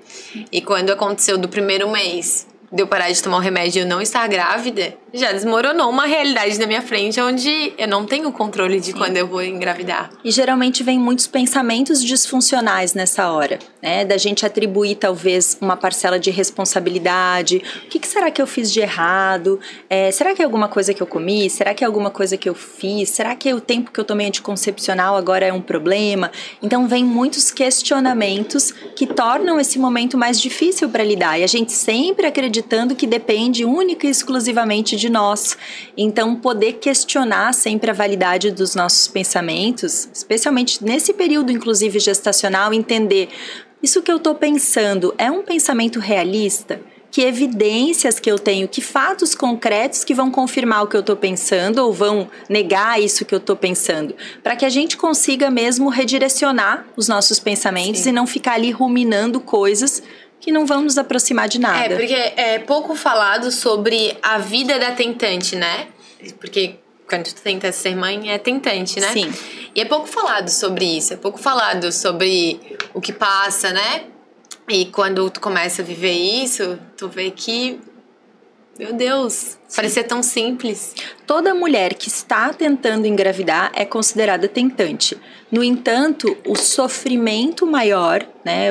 E 0.52 0.60
quando 0.60 0.90
aconteceu 0.90 1.38
do 1.38 1.48
primeiro 1.48 1.88
mês, 1.90 2.46
de 2.72 2.82
eu 2.82 2.86
parar 2.86 3.10
de 3.10 3.22
tomar 3.22 3.38
o 3.38 3.40
remédio 3.40 3.80
e 3.80 3.82
eu 3.82 3.88
não 3.88 4.00
estar 4.00 4.26
grávida, 4.28 4.94
já 5.12 5.32
desmoronou 5.32 5.90
uma 5.90 6.06
realidade 6.06 6.58
na 6.58 6.66
minha 6.66 6.82
frente 6.82 7.20
onde 7.20 7.72
eu 7.76 7.88
não 7.88 8.06
tenho 8.06 8.30
controle 8.30 8.78
de 8.78 8.92
Sim. 8.92 8.92
quando 8.92 9.16
eu 9.16 9.26
vou 9.26 9.42
engravidar. 9.42 10.10
E 10.24 10.30
geralmente 10.30 10.82
vem 10.82 10.98
muitos 10.98 11.26
pensamentos 11.26 12.02
disfuncionais 12.02 12.94
nessa 12.94 13.30
hora, 13.30 13.58
né? 13.82 14.04
Da 14.04 14.16
gente 14.16 14.46
atribuir 14.46 14.94
talvez 14.94 15.58
uma 15.60 15.76
parcela 15.76 16.18
de 16.18 16.30
responsabilidade. 16.30 17.62
O 17.86 17.88
que, 17.88 17.98
que 17.98 18.06
será 18.06 18.30
que 18.30 18.40
eu 18.40 18.46
fiz 18.46 18.72
de 18.72 18.80
errado? 18.80 19.58
É, 19.88 20.10
será 20.12 20.34
que 20.34 20.42
é 20.42 20.44
alguma 20.44 20.68
coisa 20.68 20.94
que 20.94 21.02
eu 21.02 21.06
comi? 21.06 21.50
Será 21.50 21.74
que 21.74 21.82
é 21.82 21.86
alguma 21.86 22.10
coisa 22.10 22.36
que 22.36 22.48
eu 22.48 22.54
fiz? 22.54 23.10
Será 23.10 23.34
que 23.34 23.52
o 23.52 23.60
tempo 23.60 23.90
que 23.90 23.98
eu 23.98 24.04
tomei 24.04 24.28
anticoncepcional 24.28 25.16
agora 25.16 25.44
é 25.44 25.52
um 25.52 25.60
problema? 25.60 26.30
Então 26.62 26.86
vem 26.86 27.04
muitos 27.04 27.50
questionamentos 27.50 28.70
que 28.94 29.06
tornam 29.06 29.58
esse 29.58 29.78
momento 29.78 30.16
mais 30.16 30.40
difícil 30.40 30.88
para 30.88 31.02
lidar. 31.02 31.38
E 31.38 31.42
a 31.42 31.48
gente 31.48 31.72
sempre 31.72 32.26
acreditando 32.60 32.94
que 32.94 33.06
depende 33.06 33.64
única 33.64 34.06
e 34.06 34.10
exclusivamente 34.10 34.96
de 34.96 35.08
nós. 35.08 35.56
Então, 35.96 36.36
poder 36.36 36.74
questionar 36.74 37.52
sempre 37.54 37.90
a 37.90 37.94
validade 37.94 38.50
dos 38.50 38.74
nossos 38.74 39.08
pensamentos, 39.08 40.08
especialmente 40.12 40.84
nesse 40.84 41.12
período, 41.12 41.50
inclusive 41.50 41.98
gestacional, 41.98 42.72
entender 42.72 43.28
isso 43.82 44.02
que 44.02 44.12
eu 44.12 44.18
estou 44.18 44.34
pensando 44.34 45.14
é 45.16 45.30
um 45.30 45.42
pensamento 45.42 45.98
realista? 45.98 46.80
Que 47.10 47.22
evidências 47.22 48.20
que 48.20 48.30
eu 48.30 48.38
tenho, 48.38 48.68
que 48.68 48.80
fatos 48.80 49.34
concretos 49.34 50.04
que 50.04 50.14
vão 50.14 50.30
confirmar 50.30 50.84
o 50.84 50.86
que 50.86 50.96
eu 50.96 51.00
estou 51.00 51.16
pensando 51.16 51.78
ou 51.78 51.92
vão 51.92 52.28
negar 52.48 53.02
isso 53.02 53.24
que 53.24 53.34
eu 53.34 53.38
estou 53.38 53.56
pensando, 53.56 54.14
para 54.44 54.54
que 54.54 54.64
a 54.64 54.68
gente 54.68 54.96
consiga 54.96 55.50
mesmo 55.50 55.88
redirecionar 55.88 56.86
os 56.96 57.08
nossos 57.08 57.40
pensamentos 57.40 58.02
Sim. 58.02 58.10
e 58.10 58.12
não 58.12 58.28
ficar 58.28 58.52
ali 58.52 58.70
ruminando 58.70 59.40
coisas 59.40 60.04
que 60.40 60.50
não 60.50 60.66
vão 60.66 60.82
nos 60.82 60.96
aproximar 60.96 61.48
de 61.48 61.60
nada. 61.60 61.94
É, 61.94 61.96
porque 61.96 62.14
é 62.14 62.58
pouco 62.60 62.94
falado 62.94 63.52
sobre 63.52 64.16
a 64.22 64.38
vida 64.38 64.78
da 64.78 64.92
tentante, 64.92 65.54
né? 65.54 65.88
Porque 66.40 66.76
quando 67.08 67.24
tu 67.24 67.42
tenta 67.42 67.70
ser 67.72 67.94
mãe, 67.94 68.32
é 68.32 68.38
tentante, 68.38 68.98
né? 68.98 69.12
Sim. 69.12 69.32
E 69.74 69.80
é 69.80 69.84
pouco 69.84 70.06
falado 70.06 70.48
sobre 70.48 70.84
isso, 70.84 71.12
é 71.12 71.16
pouco 71.16 71.38
falado 71.38 71.92
sobre 71.92 72.60
o 72.94 73.00
que 73.00 73.12
passa, 73.12 73.70
né? 73.70 74.04
E 74.68 74.86
quando 74.86 75.28
tu 75.30 75.40
começa 75.40 75.82
a 75.82 75.84
viver 75.84 76.12
isso, 76.12 76.78
tu 76.96 77.08
vê 77.08 77.30
que 77.30 77.80
meu 78.78 78.94
Deus, 78.94 79.58
parecia 79.76 80.02
tão 80.02 80.22
simples. 80.22 80.94
Toda 81.26 81.54
mulher 81.54 81.94
que 81.94 82.08
está 82.08 82.50
tentando 82.52 83.06
engravidar 83.06 83.70
é 83.74 83.84
considerada 83.84 84.48
tentante. 84.48 85.18
No 85.52 85.62
entanto, 85.62 86.34
o 86.46 86.56
sofrimento 86.56 87.66
maior, 87.66 88.26
né? 88.42 88.68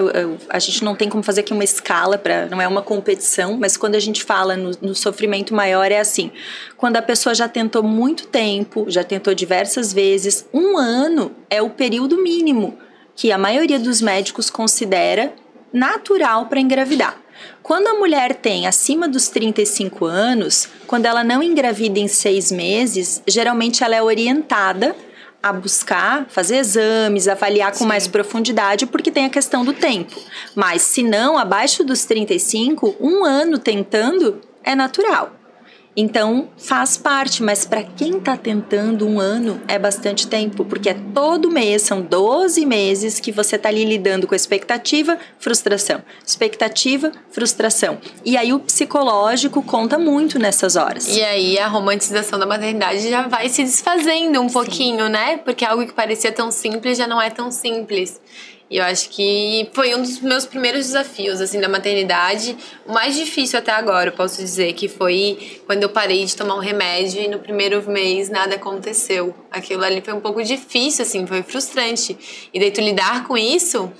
A 0.49 0.57
gente 0.57 0.83
não 0.83 0.95
tem 0.95 1.09
como 1.09 1.21
fazer 1.21 1.41
aqui 1.41 1.53
uma 1.53 1.63
escala 1.63 2.17
para, 2.17 2.47
não 2.47 2.59
é 2.59 2.67
uma 2.67 2.81
competição, 2.81 3.55
mas 3.57 3.77
quando 3.77 3.95
a 3.95 3.99
gente 3.99 4.23
fala 4.23 4.57
no, 4.57 4.71
no 4.81 4.95
sofrimento 4.95 5.53
maior 5.53 5.91
é 5.91 5.99
assim: 5.99 6.31
quando 6.75 6.97
a 6.97 7.01
pessoa 7.01 7.35
já 7.35 7.47
tentou 7.47 7.83
muito 7.83 8.25
tempo, 8.27 8.85
já 8.87 9.03
tentou 9.03 9.35
diversas 9.35 9.93
vezes, 9.93 10.47
um 10.51 10.77
ano 10.77 11.35
é 11.49 11.61
o 11.61 11.69
período 11.69 12.21
mínimo 12.21 12.77
que 13.15 13.31
a 13.31 13.37
maioria 13.37 13.77
dos 13.77 14.01
médicos 14.01 14.49
considera 14.49 15.33
natural 15.71 16.47
para 16.47 16.59
engravidar. 16.59 17.15
Quando 17.61 17.87
a 17.87 17.93
mulher 17.93 18.35
tem 18.35 18.67
acima 18.67 19.07
dos 19.07 19.27
35 19.29 20.05
anos, 20.05 20.67
quando 20.87 21.05
ela 21.05 21.23
não 21.23 21.43
engravida 21.43 21.99
em 21.99 22.07
seis 22.07 22.51
meses, 22.51 23.21
geralmente 23.27 23.83
ela 23.83 23.95
é 23.95 24.01
orientada 24.01 24.95
a 25.41 25.53
buscar, 25.53 26.25
fazer 26.29 26.57
exames, 26.57 27.27
avaliar 27.27 27.71
com 27.71 27.79
Sim. 27.79 27.87
mais 27.87 28.07
profundidade, 28.07 28.85
porque 28.85 29.09
tem 29.09 29.25
a 29.25 29.29
questão 29.29 29.63
do 29.63 29.73
tempo. 29.73 30.21
Mas 30.53 30.81
se 30.81 31.01
não, 31.01 31.37
abaixo 31.37 31.83
dos 31.83 32.03
35, 32.05 32.97
um 32.99 33.23
ano 33.23 33.57
tentando 33.57 34.41
é 34.63 34.75
natural. 34.75 35.38
Então, 36.01 36.47
faz 36.55 36.95
parte, 36.95 37.43
mas 37.43 37.65
para 37.65 37.83
quem 37.83 38.19
está 38.19 38.37
tentando 38.37 39.05
um 39.05 39.19
ano 39.19 39.59
é 39.67 39.77
bastante 39.77 40.27
tempo, 40.27 40.63
porque 40.63 40.87
é 40.87 40.95
todo 41.13 41.51
mês, 41.51 41.81
são 41.81 42.01
12 42.01 42.65
meses 42.65 43.19
que 43.19 43.33
você 43.33 43.57
está 43.57 43.67
ali 43.67 43.83
lidando 43.83 44.25
com 44.25 44.33
expectativa, 44.33 45.17
frustração, 45.37 46.01
expectativa, 46.25 47.11
frustração. 47.29 47.97
E 48.23 48.37
aí 48.37 48.53
o 48.53 48.61
psicológico 48.61 49.61
conta 49.61 49.99
muito 49.99 50.39
nessas 50.39 50.77
horas. 50.77 51.17
E 51.17 51.21
aí 51.21 51.59
a 51.59 51.67
romantização 51.67 52.39
da 52.39 52.45
maternidade 52.45 53.09
já 53.09 53.27
vai 53.27 53.49
se 53.49 53.61
desfazendo 53.61 54.39
um 54.39 54.47
Sim. 54.47 54.53
pouquinho, 54.53 55.09
né? 55.09 55.35
Porque 55.39 55.65
algo 55.65 55.85
que 55.85 55.91
parecia 55.91 56.31
tão 56.31 56.49
simples 56.49 56.97
já 56.97 57.07
não 57.07 57.21
é 57.21 57.29
tão 57.29 57.51
simples. 57.51 58.21
E 58.69 58.77
eu 58.77 58.83
acho 58.83 59.09
que 59.09 59.67
foi 59.73 59.95
um 59.95 60.01
dos 60.01 60.19
meus 60.19 60.45
primeiros 60.45 60.85
desafios, 60.85 61.41
assim, 61.41 61.59
da 61.59 61.67
maternidade. 61.67 62.55
O 62.85 62.93
mais 62.93 63.15
difícil 63.15 63.57
até 63.57 63.71
agora, 63.71 64.09
eu 64.09 64.13
posso 64.13 64.37
dizer, 64.37 64.73
que 64.73 64.87
foi 64.87 65.61
quando 65.65 65.81
eu 65.81 65.89
parei 65.89 66.23
de 66.23 66.35
tomar 66.35 66.55
um 66.55 66.59
remédio 66.59 67.19
e 67.19 67.27
no 67.27 67.39
primeiro 67.39 67.81
mês 67.89 68.29
nada 68.29 68.55
aconteceu. 68.55 69.33
Aquilo 69.51 69.83
ali 69.83 70.01
foi 70.01 70.13
um 70.13 70.21
pouco 70.21 70.43
difícil, 70.43 71.03
assim, 71.03 71.25
foi 71.25 71.41
frustrante. 71.41 72.15
E 72.53 72.59
daí 72.59 72.69
tu 72.69 72.81
lidar 72.81 73.27
com 73.27 73.35
isso 73.35 73.91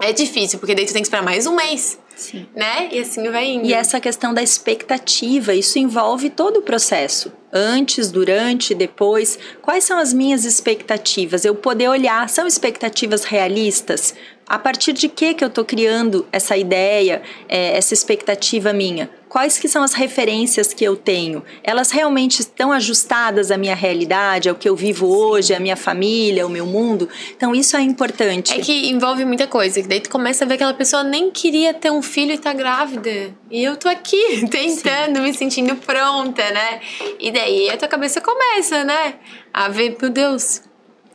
é 0.00 0.12
difícil, 0.12 0.58
porque 0.58 0.74
daí 0.74 0.84
tu 0.84 0.92
tem 0.92 1.02
que 1.02 1.06
esperar 1.06 1.22
mais 1.22 1.46
um 1.46 1.54
mês. 1.54 1.98
Sim. 2.18 2.46
Né? 2.54 2.88
E 2.90 2.98
assim 2.98 3.30
vai 3.30 3.46
indo. 3.46 3.66
E 3.66 3.72
essa 3.72 4.00
questão 4.00 4.34
da 4.34 4.42
expectativa, 4.42 5.54
isso 5.54 5.78
envolve 5.78 6.28
todo 6.28 6.58
o 6.58 6.62
processo. 6.62 7.32
Antes, 7.52 8.10
durante, 8.10 8.74
depois. 8.74 9.38
Quais 9.62 9.84
são 9.84 9.98
as 9.98 10.12
minhas 10.12 10.44
expectativas? 10.44 11.44
Eu 11.44 11.54
poder 11.54 11.88
olhar, 11.88 12.28
são 12.28 12.46
expectativas 12.46 13.22
realistas? 13.24 14.14
A 14.46 14.58
partir 14.58 14.92
de 14.92 15.08
que 15.08 15.32
que 15.32 15.44
eu 15.44 15.48
estou 15.48 15.64
criando 15.64 16.26
essa 16.32 16.56
ideia, 16.56 17.22
é, 17.48 17.76
essa 17.76 17.94
expectativa 17.94 18.72
minha? 18.72 19.08
Quais 19.28 19.58
que 19.58 19.68
são 19.68 19.82
as 19.82 19.92
referências 19.92 20.72
que 20.72 20.84
eu 20.84 20.96
tenho? 20.96 21.44
Elas 21.62 21.90
realmente 21.90 22.40
estão 22.40 22.72
ajustadas 22.72 23.50
à 23.50 23.58
minha 23.58 23.74
realidade, 23.74 24.48
ao 24.48 24.54
que 24.54 24.68
eu 24.68 24.74
vivo 24.74 25.06
hoje, 25.06 25.54
à 25.54 25.60
minha 25.60 25.76
família, 25.76 26.44
ao 26.44 26.48
meu 26.48 26.64
mundo? 26.64 27.08
Então 27.36 27.54
isso 27.54 27.76
é 27.76 27.82
importante. 27.82 28.54
É 28.54 28.60
que 28.60 28.88
envolve 28.88 29.24
muita 29.24 29.46
coisa. 29.46 29.82
Daí 29.82 30.00
tu 30.00 30.08
começa 30.08 30.44
a 30.44 30.48
ver 30.48 30.56
que 30.56 30.62
aquela 30.62 30.74
pessoa 30.74 31.02
nem 31.02 31.30
queria 31.30 31.74
ter 31.74 31.90
um 31.90 32.02
filho 32.02 32.32
e 32.32 32.38
tá 32.38 32.52
grávida. 32.52 33.34
E 33.50 33.62
eu 33.62 33.76
tô 33.76 33.88
aqui 33.88 34.46
tentando, 34.50 35.16
Sim. 35.16 35.22
me 35.22 35.34
sentindo 35.34 35.76
pronta, 35.76 36.42
né? 36.50 36.80
E 37.18 37.30
daí 37.30 37.68
a 37.70 37.76
tua 37.76 37.88
cabeça 37.88 38.20
começa, 38.20 38.84
né? 38.84 39.14
A 39.52 39.68
ver, 39.68 39.96
meu 40.00 40.10
Deus, 40.10 40.62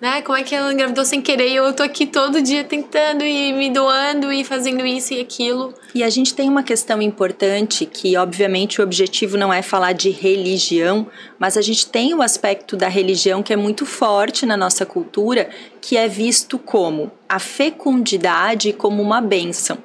né? 0.04 0.22
Como 0.22 0.38
é 0.38 0.44
que 0.44 0.54
ela 0.54 0.74
engravidou 0.74 1.06
sem 1.06 1.22
querer 1.22 1.48
e 1.48 1.56
eu 1.56 1.72
tô 1.72 1.82
aqui 1.82 2.06
todo 2.06 2.42
dia 2.42 2.62
tentando 2.62 3.24
e 3.24 3.54
me 3.54 3.70
doando 3.70 4.34
e 4.34 4.44
fazendo 4.44 4.86
isso 4.86 5.14
e 5.14 5.22
aquilo. 5.22 5.74
E 5.96 6.04
a 6.04 6.10
gente 6.10 6.34
tem 6.34 6.50
uma 6.50 6.62
questão 6.62 7.02
importante 7.02 7.86
que, 7.86 8.18
obviamente, 8.18 8.82
o 8.82 8.84
objetivo 8.84 9.38
não 9.38 9.54
é 9.54 9.62
falar 9.62 9.94
de 9.94 10.10
religião, 10.10 11.08
mas 11.40 11.56
a 11.56 11.62
gente 11.62 11.88
tem 11.88 12.14
o 12.14 12.22
aspecto 12.22 12.76
da 12.76 12.90
religião 12.90 13.42
que 13.42 13.54
é 13.54 13.56
muito 13.56 13.86
forte 13.86 14.46
na 14.46 14.58
nossa 14.58 14.86
cultura, 14.86 15.50
que 15.80 15.96
é 15.96 16.06
visto 16.06 16.60
como 16.60 17.10
a 17.30 17.40
fecundidade 17.40 18.74
como 18.74 19.02
uma 19.02 19.22
bênção 19.22 19.78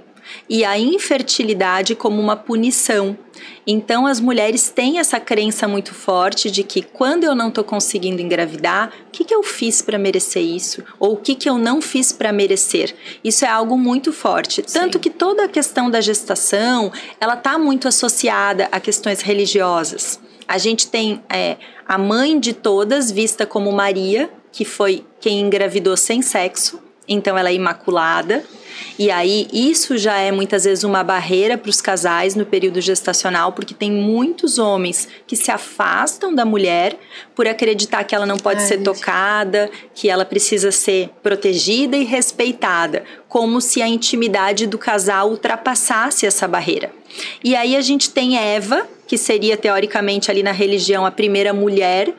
e 0.48 0.64
a 0.64 0.78
infertilidade 0.78 1.94
como 1.94 2.20
uma 2.20 2.36
punição. 2.36 3.16
Então 3.66 4.06
as 4.06 4.20
mulheres 4.20 4.70
têm 4.70 4.98
essa 4.98 5.20
crença 5.20 5.68
muito 5.68 5.94
forte 5.94 6.50
de 6.50 6.62
que 6.62 6.82
quando 6.82 7.24
eu 7.24 7.34
não 7.34 7.48
estou 7.48 7.62
conseguindo 7.62 8.22
engravidar, 8.22 8.90
o 9.08 9.10
que, 9.10 9.24
que 9.24 9.34
eu 9.34 9.42
fiz 9.42 9.82
para 9.82 9.98
merecer 9.98 10.42
isso? 10.42 10.82
Ou 10.98 11.14
o 11.14 11.16
que, 11.16 11.34
que 11.34 11.48
eu 11.48 11.58
não 11.58 11.80
fiz 11.80 12.12
para 12.12 12.32
merecer? 12.32 12.94
Isso 13.22 13.44
é 13.44 13.48
algo 13.48 13.76
muito 13.76 14.12
forte. 14.12 14.62
Sim. 14.66 14.80
Tanto 14.80 14.98
que 14.98 15.10
toda 15.10 15.44
a 15.44 15.48
questão 15.48 15.90
da 15.90 16.00
gestação, 16.00 16.90
ela 17.20 17.34
está 17.34 17.58
muito 17.58 17.86
associada 17.86 18.68
a 18.72 18.80
questões 18.80 19.20
religiosas. 19.20 20.18
A 20.46 20.56
gente 20.56 20.88
tem 20.88 21.22
é, 21.28 21.58
a 21.86 21.98
mãe 21.98 22.40
de 22.40 22.54
todas 22.54 23.10
vista 23.10 23.44
como 23.44 23.70
Maria, 23.70 24.30
que 24.50 24.64
foi 24.64 25.04
quem 25.20 25.40
engravidou 25.40 25.96
sem 25.96 26.22
sexo, 26.22 26.80
então 27.06 27.36
ela 27.36 27.50
é 27.50 27.54
imaculada. 27.54 28.44
E 28.98 29.10
aí, 29.10 29.46
isso 29.52 29.96
já 29.96 30.18
é 30.18 30.32
muitas 30.32 30.64
vezes 30.64 30.84
uma 30.84 31.02
barreira 31.04 31.56
para 31.56 31.70
os 31.70 31.80
casais 31.80 32.34
no 32.34 32.44
período 32.44 32.80
gestacional, 32.80 33.52
porque 33.52 33.74
tem 33.74 33.90
muitos 33.90 34.58
homens 34.58 35.08
que 35.26 35.36
se 35.36 35.50
afastam 35.50 36.34
da 36.34 36.44
mulher 36.44 36.98
por 37.34 37.46
acreditar 37.46 38.04
que 38.04 38.14
ela 38.14 38.26
não 38.26 38.36
pode 38.36 38.60
Ai, 38.60 38.66
ser 38.66 38.78
tocada, 38.82 39.70
que 39.94 40.08
ela 40.08 40.24
precisa 40.24 40.72
ser 40.72 41.10
protegida 41.22 41.96
e 41.96 42.04
respeitada, 42.04 43.04
como 43.28 43.60
se 43.60 43.80
a 43.82 43.88
intimidade 43.88 44.66
do 44.66 44.78
casal 44.78 45.30
ultrapassasse 45.30 46.26
essa 46.26 46.48
barreira. 46.48 46.90
E 47.42 47.54
aí 47.54 47.76
a 47.76 47.80
gente 47.80 48.10
tem 48.10 48.36
Eva, 48.36 48.86
que 49.06 49.16
seria 49.16 49.56
teoricamente 49.56 50.30
ali 50.30 50.42
na 50.42 50.52
religião 50.52 51.06
a 51.06 51.10
primeira 51.10 51.52
mulher, 51.52 52.12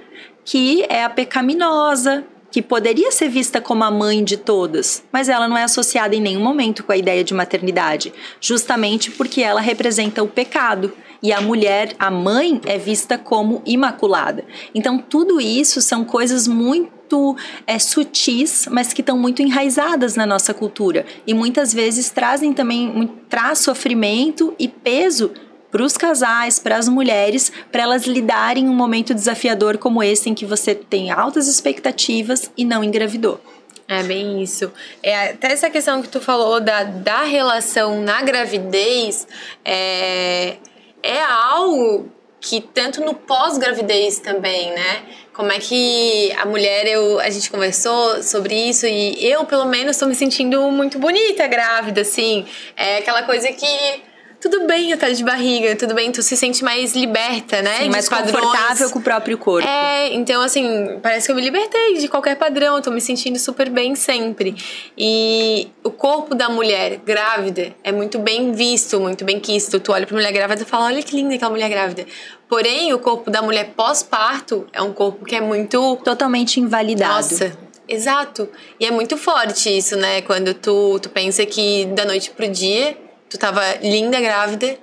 que 0.44 0.84
é 0.90 1.03
a 1.03 1.10
pecaminosa, 1.10 2.26
que 2.52 2.62
poderia 2.62 3.12
ser 3.12 3.30
vista 3.30 3.62
como 3.62 3.84
a 3.84 3.92
mãe 3.92 4.24
de 4.24 4.38
todas, 4.38 5.04
mas 5.12 5.30
ela 5.30 5.48
não 5.48 5.58
é 5.58 5.64
associada 5.64 6.16
em 6.16 6.22
nenhum 6.22 6.42
momento 6.42 6.84
com 6.84 6.92
a 6.92 6.98
ideia 6.98 7.24
de 7.24 7.34
maternidade, 7.34 8.14
justamente 8.42 9.12
porque 9.12 9.42
ela 9.42 9.62
representa 9.62 10.24
o 10.24 10.28
pecado 10.28 10.92
e 11.22 11.34
a 11.34 11.42
mulher, 11.42 11.96
a 12.00 12.10
mãe, 12.10 12.62
é 12.66 12.78
vista 12.78 13.18
como 13.18 13.62
imaculada. 13.66 14.46
Então, 14.74 14.98
tudo 14.98 15.42
isso 15.42 15.82
são 15.82 16.06
coisas 16.06 16.48
muito 16.48 17.36
é, 17.68 17.78
sutis, 17.78 18.68
mas 18.72 18.94
que 18.94 19.02
estão 19.02 19.18
muito 19.18 19.42
enraizadas 19.42 20.16
na 20.16 20.26
nossa 20.26 20.54
cultura 20.54 21.06
e 21.28 21.34
muitas 21.34 21.74
vezes 21.74 22.10
trazem 22.10 22.54
também 22.54 23.10
traz 23.28 23.60
sofrimento 23.60 24.54
e 24.58 24.68
peso 24.68 25.32
para 25.72 25.84
os 25.84 25.98
casais, 25.98 26.60
para 26.60 26.78
as 26.78 26.88
mulheres, 26.88 27.52
para 27.72 27.84
elas 27.84 28.06
lidarem 28.06 28.68
um 28.68 28.76
momento 28.76 29.14
desafiador 29.14 29.78
como 29.78 30.02
esse 30.04 30.30
em 30.30 30.34
que 30.34 30.46
você 30.46 30.74
tem 30.74 31.12
altas 31.12 31.48
expectativas 31.48 32.52
e 32.58 32.66
não 32.66 32.84
engravidou. 32.84 33.40
É 33.88 34.04
bem 34.04 34.41
isso. 34.44 34.72
É, 35.02 35.32
até 35.32 35.52
essa 35.52 35.70
questão 35.70 36.00
que 36.02 36.08
tu 36.08 36.22
falou 36.22 36.62
da, 36.62 36.84
da 36.84 37.24
relação 37.24 38.02
na 38.02 38.22
gravidez 38.22 39.28
é, 39.66 40.58
é 41.02 41.24
algo 41.24 42.08
que 42.40 42.62
tanto 42.62 43.02
no 43.02 43.14
pós-gravidez 43.14 44.20
também, 44.20 44.70
né? 44.72 45.04
Como 45.34 45.52
é 45.52 45.60
que 45.60 46.32
a 46.34 46.46
mulher, 46.46 46.86
eu, 46.86 47.20
a 47.20 47.30
gente 47.30 47.50
conversou 47.50 48.22
sobre 48.22 48.54
isso 48.54 48.86
e 48.86 49.26
eu, 49.26 49.46
pelo 49.46 49.66
menos, 49.66 49.96
estou 49.96 50.08
me 50.08 50.16
sentindo 50.16 50.70
muito 50.70 51.00
bonita 51.00 51.48
grávida, 51.48 52.02
assim. 52.02 52.46
É 52.76 52.98
aquela 52.98 53.24
coisa 53.24 53.52
que 53.52 54.04
tudo 54.40 54.66
bem 54.66 54.90
eu 54.90 54.95
estar 54.95 55.11
de 55.11 55.24
barriga, 55.24 55.76
tudo 55.76 55.94
bem, 55.94 56.11
tu 56.11 56.24
se 56.24 56.38
sente 56.38 56.64
mais 56.64 56.94
liberta, 56.94 57.61
né? 57.61 57.80
Sim, 57.80 57.90
mais 57.90 58.07
padrões. 58.07 58.32
confortável 58.32 58.90
com 58.90 58.99
o 58.99 59.02
próprio 59.02 59.38
corpo. 59.38 59.68
É, 59.68 60.14
então 60.14 60.41
assim, 60.41 60.98
parece 61.02 61.28
que 61.28 61.32
eu 61.32 61.36
me 61.36 61.41
libertei 61.41 61.98
de 61.98 62.07
qualquer 62.07 62.36
padrão, 62.36 62.78
eu 62.78 62.82
tô 62.82 62.90
me 62.90 63.02
sentindo 63.02 63.38
super 63.38 63.70
bem 63.70 63.95
sempre. 63.95 64.56
E 64.98 65.68
o 65.84 65.91
corpo 65.91 66.34
da 66.34 66.48
mulher 66.48 67.02
grávida 67.06 67.76
é 67.84 67.91
muito 67.91 68.18
bem 68.18 68.53
visto, 68.53 68.99
muito 68.99 69.26
bem 69.26 69.40
quisto. 69.40 69.80
Tu 69.80 69.91
olha 69.91 70.07
pra 70.07 70.16
mulher 70.16 70.32
grávida 70.32 70.61
e 70.61 70.66
fala, 70.66 70.86
olha 70.86 71.03
que 71.03 71.16
linda 71.16 71.36
aquela 71.36 71.52
mulher 71.52 71.70
grávida. 71.70 72.06
Porém, 72.48 72.94
o 72.94 72.99
corpo 72.99 73.30
da 73.30 73.41
mulher 73.41 73.74
pós-parto 73.76 74.66
é 74.74 74.82
um 74.82 74.94
corpo 74.94 75.26
que 75.26 75.36
é 75.36 75.41
muito... 75.41 75.98
Totalmente 75.98 76.60
invalidado. 76.60 77.14
Nossa, 77.14 77.57
Exato. 77.88 78.48
E 78.80 78.86
é 78.86 78.91
muito 78.91 79.18
forte 79.18 79.76
isso, 79.76 79.98
né? 79.98 80.22
Quando 80.22 80.53
tu, 80.53 80.99
tu 80.99 81.10
pensa 81.10 81.44
que 81.45 81.86
da 81.88 82.06
noite 82.06 82.30
pro 82.30 82.48
dia 82.48 82.95
tu 83.30 83.38
tava 83.38 83.61
linda, 83.81 84.19
grávida, 84.19 84.77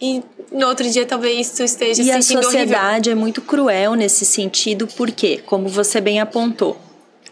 e 0.00 0.22
no 0.52 0.66
outro 0.68 0.88
dia 0.88 1.06
talvez 1.06 1.50
tu 1.50 1.62
esteja 1.62 2.02
e 2.02 2.04
se 2.04 2.12
sentindo 2.12 2.36
E 2.36 2.40
a 2.40 2.42
sociedade 2.42 3.08
horrível. 3.08 3.12
é 3.12 3.14
muito 3.14 3.40
cruel 3.40 3.94
nesse 3.94 4.24
sentido, 4.24 4.86
porque, 4.96 5.38
como 5.38 5.68
você 5.68 6.00
bem 6.00 6.20
apontou, 6.20 6.78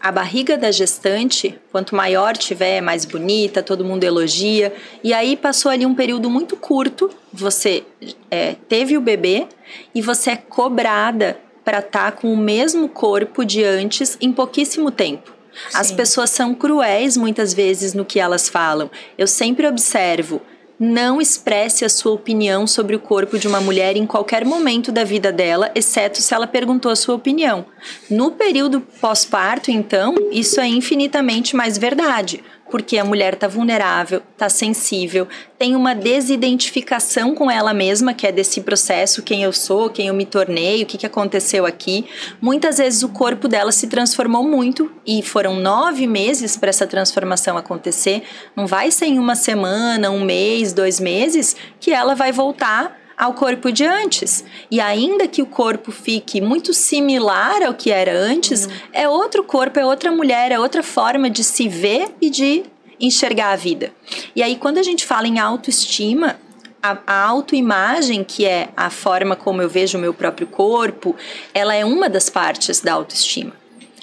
a 0.03 0.11
barriga 0.11 0.57
da 0.57 0.69
gestante, 0.69 1.57
quanto 1.71 1.95
maior 1.95 2.35
tiver, 2.35 2.81
mais 2.81 3.05
bonita, 3.05 3.63
todo 3.63 3.85
mundo 3.85 4.03
elogia. 4.03 4.73
E 5.01 5.13
aí 5.13 5.37
passou 5.37 5.71
ali 5.71 5.85
um 5.85 5.95
período 5.95 6.29
muito 6.29 6.57
curto, 6.57 7.09
você 7.31 7.85
é, 8.29 8.55
teve 8.67 8.97
o 8.97 9.01
bebê 9.01 9.47
e 9.95 10.01
você 10.01 10.31
é 10.31 10.35
cobrada 10.35 11.37
para 11.63 11.79
estar 11.79 12.11
tá 12.11 12.11
com 12.11 12.33
o 12.33 12.35
mesmo 12.35 12.89
corpo 12.89 13.45
de 13.45 13.63
antes 13.63 14.17
em 14.19 14.33
pouquíssimo 14.33 14.91
tempo. 14.91 15.31
As 15.73 15.91
pessoas 15.91 16.29
são 16.29 16.53
cruéis 16.53 17.17
muitas 17.17 17.53
vezes 17.53 17.93
no 17.93 18.05
que 18.05 18.19
elas 18.19 18.49
falam. 18.49 18.89
Eu 19.17 19.27
sempre 19.27 19.67
observo 19.67 20.41
não 20.79 21.21
expresse 21.21 21.85
a 21.85 21.89
sua 21.89 22.11
opinião 22.11 22.67
sobre 22.67 22.95
o 22.95 22.99
corpo 22.99 23.37
de 23.37 23.47
uma 23.47 23.61
mulher 23.61 23.95
em 23.95 24.05
qualquer 24.05 24.43
momento 24.43 24.91
da 24.91 25.03
vida 25.03 25.31
dela, 25.31 25.71
exceto 25.75 26.21
se 26.21 26.33
ela 26.33 26.47
perguntou 26.47 26.91
a 26.91 26.95
sua 26.95 27.15
opinião. 27.15 27.65
No 28.09 28.31
período 28.31 28.81
pós-parto, 28.99 29.71
então, 29.71 30.15
isso 30.31 30.59
é 30.59 30.67
infinitamente 30.67 31.55
mais 31.55 31.77
verdade 31.77 32.43
porque 32.69 32.97
a 32.97 33.05
mulher 33.05 33.33
está 33.33 33.47
vulnerável, 33.47 34.21
está 34.31 34.49
sensível, 34.49 35.27
tem 35.59 35.75
uma 35.75 35.93
desidentificação 35.93 37.35
com 37.35 37.51
ela 37.51 37.73
mesma, 37.73 38.13
que 38.13 38.25
é 38.25 38.31
desse 38.31 38.61
processo, 38.61 39.21
quem 39.21 39.43
eu 39.43 39.53
sou, 39.53 39.89
quem 39.89 40.07
eu 40.07 40.13
me 40.13 40.25
tornei, 40.25 40.81
o 40.81 40.85
que, 40.85 40.97
que 40.97 41.05
aconteceu 41.05 41.65
aqui. 41.65 42.05
Muitas 42.41 42.77
vezes 42.79 43.03
o 43.03 43.09
corpo 43.09 43.47
dela 43.47 43.71
se 43.71 43.87
transformou 43.87 44.43
muito 44.43 44.91
e 45.05 45.21
foram 45.21 45.55
nove 45.55 46.07
meses 46.07 46.57
para 46.57 46.69
essa 46.69 46.87
transformação 46.87 47.57
acontecer. 47.57 48.23
Não 48.55 48.65
vai 48.65 48.89
ser 48.89 49.05
em 49.05 49.19
uma 49.19 49.35
semana, 49.35 50.09
um 50.09 50.23
mês, 50.23 50.73
dois 50.73 50.99
meses 50.99 51.55
que 51.79 51.91
ela 51.91 52.15
vai 52.15 52.31
voltar 52.31 53.02
ao 53.23 53.33
corpo 53.33 53.71
de 53.71 53.85
antes. 53.85 54.43
E 54.69 54.81
ainda 54.81 55.29
que 55.29 55.41
o 55.41 55.45
corpo 55.45 55.93
fique 55.93 56.41
muito 56.41 56.73
similar 56.73 57.63
ao 57.63 57.73
que 57.73 57.89
era 57.89 58.11
antes, 58.11 58.65
uhum. 58.65 58.71
é 58.91 59.07
outro 59.07 59.45
corpo, 59.45 59.79
é 59.79 59.85
outra 59.85 60.11
mulher, 60.11 60.51
é 60.51 60.59
outra 60.59 60.83
forma 60.83 61.29
de 61.29 61.41
se 61.41 61.69
ver 61.69 62.09
e 62.21 62.29
de 62.29 62.63
enxergar 62.99 63.51
a 63.51 63.55
vida. 63.55 63.93
E 64.35 64.43
aí, 64.43 64.57
quando 64.57 64.77
a 64.77 64.83
gente 64.83 65.05
fala 65.05 65.25
em 65.25 65.39
autoestima, 65.39 66.37
a, 66.81 66.97
a 67.07 67.21
autoimagem, 67.21 68.25
que 68.25 68.45
é 68.45 68.67
a 68.75 68.89
forma 68.89 69.37
como 69.37 69.61
eu 69.61 69.69
vejo 69.69 69.97
o 69.97 70.01
meu 70.01 70.13
próprio 70.13 70.45
corpo, 70.45 71.15
ela 71.53 71.73
é 71.73 71.85
uma 71.85 72.09
das 72.09 72.29
partes 72.29 72.81
da 72.81 72.91
autoestima. 72.91 73.53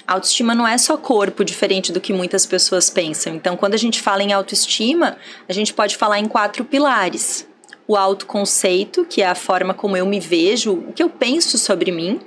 Autoestima 0.06 0.54
não 0.54 0.66
é 0.66 0.78
só 0.78 0.96
corpo, 0.96 1.44
diferente 1.44 1.92
do 1.92 2.00
que 2.00 2.14
muitas 2.14 2.46
pessoas 2.46 2.88
pensam. 2.88 3.34
Então, 3.34 3.54
quando 3.54 3.74
a 3.74 3.78
gente 3.78 4.00
fala 4.00 4.22
em 4.22 4.32
autoestima, 4.32 5.18
a 5.46 5.52
gente 5.52 5.74
pode 5.74 5.94
falar 5.94 6.18
em 6.18 6.26
quatro 6.26 6.64
pilares 6.64 7.49
o 7.90 7.96
autoconceito, 7.96 9.04
que 9.04 9.20
é 9.20 9.26
a 9.26 9.34
forma 9.34 9.74
como 9.74 9.96
eu 9.96 10.06
me 10.06 10.20
vejo, 10.20 10.74
o 10.74 10.92
que 10.92 11.02
eu 11.02 11.10
penso 11.10 11.58
sobre 11.58 11.90
mim. 11.90 12.20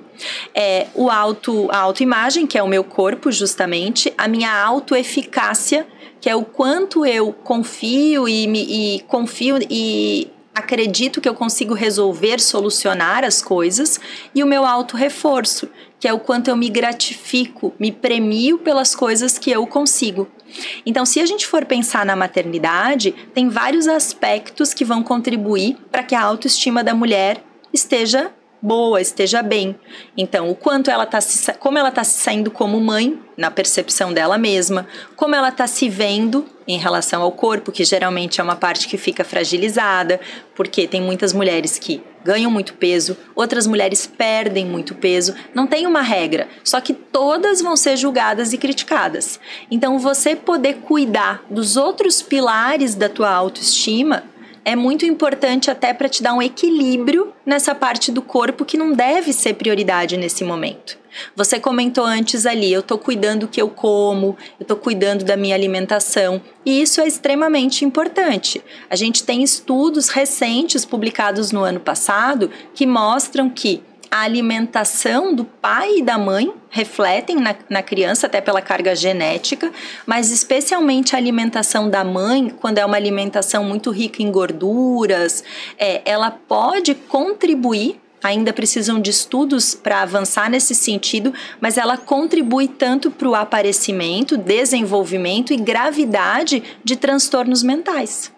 É, 0.54 0.88
o 0.94 1.10
auto, 1.10 1.72
a 1.72 1.78
autoimagem, 1.78 2.46
que 2.46 2.58
é 2.58 2.62
o 2.62 2.68
meu 2.68 2.84
corpo, 2.84 3.32
justamente, 3.32 4.14
a 4.18 4.28
minha 4.28 4.54
autoeficácia, 4.62 5.88
que 6.20 6.30
é 6.30 6.36
o 6.36 6.44
quanto 6.44 7.06
eu 7.06 7.32
confio 7.32 8.28
e, 8.28 8.46
me, 8.46 8.62
e 8.98 9.00
confio 9.08 9.58
e 9.70 10.30
acredito 10.54 11.22
que 11.22 11.30
eu 11.30 11.34
consigo 11.34 11.74
resolver, 11.74 12.42
solucionar 12.42 13.24
as 13.24 13.42
coisas, 13.42 14.02
e 14.36 14.44
o 14.44 14.48
meu 14.48 14.66
auto-reforço, 14.66 15.70
que 15.98 16.10
é 16.10 16.12
o 16.12 16.20
quanto 16.20 16.50
eu 16.50 16.58
me 16.58 16.68
gratifico, 16.68 17.74
me 17.80 17.90
premio 17.90 18.58
pelas 18.58 18.94
coisas 18.94 19.40
que 19.40 19.50
eu 19.50 19.66
consigo. 19.66 20.28
Então, 20.86 21.06
se 21.06 21.20
a 21.20 21.26
gente 21.26 21.48
for 21.48 21.66
pensar 21.66 22.06
na 22.06 22.16
maternidade, 22.16 23.12
tem 23.34 23.50
vários 23.50 23.88
aspectos 23.88 24.74
que 24.74 24.86
vão 24.86 25.04
contribuir 25.04 25.78
para 25.92 26.04
que 26.04 26.16
a 26.16 26.22
autoestima 26.22 26.84
da 26.84 26.94
mulher 26.94 27.44
esteja 27.74 28.32
boa, 28.64 29.02
esteja 29.02 29.44
bem. 29.44 29.76
Então, 30.16 30.50
o 30.50 30.56
quanto 30.56 30.90
ela 30.90 31.06
tá 31.06 31.20
se, 31.20 31.52
como 31.56 31.78
ela 31.78 31.90
está 31.90 32.02
se 32.02 32.18
saindo 32.18 32.50
como 32.50 32.80
mãe, 32.80 33.20
na 33.36 33.52
percepção 33.52 34.14
dela 34.14 34.38
mesma, 34.38 34.88
como 35.18 35.36
ela 35.36 35.50
está 35.50 35.68
se 35.68 35.90
vendo 35.90 36.46
em 36.66 36.78
relação 36.78 37.22
ao 37.22 37.32
corpo, 37.34 37.74
que 37.74 37.84
geralmente 37.84 38.40
é 38.40 38.44
uma 38.44 38.56
parte 38.56 38.88
que 38.88 38.98
fica 38.98 39.26
fragilizada, 39.26 40.18
porque 40.56 40.88
tem 40.88 41.02
muitas 41.02 41.34
mulheres 41.34 41.78
que 41.78 42.02
ganham 42.24 42.50
muito 42.50 42.76
peso, 42.76 43.18
outras 43.36 43.68
mulheres 43.68 44.08
perdem 44.08 44.66
muito 44.66 44.96
peso. 44.96 45.36
Não 45.54 45.68
tem 45.68 45.86
uma 45.86 46.02
regra, 46.02 46.48
só 46.64 46.80
que 46.80 46.94
todas 46.94 47.62
vão 47.62 47.76
ser 47.76 47.98
julgadas 47.98 48.54
e 48.54 48.58
criticadas. 48.58 49.42
Então, 49.70 50.00
você 50.00 50.38
poder 50.38 50.76
cuidar 50.76 51.44
dos 51.50 51.76
outros 51.76 52.22
pilares 52.22 52.96
da 52.96 53.10
tua 53.10 53.30
autoestima 53.30 54.24
é 54.66 54.76
muito 54.76 55.06
importante 55.06 55.70
até 55.70 55.94
para 55.94 56.10
te 56.10 56.24
dar 56.24 56.34
um 56.34 56.42
equilíbrio 56.42 57.34
nessa 57.46 57.76
parte 57.76 58.12
do 58.12 58.22
corpo 58.22 58.66
que 58.66 58.78
não 58.78 58.94
deve 58.94 59.34
ser 59.34 59.56
prioridade 59.56 60.18
nesse 60.18 60.44
momento. 60.44 60.98
Você 61.36 61.60
comentou 61.60 62.06
antes 62.06 62.46
ali, 62.46 62.72
eu 62.72 62.80
estou 62.80 62.98
cuidando 62.98 63.42
do 63.42 63.48
que 63.48 63.62
eu 63.62 63.70
como, 63.70 64.38
eu 64.60 64.64
estou 64.64 64.78
cuidando 64.78 65.24
da 65.24 65.38
minha 65.38 65.56
alimentação, 65.56 66.42
e 66.66 66.82
isso 66.82 67.02
é 67.02 67.08
extremamente 67.08 67.86
importante. 67.86 68.64
A 68.90 68.96
gente 68.96 69.24
tem 69.24 69.44
estudos 69.44 70.10
recentes 70.10 70.86
publicados 70.86 71.52
no 71.52 71.64
ano 71.64 71.80
passado 71.80 72.50
que 72.74 72.86
mostram 72.86 73.50
que 73.50 73.84
a 74.14 74.22
alimentação 74.22 75.34
do 75.34 75.44
pai 75.44 75.98
e 75.98 76.02
da 76.04 76.20
mãe 76.20 76.54
refletem 76.70 77.38
na, 77.38 77.56
na, 77.68 77.82
criança, 77.82 78.28
até 78.28 78.40
pela 78.40 78.62
carga 78.62 78.96
genética, 78.96 79.72
mas 80.06 80.30
especialmente 80.30 81.16
a 81.16 81.18
alimentação 81.18 81.90
da 81.90 82.04
mãe, 82.04 82.54
quando 82.62 82.78
é 82.78 82.86
uma 82.86 82.96
alimentação 82.96 83.64
muito 83.64 83.90
rica 83.90 84.22
em 84.22 84.32
gorduras, 84.32 85.44
é, 85.80 86.04
ela 86.06 86.30
pode 86.30 86.94
contribuir. 86.94 88.00
Ainda 88.22 88.54
precisam 88.54 89.02
de 89.02 89.10
estudos 89.10 89.74
para 89.74 90.04
avançar 90.04 90.48
nesse 90.48 90.76
sentido, 90.76 91.34
mas 91.60 91.76
ela 91.76 91.98
contribui 91.98 92.68
tanto 92.68 93.10
para 93.10 93.28
o 93.28 93.34
aparecimento, 93.34 94.38
desenvolvimento 94.38 95.52
e 95.52 95.58
gravidade 95.58 96.62
de 96.84 96.96
transtornos 96.96 97.64
mentais. 97.64 98.33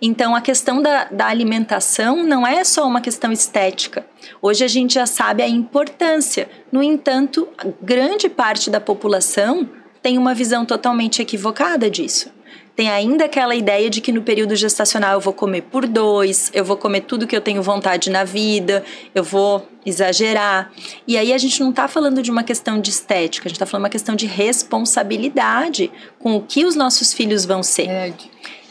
Então, 0.00 0.34
a 0.34 0.40
questão 0.40 0.82
da, 0.82 1.04
da, 1.04 1.26
alimentação 1.26 2.24
não 2.24 2.46
é 2.46 2.64
só 2.64 2.86
uma 2.86 3.00
questão 3.00 3.32
estética. 3.32 4.04
Hoje 4.42 4.64
a 4.64 4.68
gente 4.68 4.94
já 4.94 5.06
sabe 5.06 5.42
a 5.42 5.48
importância. 5.48 6.48
No 6.72 6.82
entanto, 6.82 7.48
grande 7.80 8.28
parte 8.28 8.70
da 8.70 8.80
população 8.80 9.68
tem 10.02 10.18
uma 10.18 10.34
visão 10.34 10.64
totalmente 10.64 11.22
equivocada 11.22 11.90
disso. 11.90 12.32
Tem 12.80 12.88
ainda 12.88 13.26
aquela 13.26 13.54
ideia 13.54 13.90
de 13.90 14.00
que 14.00 14.10
no 14.10 14.22
período 14.22 14.56
gestacional 14.56 15.12
eu 15.12 15.20
vou 15.20 15.34
comer 15.34 15.60
por 15.60 15.86
dois, 15.86 16.50
eu 16.54 16.64
vou 16.64 16.78
comer 16.78 17.02
tudo 17.02 17.26
que 17.26 17.36
eu 17.36 17.40
tenho 17.42 17.62
vontade 17.62 18.08
na 18.08 18.24
vida, 18.24 18.82
eu 19.14 19.22
vou 19.22 19.68
exagerar. 19.84 20.72
E 21.06 21.18
aí 21.18 21.34
a 21.34 21.36
gente 21.36 21.60
não 21.60 21.68
está 21.68 21.86
falando 21.86 22.22
de 22.22 22.30
uma 22.30 22.42
questão 22.42 22.80
de 22.80 22.88
estética, 22.88 23.46
a 23.46 23.50
gente 23.50 23.56
está 23.56 23.66
falando 23.66 23.82
de 23.82 23.88
uma 23.88 23.92
questão 23.92 24.16
de 24.16 24.24
responsabilidade 24.24 25.92
com 26.18 26.36
o 26.36 26.40
que 26.40 26.64
os 26.64 26.74
nossos 26.74 27.12
filhos 27.12 27.44
vão 27.44 27.62
ser. 27.62 28.14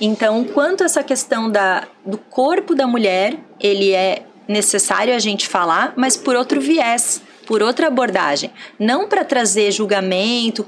Então, 0.02 0.44
quanto 0.44 0.84
essa 0.84 1.03
questão 1.03 1.48
da, 1.48 1.88
do 2.03 2.18
corpo 2.18 2.73
da 2.73 2.88
mulher, 2.88 3.38
ele 3.60 3.91
é 3.91 4.23
necessário 4.48 5.14
a 5.14 5.19
gente 5.19 5.48
falar, 5.48 5.94
mas 5.95 6.18
por 6.18 6.36
outro 6.36 6.60
viés, 6.60 7.22
por 7.49 7.63
outra 7.63 7.88
abordagem, 7.88 8.51
não 8.77 9.07
para 9.07 9.26
trazer 9.26 9.71
julgamento, 9.71 10.63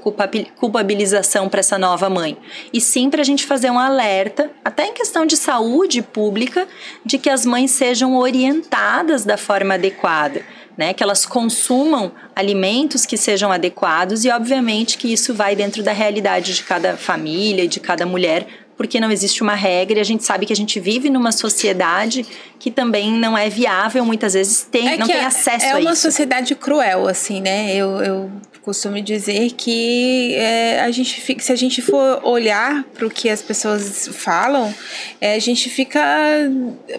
culpabilização 0.56 1.48
para 1.48 1.60
essa 1.60 1.78
nova 1.78 2.10
mãe, 2.10 2.36
e 2.72 2.80
sim 2.80 3.08
para 3.08 3.20
a 3.20 3.24
gente 3.24 3.46
fazer 3.46 3.70
um 3.70 3.78
alerta, 3.78 4.50
até 4.64 4.88
em 4.88 4.92
questão 4.92 5.24
de 5.24 5.36
saúde 5.36 6.02
pública, 6.02 6.66
de 7.06 7.18
que 7.18 7.30
as 7.30 7.46
mães 7.46 7.70
sejam 7.70 8.16
orientadas 8.16 9.24
da 9.24 9.36
forma 9.36 9.74
adequada. 9.74 10.42
Né, 10.74 10.94
que 10.94 11.02
elas 11.02 11.26
consumam 11.26 12.12
alimentos 12.34 13.04
que 13.04 13.18
sejam 13.18 13.52
adequados 13.52 14.24
e, 14.24 14.30
obviamente, 14.30 14.96
que 14.96 15.12
isso 15.12 15.34
vai 15.34 15.54
dentro 15.54 15.82
da 15.82 15.92
realidade 15.92 16.54
de 16.54 16.62
cada 16.62 16.96
família 16.96 17.64
e 17.64 17.68
de 17.68 17.78
cada 17.78 18.06
mulher, 18.06 18.46
porque 18.82 18.98
não 18.98 19.12
existe 19.12 19.44
uma 19.44 19.54
regra 19.54 19.98
e 19.98 20.00
a 20.00 20.04
gente 20.04 20.24
sabe 20.24 20.44
que 20.44 20.52
a 20.52 20.56
gente 20.56 20.80
vive 20.80 21.08
numa 21.08 21.30
sociedade 21.30 22.26
que 22.58 22.68
também 22.68 23.12
não 23.12 23.38
é 23.38 23.48
viável, 23.48 24.04
muitas 24.04 24.34
vezes 24.34 24.66
tem, 24.68 24.94
é 24.94 24.96
não 24.96 25.06
tem 25.06 25.24
acesso 25.24 25.64
é 25.64 25.68
a 25.68 25.78
isso. 25.78 25.86
É 25.86 25.90
uma 25.90 25.94
sociedade 25.94 26.56
cruel, 26.56 27.06
assim, 27.06 27.40
né? 27.40 27.76
Eu, 27.76 28.02
eu 28.02 28.32
costumo 28.62 29.00
dizer 29.02 29.50
que 29.52 30.34
é, 30.36 30.80
a 30.80 30.90
gente 30.92 31.20
fica, 31.20 31.42
se 31.42 31.52
a 31.52 31.56
gente 31.56 31.82
for 31.82 32.20
olhar 32.22 32.84
para 32.94 33.06
o 33.06 33.10
que 33.10 33.28
as 33.28 33.42
pessoas 33.42 34.08
falam, 34.12 34.72
é, 35.20 35.34
a 35.34 35.38
gente 35.40 35.68
fica 35.68 36.00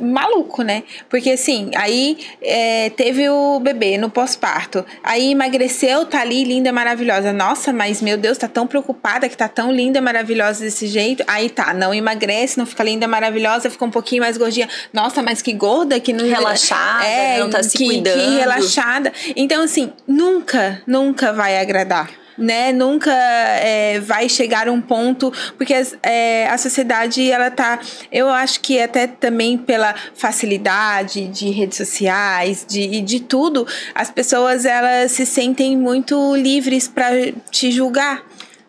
maluco, 0.02 0.62
né? 0.62 0.84
Porque 1.10 1.32
assim, 1.32 1.72
aí 1.76 2.18
é, 2.42 2.90
teve 2.90 3.30
o 3.30 3.60
bebê 3.60 3.98
no 3.98 4.10
pós-parto, 4.10 4.86
aí 5.02 5.32
emagreceu, 5.32 6.06
tá 6.06 6.22
ali 6.22 6.44
linda, 6.44 6.72
maravilhosa. 6.74 7.32
Nossa, 7.32 7.72
mas 7.72 8.02
meu 8.02 8.18
Deus, 8.18 8.38
tá 8.38 8.48
tão 8.48 8.68
preocupada 8.68 9.30
que 9.30 9.38
tá 9.38 9.48
tão 9.48 9.72
linda, 9.72 10.02
maravilhosa 10.02 10.66
desse 10.66 10.88
jeito. 10.88 11.24
Aí 11.28 11.50
tá, 11.50 11.74
não 11.74 11.94
emagrece, 11.94 12.58
não 12.58 12.66
fica 12.66 12.84
linda, 12.84 13.08
maravilhosa, 13.08 13.70
fica 13.70 13.86
um 13.86 13.92
pouquinho 13.92 14.22
mais 14.22 14.38
gordinha. 14.38 14.68
Nossa, 14.92 15.24
mas 15.24 15.42
que 15.42 15.54
gorda, 15.54 15.98
que 16.00 16.12
não 16.12 16.26
relaxada, 16.26 17.06
é, 17.06 17.40
não 17.40 17.50
tá 17.50 17.64
se 17.64 17.78
que, 17.78 17.86
cuidando. 17.86 18.20
Que 18.20 18.38
relaxada. 18.38 19.14
Então 19.36 19.64
assim, 19.64 19.94
nunca, 20.06 20.82
nunca 20.86 21.32
vai 21.32 21.53
vai 21.54 21.60
agradar 21.62 22.24
né? 22.38 22.72
Nunca 22.72 23.12
é, 23.12 24.00
vai 24.00 24.28
chegar 24.28 24.68
um 24.68 24.82
ponto 24.82 25.32
porque 25.56 25.74
é, 26.02 26.48
a 26.48 26.58
sociedade 26.58 27.30
ela 27.30 27.52
tá, 27.52 27.80
eu 28.12 28.28
acho 28.28 28.60
que 28.60 28.82
até 28.82 29.06
também 29.06 29.56
pela 29.56 29.94
facilidade 30.16 31.28
de 31.28 31.52
redes 31.52 31.78
sociais, 31.78 32.66
de 32.68 33.02
de 33.02 33.20
tudo, 33.20 33.68
as 33.94 34.10
pessoas 34.10 34.66
elas 34.66 35.12
se 35.12 35.26
sentem 35.26 35.78
muito 35.78 36.36
livres 36.36 36.88
para 36.88 37.10
te 37.52 37.72
julgar 37.72 38.24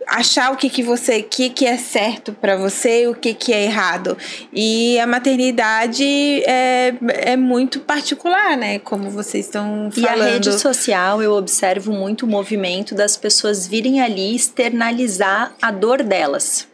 achar 0.07 0.53
o 0.53 0.57
que 0.57 0.69
que 0.69 0.83
você 0.83 1.23
que 1.23 1.51
que 1.51 1.67
é 1.67 1.77
certo 1.77 2.33
para 2.33 2.57
você 2.57 3.07
o 3.07 3.15
que 3.15 3.35
que 3.35 3.53
é 3.53 3.65
errado. 3.65 4.17
E 4.53 4.99
a 4.99 5.07
maternidade 5.07 6.05
é, 6.45 6.95
é 7.33 7.37
muito 7.37 7.81
particular 7.81 8.57
né 8.57 8.79
como 8.79 9.11
vocês 9.11 9.47
estão 9.47 9.91
falando 9.91 9.97
e 9.97 10.09
a 10.09 10.25
rede 10.25 10.53
social 10.59 11.23
eu 11.23 11.33
observo 11.33 11.93
muito 11.93 12.25
o 12.25 12.29
movimento 12.29 12.95
das 12.95 13.17
pessoas 13.17 13.67
virem 13.67 14.01
ali 14.01 14.35
externalizar 14.35 15.55
a 15.61 15.71
dor 15.71 16.03
delas 16.03 16.74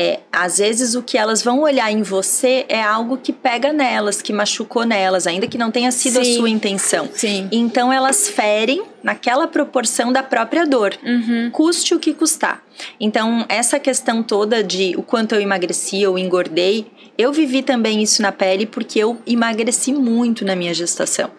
é, 0.00 0.20
às 0.32 0.56
vezes 0.56 0.94
o 0.94 1.02
que 1.02 1.18
elas 1.18 1.42
vão 1.42 1.60
olhar 1.60 1.92
em 1.92 2.00
você 2.00 2.64
é 2.70 2.82
algo 2.82 3.18
que 3.18 3.34
pega 3.34 3.70
nelas, 3.70 4.22
que 4.22 4.32
machucou 4.32 4.86
nelas, 4.86 5.26
ainda 5.26 5.46
que 5.46 5.58
não 5.58 5.70
tenha 5.70 5.92
sido 5.92 6.14
Sim. 6.14 6.20
a 6.20 6.36
sua 6.36 6.48
intenção. 6.48 7.06
Sim. 7.12 7.46
Então 7.52 7.92
elas 7.92 8.26
ferem 8.26 8.82
naquela 9.02 9.46
proporção 9.46 10.10
da 10.10 10.22
própria 10.22 10.66
dor, 10.66 10.96
uhum. 11.04 11.50
custe 11.52 11.94
o 11.94 11.98
que 12.00 12.14
custar. 12.14 12.64
Então 12.98 13.44
essa 13.46 13.78
questão 13.78 14.22
toda 14.22 14.64
de 14.64 14.94
o 14.96 15.02
quanto 15.02 15.34
eu 15.34 15.40
emagreci 15.42 16.06
ou 16.06 16.18
engordei, 16.18 16.86
eu 17.18 17.30
vivi 17.30 17.62
também 17.62 18.02
isso 18.02 18.22
na 18.22 18.32
pele 18.32 18.64
porque 18.64 18.98
eu 18.98 19.18
emagreci 19.26 19.92
muito 19.92 20.46
na 20.46 20.56
minha 20.56 20.72
gestação. 20.72 21.30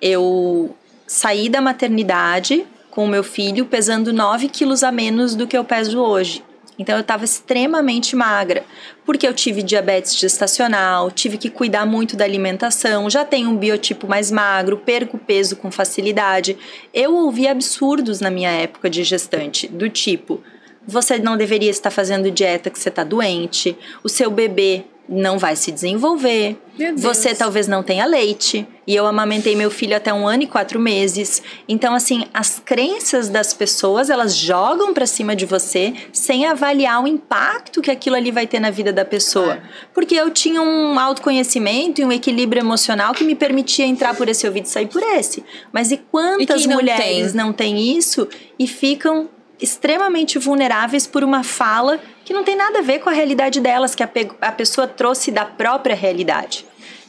Eu 0.00 0.74
saí 1.06 1.50
da 1.50 1.60
maternidade 1.60 2.64
com 2.90 3.04
o 3.04 3.08
meu 3.08 3.22
filho 3.22 3.66
pesando 3.66 4.14
9 4.14 4.48
quilos 4.48 4.82
a 4.82 4.90
menos 4.90 5.34
do 5.34 5.46
que 5.46 5.58
eu 5.58 5.62
peso 5.62 6.00
hoje. 6.00 6.42
Então 6.78 6.94
eu 6.94 7.00
estava 7.00 7.24
extremamente 7.24 8.14
magra, 8.14 8.64
porque 9.04 9.26
eu 9.26 9.34
tive 9.34 9.62
diabetes 9.62 10.16
gestacional, 10.16 11.10
tive 11.10 11.36
que 11.36 11.50
cuidar 11.50 11.84
muito 11.84 12.16
da 12.16 12.24
alimentação, 12.24 13.10
já 13.10 13.24
tenho 13.24 13.50
um 13.50 13.56
biotipo 13.56 14.06
mais 14.06 14.30
magro, 14.30 14.76
perco 14.76 15.18
peso 15.18 15.56
com 15.56 15.70
facilidade. 15.70 16.56
Eu 16.94 17.14
ouvi 17.14 17.48
absurdos 17.48 18.20
na 18.20 18.30
minha 18.30 18.50
época 18.50 18.88
de 18.88 19.02
gestante, 19.02 19.66
do 19.66 19.88
tipo: 19.88 20.40
você 20.86 21.18
não 21.18 21.36
deveria 21.36 21.70
estar 21.70 21.90
fazendo 21.90 22.30
dieta 22.30 22.70
que 22.70 22.78
você 22.78 22.88
está 22.88 23.02
doente, 23.02 23.76
o 24.04 24.08
seu 24.08 24.30
bebê 24.30 24.84
não 25.08 25.38
vai 25.38 25.56
se 25.56 25.72
desenvolver. 25.72 26.58
Você 26.96 27.34
talvez 27.34 27.66
não 27.66 27.82
tenha 27.82 28.04
leite. 28.04 28.66
E 28.86 28.94
eu 28.94 29.06
amamentei 29.06 29.56
meu 29.56 29.70
filho 29.70 29.96
até 29.96 30.12
um 30.14 30.26
ano 30.26 30.44
e 30.44 30.46
quatro 30.46 30.78
meses. 30.78 31.42
Então, 31.68 31.94
assim, 31.94 32.24
as 32.32 32.60
crenças 32.64 33.28
das 33.28 33.52
pessoas, 33.52 34.08
elas 34.08 34.34
jogam 34.34 34.94
para 34.94 35.06
cima 35.06 35.34
de 35.34 35.44
você 35.44 35.92
sem 36.12 36.46
avaliar 36.46 37.02
o 37.02 37.06
impacto 37.06 37.82
que 37.82 37.90
aquilo 37.90 38.16
ali 38.16 38.30
vai 38.30 38.46
ter 38.46 38.60
na 38.60 38.70
vida 38.70 38.92
da 38.92 39.04
pessoa. 39.04 39.54
É. 39.54 39.62
Porque 39.92 40.14
eu 40.14 40.30
tinha 40.30 40.62
um 40.62 40.98
autoconhecimento 40.98 42.00
e 42.00 42.04
um 42.04 42.12
equilíbrio 42.12 42.60
emocional 42.60 43.12
que 43.12 43.24
me 43.24 43.34
permitia 43.34 43.84
entrar 43.84 44.14
por 44.14 44.28
esse 44.28 44.46
ouvido 44.46 44.66
e 44.66 44.68
sair 44.68 44.86
por 44.86 45.02
esse. 45.02 45.44
Mas 45.72 45.90
e 45.90 45.96
quantas 45.96 46.64
e 46.64 46.68
mulheres 46.68 47.34
não 47.34 47.52
têm 47.52 47.96
isso 47.96 48.28
e 48.58 48.66
ficam 48.66 49.28
extremamente 49.60 50.38
vulneráveis 50.38 51.06
por 51.06 51.24
uma 51.24 51.42
fala 51.42 52.00
que 52.24 52.32
não 52.32 52.44
tem 52.44 52.56
nada 52.56 52.78
a 52.78 52.82
ver 52.82 53.00
com 53.00 53.08
a 53.08 53.12
realidade 53.12 53.60
delas, 53.60 53.94
que 53.94 54.02
a, 54.02 54.06
pe 54.06 54.30
a 54.40 54.52
pessoa 54.52 54.86
trouxe 54.86 55.30
da 55.30 55.44
própria 55.44 55.96
realidade. 55.96 56.64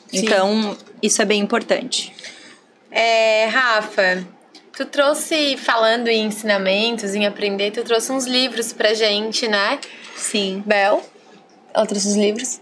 Sim. 0.07 0.19
Então, 0.19 0.77
isso 1.01 1.21
é 1.21 1.25
bem 1.25 1.41
importante. 1.41 2.13
É, 2.91 3.45
Rafa, 3.45 4.25
tu 4.73 4.85
trouxe, 4.85 5.57
falando 5.57 6.07
em 6.07 6.25
ensinamentos, 6.25 7.13
em 7.13 7.27
aprender, 7.27 7.71
tu 7.71 7.83
trouxe 7.83 8.11
uns 8.11 8.25
livros 8.25 8.73
pra 8.73 8.93
gente, 8.93 9.47
né? 9.47 9.79
Sim. 10.15 10.63
Bel, 10.65 11.03
outros 11.75 12.05
livros? 12.15 12.59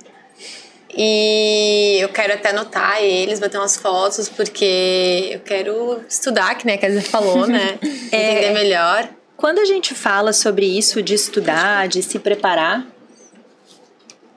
E 0.99 1.99
eu 2.01 2.09
quero 2.09 2.33
até 2.33 2.49
anotar 2.49 3.01
eles, 3.03 3.39
bater 3.39 3.59
umas 3.59 3.77
fotos, 3.77 4.27
porque 4.27 5.29
eu 5.31 5.39
quero 5.41 6.01
estudar, 6.09 6.55
que 6.55 6.65
né, 6.65 6.75
que 6.75 6.85
a 6.85 6.89
Zé 6.89 7.01
falou, 7.01 7.45
né? 7.45 7.77
É. 8.11 8.31
Entender 8.31 8.53
melhor. 8.53 9.09
Quando 9.37 9.59
a 9.59 9.65
gente 9.65 9.93
fala 9.93 10.33
sobre 10.33 10.65
isso 10.65 11.01
de 11.03 11.13
estudar, 11.13 11.87
de 11.87 12.01
se 12.01 12.17
preparar, 12.17 12.87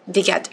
Obrigada. 0.06 0.50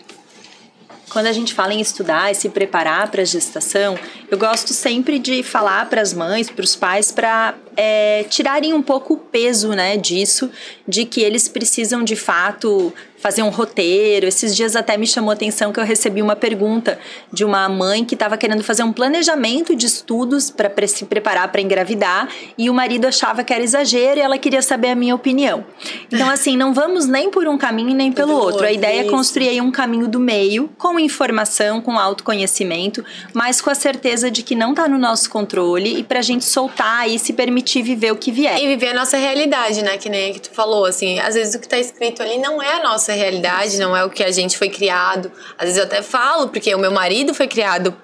quando 1.09 1.27
a 1.27 1.33
gente 1.33 1.53
fala 1.53 1.73
em 1.73 1.81
estudar 1.81 2.31
e 2.31 2.35
se 2.35 2.47
preparar 2.47 3.11
para 3.11 3.23
a 3.23 3.25
gestação, 3.25 3.99
eu 4.31 4.37
gosto 4.37 4.73
sempre 4.73 5.19
de 5.19 5.43
falar 5.43 5.89
para 5.89 6.01
as 6.01 6.13
mães, 6.13 6.49
para 6.49 6.63
os 6.63 6.77
pais, 6.77 7.11
para 7.11 7.55
é, 7.77 8.25
tirarem 8.27 8.73
um 8.73 8.81
pouco 8.81 9.13
o 9.13 9.17
peso 9.17 9.69
né, 9.69 9.95
disso, 9.95 10.49
de 10.87 11.05
que 11.05 11.21
eles 11.21 11.47
precisam 11.47 12.03
de 12.03 12.15
fato 12.15 12.91
fazer 13.17 13.41
um 13.41 13.49
roteiro. 13.49 14.27
Esses 14.27 14.55
dias 14.55 14.75
até 14.75 14.95
me 14.95 15.07
chamou 15.07 15.31
a 15.31 15.33
atenção 15.33 15.73
que 15.73 15.79
eu 15.79 15.83
recebi 15.83 16.21
uma 16.21 16.35
pergunta 16.35 16.99
de 17.31 17.43
uma 17.43 17.67
mãe 17.67 18.05
que 18.05 18.15
estava 18.15 18.37
querendo 18.37 18.63
fazer 18.63 18.83
um 18.83 18.93
planejamento 18.93 19.75
de 19.75 19.85
estudos 19.85 20.49
para 20.49 20.87
se 20.87 21.05
preparar 21.05 21.51
para 21.51 21.61
engravidar 21.61 22.29
e 22.57 22.69
o 22.69 22.73
marido 22.73 23.05
achava 23.05 23.43
que 23.43 23.53
era 23.53 23.63
exagero 23.63 24.19
e 24.19 24.21
ela 24.21 24.37
queria 24.37 24.61
saber 24.61 24.89
a 24.89 24.95
minha 24.95 25.15
opinião. 25.15 25.65
Então, 26.11 26.29
assim, 26.29 26.55
não 26.55 26.73
vamos 26.73 27.05
nem 27.05 27.29
por 27.29 27.47
um 27.47 27.57
caminho 27.57 27.95
nem 27.95 28.11
pelo 28.11 28.33
outro. 28.33 28.65
A 28.65 28.71
ideia 28.71 29.01
é 29.01 29.09
construir 29.09 29.49
aí 29.49 29.61
um 29.61 29.71
caminho 29.71 30.07
do 30.07 30.19
meio, 30.19 30.69
com 30.77 30.99
informação, 30.99 31.81
com 31.81 31.97
autoconhecimento, 31.97 33.03
mas 33.33 33.59
com 33.59 33.69
a 33.69 33.75
certeza 33.75 34.29
de 34.29 34.43
que 34.43 34.55
não 34.55 34.71
está 34.71 34.87
no 34.87 34.97
nosso 34.97 35.29
controle 35.29 35.99
e 35.99 36.03
para 36.03 36.19
a 36.19 36.21
gente 36.23 36.45
soltar 36.45 37.09
e 37.09 37.17
se 37.17 37.33
permitir 37.33 37.66
viver 37.75 38.11
o 38.11 38.15
que 38.15 38.31
vier. 38.31 38.59
E 38.59 38.67
viver 38.67 38.89
a 38.89 38.93
nossa 38.93 39.17
realidade, 39.17 39.83
né? 39.83 39.97
Que 39.97 40.09
nem 40.09 40.33
que 40.33 40.41
tu 40.41 40.51
falou, 40.51 40.85
assim, 40.85 41.19
às 41.19 41.35
vezes 41.35 41.55
o 41.55 41.59
que 41.59 41.67
tá 41.67 41.77
escrito 41.77 42.21
ali 42.21 42.37
não 42.37 42.61
é 42.61 42.73
a 42.73 42.83
nossa 42.83 43.13
realidade, 43.13 43.77
não 43.77 43.95
é 43.95 44.03
o 44.03 44.09
que 44.09 44.23
a 44.23 44.31
gente 44.31 44.57
foi 44.57 44.69
criado. 44.69 45.31
Às 45.57 45.65
vezes 45.65 45.77
eu 45.77 45.83
até 45.83 46.01
falo, 46.01 46.49
porque 46.49 46.73
o 46.73 46.79
meu 46.79 46.91
marido 46.91 47.33
foi 47.33 47.47
criado 47.47 47.95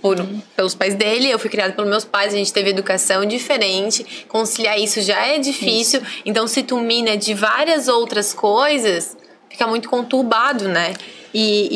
por, 0.00 0.16
pelos 0.54 0.74
pais 0.74 0.94
dele, 0.94 1.30
eu 1.30 1.38
fui 1.38 1.48
criada 1.48 1.72
pelos 1.72 1.88
meus 1.88 2.04
pais, 2.04 2.34
a 2.34 2.36
gente 2.36 2.52
teve 2.52 2.70
educação 2.70 3.24
diferente, 3.24 4.26
conciliar 4.28 4.78
isso 4.78 5.00
já 5.00 5.26
é 5.26 5.38
difícil. 5.38 6.00
Então, 6.24 6.46
se 6.46 6.62
tu 6.62 6.78
mina 6.78 7.16
de 7.16 7.34
várias 7.34 7.88
outras 7.88 8.34
coisas, 8.34 9.16
fica 9.48 9.66
muito 9.66 9.88
conturbado, 9.88 10.68
né? 10.68 10.94
E, 11.32 11.68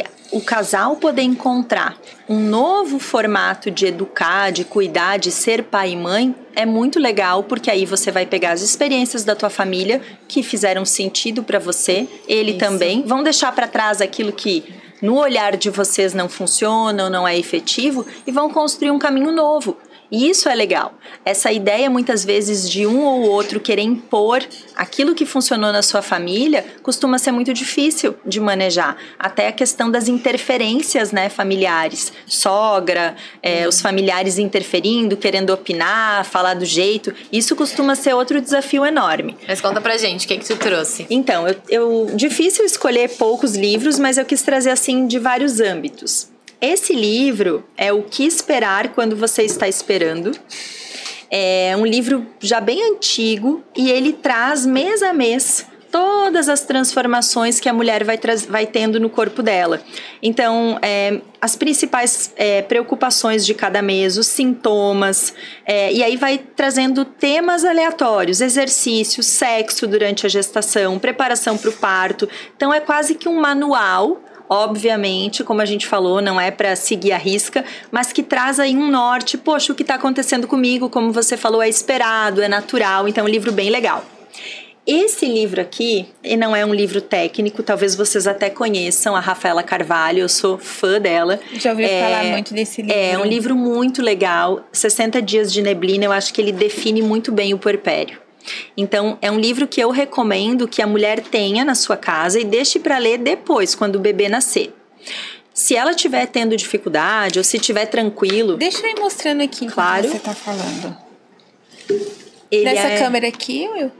e 0.00 0.15
o 0.30 0.40
casal 0.40 0.96
poder 0.96 1.22
encontrar 1.22 1.96
um 2.28 2.40
novo 2.40 2.98
formato 2.98 3.70
de 3.70 3.86
educar, 3.86 4.50
de 4.50 4.64
cuidar, 4.64 5.18
de 5.18 5.30
ser 5.30 5.64
pai 5.64 5.92
e 5.92 5.96
mãe 5.96 6.34
é 6.54 6.66
muito 6.66 6.98
legal, 6.98 7.44
porque 7.44 7.70
aí 7.70 7.84
você 7.84 8.10
vai 8.10 8.26
pegar 8.26 8.52
as 8.52 8.62
experiências 8.62 9.24
da 9.24 9.36
tua 9.36 9.50
família 9.50 10.00
que 10.26 10.42
fizeram 10.42 10.84
sentido 10.84 11.42
para 11.42 11.58
você, 11.58 12.08
ele 12.26 12.52
Isso. 12.52 12.58
também, 12.58 13.02
vão 13.02 13.22
deixar 13.22 13.52
para 13.52 13.68
trás 13.68 14.00
aquilo 14.00 14.32
que 14.32 14.64
no 15.02 15.16
olhar 15.18 15.56
de 15.56 15.68
vocês 15.70 16.14
não 16.14 16.28
funciona 16.28 17.04
ou 17.04 17.10
não 17.10 17.28
é 17.28 17.38
efetivo 17.38 18.06
e 18.26 18.32
vão 18.32 18.50
construir 18.50 18.90
um 18.90 18.98
caminho 18.98 19.30
novo. 19.30 19.76
E 20.10 20.28
isso 20.28 20.48
é 20.48 20.54
legal. 20.54 20.94
Essa 21.24 21.50
ideia, 21.50 21.90
muitas 21.90 22.24
vezes, 22.24 22.70
de 22.70 22.86
um 22.86 23.04
ou 23.04 23.28
outro 23.28 23.60
querer 23.60 23.82
impor 23.82 24.42
aquilo 24.74 25.14
que 25.14 25.26
funcionou 25.26 25.72
na 25.72 25.82
sua 25.82 26.02
família, 26.02 26.64
costuma 26.82 27.18
ser 27.18 27.32
muito 27.32 27.52
difícil 27.52 28.14
de 28.24 28.40
manejar. 28.40 28.96
Até 29.18 29.48
a 29.48 29.52
questão 29.52 29.90
das 29.90 30.08
interferências 30.08 31.12
né, 31.12 31.28
familiares. 31.28 32.12
Sogra, 32.26 33.16
é, 33.42 33.66
os 33.66 33.80
familiares 33.80 34.38
interferindo, 34.38 35.16
querendo 35.16 35.50
opinar, 35.50 36.24
falar 36.24 36.54
do 36.54 36.64
jeito. 36.64 37.12
Isso 37.32 37.56
costuma 37.56 37.94
ser 37.94 38.14
outro 38.14 38.40
desafio 38.40 38.84
enorme. 38.84 39.36
Mas 39.48 39.60
conta 39.60 39.80
pra 39.80 39.96
gente, 39.96 40.26
o 40.26 40.28
que, 40.28 40.38
que 40.38 40.46
tu 40.46 40.56
trouxe? 40.56 41.06
Então, 41.10 41.48
eu, 41.48 41.56
eu 41.68 42.10
difícil 42.14 42.64
escolher 42.64 43.10
poucos 43.10 43.56
livros, 43.56 43.98
mas 43.98 44.18
eu 44.18 44.24
quis 44.24 44.42
trazer 44.42 44.70
assim 44.70 45.06
de 45.06 45.18
vários 45.18 45.60
âmbitos. 45.60 46.35
Esse 46.60 46.94
livro 46.94 47.64
é 47.76 47.92
o 47.92 48.02
que 48.02 48.24
esperar 48.24 48.88
quando 48.94 49.14
você 49.14 49.42
está 49.42 49.68
esperando. 49.68 50.32
É 51.30 51.74
um 51.76 51.84
livro 51.84 52.26
já 52.40 52.60
bem 52.60 52.82
antigo 52.92 53.62
e 53.76 53.90
ele 53.90 54.12
traz 54.12 54.64
mês 54.64 55.02
a 55.02 55.12
mês 55.12 55.66
todas 55.90 56.48
as 56.48 56.60
transformações 56.62 57.58
que 57.58 57.68
a 57.68 57.72
mulher 57.72 58.04
vai, 58.04 58.18
vai 58.48 58.66
tendo 58.66 59.00
no 59.00 59.08
corpo 59.08 59.42
dela. 59.42 59.80
Então, 60.22 60.78
é, 60.82 61.20
as 61.40 61.56
principais 61.56 62.32
é, 62.36 62.60
preocupações 62.60 63.46
de 63.46 63.54
cada 63.54 63.80
mês, 63.80 64.18
os 64.18 64.26
sintomas, 64.26 65.32
é, 65.64 65.90
e 65.92 66.02
aí 66.02 66.16
vai 66.16 66.36
trazendo 66.36 67.04
temas 67.04 67.64
aleatórios, 67.64 68.42
exercício, 68.42 69.22
sexo 69.22 69.86
durante 69.86 70.26
a 70.26 70.28
gestação, 70.28 70.98
preparação 70.98 71.56
para 71.56 71.70
o 71.70 71.72
parto. 71.72 72.28
Então, 72.54 72.74
é 72.74 72.80
quase 72.80 73.14
que 73.14 73.28
um 73.28 73.40
manual 73.40 74.20
Obviamente, 74.48 75.42
como 75.42 75.60
a 75.60 75.64
gente 75.64 75.86
falou, 75.86 76.20
não 76.20 76.40
é 76.40 76.50
para 76.50 76.76
seguir 76.76 77.12
a 77.12 77.18
risca, 77.18 77.64
mas 77.90 78.12
que 78.12 78.22
traz 78.22 78.60
aí 78.60 78.76
um 78.76 78.90
norte. 78.90 79.36
Poxa, 79.36 79.72
o 79.72 79.74
que 79.76 79.82
está 79.82 79.94
acontecendo 79.94 80.46
comigo, 80.46 80.88
como 80.88 81.12
você 81.12 81.36
falou, 81.36 81.62
é 81.62 81.68
esperado, 81.68 82.42
é 82.42 82.48
natural. 82.48 83.08
Então, 83.08 83.24
é 83.24 83.26
um 83.26 83.30
livro 83.30 83.52
bem 83.52 83.70
legal. 83.70 84.04
Esse 84.86 85.26
livro 85.26 85.60
aqui, 85.60 86.06
e 86.22 86.36
não 86.36 86.54
é 86.54 86.64
um 86.64 86.72
livro 86.72 87.00
técnico, 87.00 87.60
talvez 87.60 87.96
vocês 87.96 88.24
até 88.24 88.48
conheçam 88.48 89.16
a 89.16 89.20
Rafaela 89.20 89.60
Carvalho, 89.60 90.20
eu 90.20 90.28
sou 90.28 90.58
fã 90.58 91.00
dela. 91.00 91.40
Já 91.54 91.70
ouvi 91.72 91.82
É, 91.82 92.02
falar 92.02 92.24
muito 92.26 92.54
desse 92.54 92.82
livro. 92.82 92.96
É 92.96 93.18
um 93.18 93.24
livro 93.24 93.56
muito 93.56 94.00
legal, 94.00 94.64
60 94.70 95.20
Dias 95.20 95.52
de 95.52 95.60
Neblina, 95.60 96.04
eu 96.04 96.12
acho 96.12 96.32
que 96.32 96.40
ele 96.40 96.52
define 96.52 97.02
muito 97.02 97.32
bem 97.32 97.52
o 97.52 97.58
puerpério. 97.58 98.25
Então, 98.76 99.18
é 99.20 99.30
um 99.30 99.38
livro 99.38 99.66
que 99.66 99.80
eu 99.80 99.90
recomendo 99.90 100.68
que 100.68 100.80
a 100.82 100.86
mulher 100.86 101.20
tenha 101.20 101.64
na 101.64 101.74
sua 101.74 101.96
casa 101.96 102.38
e 102.40 102.44
deixe 102.44 102.78
para 102.78 102.98
ler 102.98 103.18
depois, 103.18 103.74
quando 103.74 103.96
o 103.96 104.00
bebê 104.00 104.28
nascer. 104.28 104.72
Se 105.52 105.74
ela 105.74 105.92
estiver 105.92 106.26
tendo 106.26 106.56
dificuldade 106.56 107.38
ou 107.38 107.44
se 107.44 107.56
estiver 107.56 107.86
tranquilo, 107.86 108.56
Deixa 108.56 108.86
eu 108.86 108.90
ir 108.90 109.00
mostrando 109.00 109.42
aqui 109.42 109.64
enquanto 109.64 109.74
Claro. 109.74 110.08
você 110.08 110.18
tá 110.18 110.34
falando. 110.34 110.96
ele 112.50 112.64
Nessa 112.64 112.88
é... 112.88 112.98
câmera 112.98 113.28
aqui, 113.28 113.66
Will? 113.68 113.90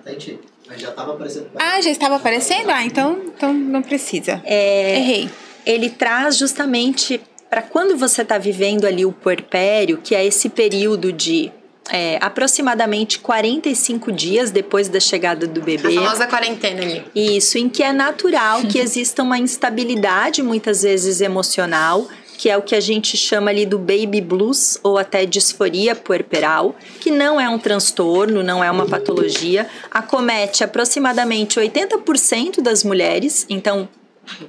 Entendi. 0.00 0.38
Mas 0.66 0.80
já 0.80 0.90
tava 0.92 1.14
aparecendo. 1.14 1.48
Ah, 1.56 1.80
já 1.80 1.90
estava 1.90 2.16
aparecendo? 2.16 2.70
Ah, 2.70 2.84
então, 2.84 3.22
então 3.34 3.54
não 3.54 3.82
precisa. 3.82 4.42
É, 4.44 4.96
Errei. 4.96 5.30
ele 5.64 5.88
traz 5.88 6.36
justamente 6.36 7.20
para 7.48 7.62
quando 7.62 7.96
você 7.96 8.20
está 8.20 8.36
vivendo 8.36 8.84
ali 8.84 9.06
o 9.06 9.12
puerpério, 9.12 9.96
que 10.02 10.14
é 10.14 10.26
esse 10.26 10.50
período 10.50 11.10
de 11.10 11.50
é, 11.90 12.18
aproximadamente 12.20 13.18
45 13.18 14.12
dias 14.12 14.50
depois 14.50 14.88
da 14.88 15.00
chegada 15.00 15.46
do 15.46 15.60
A 15.60 15.64
bebê. 15.64 15.94
famosa 15.94 16.26
quarentena 16.26 16.82
ali. 16.82 17.04
Isso, 17.14 17.58
em 17.58 17.68
que 17.68 17.82
é 17.82 17.92
natural 17.92 18.62
que 18.62 18.78
exista 18.78 19.22
uma 19.22 19.38
instabilidade, 19.38 20.42
muitas 20.42 20.82
vezes 20.82 21.20
emocional, 21.20 22.06
que 22.38 22.48
é 22.48 22.56
o 22.56 22.62
que 22.62 22.74
a 22.74 22.80
gente 22.80 23.16
chama 23.16 23.50
ali 23.50 23.66
do 23.66 23.78
baby 23.78 24.20
blues 24.20 24.78
ou 24.82 24.96
até 24.96 25.26
disforia 25.26 25.96
puerperal, 25.96 26.76
que 27.00 27.10
não 27.10 27.40
é 27.40 27.48
um 27.48 27.58
transtorno, 27.58 28.44
não 28.44 28.62
é 28.62 28.70
uma 28.70 28.86
patologia, 28.86 29.68
acomete 29.90 30.62
aproximadamente 30.62 31.58
80% 31.58 32.60
das 32.60 32.84
mulheres, 32.84 33.44
então 33.48 33.88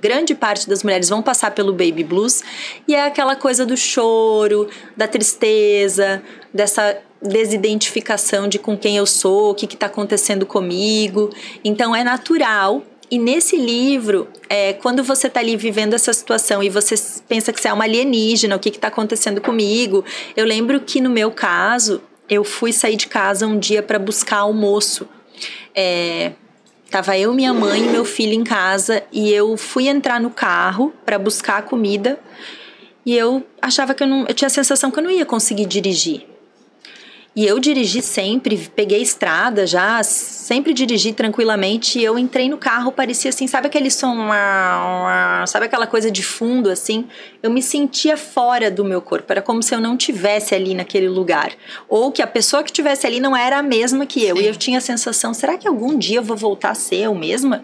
grande 0.02 0.36
parte 0.36 0.70
das 0.70 0.84
mulheres 0.84 1.10
vão 1.10 1.22
passar 1.22 1.52
pelo 1.52 1.72
baby 1.72 2.04
blues 2.04 2.44
e 2.88 2.94
é 2.94 3.06
aquela 3.06 3.36
coisa 3.36 3.66
do 3.66 3.76
choro, 3.78 4.70
da 4.96 5.08
tristeza, 5.08 6.22
dessa 6.54 6.98
desidentificação 7.22 8.48
de 8.48 8.58
com 8.58 8.78
quem 8.78 8.98
eu 8.98 9.06
sou, 9.06 9.52
o 9.52 9.56
que 9.56 9.66
está 9.66 9.86
acontecendo 9.88 10.46
comigo. 10.46 11.30
Então 11.64 11.96
é 11.96 12.04
natural. 12.04 12.84
E 13.12 13.18
nesse 13.18 13.58
livro, 13.58 14.28
é, 14.48 14.74
quando 14.74 15.04
você 15.04 15.28
está 15.28 15.40
ali 15.40 15.58
vivendo 15.58 15.96
essa 15.96 16.14
situação 16.14 16.62
e 16.62 16.70
você 16.70 16.96
pensa 17.28 17.52
que 17.52 17.60
você 17.60 17.68
é 17.68 17.74
uma 17.74 17.84
alienígena, 17.84 18.56
o 18.56 18.60
que 18.60 18.70
está 18.70 18.88
acontecendo 18.88 19.42
comigo? 19.42 20.06
Eu 20.38 20.46
lembro 20.46 20.80
que 20.80 21.02
no 21.02 21.10
meu 21.10 21.32
caso, 21.32 22.02
eu 22.30 22.44
fui 22.44 22.72
sair 22.72 22.96
de 22.96 23.08
casa 23.08 23.48
um 23.48 23.58
dia 23.58 23.82
para 23.82 23.98
buscar 23.98 24.38
almoço. 24.38 25.10
É, 25.74 26.34
Tava 26.90 27.16
eu, 27.16 27.34
minha 27.36 27.54
mãe 27.54 27.86
e 27.86 27.88
meu 27.88 28.04
filho 28.04 28.34
em 28.34 28.44
casa 28.44 29.04
e 29.12 29.32
eu 29.32 29.56
fui 29.56 29.88
entrar 29.88 30.20
no 30.20 30.32
carro 30.32 30.92
para 31.06 31.20
buscar 31.20 31.58
a 31.58 31.62
comida 31.62 32.20
e 33.06 33.16
eu 33.16 33.46
achava 33.62 33.94
que 33.94 34.02
eu 34.02 34.08
não, 34.08 34.26
eu 34.28 34.34
tinha 34.34 34.48
a 34.48 34.50
sensação 34.50 34.90
que 34.90 34.98
eu 34.98 35.04
não 35.04 35.12
ia 35.12 35.26
conseguir 35.26 35.68
dirigir. 35.68 36.26
E 37.36 37.46
eu 37.46 37.60
dirigi 37.60 38.02
sempre, 38.02 38.58
peguei 38.76 39.02
estrada 39.02 39.66
já, 39.66 40.04
sempre 40.04 40.74
dirigi 40.74 41.14
tranquilamente. 41.14 42.00
E 42.00 42.04
eu 42.04 42.18
entrei 42.18 42.50
no 42.50 42.58
carro, 42.58 42.92
parecia 42.92 43.30
assim, 43.30 43.48
sabe 43.48 43.68
aquele 43.68 43.92
som, 43.92 44.28
sabe 45.48 45.68
aquela 45.68 45.86
coisa 45.86 46.10
de 46.10 46.24
fundo 46.24 46.70
assim? 46.70 47.08
Eu 47.42 47.52
me 47.52 47.62
sentia 47.62 48.18
fora 48.18 48.70
do 48.70 48.84
meu 48.84 49.02
corpo, 49.02 49.32
era 49.32 49.42
como 49.42 49.62
se 49.64 49.74
eu 49.74 49.80
não 49.80 49.96
tivesse 49.96 50.56
ali 50.56 50.74
naquele 50.74 51.08
lugar, 51.08 51.52
ou 51.88 52.12
que 52.12 52.22
a 52.22 52.28
pessoa 52.28 52.64
que 52.64 52.72
tivesse 52.72 53.08
ali 53.08 53.20
não 53.20 53.38
era 53.38 53.60
a 53.60 53.64
mesma 53.64 54.06
que 54.06 54.26
eu. 54.26 54.36
Sim. 54.36 54.44
E 54.44 54.48
eu 54.48 54.56
tinha 54.56 54.80
a 54.80 54.82
sensação, 54.82 55.34
será 55.34 55.58
que 55.58 55.68
algum 55.68 55.98
dia 55.98 56.18
eu 56.18 56.24
vou 56.24 56.36
voltar 56.36 56.72
a 56.72 56.76
ser 56.76 56.98
eu 57.04 57.16
mesma? 57.16 57.64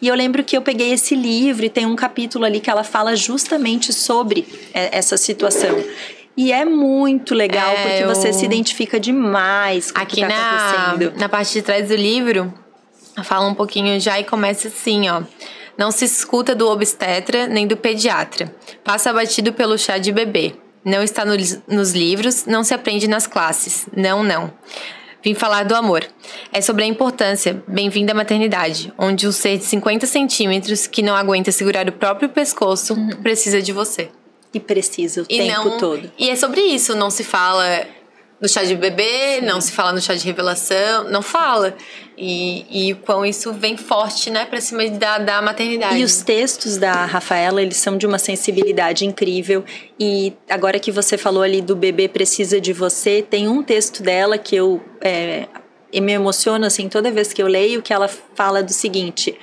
E 0.00 0.06
eu 0.06 0.14
lembro 0.14 0.44
que 0.44 0.56
eu 0.56 0.62
peguei 0.62 0.92
esse 0.92 1.16
livro 1.16 1.64
e 1.64 1.70
tem 1.70 1.86
um 1.86 1.96
capítulo 1.96 2.44
ali 2.44 2.60
que 2.60 2.70
ela 2.70 2.84
fala 2.84 3.16
justamente 3.16 3.92
sobre 3.92 4.46
é, 4.72 4.96
essa 4.96 5.16
situação. 5.16 5.82
E 6.36 6.52
é 6.52 6.64
muito 6.64 7.34
legal, 7.34 7.70
É, 7.70 7.82
porque 7.82 8.04
eu- 8.04 8.08
você 8.08 8.32
se 8.32 8.44
identifica 8.44 9.00
demais 9.00 9.90
com 9.90 10.00
Aqui 10.00 10.12
o 10.12 10.16
que 10.16 10.20
tá 10.22 10.28
na, 10.28 10.88
acontecendo. 10.90 11.18
na 11.18 11.28
parte 11.28 11.52
de 11.54 11.62
trás 11.62 11.88
do 11.88 11.96
livro, 11.96 12.52
fala 13.24 13.46
um 13.48 13.54
pouquinho 13.54 13.98
já 13.98 14.20
e 14.20 14.24
começa 14.24 14.68
assim, 14.68 15.08
ó. 15.08 15.22
Não 15.78 15.90
se 15.90 16.04
escuta 16.04 16.54
do 16.54 16.68
obstetra 16.70 17.46
nem 17.46 17.66
do 17.66 17.76
pediatra. 17.76 18.54
Passa 18.82 19.12
batido 19.12 19.52
pelo 19.52 19.78
chá 19.78 19.98
de 19.98 20.10
bebê. 20.12 20.54
Não 20.84 21.02
está 21.02 21.24
no, 21.24 21.34
nos 21.68 21.92
livros, 21.92 22.46
não 22.46 22.62
se 22.62 22.72
aprende 22.72 23.08
nas 23.08 23.26
classes. 23.26 23.86
Não, 23.94 24.22
não. 24.22 24.52
Vim 25.22 25.34
falar 25.34 25.64
do 25.64 25.74
amor. 25.74 26.06
É 26.52 26.60
sobre 26.60 26.84
a 26.84 26.86
importância, 26.86 27.62
bem-vinda 27.66 28.12
à 28.12 28.14
maternidade, 28.14 28.92
onde 28.96 29.26
um 29.26 29.32
ser 29.32 29.58
de 29.58 29.64
50 29.64 30.06
centímetros 30.06 30.86
que 30.86 31.02
não 31.02 31.16
aguenta 31.16 31.50
segurar 31.50 31.88
o 31.88 31.92
próprio 31.92 32.28
pescoço 32.28 32.94
uhum. 32.94 33.10
precisa 33.22 33.60
de 33.60 33.72
você. 33.72 34.08
E 34.56 34.60
precisa 34.60 35.22
o 35.22 35.26
e 35.28 35.38
tempo 35.38 35.68
não, 35.68 35.78
todo. 35.78 36.10
E 36.18 36.30
é 36.30 36.36
sobre 36.36 36.60
isso, 36.62 36.94
não 36.94 37.10
se 37.10 37.22
fala 37.22 37.86
no 38.40 38.48
chá 38.48 38.62
de 38.64 38.74
bebê, 38.74 39.40
não 39.42 39.60
se 39.60 39.72
fala 39.72 39.92
no 39.92 40.00
chá 40.00 40.14
de 40.14 40.24
revelação, 40.24 41.04
não 41.10 41.22
fala. 41.22 41.74
E, 42.18 42.90
e 42.90 42.94
quão 42.94 43.24
isso 43.24 43.52
vem 43.52 43.76
forte, 43.76 44.30
né, 44.30 44.44
pra 44.44 44.60
cima 44.60 44.88
da, 44.88 45.18
da 45.18 45.42
maternidade. 45.42 45.98
E 45.98 46.04
os 46.04 46.22
textos 46.22 46.76
da 46.76 47.04
Rafaela, 47.04 47.62
eles 47.62 47.76
são 47.76 47.96
de 47.96 48.06
uma 48.06 48.18
sensibilidade 48.18 49.04
incrível. 49.04 49.64
E 49.98 50.34
agora 50.48 50.78
que 50.78 50.92
você 50.92 51.16
falou 51.16 51.42
ali 51.42 51.60
do 51.60 51.74
bebê 51.74 52.08
precisa 52.08 52.60
de 52.60 52.72
você, 52.72 53.22
tem 53.22 53.48
um 53.48 53.62
texto 53.62 54.02
dela 54.02 54.36
que 54.38 54.56
eu 54.56 54.82
é, 55.00 55.46
me 55.94 56.12
emociono, 56.12 56.64
assim, 56.66 56.88
toda 56.88 57.10
vez 57.10 57.32
que 57.32 57.42
eu 57.42 57.46
leio, 57.46 57.82
que 57.82 57.92
ela 57.92 58.08
fala 58.08 58.62
do 58.62 58.72
seguinte: 58.72 59.38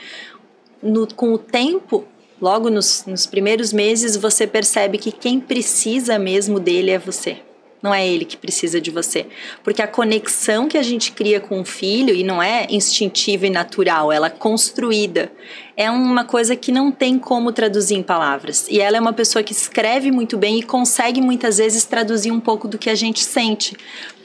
no, 0.82 1.08
com 1.08 1.34
o 1.34 1.38
tempo, 1.38 2.06
logo 2.44 2.70
nos, 2.70 3.06
nos 3.08 3.26
primeiros 3.26 3.72
meses, 3.72 4.18
você 4.18 4.46
percebe 4.46 4.98
que 4.98 5.14
quem 5.14 5.40
precisa 5.40 6.20
mesmo 6.20 6.60
dele 6.60 6.92
é 6.92 7.00
você 7.00 7.38
não 7.84 7.94
é 7.94 8.08
ele 8.08 8.24
que 8.24 8.38
precisa 8.38 8.80
de 8.80 8.90
você. 8.90 9.26
Porque 9.62 9.82
a 9.82 9.88
conexão 9.88 10.70
que 10.70 10.78
a 10.78 10.82
gente 10.82 11.12
cria 11.12 11.42
com 11.42 11.60
o 11.60 11.66
filho, 11.66 12.16
e 12.16 12.24
não 12.24 12.42
é 12.42 12.66
instintiva 12.70 13.46
e 13.46 13.50
natural, 13.50 14.10
ela 14.10 14.28
é 14.28 14.30
construída, 14.30 15.30
é 15.76 15.90
uma 15.90 16.24
coisa 16.24 16.56
que 16.56 16.72
não 16.72 16.92
tem 16.92 17.18
como 17.18 17.52
traduzir 17.52 17.96
em 17.96 18.04
palavras. 18.04 18.68
E 18.70 18.80
ela 18.80 18.98
é 18.98 19.00
uma 19.00 19.14
pessoa 19.14 19.42
que 19.44 19.54
escreve 19.54 20.12
muito 20.12 20.38
bem 20.38 20.60
e 20.60 20.64
consegue 20.64 21.22
muitas 21.22 21.58
vezes 21.58 21.84
traduzir 21.84 22.32
um 22.32 22.40
pouco 22.40 22.68
do 22.68 22.78
que 22.78 22.90
a 22.90 22.96
gente 22.96 23.24
sente. 23.24 23.76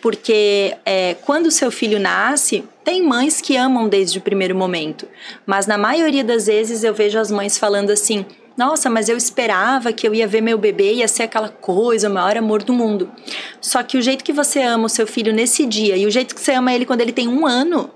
Porque 0.02 0.76
é, 0.84 1.14
quando 1.24 1.50
seu 1.50 1.70
filho 1.70 1.98
nasce, 1.98 2.64
tem 2.84 3.02
mães 3.02 3.40
que 3.40 3.56
amam 3.56 3.88
desde 3.88 4.18
o 4.18 4.22
primeiro 4.22 4.54
momento, 4.54 5.08
mas 5.44 5.66
na 5.66 5.76
maioria 5.76 6.22
das 6.22 6.46
vezes 6.46 6.84
eu 6.84 6.94
vejo 6.94 7.18
as 7.18 7.30
mães 7.30 7.58
falando 7.58 7.90
assim: 7.90 8.24
nossa, 8.56 8.90
mas 8.90 9.08
eu 9.08 9.16
esperava 9.16 9.92
que 9.92 10.06
eu 10.06 10.12
ia 10.12 10.26
ver 10.26 10.40
meu 10.40 10.58
bebê, 10.58 10.94
ia 10.94 11.06
ser 11.06 11.22
aquela 11.22 11.48
coisa, 11.48 12.08
o 12.08 12.12
maior 12.12 12.36
amor 12.36 12.62
do 12.62 12.72
mundo. 12.72 13.08
Só 13.60 13.84
que 13.84 13.96
o 13.96 14.02
jeito 14.02 14.24
que 14.24 14.32
você 14.32 14.60
ama 14.60 14.86
o 14.86 14.88
seu 14.88 15.06
filho 15.06 15.32
nesse 15.32 15.64
dia 15.64 15.96
e 15.96 16.04
o 16.04 16.10
jeito 16.10 16.34
que 16.34 16.40
você 16.40 16.52
ama 16.52 16.72
ele 16.72 16.84
quando 16.84 17.00
ele 17.00 17.12
tem 17.12 17.28
um 17.28 17.46
ano, 17.46 17.88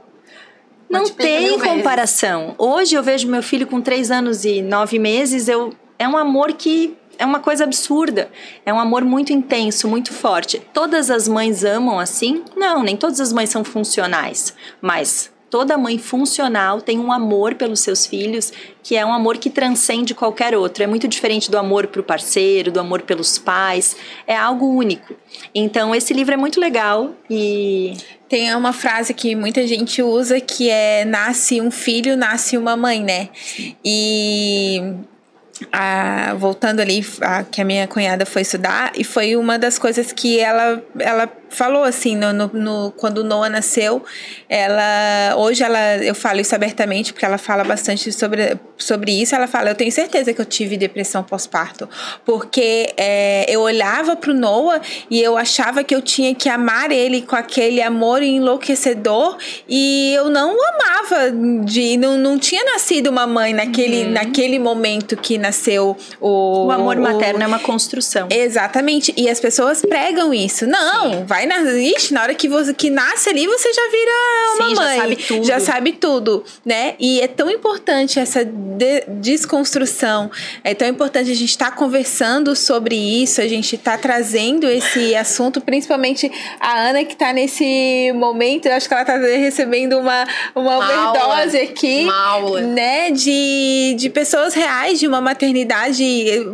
não 0.92 1.08
tem 1.08 1.58
comparação. 1.58 2.40
Vezes. 2.40 2.56
Hoje 2.58 2.94
eu 2.94 3.02
vejo 3.02 3.28
meu 3.28 3.42
filho 3.42 3.66
com 3.66 3.80
três 3.80 4.10
anos 4.10 4.44
e 4.44 4.62
nove 4.62 4.98
meses, 4.98 5.48
eu 5.48 5.72
é 5.98 6.08
um 6.08 6.16
amor 6.16 6.52
que 6.52 6.96
é 7.18 7.24
uma 7.24 7.40
coisa 7.40 7.64
absurda. 7.64 8.30
É 8.66 8.72
um 8.72 8.80
amor 8.80 9.04
muito 9.04 9.32
intenso, 9.32 9.86
muito 9.86 10.12
forte. 10.12 10.60
Todas 10.72 11.10
as 11.10 11.28
mães 11.28 11.64
amam 11.64 11.98
assim? 11.98 12.42
Não, 12.56 12.82
nem 12.82 12.96
todas 12.96 13.20
as 13.20 13.32
mães 13.32 13.50
são 13.50 13.62
funcionais. 13.62 14.54
Mas 14.80 15.30
toda 15.52 15.76
mãe 15.76 15.98
funcional 15.98 16.80
tem 16.80 16.98
um 16.98 17.12
amor 17.12 17.56
pelos 17.56 17.80
seus 17.80 18.06
filhos 18.06 18.50
que 18.82 18.96
é 18.96 19.04
um 19.04 19.12
amor 19.12 19.36
que 19.36 19.50
transcende 19.50 20.14
qualquer 20.14 20.56
outro. 20.56 20.82
É 20.82 20.86
muito 20.86 21.06
diferente 21.06 21.50
do 21.50 21.58
amor 21.58 21.88
para 21.88 22.00
o 22.00 22.02
parceiro, 22.02 22.72
do 22.72 22.80
amor 22.80 23.02
pelos 23.02 23.36
pais. 23.36 23.94
É 24.26 24.34
algo 24.34 24.66
único. 24.66 25.14
Então, 25.54 25.94
esse 25.94 26.14
livro 26.14 26.32
é 26.32 26.38
muito 26.38 26.58
legal 26.58 27.14
e. 27.28 27.92
Tem 28.30 28.54
uma 28.54 28.72
frase 28.72 29.12
que 29.12 29.36
muita 29.36 29.66
gente 29.66 30.02
usa 30.02 30.40
que 30.40 30.70
é: 30.70 31.04
nasce 31.04 31.60
um 31.60 31.70
filho, 31.70 32.16
nasce 32.16 32.56
uma 32.56 32.74
mãe, 32.74 33.02
né? 33.02 33.28
E 33.84 34.80
a, 35.70 36.34
voltando 36.38 36.80
ali, 36.80 37.06
a, 37.20 37.44
que 37.44 37.60
a 37.60 37.64
minha 37.64 37.86
cunhada 37.86 38.24
foi 38.24 38.40
estudar, 38.40 38.92
e 38.96 39.04
foi 39.04 39.36
uma 39.36 39.58
das 39.58 39.78
coisas 39.78 40.12
que 40.12 40.40
ela, 40.40 40.82
ela 40.98 41.30
falou 41.52 41.84
assim, 41.84 42.16
no, 42.16 42.32
no, 42.32 42.50
no, 42.52 42.92
quando 42.96 43.18
o 43.18 43.24
Noah 43.24 43.48
nasceu, 43.48 44.02
ela, 44.48 45.36
hoje 45.36 45.62
ela, 45.62 45.96
eu 45.98 46.14
falo 46.14 46.40
isso 46.40 46.54
abertamente, 46.54 47.12
porque 47.12 47.24
ela 47.24 47.38
fala 47.38 47.62
bastante 47.62 48.10
sobre, 48.12 48.58
sobre 48.76 49.12
isso, 49.12 49.34
ela 49.34 49.46
fala, 49.46 49.70
eu 49.70 49.74
tenho 49.74 49.92
certeza 49.92 50.32
que 50.32 50.40
eu 50.40 50.44
tive 50.44 50.76
depressão 50.76 51.22
pós-parto, 51.22 51.88
porque 52.24 52.92
é, 52.96 53.44
eu 53.48 53.60
olhava 53.60 54.16
pro 54.16 54.34
Noah 54.34 54.80
e 55.10 55.20
eu 55.20 55.36
achava 55.36 55.84
que 55.84 55.94
eu 55.94 56.02
tinha 56.02 56.34
que 56.34 56.48
amar 56.48 56.90
ele 56.90 57.22
com 57.22 57.36
aquele 57.36 57.82
amor 57.82 58.22
enlouquecedor, 58.22 59.36
e 59.68 60.12
eu 60.14 60.30
não 60.30 60.56
amava, 60.68 61.30
de, 61.64 61.96
não, 61.96 62.16
não 62.16 62.38
tinha 62.38 62.64
nascido 62.64 63.08
uma 63.08 63.26
mãe 63.26 63.52
naquele, 63.52 64.04
uhum. 64.04 64.10
naquele 64.12 64.58
momento 64.58 65.16
que 65.16 65.38
nasceu 65.38 65.96
o... 66.20 66.66
O 66.66 66.70
amor 66.70 66.96
materno 66.96 67.40
o, 67.40 67.42
é 67.42 67.46
uma 67.46 67.58
construção. 67.58 68.28
Exatamente, 68.30 69.12
e 69.16 69.28
as 69.28 69.38
pessoas 69.38 69.82
pregam 69.82 70.32
isso, 70.32 70.66
não, 70.66 71.10
Sim. 71.10 71.24
vai 71.24 71.41
na, 71.46 71.60
ixi, 71.78 72.12
na 72.12 72.22
hora 72.22 72.34
que 72.34 72.48
você 72.48 72.72
que 72.74 72.90
nasce 72.90 73.28
ali, 73.28 73.46
você 73.46 73.72
já 73.72 73.90
vira 73.90 74.12
uma 74.54 74.68
Sim, 74.68 74.74
mãe. 74.74 74.96
Já 74.96 75.02
sabe 75.02 75.16
tudo. 75.16 75.44
Já 75.46 75.60
sabe 75.60 75.92
tudo, 75.92 76.44
né? 76.64 76.94
E 76.98 77.20
é 77.20 77.28
tão 77.28 77.50
importante 77.50 78.18
essa 78.18 78.44
de, 78.44 79.04
desconstrução. 79.08 80.30
É 80.64 80.74
tão 80.74 80.88
importante 80.88 81.30
a 81.30 81.34
gente 81.34 81.50
estar 81.50 81.70
tá 81.70 81.76
conversando 81.76 82.54
sobre 82.56 82.94
isso, 82.96 83.40
a 83.40 83.48
gente 83.48 83.76
estar 83.76 83.92
tá 83.92 83.98
trazendo 83.98 84.68
esse 84.68 85.14
assunto, 85.14 85.60
principalmente 85.60 86.30
a 86.60 86.88
Ana 86.88 87.04
que 87.04 87.12
está 87.12 87.32
nesse 87.32 88.12
momento, 88.14 88.66
eu 88.66 88.72
acho 88.72 88.88
que 88.88 88.94
ela 88.94 89.02
está 89.02 89.16
recebendo 89.16 89.98
uma, 89.98 90.26
uma, 90.54 90.78
uma 90.78 90.78
overdose 90.78 91.56
aula. 91.58 91.70
aqui, 91.70 92.04
uma 92.04 92.26
aula. 92.26 92.60
né? 92.60 93.10
De, 93.10 93.94
de 93.98 94.10
pessoas 94.10 94.54
reais, 94.54 94.98
de 94.98 95.06
uma 95.06 95.20
maternidade, 95.20 96.04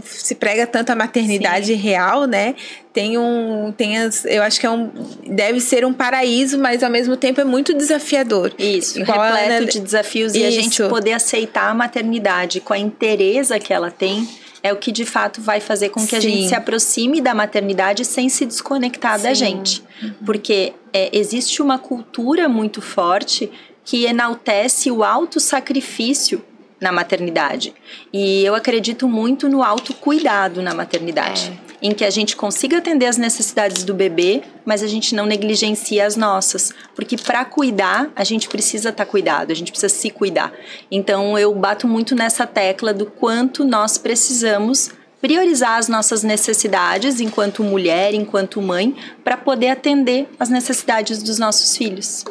se 0.04 0.34
prega 0.34 0.66
tanto 0.66 0.90
a 0.90 0.96
maternidade 0.96 1.66
Sim. 1.66 1.74
real, 1.74 2.24
né? 2.24 2.54
Tem 2.98 3.16
um 3.16 3.70
tem 3.70 3.96
as, 3.96 4.24
eu 4.24 4.42
acho 4.42 4.58
que 4.58 4.66
é 4.66 4.70
um 4.70 4.90
deve 5.24 5.60
ser 5.60 5.84
um 5.84 5.92
paraíso 5.92 6.58
mas 6.58 6.82
ao 6.82 6.90
mesmo 6.90 7.16
tempo 7.16 7.40
é 7.40 7.44
muito 7.44 7.72
desafiador 7.72 8.52
isso 8.58 8.98
Igual 8.98 9.20
repleto 9.20 9.52
Ana, 9.52 9.66
de 9.66 9.78
desafios 9.78 10.34
isso. 10.34 10.42
e 10.42 10.46
a 10.46 10.50
gente 10.50 10.82
poder 10.88 11.12
aceitar 11.12 11.70
a 11.70 11.74
maternidade 11.74 12.60
com 12.60 12.72
a 12.72 12.78
interesa 12.78 13.60
que 13.60 13.72
ela 13.72 13.88
tem 13.88 14.28
é 14.64 14.72
o 14.72 14.76
que 14.76 14.90
de 14.90 15.04
fato 15.04 15.40
vai 15.40 15.60
fazer 15.60 15.90
com 15.90 16.00
que 16.00 16.10
Sim. 16.10 16.16
a 16.16 16.20
gente 16.20 16.48
se 16.48 16.54
aproxime 16.56 17.20
da 17.20 17.32
maternidade 17.32 18.04
sem 18.04 18.28
se 18.28 18.44
desconectar 18.44 19.16
Sim. 19.16 19.22
da 19.22 19.32
gente 19.32 19.84
uhum. 20.02 20.14
porque 20.26 20.72
é, 20.92 21.08
existe 21.16 21.62
uma 21.62 21.78
cultura 21.78 22.48
muito 22.48 22.82
forte 22.82 23.48
que 23.84 24.06
enaltece 24.06 24.90
o 24.90 25.04
auto 25.04 25.38
sacrifício 25.38 26.42
na 26.80 26.92
maternidade. 26.92 27.74
E 28.12 28.44
eu 28.44 28.54
acredito 28.54 29.08
muito 29.08 29.48
no 29.48 29.64
autocuidado 29.64 30.62
na 30.62 30.74
maternidade. 30.74 31.50
É. 31.64 31.67
Em 31.80 31.92
que 31.92 32.04
a 32.04 32.10
gente 32.10 32.36
consiga 32.36 32.78
atender 32.78 33.06
as 33.06 33.16
necessidades 33.16 33.84
do 33.84 33.94
bebê, 33.94 34.42
mas 34.64 34.82
a 34.82 34.86
gente 34.86 35.14
não 35.14 35.26
negligencia 35.26 36.06
as 36.06 36.16
nossas. 36.16 36.72
Porque 36.94 37.16
para 37.16 37.44
cuidar, 37.44 38.10
a 38.16 38.24
gente 38.24 38.48
precisa 38.48 38.88
estar 38.88 39.04
tá 39.04 39.10
cuidado, 39.10 39.52
a 39.52 39.54
gente 39.54 39.70
precisa 39.70 39.92
se 39.92 40.10
cuidar. 40.10 40.52
Então 40.90 41.38
eu 41.38 41.54
bato 41.54 41.86
muito 41.86 42.14
nessa 42.14 42.46
tecla 42.46 42.92
do 42.92 43.06
quanto 43.06 43.64
nós 43.64 43.96
precisamos 43.96 44.90
priorizar 45.20 45.78
as 45.78 45.88
nossas 45.88 46.22
necessidades 46.22 47.20
enquanto 47.20 47.62
mulher, 47.62 48.14
enquanto 48.14 48.62
mãe, 48.62 48.96
para 49.24 49.36
poder 49.36 49.68
atender 49.70 50.28
as 50.38 50.48
necessidades 50.48 51.22
dos 51.22 51.38
nossos 51.38 51.76
filhos. 51.76 52.24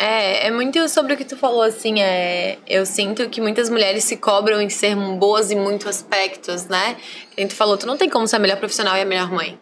É, 0.00 0.46
é 0.46 0.50
muito 0.52 0.88
sobre 0.88 1.14
o 1.14 1.16
que 1.16 1.24
tu 1.24 1.36
falou, 1.36 1.60
assim, 1.60 2.00
é, 2.00 2.56
eu 2.68 2.86
sinto 2.86 3.28
que 3.28 3.40
muitas 3.40 3.68
mulheres 3.68 4.04
se 4.04 4.16
cobram 4.16 4.62
em 4.62 4.70
ser 4.70 4.94
boas 4.94 5.50
em 5.50 5.56
muitos 5.56 5.88
aspectos, 5.88 6.66
né? 6.66 6.96
Quem 7.34 7.48
tu 7.48 7.54
falou, 7.56 7.76
tu 7.76 7.84
não 7.84 7.96
tem 7.96 8.08
como 8.08 8.24
ser 8.28 8.36
a 8.36 8.38
melhor 8.38 8.58
profissional 8.58 8.96
e 8.96 9.00
a 9.00 9.04
melhor 9.04 9.28
mãe. 9.32 9.58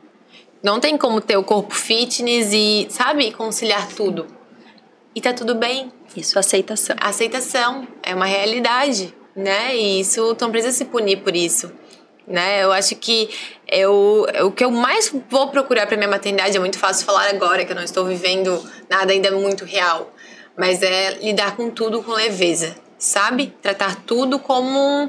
Não 0.62 0.78
tem 0.78 0.98
como 0.98 1.22
ter 1.22 1.38
o 1.38 1.42
corpo 1.42 1.74
fitness 1.74 2.52
e, 2.52 2.86
sabe, 2.90 3.32
conciliar 3.32 3.88
tudo. 3.88 4.26
E 5.14 5.22
tá 5.22 5.32
tudo 5.32 5.54
bem. 5.54 5.90
Isso, 6.14 6.38
aceitação. 6.38 6.96
Aceitação, 7.00 7.88
é 8.02 8.14
uma 8.14 8.26
realidade, 8.26 9.14
né? 9.34 9.74
E 9.74 10.00
isso, 10.00 10.34
tu 10.34 10.42
não 10.42 10.52
precisa 10.52 10.76
se 10.76 10.84
punir 10.84 11.22
por 11.22 11.34
isso 11.34 11.72
né? 12.26 12.64
Eu 12.64 12.72
acho 12.72 12.96
que 12.96 13.30
eu, 13.68 14.26
o 14.44 14.50
que 14.50 14.64
eu 14.64 14.70
mais 14.70 15.14
vou 15.30 15.48
procurar 15.48 15.86
para 15.86 15.96
minha 15.96 16.08
maternidade 16.08 16.56
é 16.56 16.60
muito 16.60 16.78
fácil 16.78 17.06
falar 17.06 17.28
agora 17.28 17.64
que 17.64 17.70
eu 17.70 17.76
não 17.76 17.84
estou 17.84 18.04
vivendo 18.04 18.62
nada 18.90 19.12
ainda 19.12 19.30
muito 19.30 19.64
real, 19.64 20.12
mas 20.56 20.82
é 20.82 21.18
lidar 21.22 21.56
com 21.56 21.70
tudo 21.70 22.02
com 22.02 22.12
leveza, 22.12 22.74
sabe? 22.98 23.54
Tratar 23.62 23.96
tudo 24.04 24.38
como, 24.38 25.06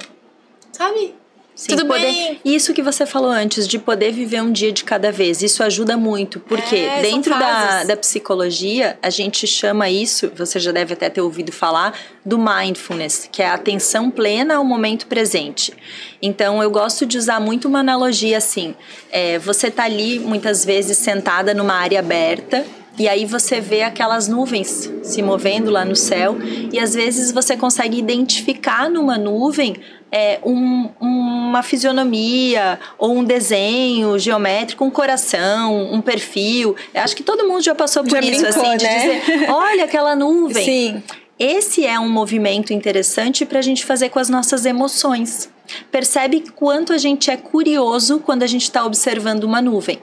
sabe? 0.72 1.16
Sim, 1.58 1.70
Tudo 1.70 1.88
poder, 1.88 2.02
bem. 2.02 2.40
Isso 2.46 2.72
que 2.72 2.84
você 2.84 3.04
falou 3.04 3.32
antes, 3.32 3.68
de 3.68 3.80
poder 3.80 4.12
viver 4.12 4.44
um 4.44 4.52
dia 4.52 4.72
de 4.72 4.84
cada 4.84 5.12
vez, 5.12 5.42
isso 5.42 5.64
ajuda 5.64 5.98
muito, 5.98 6.40
porque 6.40 6.76
é, 6.76 7.02
dentro 7.02 7.32
da, 7.32 7.84
da 7.84 7.98
psicologia, 7.98 8.96
a 9.02 9.10
gente 9.10 9.48
chama 9.48 9.90
isso, 9.90 10.32
você 10.36 10.60
já 10.60 10.72
deve 10.72 10.94
até 10.94 11.10
ter 11.10 11.20
ouvido 11.20 11.52
falar, 11.52 11.98
do 12.24 12.38
mindfulness, 12.38 13.28
que 13.32 13.42
é 13.42 13.48
a 13.48 13.56
atenção 13.56 14.12
plena 14.12 14.58
ao 14.58 14.64
momento 14.64 15.08
presente. 15.08 15.74
Então, 16.22 16.62
eu 16.62 16.70
gosto 16.70 17.08
de 17.08 17.18
usar 17.18 17.40
muito 17.40 17.68
uma 17.68 17.80
analogia 17.80 18.38
assim: 18.38 18.76
é, 19.12 19.40
você 19.40 19.72
tá 19.72 19.86
ali 19.86 20.20
muitas 20.20 20.64
vezes 20.64 20.96
sentada 21.00 21.56
numa 21.56 21.74
área 21.74 21.98
aberta 21.98 22.64
E 22.98 23.08
aí 23.08 23.26
você 23.26 23.62
vê 23.62 23.84
aquelas 23.84 24.28
nuvens 24.28 24.92
se 25.04 25.22
movendo 25.22 25.70
lá 25.70 25.86
no 25.86 25.96
céu 25.96 26.36
e 26.72 26.80
às 26.80 26.96
vezes 26.96 27.32
você 27.32 27.56
consegue 27.56 27.98
identificar 27.98 28.90
numa 28.90 29.18
nuvem 29.18 29.76
é, 30.12 30.40
um, 30.44 30.90
uma 31.00 31.62
fisionomia 31.62 32.80
ou 32.98 33.16
um 33.18 33.24
desenho 33.24 34.18
geométrico, 34.18 34.84
um 34.84 34.90
coração, 34.90 35.94
um 35.94 36.02
perfil. 36.02 36.76
Eu 36.94 37.02
acho 37.02 37.16
que 37.16 37.24
todo 37.24 37.48
mundo 37.48 37.62
já 37.62 37.76
passou 37.76 38.04
por 38.04 38.12
Já 38.12 38.20
isso, 38.22 38.42
brincou, 38.42 38.64
assim, 38.64 38.78
de 38.78 38.86
né? 38.86 39.22
dizer, 39.22 39.50
olha 39.52 39.84
aquela 39.84 40.16
nuvem. 40.16 40.66
Sim. 40.66 41.04
Esse 41.40 41.86
é 41.86 42.00
um 42.00 42.10
movimento 42.10 42.74
interessante 42.74 43.46
para 43.46 43.60
a 43.60 43.62
gente 43.62 43.86
fazer 43.86 44.10
com 44.10 44.18
as 44.18 44.28
nossas 44.28 44.66
emoções. 44.66 45.50
Percebe 45.92 46.44
quanto 46.56 46.94
a 46.94 46.98
gente 46.98 47.30
é 47.30 47.38
curioso 47.38 48.20
quando 48.26 48.42
a 48.42 48.48
gente 48.48 48.64
está 48.64 48.84
observando 48.84 49.44
uma 49.44 49.62
nuvem. 49.62 50.00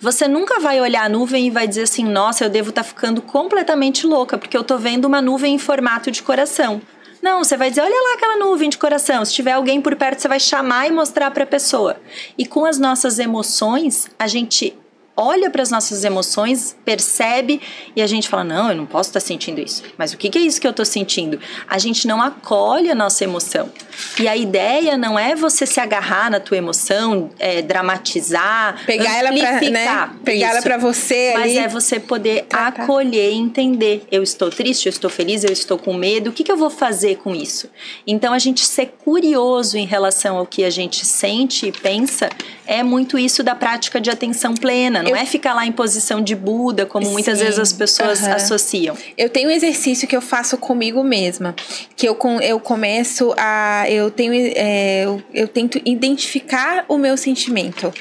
Você 0.00 0.26
nunca 0.26 0.60
vai 0.60 0.80
olhar 0.80 1.04
a 1.04 1.08
nuvem 1.08 1.46
e 1.46 1.50
vai 1.50 1.66
dizer 1.66 1.82
assim: 1.82 2.04
nossa, 2.04 2.44
eu 2.44 2.50
devo 2.50 2.70
estar 2.70 2.82
ficando 2.82 3.20
completamente 3.22 4.06
louca, 4.06 4.38
porque 4.38 4.56
eu 4.56 4.64
tô 4.64 4.78
vendo 4.78 5.04
uma 5.04 5.20
nuvem 5.20 5.54
em 5.54 5.58
formato 5.58 6.10
de 6.10 6.22
coração. 6.22 6.80
Não, 7.22 7.44
você 7.44 7.56
vai 7.56 7.68
dizer: 7.68 7.82
olha 7.82 7.94
lá 7.94 8.14
aquela 8.14 8.36
nuvem 8.36 8.70
de 8.70 8.78
coração. 8.78 9.24
Se 9.24 9.34
tiver 9.34 9.52
alguém 9.52 9.80
por 9.80 9.94
perto, 9.96 10.20
você 10.20 10.28
vai 10.28 10.40
chamar 10.40 10.86
e 10.86 10.90
mostrar 10.90 11.30
para 11.30 11.44
a 11.44 11.46
pessoa. 11.46 11.96
E 12.38 12.46
com 12.46 12.64
as 12.64 12.78
nossas 12.78 13.18
emoções, 13.18 14.08
a 14.18 14.26
gente 14.26 14.76
olha 15.20 15.50
para 15.50 15.62
as 15.62 15.70
nossas 15.70 16.02
emoções, 16.02 16.74
percebe 16.84 17.60
e 17.94 18.00
a 18.00 18.06
gente 18.06 18.28
fala: 18.28 18.42
não, 18.42 18.70
eu 18.70 18.76
não 18.76 18.86
posso 18.86 19.10
estar 19.10 19.20
sentindo 19.20 19.60
isso. 19.60 19.82
Mas 19.98 20.12
o 20.12 20.16
que, 20.16 20.30
que 20.30 20.38
é 20.38 20.40
isso 20.40 20.60
que 20.60 20.66
eu 20.66 20.70
estou 20.70 20.86
sentindo? 20.86 21.38
A 21.68 21.78
gente 21.78 22.06
não 22.08 22.22
acolhe 22.22 22.90
a 22.90 22.94
nossa 22.94 23.22
emoção. 23.24 23.70
E 24.18 24.26
a 24.26 24.36
ideia 24.36 24.96
não 24.96 25.18
é 25.18 25.34
você 25.34 25.66
se 25.66 25.78
agarrar 25.78 26.30
na 26.30 26.40
tua 26.40 26.56
emoção, 26.56 27.30
é, 27.38 27.60
dramatizar, 27.60 28.82
Pegar 28.86 29.18
ela 29.18 29.30
amplificar. 29.30 30.08
né? 30.08 30.18
Pegar 30.24 30.48
ela 30.50 30.62
pra 30.62 30.78
você 30.78 31.32
Mas 31.34 31.42
ali. 31.42 31.58
é 31.58 31.68
você 31.68 32.00
poder 32.00 32.44
Tratar. 32.44 32.82
acolher 32.84 33.32
e 33.32 33.36
entender. 33.36 34.06
Eu 34.10 34.22
estou 34.22 34.50
triste, 34.50 34.86
eu 34.86 34.90
estou 34.90 35.10
feliz, 35.10 35.44
eu 35.44 35.52
estou 35.52 35.76
com 35.78 35.92
medo. 35.92 36.30
O 36.30 36.32
que, 36.32 36.42
que 36.42 36.50
eu 36.50 36.56
vou 36.56 36.70
fazer 36.70 37.16
com 37.16 37.34
isso? 37.34 37.68
Então, 38.06 38.32
a 38.32 38.38
gente 38.38 38.64
ser 38.66 38.94
curioso 39.04 39.76
em 39.76 39.84
relação 39.84 40.38
ao 40.38 40.46
que 40.46 40.64
a 40.64 40.70
gente 40.70 41.04
sente 41.04 41.66
e 41.66 41.72
pensa 41.72 42.30
é 42.66 42.82
muito 42.84 43.18
isso 43.18 43.42
da 43.42 43.54
prática 43.54 44.00
de 44.00 44.08
atenção 44.10 44.54
plena. 44.54 45.02
Não 45.02 45.09
Eu- 45.10 45.16
é 45.16 45.26
ficar 45.26 45.54
lá 45.54 45.66
em 45.66 45.72
posição 45.72 46.20
de 46.20 46.34
Buda, 46.34 46.86
como 46.86 47.08
muitas 47.10 47.38
Sim, 47.38 47.44
vezes 47.44 47.58
as 47.58 47.72
pessoas 47.72 48.22
aham. 48.22 48.34
associam. 48.34 48.96
Eu 49.16 49.28
tenho 49.28 49.48
um 49.48 49.52
exercício 49.52 50.06
que 50.08 50.16
eu 50.16 50.20
faço 50.20 50.56
comigo 50.58 51.02
mesma, 51.04 51.54
que 51.96 52.08
eu, 52.08 52.14
com- 52.14 52.40
eu 52.40 52.58
começo 52.60 53.34
a. 53.36 53.84
Eu 53.88 54.10
tenho. 54.10 54.32
é, 54.56 55.04
eu, 55.04 55.22
eu 55.34 55.48
tento 55.48 55.80
identificar 55.84 56.84
o 56.88 56.96
meu 56.98 57.16
sentimento. 57.16 57.92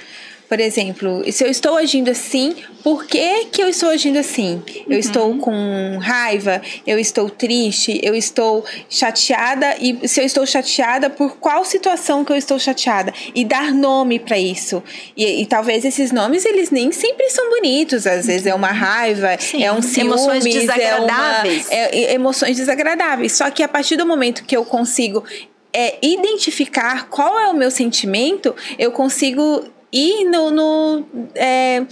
Por 0.50 0.60
exemplo, 0.60 1.24
se 1.32 1.44
eu 1.44 1.48
estou 1.52 1.78
agindo 1.78 2.10
assim, 2.10 2.56
por 2.84 3.06
que, 3.06 3.46
que 3.52 3.62
eu 3.62 3.70
estou 3.70 3.90
agindo 3.90 4.18
assim? 4.18 4.60
Eu 4.90 4.98
estou 4.98 5.38
com 5.38 6.00
raiva, 6.02 6.60
eu 6.88 6.98
estou 6.98 7.30
triste, 7.30 8.00
eu 8.02 8.16
estou 8.16 8.66
chateada, 8.90 9.76
e 9.80 10.08
se 10.08 10.20
eu 10.20 10.26
estou 10.26 10.48
chateada, 10.48 11.08
por 11.08 11.38
qual 11.38 11.64
situação 11.64 12.26
que 12.26 12.32
eu 12.32 12.36
estou 12.36 12.58
chateada? 12.58 13.14
E 13.36 13.46
dar 13.46 13.72
nome 13.72 14.18
para 14.18 14.40
isso. 14.40 14.82
E, 15.16 15.44
e 15.44 15.46
talvez 15.46 15.86
esses 15.86 16.12
nomes, 16.12 16.44
eles 16.46 16.72
nem 16.72 16.92
sempre 16.92 17.30
são 17.30 17.48
bonitos, 17.52 18.08
às 18.08 18.26
vezes 18.26 18.48
é 18.48 18.56
uma 18.56 18.72
raiva, 18.72 19.38
Sim, 19.40 19.64
é 19.64 19.72
um 19.72 19.84
ciúmes, 19.84 20.26
emoções 20.26 20.46
é 20.46 20.50
uma- 20.50 20.60
desagradáveis. 20.62 21.68
é, 21.70 22.00
é, 22.00 22.14
emoções 22.16 22.58
desagradáveis. 22.58 23.34
Só 23.34 23.52
que 23.52 23.62
a 23.62 23.68
partir 23.68 23.98
do 23.98 24.06
momento 24.06 24.44
que 24.46 24.58
eu 24.58 24.66
consigo 24.66 25.24
é, 25.72 25.98
identificar 26.02 27.08
qual 27.08 27.40
é 27.40 27.48
o 27.50 27.54
meu 27.54 27.70
sentimento, 27.70 28.56
eu 28.80 28.92
consigo 28.92 29.64
ir 29.92 30.26
no, 30.26 30.52
no 30.52 31.06
é, 31.36 31.84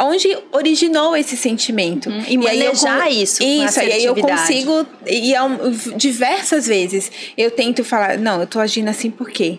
onde 0.00 0.36
originou 0.52 1.16
esse 1.16 1.36
sentimento 1.36 2.10
Uhum. 2.10 2.20
E 2.20 2.48
aí 2.48 2.60
eu 2.60 2.74
manejar 2.74 3.10
isso 3.12 3.42
isso 3.42 3.80
aí 3.80 4.04
eu 4.04 4.14
consigo 4.16 4.86
e 5.06 5.32
diversas 5.96 6.66
vezes 6.66 7.10
eu 7.36 7.50
tento 7.50 7.84
falar 7.84 8.18
não 8.18 8.40
eu 8.40 8.46
tô 8.46 8.58
agindo 8.58 8.88
assim 8.88 9.10
por 9.10 9.30
quê 9.30 9.58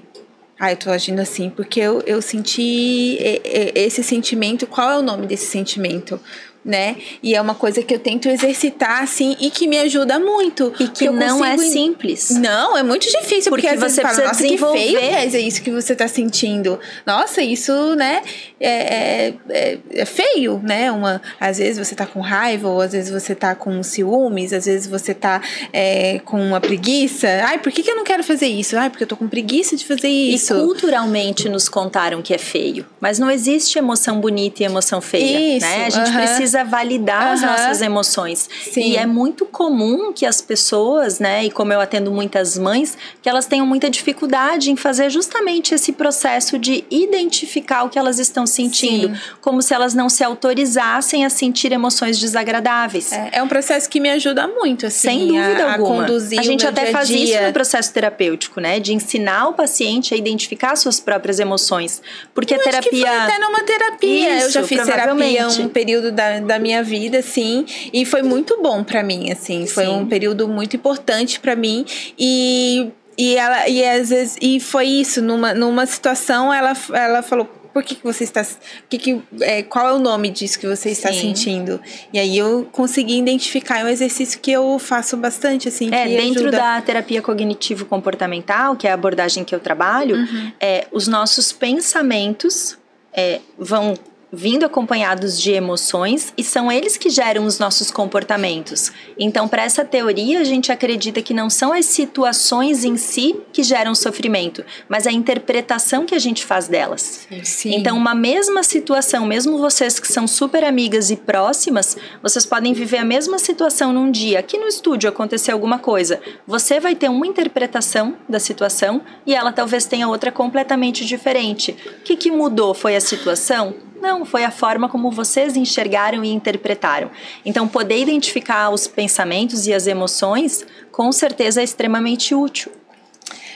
ah, 0.60 0.72
eu 0.72 0.78
tô 0.78 0.90
agindo 0.90 1.20
assim 1.20 1.50
porque 1.50 1.80
eu, 1.80 2.02
eu 2.06 2.22
senti 2.22 2.62
e- 2.62 3.42
e- 3.44 3.72
esse 3.76 4.02
sentimento. 4.02 4.66
Qual 4.66 4.90
é 4.90 4.98
o 4.98 5.02
nome 5.02 5.28
desse 5.28 5.48
sentimento? 5.48 6.18
Né? 6.66 6.96
E 7.22 7.36
é 7.36 7.40
uma 7.40 7.54
coisa 7.54 7.84
que 7.84 7.94
eu 7.94 8.00
tento 8.00 8.28
exercitar, 8.28 9.04
assim, 9.04 9.38
e 9.40 9.52
que 9.52 9.68
me 9.68 9.78
ajuda 9.78 10.18
muito. 10.20 10.74
E 10.80 10.88
que 10.88 11.06
eu 11.06 11.14
não 11.14 11.46
é 11.46 11.52
consigo- 11.52 11.72
simples. 11.72 12.32
Não, 12.32 12.76
é 12.76 12.82
muito 12.82 13.04
difícil, 13.08 13.52
porque, 13.52 13.68
Porque 13.68 13.80
você 13.88 14.02
fala, 14.02 14.08
precisa 14.16 14.28
nossa, 14.30 14.42
que 14.42 14.50
desenvolver. 14.50 14.80
feio 14.80 15.00
que 15.30 15.38
é 15.38 15.40
isso 15.42 15.62
que 15.62 15.70
você 15.70 15.96
tá 15.96 16.08
sentindo. 16.08 16.80
Nossa, 17.06 17.44
isso, 17.44 17.72
né, 17.96 18.24
é, 18.60 18.70
é, 18.70 19.34
é- 19.50 19.78
é 19.92 20.06
feio, 20.06 20.60
né? 20.64 20.92
Uma, 20.92 21.22
às 21.40 21.60
vezes 21.60 21.78
você 21.88 21.94
tá 21.94 22.08
com 22.08 22.20
raiva, 22.20 22.68
ou 22.68 22.82
às 22.82 22.94
vezes 22.94 23.12
você 23.12 23.36
tá 23.36 23.54
com 23.54 23.84
ciúmes, 23.84 24.52
às 24.52 24.66
vezes 24.66 24.88
você 24.88 25.14
tá 25.14 25.42
é, 25.72 26.20
com 26.26 26.42
uma 26.42 26.60
preguiça. 26.60 27.28
Ai, 27.44 27.60
por 27.60 27.72
que, 27.72 27.84
que 27.84 27.92
eu 27.92 27.96
não 27.96 28.04
quero 28.04 28.24
fazer 28.24 28.48
isso? 28.48 28.76
Ai, 28.76 28.90
porque 28.90 29.04
eu 29.04 29.08
tô 29.08 29.16
com 29.16 29.28
preguiça 29.28 29.76
de 29.76 29.86
fazer 29.86 30.08
isso. 30.08 30.56
E 30.56 30.60
culturalmente 30.62 31.48
nos 31.48 31.70
contaram 31.70 32.24
que 32.24 32.34
é 32.34 32.40
feio. 32.40 32.88
Mas 33.00 33.20
não 33.20 33.30
existe 33.30 33.78
emoção 33.78 34.20
bonita 34.20 34.64
e 34.64 34.66
emoção 34.66 35.00
feia. 35.00 35.58
Isso, 35.58 35.66
né? 35.68 35.86
A 35.86 35.90
gente 35.92 36.10
aham. 36.10 36.18
precisa 36.26 36.55
validar 36.64 37.34
as 37.34 37.44
Aham. 37.44 37.52
nossas 37.52 37.82
emoções. 37.82 38.50
Sim. 38.72 38.92
E 38.92 38.98
é 38.98 39.06
muito 39.06 39.46
comum 39.46 40.12
que 40.14 40.26
as 40.26 40.42
pessoas, 40.42 41.20
né? 41.20 41.46
E 41.46 41.52
como 41.52 41.74
eu 41.74 41.82
atendo 41.82 42.12
muitas 42.12 42.58
mães, 42.58 42.98
que 43.22 43.30
elas 43.30 43.46
tenham 43.46 43.66
muita 43.66 43.90
dificuldade 43.90 44.72
em 44.72 44.76
fazer 44.76 45.10
justamente 45.10 45.74
esse 45.74 45.92
processo 45.92 46.58
de 46.58 46.84
identificar 46.90 47.84
o 47.84 47.90
que 47.90 47.98
elas 48.00 48.20
estão 48.20 48.46
sentindo. 48.46 49.08
Sim. 49.16 49.22
Como 49.42 49.62
se 49.62 49.74
elas 49.74 49.94
não 49.94 50.10
se 50.10 50.24
autorizassem 50.24 51.26
a 51.26 51.30
sentir 51.30 51.72
emoções 51.72 52.20
desagradáveis. 52.20 53.12
É, 53.12 53.30
é 53.34 53.44
um 53.44 53.48
processo 53.48 53.90
que 53.90 54.00
me 54.00 54.10
ajuda 54.10 54.48
muito, 54.48 54.86
assim, 54.86 55.08
Sem 55.10 55.28
dúvida 55.28 55.66
a, 55.66 55.70
a 55.70 55.74
alguma. 55.74 56.06
conduzir 56.06 56.40
a 56.40 56.44
gente 56.44 56.66
até 56.66 56.82
dia 56.82 56.90
a 56.90 56.94
faz 56.94 57.10
isso 57.10 57.26
dia. 57.26 57.48
no 57.48 57.54
processo 57.54 57.94
terapêutico, 57.94 58.60
né? 58.60 58.80
De 58.80 58.94
ensinar 58.94 59.48
o 59.48 59.54
paciente 59.54 60.14
a 60.14 60.18
identificar 60.18 60.76
suas 60.76 61.00
próprias 61.00 61.40
emoções. 61.40 62.02
Porque 62.34 62.54
a 62.54 62.58
Eu 62.58 62.64
que 62.64 62.70
terapia. 62.70 63.24
até 63.24 63.40
numa 63.40 63.64
terapia. 63.64 64.34
eu 64.42 64.50
já 64.50 64.60
Isso, 64.62 64.68
fiz 64.68 64.84
terapia 64.84 65.48
um 65.60 65.70
período 65.70 66.12
da, 66.12 66.40
da 66.46 66.60
minha 66.60 66.82
vida, 66.84 67.20
assim, 67.20 67.66
e 67.92 68.06
foi 68.06 68.22
muito 68.22 68.62
bom 68.62 68.84
pra 68.84 69.04
mim, 69.04 69.32
assim. 69.32 69.66
Foi 69.68 69.86
Sim. 69.86 69.92
um 69.92 70.06
período 70.06 70.48
muito 70.48 70.76
importante 70.76 71.40
pra 71.40 71.56
mim 71.56 71.86
e 72.18 72.90
e 73.18 73.36
ela 73.38 73.68
e 73.70 73.84
às 73.84 74.10
vezes 74.10 74.36
e 74.42 74.60
foi 74.60 74.88
isso 74.88 75.22
numa, 75.22 75.54
numa 75.54 75.86
situação 75.86 76.54
ela 76.54 76.74
ela 76.94 77.22
falou 77.22 77.46
por 77.76 77.84
que, 77.84 77.96
que 77.96 78.04
você 78.06 78.24
está. 78.24 78.42
Que 78.88 78.98
que, 78.98 79.22
é, 79.42 79.62
qual 79.62 79.90
é 79.90 79.92
o 79.94 80.00
nome 80.00 80.30
disso 80.30 80.58
que 80.58 80.66
você 80.66 80.92
está 80.92 81.12
Sim. 81.12 81.20
sentindo? 81.20 81.82
E 82.14 82.18
aí 82.18 82.38
eu 82.38 82.66
consegui 82.72 83.18
identificar. 83.18 83.80
É 83.80 83.84
um 83.84 83.90
exercício 83.90 84.40
que 84.40 84.50
eu 84.50 84.80
faço 84.80 85.18
bastante, 85.18 85.68
assim. 85.68 85.94
É, 85.94 86.08
que 86.08 86.16
dentro 86.16 86.44
ajuda. 86.44 86.58
da 86.58 86.82
terapia 86.82 87.22
cognitivo-comportamental, 87.22 88.78
que 88.78 88.88
é 88.88 88.92
a 88.92 88.94
abordagem 88.94 89.44
que 89.44 89.54
eu 89.54 89.60
trabalho, 89.60 90.16
Uhum. 90.16 90.52
é, 90.58 90.88
os 90.90 91.06
nossos 91.10 91.52
pensamentos 91.52 92.78
é, 93.14 93.42
vão 93.60 93.94
vindo 94.36 94.66
acompanhados 94.66 95.40
de 95.40 95.52
emoções 95.52 96.34
e 96.38 96.44
são 96.44 96.72
eles 96.72 96.98
que 96.98 97.10
geram 97.10 97.46
os 97.46 97.58
nossos 97.58 97.90
comportamentos. 97.90 98.92
Então, 99.18 99.48
para 99.48 99.64
essa 99.64 99.86
teoria, 99.86 100.42
a 100.42 100.44
gente 100.44 100.72
acredita 100.72 101.22
que 101.22 101.34
não 101.34 101.50
são 101.50 101.72
as 101.72 101.86
situações 101.86 102.84
em 102.84 102.98
si 102.98 103.36
que 103.54 103.64
geram 103.64 103.96
sofrimento, 103.96 104.64
mas 104.90 105.08
a 105.08 105.12
interpretação 105.12 106.06
que 106.06 106.14
a 106.14 106.20
gente 106.20 106.44
faz 106.44 106.68
delas. 106.68 107.28
Sim. 107.44 107.76
Então, 107.76 107.98
uma 107.98 108.14
mesma 108.14 108.62
situação, 108.64 109.26
mesmo 109.26 109.58
vocês 109.58 110.00
que 110.00 110.08
são 110.08 110.28
super 110.28 110.64
amigas 110.64 111.10
e 111.10 111.16
próximas, 111.16 111.96
vocês 112.22 112.46
podem 112.46 112.74
viver 112.74 112.98
a 112.98 113.06
mesma 113.06 113.40
situação 113.40 113.94
num 113.94 114.12
dia. 114.12 114.40
Aqui 114.40 114.58
no 114.58 114.68
estúdio 114.68 115.10
aconteceu 115.10 115.54
alguma 115.54 115.80
coisa. 115.80 116.20
Você 116.46 116.80
vai 116.80 116.96
ter 116.96 117.10
uma 117.10 117.26
interpretação 117.26 118.16
da 118.28 118.40
situação 118.40 119.02
e 119.26 119.34
ela 119.34 119.52
talvez 119.52 119.86
tenha 119.86 120.08
outra 120.08 120.32
completamente 120.32 121.06
diferente. 121.06 121.72
O 122.00 122.04
que, 122.04 122.16
que 122.16 122.32
mudou? 122.32 122.74
Foi 122.74 122.96
a 122.96 123.02
situação? 123.02 123.76
Não, 124.06 124.24
foi 124.24 124.44
a 124.44 124.52
forma 124.52 124.88
como 124.88 125.10
vocês 125.10 125.56
enxergaram 125.58 126.24
e 126.24 126.32
interpretaram. 126.32 127.10
Então, 127.44 127.68
poder 127.68 127.98
identificar 127.98 128.70
os 128.70 128.88
pensamentos 128.88 129.66
e 129.66 129.74
as 129.74 129.88
emoções, 129.88 130.66
com 130.92 131.12
certeza 131.12 131.62
é 131.62 131.64
extremamente 131.64 132.36
útil. 132.36 132.72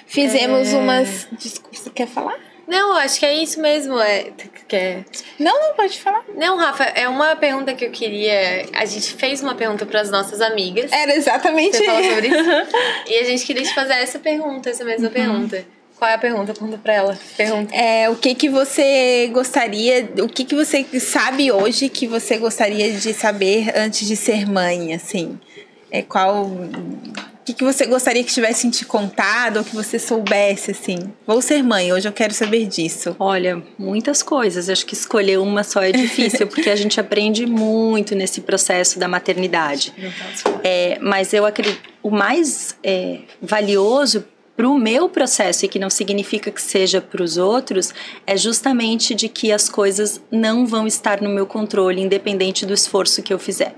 Fizemos 0.07 0.73
É. 0.73 0.77
umas. 0.77 1.27
Desculpa, 1.31 1.77
você 1.77 1.89
quer 1.91 2.07
falar? 2.07 2.35
Não, 2.67 2.95
acho 2.97 3.19
que 3.19 3.25
é 3.25 3.33
isso 3.33 3.59
mesmo. 3.59 3.99
É, 3.99 4.31
quer... 4.67 5.03
Não, 5.39 5.59
não 5.59 5.73
pode 5.75 5.99
falar. 5.99 6.23
Não, 6.35 6.55
Rafa, 6.57 6.83
é 6.83 7.07
uma 7.07 7.35
pergunta 7.35 7.73
que 7.73 7.85
eu 7.85 7.91
queria. 7.91 8.65
A 8.73 8.85
gente 8.85 9.11
fez 9.13 9.41
uma 9.41 9.55
pergunta 9.55 9.85
para 9.87 10.01
as 10.01 10.11
nossas 10.11 10.39
amigas. 10.39 10.91
Era 10.91 11.15
exatamente 11.15 11.77
Você 11.77 11.85
falou 11.85 12.01
isso. 12.01 12.09
sobre 12.09 12.27
isso? 12.27 12.49
e 13.07 13.17
a 13.19 13.23
gente 13.23 13.45
queria 13.45 13.63
te 13.63 13.73
fazer 13.73 13.93
essa 13.93 14.19
pergunta, 14.19 14.69
essa 14.69 14.83
mesma 14.85 15.09
pergunta. 15.09 15.65
Qual 15.99 16.09
é 16.09 16.13
a 16.13 16.17
pergunta? 16.17 16.53
Conta 16.53 16.77
pra 16.77 16.93
ela. 16.93 17.19
Pergunta. 17.35 17.75
É, 17.75 18.09
o 18.09 18.15
que 18.15 18.33
que 18.33 18.49
você 18.49 19.29
gostaria, 19.33 20.09
o 20.23 20.29
que 20.29 20.45
que 20.45 20.55
você 20.55 20.85
sabe 20.97 21.51
hoje 21.51 21.89
que 21.89 22.07
você 22.07 22.37
gostaria 22.37 22.93
de 22.93 23.13
saber 23.13 23.73
antes 23.75 24.07
de 24.07 24.15
ser 24.15 24.49
mãe, 24.49 24.93
assim? 24.93 25.37
É 25.91 26.01
qual 26.01 26.49
que, 27.43 27.53
que 27.53 27.63
você 27.63 27.85
gostaria 27.85 28.23
que 28.23 28.31
tivessem 28.31 28.69
te 28.69 28.85
contado 28.85 29.57
ou 29.57 29.63
que 29.63 29.75
você 29.75 29.97
soubesse, 29.97 30.71
assim? 30.71 31.11
Vou 31.25 31.41
ser 31.41 31.63
mãe, 31.63 31.91
hoje 31.91 32.07
eu 32.07 32.13
quero 32.13 32.33
saber 32.33 32.65
disso. 32.67 33.15
Olha, 33.19 33.61
muitas 33.77 34.21
coisas. 34.23 34.69
Acho 34.69 34.85
que 34.85 34.93
escolher 34.93 35.39
uma 35.39 35.63
só 35.63 35.81
é 35.81 35.91
difícil, 35.91 36.45
porque 36.47 36.69
a 36.69 36.75
gente 36.75 36.99
aprende 36.99 37.45
muito 37.45 38.15
nesse 38.15 38.41
processo 38.41 38.99
da 38.99 39.07
maternidade. 39.07 39.93
É, 40.63 40.97
mas 41.01 41.33
eu 41.33 41.45
acredito, 41.45 41.81
o 42.01 42.11
mais 42.11 42.77
é, 42.83 43.19
valioso 43.41 44.25
para 44.59 44.67
o 44.67 44.77
meu 44.77 45.07
processo, 45.07 45.63
e 45.63 45.69
que 45.69 45.79
não 45.79 45.89
significa 45.89 46.51
que 46.51 46.61
seja 46.61 46.99
para 46.99 47.23
os 47.23 47.37
outros, 47.37 47.93
é 48.27 48.35
justamente 48.35 49.15
de 49.15 49.29
que 49.29 49.53
as 49.53 49.69
coisas 49.69 50.21
não 50.29 50.67
vão 50.67 50.85
estar 50.85 51.21
no 51.21 51.29
meu 51.29 51.45
controle, 51.45 52.01
independente 52.01 52.65
do 52.65 52.73
esforço 52.73 53.23
que 53.23 53.33
eu 53.33 53.39
fizer 53.39 53.73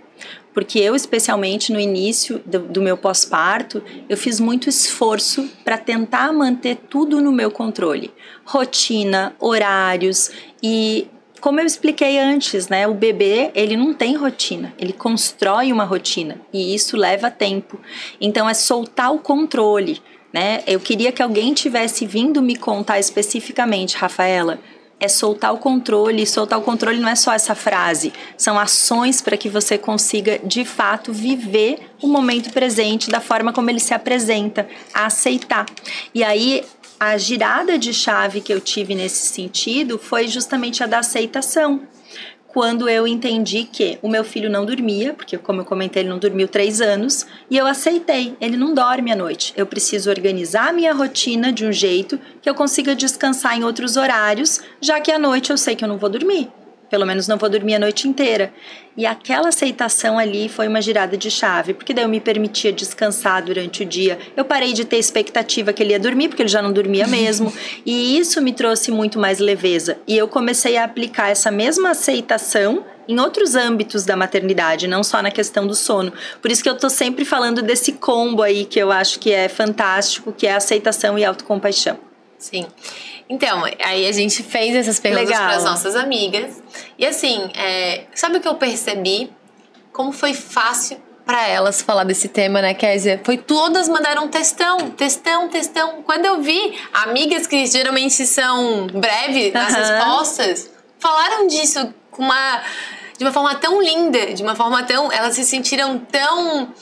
porque 0.54 0.80
eu, 0.80 0.94
especialmente 0.98 1.72
no 1.72 1.80
início 1.80 2.42
do, 2.46 2.60
do 2.60 2.82
meu 2.82 2.98
pós-parto, 2.98 3.82
eu 4.10 4.18
fiz 4.18 4.38
muito 4.38 4.68
esforço 4.68 5.50
para 5.64 5.78
tentar 5.78 6.34
manter 6.34 6.76
tudo 6.76 7.22
no 7.22 7.32
meu 7.32 7.50
controle. 7.50 8.14
Rotina, 8.44 9.34
horários 9.40 10.30
e 10.62 11.08
como 11.40 11.60
eu 11.60 11.66
expliquei 11.66 12.20
antes, 12.20 12.68
né, 12.68 12.88
o 12.88 12.94
bebê, 12.94 13.50
ele 13.56 13.76
não 13.76 13.96
tem 13.96 14.16
rotina, 14.16 14.74
ele 14.78 14.94
constrói 14.94 15.72
uma 15.74 15.84
rotina 15.84 16.40
e 16.54 16.76
isso 16.76 16.96
leva 16.96 17.32
tempo. 17.32 17.80
Então 18.20 18.48
é 18.48 18.54
soltar 18.54 19.12
o 19.12 19.18
controle, 19.18 20.00
né? 20.34 20.64
Eu 20.66 20.80
queria 20.80 21.12
que 21.12 21.22
alguém 21.22 21.54
tivesse 21.54 22.06
vindo 22.06 22.42
me 22.42 22.56
contar 22.56 23.00
especificamente, 23.00 23.98
Rafaela, 23.98 24.60
é 25.00 25.08
soltar 25.08 25.54
o 25.54 25.58
controle. 25.58 26.26
Soltar 26.28 26.60
o 26.60 26.62
controle 26.62 27.00
não 27.00 27.10
é 27.10 27.16
só 27.16 27.34
essa 27.34 27.56
frase, 27.56 28.14
são 28.38 28.58
ações 28.58 29.22
para 29.22 29.36
que 29.36 29.50
você 29.50 29.78
consiga 29.78 30.40
de 30.44 30.64
fato 30.64 31.12
viver 31.12 31.80
o 32.02 32.08
momento 32.08 32.52
presente 32.52 33.10
da 33.10 33.20
forma 33.20 33.52
como 33.52 33.70
ele 33.70 33.80
se 33.80 33.94
apresenta, 33.94 34.68
aceitar. 34.94 35.66
E 36.14 36.24
aí 36.24 36.64
a 37.00 37.18
girada 37.18 37.80
de 37.80 37.92
chave 37.94 38.42
que 38.42 38.54
eu 38.54 38.62
tive 38.62 38.94
nesse 38.94 39.28
sentido 39.28 39.98
foi 39.98 40.28
justamente 40.28 40.84
a 40.84 40.88
da 40.88 41.00
aceitação 41.00 41.82
quando 42.54 42.90
eu 42.90 43.08
entendi 43.08 43.64
que 43.64 43.98
o 44.02 44.10
meu 44.10 44.24
filho 44.24 44.50
não 44.50 44.66
dormia, 44.66 45.14
porque 45.14 45.38
como 45.38 45.62
eu 45.62 45.66
comentei, 45.66 46.04
ele 46.04 46.10
não 46.10 46.20
dormiu 46.20 46.48
três 46.48 46.82
anos, 46.82 47.26
e 47.50 47.58
eu 47.58 47.66
aceitei, 47.66 48.36
ele 48.42 48.58
não 48.58 48.74
dorme 48.74 49.12
à 49.12 49.16
noite. 49.16 49.54
Eu 49.56 49.66
preciso 49.66 50.10
organizar 50.10 50.70
a 50.70 50.74
minha 50.74 50.94
rotina 50.94 51.52
de 51.52 51.66
um 51.66 51.72
jeito 51.72 52.20
que 52.42 52.50
eu 52.50 52.54
consiga 52.54 52.94
descansar 52.94 53.58
em 53.58 53.64
outros 53.64 53.96
horários, 53.96 54.62
já 54.82 55.00
que 55.00 55.12
à 55.12 55.18
noite 55.18 55.50
eu 55.50 55.58
sei 55.58 55.76
que 55.76 55.84
eu 55.84 55.88
não 55.88 55.98
vou 55.98 56.10
dormir 56.10 56.52
pelo 56.92 57.06
menos 57.06 57.26
não 57.26 57.38
vou 57.38 57.50
dormir 57.50 57.76
a 57.76 57.80
noite 57.80 58.06
inteira. 58.06 58.54
E 58.98 59.06
aquela 59.06 59.48
aceitação 59.48 60.20
ali 60.20 60.50
foi 60.50 60.68
uma 60.68 60.82
girada 60.82 61.16
de 61.16 61.32
chave, 61.32 61.74
porque 61.74 61.94
daí 61.94 62.04
eu 62.04 62.10
me 62.10 62.20
permitia 62.20 62.74
descansar 62.74 63.42
durante 63.42 63.84
o 63.84 63.86
dia. 63.86 64.20
Eu 64.36 64.44
parei 64.44 64.74
de 64.74 64.84
ter 64.84 64.98
expectativa 64.98 65.72
que 65.72 65.82
ele 65.82 65.94
ia 65.94 66.00
dormir, 66.00 66.28
porque 66.28 66.42
ele 66.42 66.50
já 66.50 66.62
não 66.62 66.74
dormia 66.74 67.08
mesmo. 67.10 67.52
e 67.86 68.20
isso 68.20 68.42
me 68.42 68.52
trouxe 68.52 68.92
muito 68.92 69.18
mais 69.18 69.40
leveza. 69.40 69.98
E 70.06 70.18
eu 70.18 70.28
comecei 70.28 70.76
a 70.76 70.84
aplicar 70.84 71.30
essa 71.30 71.50
mesma 71.50 71.92
aceitação 71.92 72.84
em 73.08 73.20
outros 73.20 73.56
âmbitos 73.56 74.04
da 74.04 74.18
maternidade, 74.18 74.88
não 74.88 75.02
só 75.02 75.22
na 75.22 75.32
questão 75.32 75.66
do 75.66 75.74
sono. 75.74 76.12
Por 76.42 76.52
isso 76.52 76.62
que 76.62 76.70
eu 76.70 76.78
tô 76.78 76.90
sempre 76.90 77.24
falando 77.24 77.62
desse 77.62 77.94
combo 77.94 78.44
aí 78.44 78.66
que 78.66 78.80
eu 78.80 78.92
acho 78.92 79.18
que 79.18 79.32
é 79.32 79.48
fantástico, 79.48 80.34
que 80.34 80.46
é 80.46 80.54
aceitação 80.54 81.18
e 81.18 81.24
autocompaixão. 81.24 82.11
Sim. 82.42 82.66
Então, 83.30 83.64
aí 83.84 84.08
a 84.08 84.12
gente 84.12 84.42
fez 84.42 84.76
essas 84.76 85.00
perguntas 85.00 85.30
para 85.30 85.56
as 85.56 85.64
nossas 85.64 85.96
amigas. 85.96 86.62
E 86.98 87.06
assim, 87.06 87.52
é, 87.56 88.06
sabe 88.16 88.38
o 88.38 88.42
que 88.42 88.48
eu 88.48 88.56
percebi? 88.56 89.32
Como 89.94 90.12
foi 90.12 90.34
fácil 90.34 91.00
para 91.24 91.48
elas 91.48 91.84
falar 91.84 92.04
desse 92.04 92.28
tema, 92.28 92.60
né, 92.60 92.74
Kézia? 92.74 93.22
Foi 93.24 93.38
todas 93.38 93.88
mandaram 93.88 94.28
textão, 94.28 94.90
textão, 94.90 95.50
textão. 95.50 96.02
Quando 96.02 96.26
eu 96.26 96.42
vi 96.42 96.76
amigas 96.92 97.46
que 97.46 97.64
geralmente 97.68 98.26
são 98.26 98.88
breves 98.88 99.54
nas 99.54 99.74
respostas, 99.76 100.72
falaram 100.98 101.46
disso 101.46 101.94
com 102.10 102.24
uma 102.24 102.64
de 103.20 103.24
uma 103.24 103.32
forma 103.32 103.54
tão 103.54 103.80
linda, 103.80 104.34
de 104.34 104.42
uma 104.42 104.56
forma 104.56 104.82
tão, 104.82 105.12
elas 105.12 105.36
se 105.36 105.46
sentiram 105.46 106.00
tão 106.00 106.74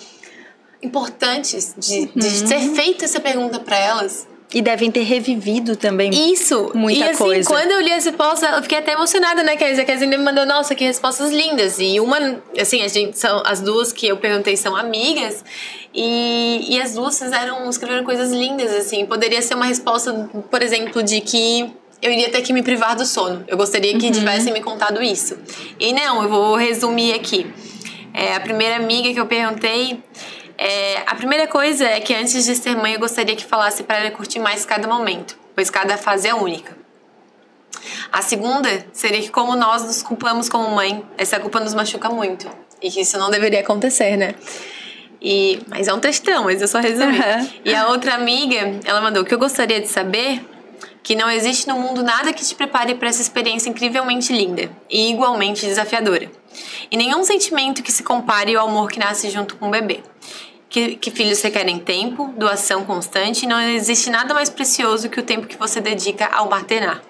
importantes 0.82 1.76
de, 1.78 2.00
uhum. 2.00 2.12
de 2.16 2.48
ter 2.48 2.62
feito 2.74 3.04
essa 3.04 3.20
pergunta 3.20 3.60
para 3.60 3.78
elas. 3.78 4.26
E 4.52 4.64
devem 4.64 4.90
ter 4.90 5.04
revivido 5.04 5.76
também. 5.76 6.10
Isso. 6.32 6.72
Muita 6.74 7.06
e, 7.06 7.10
assim, 7.10 7.24
coisa. 7.24 7.48
quando 7.48 7.70
eu 7.70 7.82
li 7.82 7.92
a 7.92 7.96
resposta, 7.96 8.48
eu 8.48 8.64
fiquei 8.64 8.80
até 8.80 8.94
emocionada, 8.94 9.44
né? 9.44 9.56
Que 9.56 9.64
a 9.64 9.86
Kézia 9.86 10.08
me 10.08 10.18
mandou, 10.18 10.44
nossa, 10.44 10.74
que 10.74 10.84
respostas 10.84 11.32
lindas. 11.32 11.78
E 11.80 12.00
uma, 12.00 12.42
assim, 12.60 12.82
a 12.82 12.88
gente 12.88 13.20
são 13.20 13.44
as 13.46 13.62
duas 13.62 13.94
que 13.94 14.08
eu 14.08 14.18
perguntei 14.18 14.58
são 14.58 14.76
amigas. 14.76 15.44
E, 15.94 16.66
e 16.68 16.82
as 16.82 16.96
duas 16.96 17.20
fizeram, 17.20 17.70
escreveram 17.70 18.04
coisas 18.04 18.32
lindas, 18.32 18.74
assim. 18.74 19.06
Poderia 19.06 19.42
ser 19.42 19.54
uma 19.54 19.66
resposta, 19.66 20.12
por 20.50 20.64
exemplo, 20.64 21.04
de 21.04 21.22
que 21.22 21.72
eu 22.02 22.12
iria 22.12 22.30
ter 22.30 22.42
que 22.42 22.52
me 22.52 22.64
privar 22.64 22.96
do 22.96 23.06
sono. 23.06 23.44
Eu 23.48 23.56
gostaria 23.56 23.96
que 24.00 24.06
uhum. 24.08 24.12
tivessem 24.12 24.52
me 24.52 24.62
contado 24.62 25.02
isso. 25.04 25.38
E 25.80 25.94
não, 25.94 26.24
eu 26.24 26.30
vou 26.30 26.56
resumir 26.56 27.14
aqui. 27.14 27.46
É, 28.14 28.36
a 28.36 28.40
primeira 28.40 28.78
amiga 28.78 29.14
que 29.14 29.20
eu 29.20 29.28
perguntei 29.28 30.02
é, 30.62 31.04
a 31.08 31.16
primeira 31.16 31.48
coisa 31.48 31.86
é 31.86 32.02
que 32.02 32.14
antes 32.14 32.44
de 32.44 32.54
ser 32.54 32.76
mãe 32.76 32.92
eu 32.92 33.00
gostaria 33.00 33.34
que 33.34 33.46
falasse 33.46 33.82
para 33.82 34.00
ela 34.00 34.12
curtir 34.12 34.40
mais 34.40 34.66
cada 34.66 34.90
momento, 34.90 35.40
pois 35.56 35.70
cada 35.70 35.98
fase 35.98 36.28
é 36.28 36.36
única. 36.36 36.78
A 38.12 38.22
segunda 38.22 38.68
seria 38.92 39.22
que 39.22 39.30
como 39.30 39.56
nós 39.56 39.84
nos 39.84 40.04
culpamos 40.04 40.50
como 40.50 40.70
mãe, 40.72 41.02
essa 41.18 41.40
culpa 41.40 41.62
nos 41.62 41.74
machuca 41.74 42.10
muito 42.10 42.46
e 42.82 42.92
que 42.92 43.00
isso 43.00 43.18
não 43.18 43.32
deveria 43.32 43.62
acontecer, 43.62 44.18
né? 44.18 44.36
E, 45.22 45.62
mas 45.68 45.88
é 45.88 45.94
um 45.94 46.00
textão, 46.02 46.44
mas 46.44 46.62
eu 46.62 46.68
só 46.68 46.80
resumi. 46.80 47.18
Uhum. 47.18 47.50
E 47.64 47.74
a 47.74 47.88
outra 47.88 48.16
amiga, 48.16 48.82
ela 48.84 49.00
mandou: 49.00 49.24
o 49.24 49.26
que 49.26 49.34
eu 49.34 49.40
gostaria 49.40 49.80
de 49.80 49.88
saber 49.88 50.46
que 51.02 51.16
não 51.16 51.32
existe 51.32 51.70
no 51.70 51.80
mundo 51.80 52.04
nada 52.04 52.34
que 52.34 52.44
te 52.44 52.54
prepare 52.54 52.96
para 52.96 53.08
essa 53.08 53.22
experiência 53.22 53.70
incrivelmente 53.70 54.34
linda 54.34 54.70
e 54.90 55.10
igualmente 55.10 55.66
desafiadora. 55.66 56.30
E 56.92 56.98
nenhum 56.98 57.24
sentimento 57.24 57.82
que 57.82 57.92
se 57.94 58.04
compare 58.04 58.54
ao 58.56 58.68
amor 58.68 58.92
que 58.92 59.00
nasce 59.00 59.30
junto 59.30 59.56
com 59.56 59.68
o 59.68 59.72
bebê 59.72 60.04
que, 60.70 60.96
que 60.96 61.12
filhos 61.12 61.42
requerem 61.42 61.80
tempo, 61.80 62.34
doação 62.38 62.86
constante, 62.86 63.44
e 63.44 63.48
não 63.48 63.60
existe 63.60 64.10
nada 64.10 64.34
mais 64.34 64.50
precioso 64.50 65.10
que 65.10 65.20
o 65.20 65.24
tempo 65.24 65.48
que 65.48 65.58
você 65.58 65.82
dedica 65.82 66.28
ao 66.28 66.50
maternar. 66.50 67.02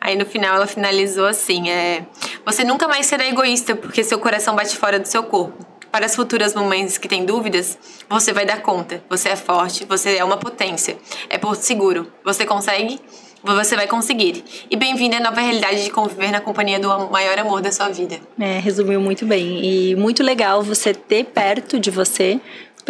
Aí 0.00 0.16
no 0.16 0.26
final 0.26 0.56
ela 0.56 0.66
finalizou 0.66 1.26
assim: 1.26 1.70
é, 1.70 2.06
Você 2.44 2.64
nunca 2.64 2.88
mais 2.88 3.06
será 3.06 3.26
egoísta 3.26 3.76
porque 3.76 4.02
seu 4.02 4.18
coração 4.18 4.56
bate 4.56 4.76
fora 4.76 4.98
do 4.98 5.06
seu 5.06 5.22
corpo. 5.22 5.66
Para 5.92 6.06
as 6.06 6.14
futuras 6.14 6.54
mamães 6.54 6.96
que 6.96 7.08
têm 7.08 7.24
dúvidas, 7.24 7.76
você 8.08 8.32
vai 8.32 8.46
dar 8.46 8.62
conta. 8.62 9.02
Você 9.08 9.28
é 9.28 9.36
forte, 9.36 9.84
você 9.84 10.16
é 10.16 10.24
uma 10.24 10.36
potência. 10.36 10.96
É 11.28 11.36
porto 11.36 11.62
seguro. 11.62 12.10
Você 12.24 12.46
consegue, 12.46 13.00
você 13.42 13.74
vai 13.74 13.88
conseguir. 13.88 14.44
E 14.70 14.76
bem-vindo 14.76 15.16
à 15.16 15.20
nova 15.20 15.40
realidade 15.40 15.82
de 15.82 15.90
conviver 15.90 16.30
na 16.30 16.40
companhia 16.40 16.78
do 16.78 17.10
maior 17.10 17.36
amor 17.40 17.60
da 17.60 17.72
sua 17.72 17.88
vida. 17.88 18.20
É, 18.38 18.60
resumiu 18.60 19.00
muito 19.00 19.26
bem. 19.26 19.64
E 19.64 19.96
muito 19.96 20.22
legal 20.22 20.62
você 20.62 20.94
ter 20.94 21.24
perto 21.24 21.78
de 21.80 21.90
você 21.90 22.40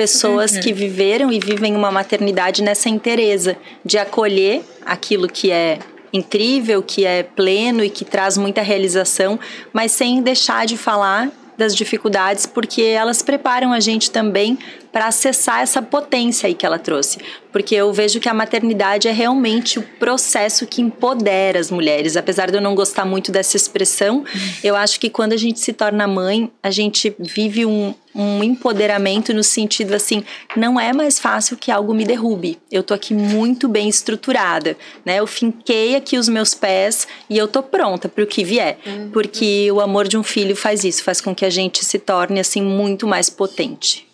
pessoas 0.00 0.52
uhum. 0.52 0.60
que 0.62 0.72
viveram 0.72 1.30
e 1.30 1.38
vivem 1.38 1.76
uma 1.76 1.92
maternidade 1.92 2.62
nessa 2.62 2.88
inteireza 2.88 3.54
de 3.84 3.98
acolher 3.98 4.62
aquilo 4.86 5.28
que 5.28 5.50
é 5.50 5.78
incrível, 6.10 6.82
que 6.82 7.04
é 7.04 7.22
pleno 7.22 7.84
e 7.84 7.90
que 7.90 8.02
traz 8.02 8.38
muita 8.38 8.62
realização, 8.62 9.38
mas 9.74 9.92
sem 9.92 10.22
deixar 10.22 10.64
de 10.64 10.78
falar 10.78 11.30
das 11.54 11.76
dificuldades, 11.76 12.46
porque 12.46 12.80
elas 12.80 13.20
preparam 13.20 13.74
a 13.74 13.78
gente 13.78 14.10
também 14.10 14.58
para 14.92 15.06
acessar 15.06 15.60
essa 15.60 15.80
potência 15.80 16.46
aí 16.46 16.54
que 16.54 16.66
ela 16.66 16.78
trouxe. 16.78 17.18
Porque 17.52 17.74
eu 17.74 17.92
vejo 17.92 18.20
que 18.20 18.28
a 18.28 18.34
maternidade 18.34 19.08
é 19.08 19.12
realmente 19.12 19.78
o 19.78 19.82
processo 19.82 20.66
que 20.66 20.80
empodera 20.80 21.58
as 21.58 21.70
mulheres. 21.70 22.16
Apesar 22.16 22.50
de 22.50 22.56
eu 22.56 22.60
não 22.60 22.74
gostar 22.74 23.04
muito 23.04 23.32
dessa 23.32 23.56
expressão, 23.56 24.24
eu 24.62 24.76
acho 24.76 25.00
que 25.00 25.10
quando 25.10 25.32
a 25.32 25.36
gente 25.36 25.58
se 25.58 25.72
torna 25.72 26.06
mãe, 26.06 26.50
a 26.62 26.70
gente 26.70 27.14
vive 27.18 27.66
um, 27.66 27.94
um 28.14 28.42
empoderamento 28.42 29.32
no 29.32 29.42
sentido 29.42 29.94
assim, 29.94 30.24
não 30.56 30.78
é 30.78 30.92
mais 30.92 31.18
fácil 31.18 31.56
que 31.56 31.70
algo 31.70 31.94
me 31.94 32.04
derrube. 32.04 32.58
Eu 32.70 32.82
tô 32.82 32.94
aqui 32.94 33.14
muito 33.14 33.68
bem 33.68 33.88
estruturada, 33.88 34.76
né? 35.04 35.18
Eu 35.18 35.26
finquei 35.26 35.96
aqui 35.96 36.16
os 36.16 36.28
meus 36.28 36.54
pés 36.54 37.06
e 37.28 37.36
eu 37.36 37.48
tô 37.48 37.62
pronta 37.62 38.08
para 38.08 38.22
o 38.24 38.26
que 38.26 38.44
vier, 38.44 38.78
uhum. 38.86 39.10
porque 39.10 39.70
o 39.72 39.80
amor 39.80 40.06
de 40.06 40.16
um 40.16 40.22
filho 40.22 40.54
faz 40.54 40.84
isso, 40.84 41.02
faz 41.02 41.20
com 41.20 41.34
que 41.34 41.44
a 41.44 41.50
gente 41.50 41.84
se 41.84 41.98
torne 41.98 42.40
assim 42.40 42.62
muito 42.62 43.06
mais 43.06 43.28
potente. 43.28 44.09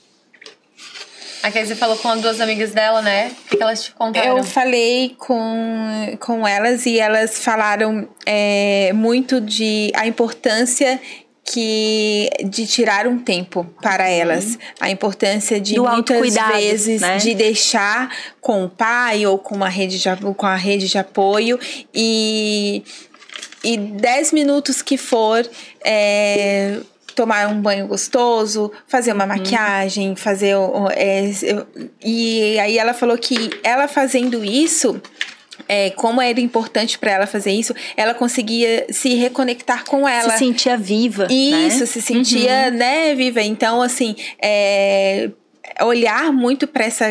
A 1.47 1.51
Kézia 1.53 1.77
falou 1.77 1.97
com 1.97 2.19
duas 2.19 2.41
amigas 2.41 2.73
dela, 2.73 3.01
né? 3.01 3.31
O 3.53 3.57
que 3.57 3.63
elas 3.63 3.85
te 3.85 3.93
contaram? 3.93 4.39
Eu 4.39 4.43
falei 4.43 5.15
com, 5.17 6.17
com 6.19 6.45
elas 6.45 6.85
e 6.87 6.99
elas 6.99 7.39
falaram 7.39 8.09
é, 8.27 8.93
muito 8.93 9.41
de 9.41 9.93
a 9.95 10.09
importância 10.09 11.01
que 11.45 12.29
de 12.47 12.67
tirar 12.67 13.07
um 13.07 13.21
tempo 13.21 13.65
para 13.81 14.03
uhum. 14.03 14.11
elas, 14.11 14.59
a 14.81 14.91
importância 14.91 15.61
de 15.61 15.77
Do 15.77 15.85
muitas 15.85 16.35
vezes 16.35 17.01
né? 17.01 17.19
de 17.19 17.33
deixar 17.33 18.11
com 18.41 18.65
o 18.65 18.69
pai 18.69 19.25
ou 19.25 19.39
com 19.39 19.55
uma 19.55 19.69
rede 19.69 20.01
de, 20.01 20.09
com 20.37 20.47
a 20.47 20.57
rede 20.57 20.89
de 20.89 20.99
apoio 20.99 21.61
e 21.95 22.83
e 23.63 23.77
dez 23.77 24.33
minutos 24.33 24.83
que 24.83 24.97
for 24.97 25.49
é, 25.85 26.81
tomar 27.17 27.49
um 27.49 27.61
banho 27.61 27.89
gostoso, 27.89 28.71
fazer 28.87 29.13
uma 29.13 29.27
maquiagem, 29.27 30.15
fazer. 30.15 30.55
o- 30.55 30.89
é, 30.91 31.25
e 32.05 32.59
aí 32.61 32.79
ela 32.79 32.95
falou 32.95 33.19
que 33.19 33.51
ela 33.65 33.89
fazendo 33.89 34.45
isso. 34.45 35.01
É, 35.69 35.89
como 35.91 36.21
era 36.21 36.39
importante 36.39 36.99
para 36.99 37.11
ela 37.13 37.27
fazer 37.27 37.51
isso, 37.51 37.75
ela 37.97 38.13
conseguia 38.15 38.87
se 38.91 39.15
reconectar 39.15 39.85
com 39.87 40.07
ela. 40.07 40.31
Se 40.33 40.39
sentia 40.39 40.77
viva. 40.77 41.27
Isso, 41.31 41.81
né? 41.81 41.87
se 41.87 42.03
sentia, 42.03 42.71
né, 42.71 43.15
viva. 43.15 43.41
Então, 43.43 43.81
assim, 43.81 44.15
é, 44.41 45.31
olhar 45.83 46.33
muito 46.33 46.67
para 46.67 46.85
essa, 46.85 47.07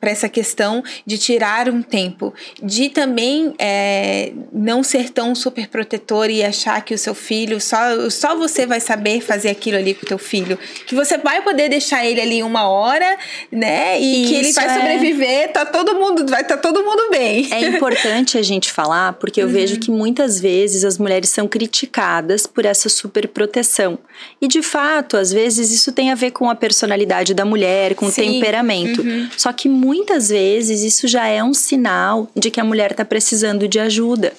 pra 0.00 0.10
essa 0.10 0.28
questão 0.28 0.82
de 1.06 1.18
tirar 1.18 1.68
um 1.68 1.82
tempo, 1.82 2.34
de 2.62 2.88
também 2.88 3.54
é, 3.58 4.32
não 4.52 4.82
ser 4.82 5.10
tão 5.10 5.34
super 5.34 5.68
protetor 5.68 6.30
e 6.30 6.42
achar 6.42 6.84
que 6.84 6.94
o 6.94 6.98
seu 6.98 7.14
filho, 7.14 7.60
só, 7.60 8.10
só 8.10 8.36
você 8.36 8.66
vai 8.66 8.80
saber 8.80 9.20
fazer 9.20 9.50
aquilo 9.50 9.76
ali 9.78 9.94
com 9.94 10.04
o 10.04 10.08
teu 10.08 10.18
filho, 10.18 10.58
que 10.86 10.94
você 10.94 11.16
vai 11.18 11.42
poder 11.42 11.68
deixar 11.68 12.04
ele 12.04 12.20
ali 12.20 12.42
uma 12.42 12.68
hora, 12.68 13.16
né, 13.50 14.00
e 14.00 14.26
que 14.26 14.34
ele 14.34 14.48
Isso 14.48 14.60
vai 14.60 14.66
é- 14.66 14.74
sobreviver, 14.74 15.52
tá 15.52 15.64
todo 15.64 15.94
mundo, 15.94 16.26
vai 16.28 16.42
estar 16.42 16.56
todo 16.58 16.82
mundo 16.84 17.10
bem. 17.10 17.48
É 17.52 17.60
importante 17.68 18.38
a 18.38 18.42
gente 18.42 18.70
falar, 18.70 19.14
porque 19.14 19.42
eu 19.42 19.48
vejo 19.48 19.78
que 19.78 19.90
muitas 19.90 20.40
vezes 20.40 20.84
as 20.84 20.98
mulheres 20.98 21.30
são 21.30 21.46
criticadas 21.48 22.46
por 22.46 22.64
essa 22.64 22.88
superproteção. 22.88 23.98
E 24.40 24.48
de 24.48 24.62
fato, 24.62 25.16
às 25.16 25.32
vezes 25.32 25.70
isso 25.72 25.92
tem 25.92 26.10
a 26.10 26.14
ver 26.14 26.30
com 26.30 26.48
a 26.48 26.54
personalidade 26.54 27.34
da 27.34 27.44
mulher, 27.44 27.94
com 28.02 28.10
Sim, 28.10 28.32
temperamento. 28.32 29.00
Só 29.36 29.52
que 29.52 29.68
muitas 29.68 30.28
vezes 30.28 30.82
isso 30.82 31.06
já 31.06 31.28
é 31.28 31.42
um 31.42 31.54
sinal 31.54 32.28
de 32.34 32.50
que 32.50 32.60
a 32.60 32.64
mulher 32.64 32.90
está 32.90 33.04
precisando 33.04 33.68
de 33.68 33.78
ajuda. 33.78 34.32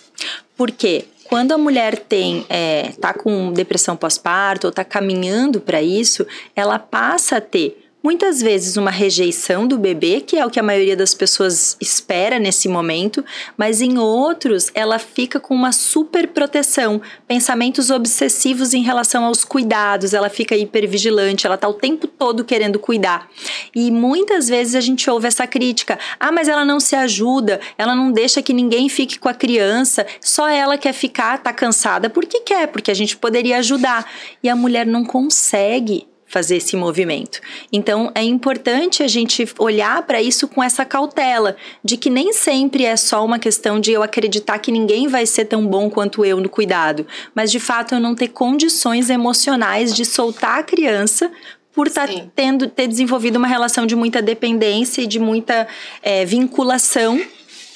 Por 0.58 0.70
quê? 0.70 1.06
Quando 1.30 1.54
a 1.54 1.58
mulher 1.58 1.98
tem, 1.98 2.46
é, 2.50 2.92
tá 3.00 3.14
com 3.14 3.54
depressão 3.54 3.96
pós-parto 3.96 4.68
ou 4.68 4.74
tá 4.74 4.84
caminhando 4.84 5.62
para 5.62 5.82
isso, 5.82 6.28
ela 6.54 6.78
passa 6.78 7.38
a 7.38 7.42
ter 7.42 7.83
muitas 8.04 8.42
vezes 8.42 8.76
uma 8.76 8.92
rejeição 8.92 9.66
do 9.66 9.78
bebê, 9.78 10.20
que 10.20 10.38
é 10.38 10.46
o 10.46 10.50
que 10.50 10.60
a 10.60 10.64
maioria 10.64 10.96
das 10.96 11.14
pessoas 11.14 11.78
espera 11.80 12.38
nesse 12.38 12.68
momento, 12.68 13.24
mas 13.58 13.82
em 13.82 13.98
outros 13.98 14.70
ela 14.76 15.00
fica 15.00 15.40
com 15.40 15.56
uma 15.56 15.72
super 15.72 16.28
proteção, 16.28 17.02
pensamentos 17.26 17.90
obsessivos 17.90 18.74
em 18.74 18.84
relação 18.84 19.24
aos 19.24 19.46
cuidados, 19.46 20.14
ela 20.14 20.30
fica 20.30 20.56
hipervigilante, 20.56 21.48
ela 21.48 21.58
tá 21.58 21.68
o 21.68 21.74
tempo 21.74 22.06
todo 22.06 22.44
querendo 22.44 22.78
cuidar. 22.78 23.30
E 23.74 23.90
muitas 23.90 24.50
vezes 24.50 24.76
a 24.76 24.82
gente 24.82 25.10
ouve 25.10 25.28
essa 25.28 25.48
crítica: 25.48 25.98
"Ah, 26.20 26.32
mas 26.32 26.50
ela 26.50 26.66
não 26.66 26.80
se 26.80 26.96
ajuda, 26.96 27.62
ela 27.78 27.96
não 27.96 28.12
deixa 28.12 28.42
que 28.42 28.54
ninguém 28.54 28.90
fique 28.90 29.18
com 29.18 29.30
a 29.30 29.34
criança, 29.34 30.06
só 30.20 30.50
ela 30.50 30.78
quer 30.78 30.94
ficar, 30.94 31.38
tá 31.38 31.54
cansada 31.54 32.10
porque 32.10 32.42
quer, 32.42 32.68
porque 32.68 32.92
a 32.92 32.96
gente 32.96 33.16
poderia 33.16 33.60
ajudar". 33.60 34.12
E 34.44 34.50
a 34.50 34.56
mulher 34.56 34.86
não 34.86 35.06
consegue 35.06 36.06
fazer 36.34 36.58
esse 36.58 36.76
movimento. 36.76 37.40
Então 37.72 38.12
é 38.16 38.24
importante 38.24 39.04
a 39.04 39.08
gente 39.08 39.48
olhar 39.60 40.02
para 40.02 40.20
isso 40.20 40.48
com 40.48 40.64
essa 40.64 40.84
cautela, 40.84 41.56
de 41.84 41.96
que 41.96 42.10
nem 42.10 42.34
sempre 42.34 42.86
é 42.86 42.98
só 42.98 43.24
uma 43.24 43.38
questão 43.38 43.80
de 43.80 43.92
eu 43.92 44.02
acreditar 44.02 44.58
que 44.58 44.72
ninguém 44.72 45.08
vai 45.08 45.28
ser 45.28 45.46
tão 45.46 45.66
bom 45.68 45.92
quanto 45.92 46.26
eu 46.26 46.40
no 46.40 46.50
cuidado, 46.50 47.06
mas 47.36 47.52
de 47.52 47.60
fato 47.60 47.94
eu 47.94 48.00
não 48.00 48.16
ter 48.16 48.30
condições 48.30 49.12
emocionais 49.12 49.94
de 49.94 50.04
soltar 50.04 50.58
a 50.58 50.64
criança 50.64 51.32
por 51.72 51.86
estar 51.86 52.08
Sim. 52.08 52.32
tendo 52.36 52.68
ter 52.68 52.88
desenvolvido 52.88 53.38
uma 53.38 53.48
relação 53.48 53.86
de 53.86 53.96
muita 53.96 54.20
dependência 54.20 55.04
e 55.04 55.08
de 55.08 55.20
muita 55.20 55.68
é, 56.02 56.26
vinculação 56.26 57.22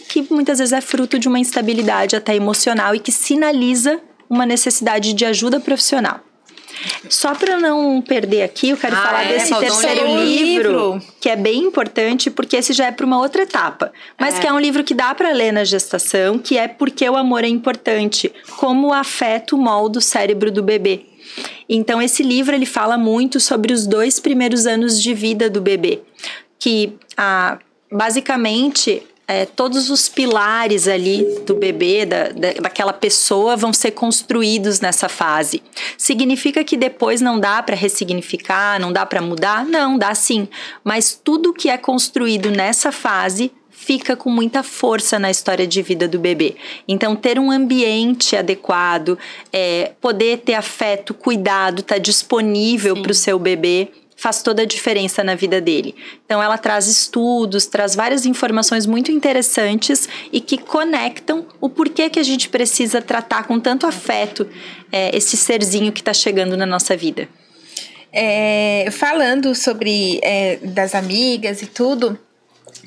que 0.09 0.25
muitas 0.31 0.57
vezes 0.57 0.73
é 0.73 0.81
fruto 0.81 1.19
de 1.19 1.27
uma 1.27 1.37
instabilidade 1.37 2.15
até 2.15 2.35
emocional 2.35 2.95
e 2.95 2.99
que 2.99 3.11
sinaliza 3.11 3.99
uma 4.27 4.45
necessidade 4.45 5.13
de 5.13 5.25
ajuda 5.25 5.59
profissional. 5.59 6.21
Só 7.09 7.33
para 7.33 7.57
não 7.59 8.01
perder 8.01 8.43
aqui, 8.43 8.69
eu 8.69 8.77
quero 8.77 8.95
Ah, 8.95 9.01
falar 9.01 9.23
é, 9.23 9.33
desse 9.33 9.49
faltou 9.49 9.67
um 9.67 9.71
terceiro 9.81 10.05
livro. 10.23 10.69
livro, 10.93 11.01
que 11.19 11.29
é 11.29 11.35
bem 11.35 11.59
importante, 11.63 12.29
porque 12.29 12.55
esse 12.57 12.73
já 12.73 12.87
é 12.87 12.91
para 12.91 13.05
uma 13.05 13.17
outra 13.19 13.43
etapa. 13.43 13.91
Mas 14.19 14.37
que 14.39 14.45
é 14.47 14.53
um 14.53 14.59
livro 14.59 14.83
que 14.83 14.93
dá 14.93 15.13
para 15.15 15.31
ler 15.31 15.51
na 15.51 15.63
gestação, 15.63 16.37
que 16.37 16.57
é 16.57 16.67
Porque 16.67 17.07
o 17.09 17.15
Amor 17.15 17.43
é 17.43 17.47
Importante, 17.47 18.31
como 18.57 18.87
o 18.89 18.93
afeto 18.93 19.57
molda 19.57 19.99
o 19.99 20.01
cérebro 20.01 20.51
do 20.51 20.61
bebê. 20.63 21.05
Então 21.69 22.01
esse 22.01 22.23
livro 22.23 22.55
ele 22.55 22.65
fala 22.65 22.97
muito 22.97 23.39
sobre 23.39 23.73
os 23.73 23.85
dois 23.85 24.19
primeiros 24.19 24.65
anos 24.65 25.01
de 25.01 25.13
vida 25.13 25.49
do 25.49 25.59
bebê, 25.61 26.01
que 26.57 26.93
ah, 27.17 27.57
basicamente 27.91 29.03
é, 29.27 29.45
todos 29.45 29.89
os 29.89 30.07
pilares 30.07 30.87
ali 30.87 31.25
do 31.45 31.55
bebê, 31.55 32.05
da, 32.05 32.29
da, 32.29 32.53
daquela 32.61 32.93
pessoa, 32.93 33.57
vão 33.57 33.73
ser 33.73 33.91
construídos 33.91 34.79
nessa 34.79 35.09
fase. 35.09 35.61
Significa 35.97 36.63
que 36.63 36.77
depois 36.77 37.19
não 37.19 37.37
dá 37.37 37.61
para 37.61 37.75
ressignificar, 37.75 38.79
não 38.79 38.93
dá 38.93 39.05
para 39.05 39.21
mudar? 39.21 39.65
Não, 39.65 39.97
dá 39.97 40.15
sim. 40.15 40.47
Mas 40.83 41.19
tudo 41.21 41.53
que 41.53 41.69
é 41.69 41.77
construído 41.77 42.49
nessa 42.49 42.91
fase 42.91 43.51
fica 43.69 44.15
com 44.15 44.29
muita 44.29 44.63
força 44.63 45.19
na 45.19 45.29
história 45.29 45.67
de 45.67 45.81
vida 45.81 46.07
do 46.07 46.17
bebê. 46.17 46.55
Então, 46.87 47.15
ter 47.15 47.37
um 47.37 47.51
ambiente 47.51 48.35
adequado, 48.35 49.19
é, 49.53 49.91
poder 50.01 50.39
ter 50.39 50.55
afeto, 50.55 51.13
cuidado, 51.13 51.81
estar 51.81 51.95
tá 51.95 51.99
disponível 51.99 53.01
para 53.01 53.11
o 53.11 53.15
seu 53.15 53.37
bebê 53.37 53.89
faz 54.17 54.41
toda 54.41 54.63
a 54.63 54.65
diferença 54.65 55.23
na 55.23 55.35
vida 55.35 55.61
dele. 55.61 55.95
Então 56.25 56.41
ela 56.41 56.57
traz 56.57 56.87
estudos, 56.87 57.67
traz 57.67 57.95
várias 57.95 58.25
informações 58.25 58.87
muito 58.87 59.11
interessantes 59.11 60.09
e 60.33 60.41
que 60.41 60.57
conectam 60.57 61.45
o 61.61 61.69
porquê 61.69 62.09
que 62.09 62.19
a 62.19 62.23
gente 62.23 62.49
precisa 62.49 62.99
tratar 62.99 63.43
com 63.43 63.59
tanto 63.59 63.85
afeto 63.85 64.49
é, 64.91 65.15
esse 65.15 65.37
serzinho 65.37 65.91
que 65.91 66.01
está 66.01 66.13
chegando 66.13 66.57
na 66.57 66.65
nossa 66.65 66.97
vida. 66.97 67.29
É, 68.11 68.89
falando 68.91 69.53
sobre 69.53 70.19
é, 70.23 70.57
das 70.63 70.95
amigas 70.95 71.61
e 71.61 71.67
tudo, 71.67 72.17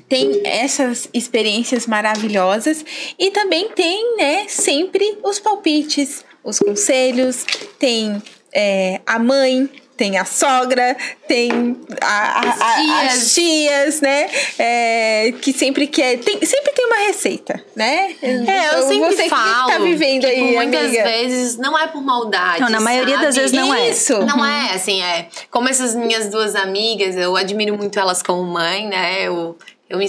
tem 0.09 0.41
essas 0.45 1.09
experiências 1.15 1.87
maravilhosas 1.87 2.85
e 3.17 3.31
também 3.31 3.69
tem, 3.69 4.17
né, 4.17 4.47
sempre 4.49 5.19
os 5.23 5.39
palpites, 5.39 6.25
os 6.43 6.59
conselhos, 6.59 7.47
tem 7.79 8.21
é, 8.53 9.01
a 9.07 9.21
mãe, 9.21 9.69
tem 10.01 10.17
a 10.17 10.25
sogra, 10.25 10.97
tem 11.29 11.77
a, 12.01 12.07
a, 12.07 12.41
As 12.41 12.61
a- 12.63 12.75
tias. 12.77 13.13
as 13.13 13.35
tias, 13.35 14.01
né? 14.01 14.31
É, 14.59 15.35
que 15.43 15.53
sempre 15.53 15.87
quer. 15.87 16.17
Tem, 16.21 16.43
sempre 16.43 16.73
tem 16.73 16.87
uma 16.87 16.97
receita, 17.07 17.63
né? 17.77 18.15
É, 18.23 18.79
eu 18.79 18.89
sempre 18.89 19.15
Você 19.15 19.29
falo 19.29 19.67
que 19.67 19.73
tá 19.73 19.79
vivendo 19.79 20.21
que 20.23 20.27
aí, 20.27 20.55
muitas 20.55 20.87
amiga. 20.87 21.03
vezes 21.05 21.59
não 21.59 21.79
é 21.79 21.87
por 21.87 22.03
maldade. 22.03 22.63
Não, 22.63 22.71
na 22.71 22.81
maioria 22.81 23.19
das 23.19 23.35
sabe? 23.35 23.41
vezes 23.41 23.53
não 23.53 23.75
é. 23.75 23.91
Isso. 23.91 24.19
Não 24.25 24.43
é, 24.43 24.71
assim, 24.75 25.03
é. 25.03 25.29
Como 25.51 25.69
essas 25.69 25.95
minhas 25.95 26.31
duas 26.31 26.55
amigas, 26.57 27.15
eu 27.15 27.37
admiro 27.37 27.77
muito 27.77 27.99
elas 28.01 28.23
como 28.23 28.43
mãe, 28.43 28.89
né? 28.89 29.23
Eu, 29.29 29.55
eu 29.91 29.99
me, 29.99 30.07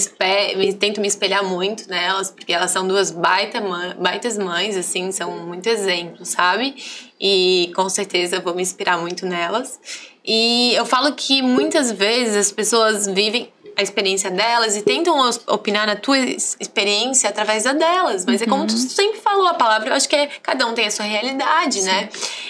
me- 0.56 0.74
tento 0.74 1.02
me 1.02 1.08
espelhar 1.08 1.44
muito 1.44 1.90
nelas, 1.90 2.30
porque 2.30 2.53
elas 2.53 2.70
são 2.70 2.88
duas 2.88 3.10
baita 3.10 3.60
mã- 3.60 3.95
baitas 3.99 4.38
mães, 4.38 4.78
assim, 4.78 5.12
são 5.12 5.32
muito 5.40 5.68
exemplos, 5.68 6.30
sabe? 6.30 6.76
E 7.20 7.72
com 7.76 7.90
certeza 7.90 8.36
eu 8.38 8.41
vou 8.41 8.53
me 8.53 8.62
inspirar 8.62 8.99
muito 8.99 9.26
nelas. 9.26 9.80
E 10.24 10.74
eu 10.76 10.86
falo 10.86 11.14
que 11.14 11.41
muitas 11.41 11.91
vezes 11.91 12.36
as 12.36 12.52
pessoas 12.52 13.08
vivem 13.08 13.52
a 13.76 13.82
experiência 13.82 14.30
delas 14.30 14.76
e 14.78 14.84
tentam 14.84 15.18
opinar 15.48 15.88
na 15.88 15.95
tua 15.95 16.20
experiência 16.20 17.28
através 17.30 17.64
da 17.64 17.74
delas. 17.74 18.24
Mas 18.26 18.41
é 18.41 18.45
como 18.45 18.68
tu 18.68 18.78
sempre 18.78 19.20
falou 19.20 19.48
a 19.48 19.56
palavra, 19.56 19.90
eu 19.90 19.94
acho 19.95 20.08
que 20.08 20.16
é, 20.16 20.28
cada 20.44 20.68
um 20.68 20.74
tem 20.76 20.86
a 20.86 20.91
sua 20.91 21.06
realidade, 21.06 21.82
né? 21.82 22.10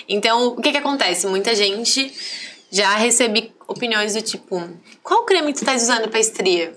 Então, 0.10 0.48
o 0.48 0.62
que 0.62 0.72
que 0.72 0.78
acontece? 0.78 1.28
Muita 1.28 1.56
gente 1.56 2.12
já 2.70 2.96
recebe 2.96 3.54
opiniões 3.68 4.16
do 4.16 4.22
tipo: 4.22 4.62
qual 5.02 5.24
creme 5.24 5.54
tu 5.54 5.58
estás 5.58 5.84
usando 5.84 6.10
pra 6.10 6.20
estria? 6.20 6.74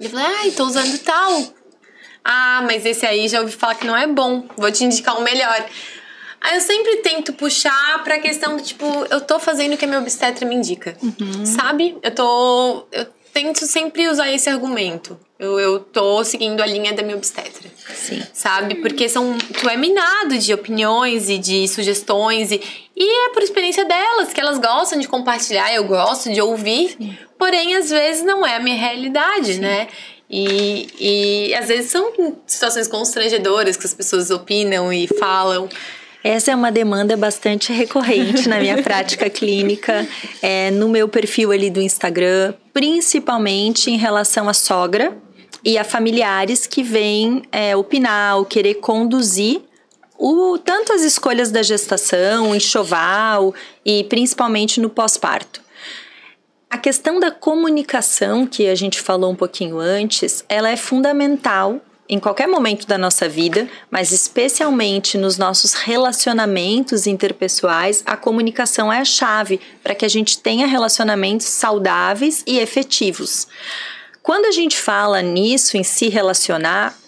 Eu 0.00 0.10
falei, 0.10 0.26
ai, 0.26 0.50
tô 0.50 0.64
usando 0.64 0.98
tal. 0.98 1.54
Ah, 2.24 2.62
mas 2.66 2.84
esse 2.84 3.06
aí 3.06 3.28
já 3.28 3.40
ouvi 3.40 3.52
falar 3.52 3.74
que 3.74 3.86
não 3.86 3.96
é 3.96 4.06
bom. 4.06 4.46
Vou 4.56 4.70
te 4.70 4.84
indicar 4.84 5.18
um 5.18 5.22
melhor. 5.22 5.66
Aí 6.40 6.54
eu 6.54 6.60
sempre 6.60 6.96
tento 6.96 7.32
puxar 7.34 8.02
pra 8.02 8.18
questão 8.18 8.56
do 8.56 8.62
tipo, 8.62 8.84
eu 9.10 9.20
tô 9.20 9.38
fazendo 9.38 9.74
o 9.74 9.76
que 9.76 9.84
a 9.84 9.88
minha 9.88 10.00
obstetra 10.00 10.46
me 10.46 10.54
indica. 10.54 10.96
Sabe? 11.44 11.96
Eu 12.02 12.14
tô. 12.14 12.86
Eu 12.90 13.06
tento 13.32 13.66
sempre 13.66 14.08
usar 14.08 14.30
esse 14.30 14.48
argumento. 14.48 15.18
Eu, 15.38 15.58
eu 15.58 15.80
tô 15.80 16.22
seguindo 16.22 16.60
a 16.60 16.66
linha 16.66 16.92
da 16.92 17.02
minha 17.02 17.16
obstetra. 17.16 17.70
Sim. 17.94 18.22
Sabe? 18.32 18.76
Porque 18.76 19.08
são, 19.08 19.36
tu 19.38 19.68
é 19.68 19.76
minado 19.76 20.36
de 20.36 20.52
opiniões 20.52 21.28
e 21.28 21.38
de 21.38 21.66
sugestões. 21.66 22.52
E, 22.52 22.60
e 22.94 23.26
é 23.26 23.30
por 23.30 23.42
experiência 23.42 23.84
delas, 23.84 24.32
que 24.32 24.40
elas 24.40 24.58
gostam 24.58 24.98
de 24.98 25.08
compartilhar, 25.08 25.72
eu 25.74 25.84
gosto 25.84 26.30
de 26.30 26.40
ouvir. 26.40 26.96
Porém, 27.38 27.74
às 27.76 27.88
vezes 27.88 28.22
não 28.22 28.46
é 28.46 28.56
a 28.56 28.60
minha 28.60 28.76
realidade, 28.76 29.58
né? 29.58 29.88
E, 30.28 30.88
e 31.00 31.54
às 31.54 31.66
vezes 31.66 31.90
são 31.90 32.12
situações 32.46 32.86
constrangedoras 32.86 33.76
que 33.76 33.86
as 33.86 33.94
pessoas 33.94 34.30
opinam 34.30 34.92
e 34.92 35.08
falam. 35.08 35.68
Essa 36.22 36.52
é 36.52 36.54
uma 36.54 36.70
demanda 36.70 37.16
bastante 37.16 37.72
recorrente 37.72 38.46
na 38.48 38.60
minha 38.60 38.82
prática 38.82 39.30
clínica, 39.30 40.06
é, 40.42 40.70
no 40.70 40.88
meu 40.88 41.08
perfil 41.08 41.50
ali 41.50 41.70
do 41.70 41.80
Instagram, 41.80 42.54
principalmente 42.74 43.90
em 43.90 43.96
relação 43.96 44.48
à 44.48 44.52
sogra 44.52 45.16
e 45.64 45.78
a 45.78 45.84
familiares 45.84 46.66
que 46.66 46.82
vêm 46.82 47.42
é, 47.50 47.74
opinar 47.74 48.36
ou 48.36 48.44
querer 48.44 48.74
conduzir 48.74 49.62
o, 50.18 50.58
tanto 50.58 50.92
as 50.92 51.02
escolhas 51.02 51.50
da 51.50 51.62
gestação, 51.62 52.54
enxoval 52.54 53.54
e 53.84 54.04
principalmente 54.04 54.78
no 54.78 54.90
pós-parto. 54.90 55.62
A 56.68 56.76
questão 56.76 57.18
da 57.18 57.30
comunicação, 57.30 58.46
que 58.46 58.68
a 58.68 58.74
gente 58.74 59.00
falou 59.00 59.32
um 59.32 59.34
pouquinho 59.34 59.78
antes, 59.78 60.44
ela 60.48 60.70
é 60.70 60.76
fundamental 60.76 61.80
em 62.10 62.18
qualquer 62.18 62.48
momento 62.48 62.88
da 62.88 62.98
nossa 62.98 63.28
vida, 63.28 63.68
mas 63.88 64.10
especialmente 64.10 65.16
nos 65.16 65.38
nossos 65.38 65.74
relacionamentos 65.74 67.06
interpessoais, 67.06 68.02
a 68.04 68.16
comunicação 68.16 68.92
é 68.92 68.98
a 68.98 69.04
chave 69.04 69.60
para 69.80 69.94
que 69.94 70.04
a 70.04 70.08
gente 70.08 70.40
tenha 70.40 70.66
relacionamentos 70.66 71.46
saudáveis 71.46 72.42
e 72.48 72.58
efetivos. 72.58 73.46
Quando 74.24 74.46
a 74.46 74.50
gente 74.50 74.76
fala 74.76 75.22
nisso, 75.22 75.76
em 75.76 75.84
se 75.84 76.08
relacionar, 76.08 76.98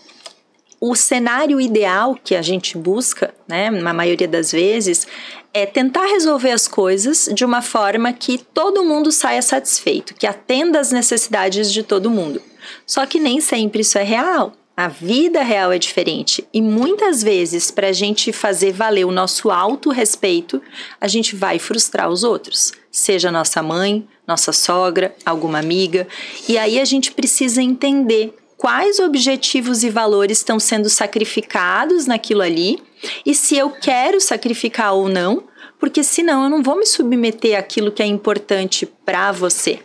o 0.81 0.95
cenário 0.95 1.61
ideal 1.61 2.17
que 2.23 2.37
a 2.37 2.43
gente 2.43 2.79
busca, 2.79 3.35
né, 3.49 3.71
na 3.71 3.93
maioria 3.93 4.29
das 4.29 4.53
vezes, 4.53 5.09
é 5.53 5.67
tentar 5.67 6.07
resolver 6.07 6.53
as 6.53 6.69
coisas 6.69 7.29
de 7.35 7.45
uma 7.45 7.61
forma 7.61 8.13
que 8.13 8.39
todo 8.39 8.85
mundo 8.85 9.11
saia 9.11 9.43
satisfeito, 9.43 10.15
que 10.15 10.29
atenda 10.29 10.79
às 10.79 10.93
necessidades 10.93 11.73
de 11.73 11.83
todo 11.83 12.09
mundo. 12.09 12.41
Só 12.87 13.05
que 13.05 13.19
nem 13.19 13.41
sempre 13.41 13.81
isso 13.81 13.99
é 13.99 14.05
real. 14.05 14.53
A 14.83 14.89
vida 14.89 15.45
real 15.45 15.71
é 15.71 15.79
diferente. 15.79 16.45
E 16.53 16.61
muitas 16.61 17.23
vezes, 17.23 17.71
para 17.71 17.91
a 17.91 17.93
gente 17.93 18.33
fazer 18.33 18.73
valer 18.73 19.05
o 19.05 19.13
nosso 19.13 19.49
auto-respeito, 19.49 20.61
a 21.01 21.07
gente 21.07 21.37
vai 21.37 21.61
frustrar 21.61 22.11
os 22.11 22.25
outros, 22.25 22.73
seja 22.91 23.31
nossa 23.31 23.63
mãe, 23.63 24.05
nossa 24.27 24.51
sogra, 24.51 25.15
alguma 25.25 25.61
amiga, 25.61 26.09
e 26.49 26.59
aí 26.59 26.81
a 26.81 26.85
gente 26.85 27.13
precisa 27.13 27.63
entender 27.63 28.37
quais 28.57 28.99
objetivos 28.99 29.85
e 29.85 29.89
valores 29.89 30.39
estão 30.39 30.59
sendo 30.59 30.91
sacrificados 30.91 32.07
naquilo 32.07 32.43
ali 32.43 32.83
e 33.25 33.37
se 33.37 33.57
eu 33.57 33.71
quero 33.71 34.21
sacrificar 34.21 34.95
ou 34.95 35.09
não, 35.09 35.45
porque 35.79 36.03
senão 36.03 36.43
eu 36.43 36.51
não 36.51 36.61
vou 36.61 36.77
me 36.77 36.87
submeter 36.87 37.57
àquilo 37.57 37.93
que 37.93 38.03
é 38.03 38.07
importante 38.07 38.85
para 38.85 39.31
você. 39.31 39.79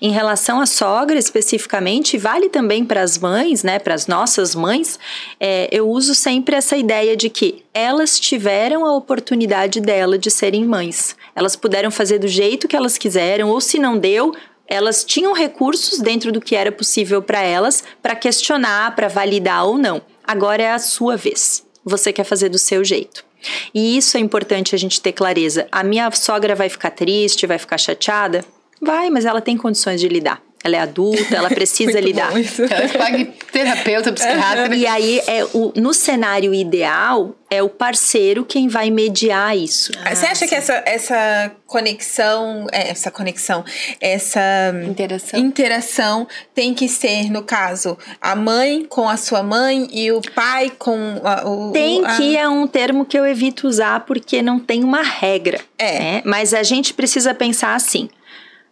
Em 0.00 0.10
relação 0.10 0.60
à 0.60 0.66
sogra 0.66 1.18
especificamente, 1.18 2.16
vale 2.16 2.48
também 2.48 2.84
para 2.84 3.02
as 3.02 3.18
mães, 3.18 3.62
né, 3.62 3.78
para 3.78 3.94
as 3.94 4.06
nossas 4.06 4.54
mães, 4.54 4.98
é, 5.38 5.68
eu 5.70 5.88
uso 5.88 6.14
sempre 6.14 6.56
essa 6.56 6.76
ideia 6.76 7.16
de 7.16 7.28
que 7.28 7.64
elas 7.74 8.18
tiveram 8.18 8.84
a 8.84 8.94
oportunidade 8.94 9.80
dela 9.80 10.18
de 10.18 10.30
serem 10.30 10.64
mães. 10.64 11.16
Elas 11.34 11.56
puderam 11.56 11.90
fazer 11.90 12.18
do 12.18 12.28
jeito 12.28 12.68
que 12.68 12.76
elas 12.76 12.96
quiseram, 12.98 13.50
ou 13.50 13.60
se 13.60 13.78
não 13.78 13.98
deu, 13.98 14.34
elas 14.66 15.04
tinham 15.04 15.32
recursos 15.32 15.98
dentro 15.98 16.30
do 16.30 16.40
que 16.40 16.54
era 16.54 16.70
possível 16.70 17.22
para 17.22 17.42
elas 17.42 17.82
para 18.02 18.14
questionar, 18.14 18.94
para 18.94 19.08
validar 19.08 19.66
ou 19.66 19.78
não. 19.78 20.02
Agora 20.22 20.62
é 20.62 20.72
a 20.72 20.78
sua 20.78 21.16
vez. 21.16 21.64
Você 21.84 22.12
quer 22.12 22.24
fazer 22.24 22.50
do 22.50 22.58
seu 22.58 22.84
jeito. 22.84 23.24
E 23.72 23.96
isso 23.96 24.16
é 24.16 24.20
importante 24.20 24.74
a 24.74 24.78
gente 24.78 25.00
ter 25.00 25.12
clareza. 25.12 25.66
A 25.72 25.82
minha 25.82 26.10
sogra 26.10 26.54
vai 26.54 26.68
ficar 26.68 26.90
triste, 26.90 27.46
vai 27.46 27.58
ficar 27.58 27.78
chateada? 27.78 28.44
Vai, 28.80 29.10
mas 29.10 29.24
ela 29.24 29.40
tem 29.40 29.56
condições 29.56 30.00
de 30.00 30.08
lidar. 30.08 30.42
Ela 30.64 30.76
é 30.76 30.80
adulta, 30.80 31.36
ela 31.36 31.48
precisa 31.50 32.00
lidar. 32.00 32.32
Ela 32.32 32.88
paga 32.98 33.24
terapeuta, 33.52 34.12
psiquiatra. 34.12 34.74
E 34.74 34.86
aí, 34.86 35.20
é 35.26 35.44
o, 35.54 35.72
no 35.76 35.94
cenário 35.94 36.52
ideal, 36.52 37.34
é 37.48 37.62
o 37.62 37.68
parceiro 37.68 38.44
quem 38.44 38.68
vai 38.68 38.90
mediar 38.90 39.56
isso. 39.56 39.92
Ah, 40.04 40.14
Você 40.14 40.26
acha 40.26 40.34
sim. 40.34 40.48
que 40.48 40.54
essa, 40.54 40.82
essa 40.84 41.52
conexão, 41.66 42.66
é, 42.72 42.90
essa 42.90 43.10
conexão, 43.10 43.64
essa 44.00 44.74
interação. 44.86 45.40
interação 45.40 46.28
tem 46.54 46.74
que 46.74 46.88
ser, 46.88 47.30
no 47.30 47.42
caso, 47.42 47.96
a 48.20 48.34
mãe 48.34 48.84
com 48.84 49.08
a 49.08 49.16
sua 49.16 49.42
mãe 49.42 49.88
e 49.92 50.10
o 50.10 50.20
pai 50.34 50.72
com 50.76 51.20
a, 51.24 51.48
o. 51.48 51.70
Tem 51.72 52.04
a... 52.04 52.16
que 52.16 52.36
é 52.36 52.48
um 52.48 52.66
termo 52.66 53.04
que 53.04 53.18
eu 53.18 53.24
evito 53.24 53.68
usar 53.68 54.00
porque 54.00 54.42
não 54.42 54.58
tem 54.58 54.82
uma 54.82 55.02
regra. 55.02 55.60
É. 55.78 55.98
Né? 55.98 56.22
Mas 56.24 56.52
a 56.52 56.64
gente 56.64 56.92
precisa 56.92 57.32
pensar 57.32 57.74
assim 57.74 58.10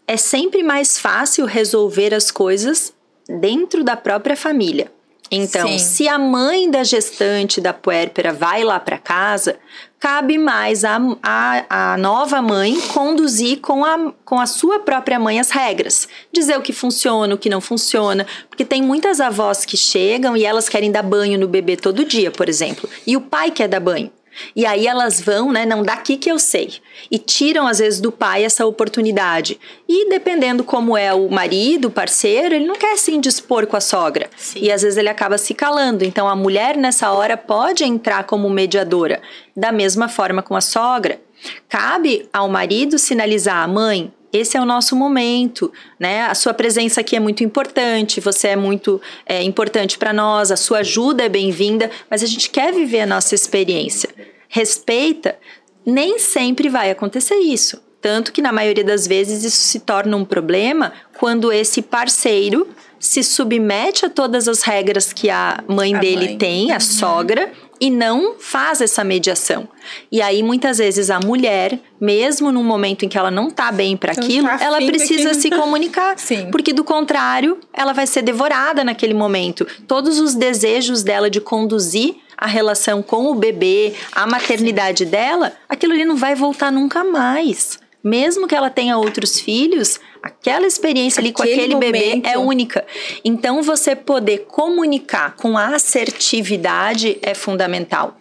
é 0.06 0.16
sempre 0.16 0.62
mais 0.62 0.98
fácil 0.98 1.44
resolver 1.46 2.14
as 2.14 2.30
coisas 2.30 2.92
dentro 3.28 3.82
da 3.82 3.96
própria 3.96 4.36
família. 4.36 4.90
Então, 5.30 5.66
Sim. 5.66 5.78
se 5.78 6.08
a 6.08 6.18
mãe 6.18 6.70
da 6.70 6.84
gestante 6.84 7.60
da 7.60 7.72
puérpera 7.72 8.32
vai 8.32 8.62
lá 8.62 8.78
para 8.78 8.96
casa, 8.96 9.56
cabe 9.98 10.38
mais 10.38 10.84
a, 10.84 10.98
a, 11.20 11.92
a, 11.92 11.96
nova 11.96 12.40
mãe 12.40 12.80
conduzir 12.92 13.60
com 13.60 13.84
a, 13.84 14.12
com 14.24 14.38
a 14.38 14.46
sua 14.46 14.78
própria 14.78 15.18
mãe 15.18 15.40
as 15.40 15.50
regras. 15.50 16.08
Dizer 16.32 16.56
o 16.56 16.62
que 16.62 16.72
funciona, 16.72 17.34
o 17.34 17.38
que 17.38 17.48
não 17.48 17.60
funciona. 17.60 18.24
Porque 18.48 18.64
tem 18.64 18.80
muitas 18.80 19.20
avós 19.20 19.64
que 19.64 19.76
chegam 19.76 20.36
e 20.36 20.44
elas 20.44 20.68
querem 20.68 20.92
dar 20.92 21.02
banho 21.02 21.38
no 21.38 21.48
bebê 21.48 21.76
todo 21.76 22.04
dia, 22.04 22.30
por 22.30 22.48
exemplo. 22.48 22.88
E 23.04 23.16
o 23.16 23.20
pai 23.20 23.50
quer 23.50 23.68
dar 23.68 23.80
banho. 23.80 24.12
E 24.54 24.64
aí 24.66 24.86
elas 24.86 25.20
vão, 25.20 25.52
né, 25.52 25.64
não 25.66 25.82
daqui 25.82 26.16
que 26.16 26.30
eu 26.30 26.38
sei, 26.38 26.74
e 27.10 27.18
tiram 27.18 27.66
às 27.66 27.78
vezes 27.78 28.00
do 28.00 28.12
pai 28.12 28.44
essa 28.44 28.66
oportunidade. 28.66 29.58
E 29.88 30.08
dependendo 30.08 30.64
como 30.64 30.96
é 30.96 31.12
o 31.12 31.28
marido, 31.30 31.88
o 31.88 31.90
parceiro, 31.90 32.54
ele 32.54 32.66
não 32.66 32.76
quer 32.76 32.96
se 32.96 33.12
indispor 33.12 33.66
com 33.66 33.76
a 33.76 33.80
sogra. 33.80 34.28
Sim. 34.36 34.60
E 34.62 34.72
às 34.72 34.82
vezes 34.82 34.96
ele 34.96 35.08
acaba 35.08 35.38
se 35.38 35.54
calando. 35.54 36.04
Então 36.04 36.28
a 36.28 36.36
mulher 36.36 36.76
nessa 36.76 37.10
hora 37.12 37.36
pode 37.36 37.84
entrar 37.84 38.24
como 38.24 38.48
mediadora, 38.50 39.20
da 39.56 39.72
mesma 39.72 40.08
forma 40.08 40.42
com 40.42 40.56
a 40.56 40.60
sogra. 40.60 41.20
Cabe 41.68 42.28
ao 42.32 42.48
marido 42.48 42.98
sinalizar 42.98 43.68
mãe: 43.68 44.12
esse 44.36 44.56
é 44.56 44.60
o 44.60 44.64
nosso 44.64 44.94
momento, 44.94 45.72
né? 45.98 46.22
A 46.26 46.34
sua 46.34 46.54
presença 46.54 47.00
aqui 47.00 47.16
é 47.16 47.20
muito 47.20 47.42
importante, 47.42 48.20
você 48.20 48.48
é 48.48 48.56
muito 48.56 49.00
é, 49.24 49.42
importante 49.42 49.98
para 49.98 50.12
nós, 50.12 50.50
a 50.50 50.56
sua 50.56 50.78
ajuda 50.78 51.24
é 51.24 51.28
bem-vinda, 51.28 51.90
mas 52.10 52.22
a 52.22 52.26
gente 52.26 52.50
quer 52.50 52.72
viver 52.72 53.00
a 53.00 53.06
nossa 53.06 53.34
experiência. 53.34 54.08
Respeita, 54.48 55.36
nem 55.84 56.18
sempre 56.18 56.68
vai 56.68 56.90
acontecer 56.90 57.36
isso. 57.36 57.80
Tanto 58.00 58.32
que 58.32 58.42
na 58.42 58.52
maioria 58.52 58.84
das 58.84 59.06
vezes 59.06 59.42
isso 59.42 59.56
se 59.56 59.80
torna 59.80 60.16
um 60.16 60.24
problema 60.24 60.92
quando 61.18 61.52
esse 61.52 61.82
parceiro 61.82 62.68
se 62.98 63.22
submete 63.22 64.06
a 64.06 64.10
todas 64.10 64.48
as 64.48 64.62
regras 64.62 65.12
que 65.12 65.28
a 65.28 65.62
mãe 65.68 65.94
a 65.94 65.98
dele 65.98 66.26
mãe. 66.26 66.38
tem, 66.38 66.70
a 66.70 66.74
uhum. 66.74 66.80
sogra, 66.80 67.52
e 67.80 67.90
não 67.90 68.36
faz 68.38 68.80
essa 68.80 69.04
mediação. 69.04 69.68
E 70.10 70.20
aí 70.22 70.42
muitas 70.42 70.78
vezes 70.78 71.10
a 71.10 71.20
mulher, 71.20 71.78
mesmo 72.00 72.50
num 72.50 72.64
momento 72.64 73.04
em 73.04 73.08
que 73.08 73.18
ela 73.18 73.30
não 73.30 73.50
tá 73.50 73.70
bem 73.70 73.96
para 73.96 74.12
aquilo, 74.12 74.48
tá 74.48 74.58
ela 74.60 74.78
precisa 74.78 75.34
se 75.34 75.50
comunicar, 75.50 76.18
Sim. 76.18 76.50
porque 76.50 76.72
do 76.72 76.84
contrário, 76.84 77.58
ela 77.72 77.92
vai 77.92 78.06
ser 78.06 78.22
devorada 78.22 78.84
naquele 78.84 79.14
momento. 79.14 79.66
Todos 79.86 80.18
os 80.18 80.34
desejos 80.34 81.02
dela 81.02 81.30
de 81.30 81.40
conduzir 81.40 82.16
a 82.36 82.46
relação 82.46 83.02
com 83.02 83.26
o 83.26 83.34
bebê, 83.34 83.94
a 84.12 84.26
maternidade 84.26 85.04
Sim. 85.04 85.10
dela, 85.10 85.52
aquilo 85.68 85.92
ali 85.92 86.04
não 86.04 86.16
vai 86.16 86.34
voltar 86.34 86.70
nunca 86.70 87.02
mais. 87.02 87.78
Mesmo 88.06 88.46
que 88.46 88.54
ela 88.54 88.70
tenha 88.70 88.96
outros 88.96 89.40
filhos, 89.40 89.98
aquela 90.22 90.64
experiência 90.64 91.18
ali 91.18 91.30
aquele 91.30 91.32
com 91.32 91.42
aquele 91.42 91.74
momento. 91.74 91.92
bebê 91.92 92.22
é 92.22 92.38
única. 92.38 92.86
Então, 93.24 93.64
você 93.64 93.96
poder 93.96 94.46
comunicar 94.46 95.34
com 95.34 95.58
assertividade 95.58 97.18
é 97.20 97.34
fundamental. 97.34 98.16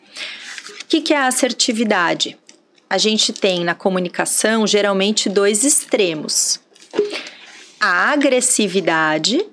O 0.82 0.86
que, 0.88 1.02
que 1.02 1.14
é 1.14 1.18
a 1.18 1.28
assertividade? 1.28 2.36
A 2.90 2.98
gente 2.98 3.32
tem 3.32 3.64
na 3.64 3.76
comunicação 3.76 4.66
geralmente 4.66 5.30
dois 5.30 5.64
extremos: 5.64 6.60
a 7.80 8.10
agressividade 8.12 9.46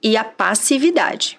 e 0.00 0.16
a 0.16 0.22
passividade. 0.22 1.36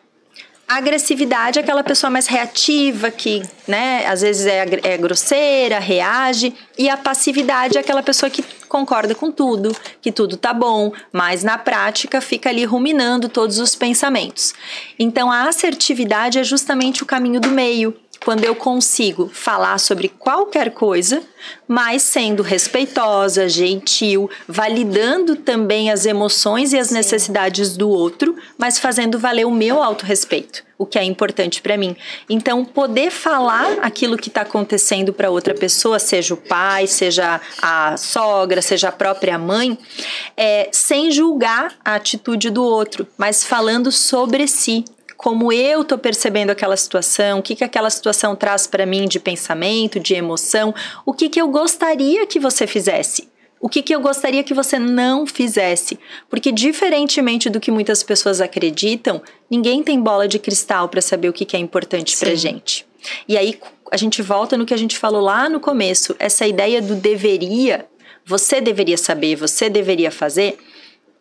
Agressividade 0.69 1.57
é 1.57 1.63
aquela 1.63 1.83
pessoa 1.83 2.11
mais 2.11 2.27
reativa, 2.27 3.09
que, 3.09 3.41
né, 3.67 4.05
às 4.05 4.21
vezes 4.21 4.45
é, 4.45 4.67
é 4.83 4.97
grosseira, 4.99 5.79
reage. 5.79 6.53
E 6.77 6.87
a 6.87 6.95
passividade 6.95 7.75
é 7.75 7.81
aquela 7.81 8.03
pessoa 8.03 8.29
que 8.29 8.43
concorda 8.67 9.15
com 9.15 9.31
tudo, 9.31 9.75
que 9.99 10.11
tudo 10.11 10.37
tá 10.37 10.53
bom, 10.53 10.93
mas 11.11 11.43
na 11.43 11.57
prática 11.57 12.21
fica 12.21 12.49
ali 12.49 12.65
ruminando 12.65 13.27
todos 13.27 13.57
os 13.57 13.73
pensamentos. 13.73 14.53
Então 14.99 15.31
a 15.31 15.49
assertividade 15.49 16.37
é 16.37 16.43
justamente 16.43 17.01
o 17.01 17.05
caminho 17.07 17.41
do 17.41 17.49
meio, 17.49 17.95
quando 18.23 18.43
eu 18.43 18.53
consigo 18.53 19.29
falar 19.33 19.77
sobre 19.79 20.09
qualquer 20.09 20.71
coisa, 20.71 21.23
mas 21.67 22.01
sendo 22.01 22.43
respeitosa, 22.43 23.47
gentil, 23.47 24.29
validando 24.47 25.35
também 25.35 25.89
as 25.89 26.05
emoções 26.05 26.73
e 26.73 26.77
as 26.77 26.87
Sim. 26.87 26.95
necessidades 26.95 27.77
do 27.77 27.89
outro, 27.89 28.35
mas 28.57 28.77
fazendo 28.77 29.17
valer 29.17 29.45
o 29.45 29.51
meu 29.51 29.81
autorrespeito, 29.81 30.63
o 30.77 30.85
que 30.85 30.99
é 30.99 31.03
importante 31.03 31.61
para 31.61 31.77
mim. 31.77 31.95
Então, 32.29 32.65
poder 32.65 33.09
falar 33.09 33.77
aquilo 33.81 34.17
que 34.17 34.27
está 34.27 34.41
acontecendo 34.41 35.13
para 35.13 35.29
outra 35.29 35.53
pessoa, 35.53 35.97
seja 35.97 36.33
o 36.33 36.37
pai, 36.37 36.87
seja 36.87 37.39
a 37.61 37.95
sogra, 37.97 38.61
seja 38.61 38.89
a 38.89 38.91
própria 38.91 39.37
mãe, 39.37 39.77
é, 40.35 40.69
sem 40.71 41.09
julgar 41.09 41.73
a 41.85 41.95
atitude 41.95 42.49
do 42.49 42.63
outro, 42.63 43.07
mas 43.17 43.43
falando 43.43 43.91
sobre 43.91 44.47
si, 44.47 44.83
como 45.19 45.51
eu 45.51 45.83
tô 45.83 45.97
percebendo 45.97 46.49
aquela 46.49 46.77
situação, 46.77 47.39
o 47.39 47.43
que, 47.43 47.53
que 47.53 47.63
aquela 47.65 47.89
situação 47.89 48.37
traz 48.37 48.65
para 48.65 48.85
mim 48.85 49.05
de 49.05 49.19
pensamento, 49.19 49.99
de 49.99 50.13
emoção, 50.13 50.73
o 51.05 51.11
que, 51.11 51.27
que 51.27 51.41
eu 51.41 51.49
gostaria 51.49 52.25
que 52.25 52.39
você 52.39 52.65
fizesse. 52.65 53.27
O 53.59 53.67
que, 53.67 53.81
que 53.81 53.93
eu 53.93 53.99
gostaria 53.99 54.45
que 54.45 54.53
você 54.53 54.79
não 54.79 55.27
fizesse? 55.27 55.99
Porque, 56.29 56.53
diferentemente 56.53 57.49
do 57.49 57.59
que 57.59 57.69
muitas 57.69 58.01
pessoas 58.01 58.39
acreditam, 58.39 59.21
ninguém 59.51 59.83
tem 59.83 59.99
bola 59.99 60.25
de 60.25 60.39
cristal 60.39 60.87
para 60.87 61.01
saber 61.01 61.27
o 61.27 61.33
que, 61.33 61.43
que 61.43 61.57
é 61.57 61.59
importante 61.59 62.15
para 62.17 62.33
gente. 62.33 62.87
E 63.27 63.37
aí, 63.37 63.59
a 63.91 63.97
gente 63.97 64.21
volta 64.21 64.55
no 64.55 64.65
que 64.65 64.73
a 64.73 64.77
gente 64.77 64.97
falou 64.97 65.21
lá 65.21 65.49
no 65.49 65.59
começo, 65.59 66.15
essa 66.17 66.47
ideia 66.47 66.81
do 66.81 66.95
deveria, 66.95 67.85
você 68.25 68.61
deveria 68.61 68.97
saber, 68.97 69.35
você 69.35 69.69
deveria 69.69 70.11
fazer, 70.11 70.57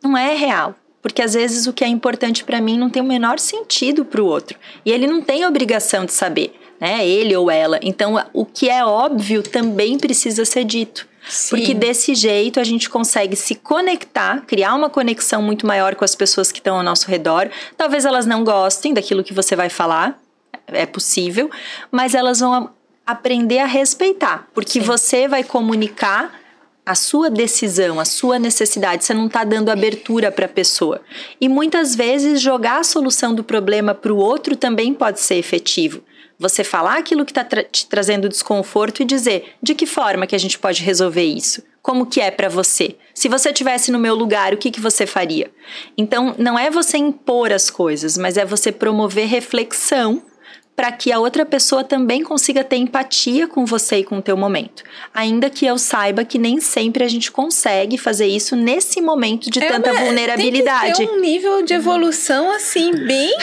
não 0.01 0.17
é 0.17 0.37
real. 0.37 0.77
Porque 1.09 1.23
às 1.23 1.33
vezes 1.33 1.67
o 1.67 1.73
que 1.73 1.83
é 1.83 1.89
importante 1.89 2.45
para 2.45 2.61
mim 2.61 2.77
não 2.77 2.91
tem 2.91 3.03
o 3.03 3.07
menor 3.07 3.39
sentido 3.39 4.05
para 4.05 4.21
o 4.21 4.27
outro. 4.27 4.59
E 4.85 4.93
ele 4.93 5.07
não 5.07 5.23
tem 5.23 5.47
obrigação 5.47 6.05
de 6.05 6.13
saber, 6.13 6.55
né? 6.79 7.07
Ele 7.07 7.35
ou 7.35 7.51
ela. 7.51 7.81
Então, 7.83 8.23
o 8.35 8.45
que 8.45 8.69
é 8.69 8.85
óbvio 8.85 9.43
também 9.43 9.99
precisa 9.99 10.45
ser 10.45 10.65
dito. 10.65 11.09
Sim. 11.27 11.57
Porque 11.57 11.73
desse 11.73 12.15
jeito 12.15 12.61
a 12.61 12.65
gente 12.65 12.91
consegue 12.91 13.37
se 13.37 13.55
conectar, 13.55 14.43
criar 14.47 14.75
uma 14.75 14.91
conexão 14.91 15.41
muito 15.41 15.67
maior 15.67 15.95
com 15.95 16.05
as 16.05 16.15
pessoas 16.15 16.53
que 16.53 16.59
estão 16.59 16.77
ao 16.77 16.83
nosso 16.83 17.09
redor. 17.09 17.51
Talvez 17.75 18.05
elas 18.05 18.27
não 18.27 18.45
gostem 18.45 18.93
daquilo 18.93 19.25
que 19.25 19.33
você 19.33 19.57
vai 19.57 19.71
falar, 19.71 20.21
é 20.67 20.85
possível, 20.85 21.51
mas 21.91 22.15
elas 22.15 22.41
vão 22.41 22.71
aprender 23.07 23.61
a 23.61 23.67
respeitar, 23.67 24.47
porque 24.55 24.81
Sim. 24.81 24.87
você 24.87 25.27
vai 25.27 25.43
comunicar 25.43 26.31
a 26.89 26.95
sua 26.95 27.29
decisão, 27.29 28.01
a 28.01 28.05
sua 28.07 28.39
necessidade, 28.39 29.05
você 29.05 29.13
não 29.13 29.27
está 29.27 29.45
dando 29.45 29.69
abertura 29.69 30.33
para 30.33 30.47
a 30.47 30.49
pessoa. 30.49 31.03
E 31.39 31.47
muitas 31.47 31.95
vezes 31.95 32.41
jogar 32.41 32.81
a 32.81 32.83
solução 32.83 33.35
do 33.35 33.45
problema 33.45 33.95
para 33.95 34.11
o 34.11 34.17
outro 34.17 34.57
também 34.57 34.95
pode 34.95 35.21
ser 35.21 35.35
efetivo. 35.35 36.03
Você 36.39 36.65
falar 36.65 36.97
aquilo 36.97 37.27
que 37.27 37.31
está 37.31 37.45
tra 37.45 37.63
te 37.63 37.87
trazendo 37.87 38.27
desconforto 38.27 39.03
e 39.03 39.05
dizer 39.05 39.57
de 39.63 39.75
que 39.75 39.85
forma 39.85 40.27
que 40.27 40.35
a 40.35 40.39
gente 40.39 40.59
pode 40.59 40.83
resolver 40.83 41.25
isso. 41.25 41.63
Como 41.83 42.07
que 42.07 42.23
é 42.23 42.31
para 42.31 42.49
você? 42.49 42.97
Se 43.13 43.29
você 43.29 43.53
tivesse 43.53 43.93
no 43.93 43.99
meu 43.99 44.15
lugar, 44.15 44.55
o 44.55 44.57
que, 44.57 44.71
que 44.71 44.81
você 44.81 45.07
faria? 45.07 45.51
Então, 45.95 46.35
não 46.39 46.59
é 46.59 46.71
você 46.71 46.97
impor 46.97 47.53
as 47.53 47.69
coisas, 47.69 48.17
mas 48.17 48.39
é 48.39 48.47
você 48.47 48.73
promover 48.73 49.27
reflexão 49.27 50.23
para 50.79 50.93
que 50.93 51.11
a 51.11 51.19
outra 51.19 51.45
pessoa 51.45 51.83
também 51.83 52.23
consiga 52.23 52.63
ter 52.63 52.77
empatia 52.77 53.49
com 53.49 53.67
você 53.67 53.97
e 53.97 54.05
com 54.05 54.19
o 54.19 54.23
teu 54.23 54.37
momento. 54.37 54.85
Ainda 55.13 55.51
que 55.51 55.67
eu 55.67 55.77
saiba 55.77 56.25
que 56.25 56.39
nem 56.39 56.61
sempre 56.61 57.03
a 57.03 57.09
gente 57.09 57.33
consegue 57.33 57.99
fazer 57.99 58.29
isso 58.29 58.55
nesse 58.55 59.01
momento 59.01 59.51
de 59.51 59.59
É, 59.59 59.67
tanta 59.67 59.93
vulnerabilidade. 59.93 60.93
Tem 60.95 61.07
que 61.07 61.13
ter 61.13 61.19
um 61.19 61.21
nível 61.21 61.65
de 61.65 61.75
evolução 61.75 62.53
assim, 62.53 62.93
bem, 62.93 63.37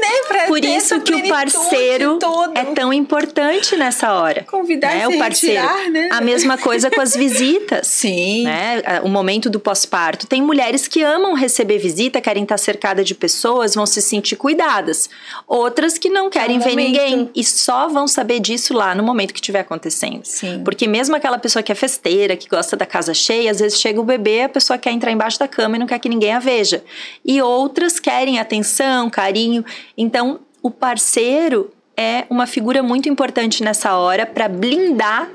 né? 0.00 0.08
Pra 0.26 0.46
Por 0.46 0.64
isso 0.64 1.00
que 1.00 1.14
o 1.14 1.28
parceiro 1.28 2.18
toda. 2.18 2.58
é 2.58 2.64
tão 2.64 2.92
importante 2.92 3.76
nessa 3.76 4.12
hora. 4.12 4.42
Convidar 4.42 4.96
né? 4.96 5.06
o 5.06 5.16
parceiro. 5.16 5.62
retirar, 5.62 5.90
né? 5.92 6.08
A 6.10 6.20
mesma 6.20 6.58
coisa 6.58 6.90
com 6.90 7.00
as 7.00 7.14
visitas. 7.14 7.86
Sim. 7.86 8.46
né? 8.46 8.82
O 9.04 9.08
momento 9.08 9.48
do 9.48 9.60
pós-parto. 9.60 10.26
Tem 10.26 10.42
mulheres 10.42 10.88
que 10.88 11.04
amam 11.04 11.34
receber 11.34 11.78
visita, 11.78 12.20
querem 12.20 12.42
estar 12.42 12.58
cercada 12.58 13.04
de 13.04 13.14
pessoas, 13.14 13.76
vão 13.76 13.86
se 13.86 14.02
sentir 14.02 14.34
cuidadas. 14.34 15.08
Outras 15.46 15.96
que 15.98 16.08
não 16.08 16.28
querem 16.28 16.63
É 16.68 16.70
momento. 16.70 16.86
ninguém 16.86 17.30
e 17.34 17.44
só 17.44 17.88
vão 17.88 18.06
saber 18.06 18.40
disso 18.40 18.74
lá 18.74 18.94
no 18.94 19.02
momento 19.02 19.32
que 19.32 19.40
estiver 19.40 19.60
acontecendo. 19.60 20.24
Sim. 20.24 20.62
Porque 20.64 20.86
mesmo 20.86 21.14
aquela 21.16 21.38
pessoa 21.38 21.62
que 21.62 21.72
é 21.72 21.74
festeira, 21.74 22.36
que 22.36 22.48
gosta 22.48 22.76
da 22.76 22.86
casa 22.86 23.14
cheia, 23.14 23.50
às 23.50 23.60
vezes 23.60 23.80
chega 23.80 24.00
o 24.00 24.04
bebê, 24.04 24.42
a 24.42 24.48
pessoa 24.48 24.78
quer 24.78 24.92
entrar 24.92 25.12
embaixo 25.12 25.38
da 25.38 25.48
cama 25.48 25.76
e 25.76 25.78
não 25.78 25.86
quer 25.86 25.98
que 25.98 26.08
ninguém 26.08 26.32
a 26.32 26.38
veja. 26.38 26.82
E 27.24 27.40
outras 27.40 27.98
querem 28.00 28.38
atenção, 28.38 29.08
carinho. 29.10 29.64
Então, 29.96 30.40
o 30.62 30.70
parceiro 30.70 31.70
é 31.96 32.24
uma 32.28 32.46
figura 32.46 32.82
muito 32.82 33.08
importante 33.08 33.62
nessa 33.62 33.96
hora 33.96 34.26
para 34.26 34.48
blindar 34.48 35.30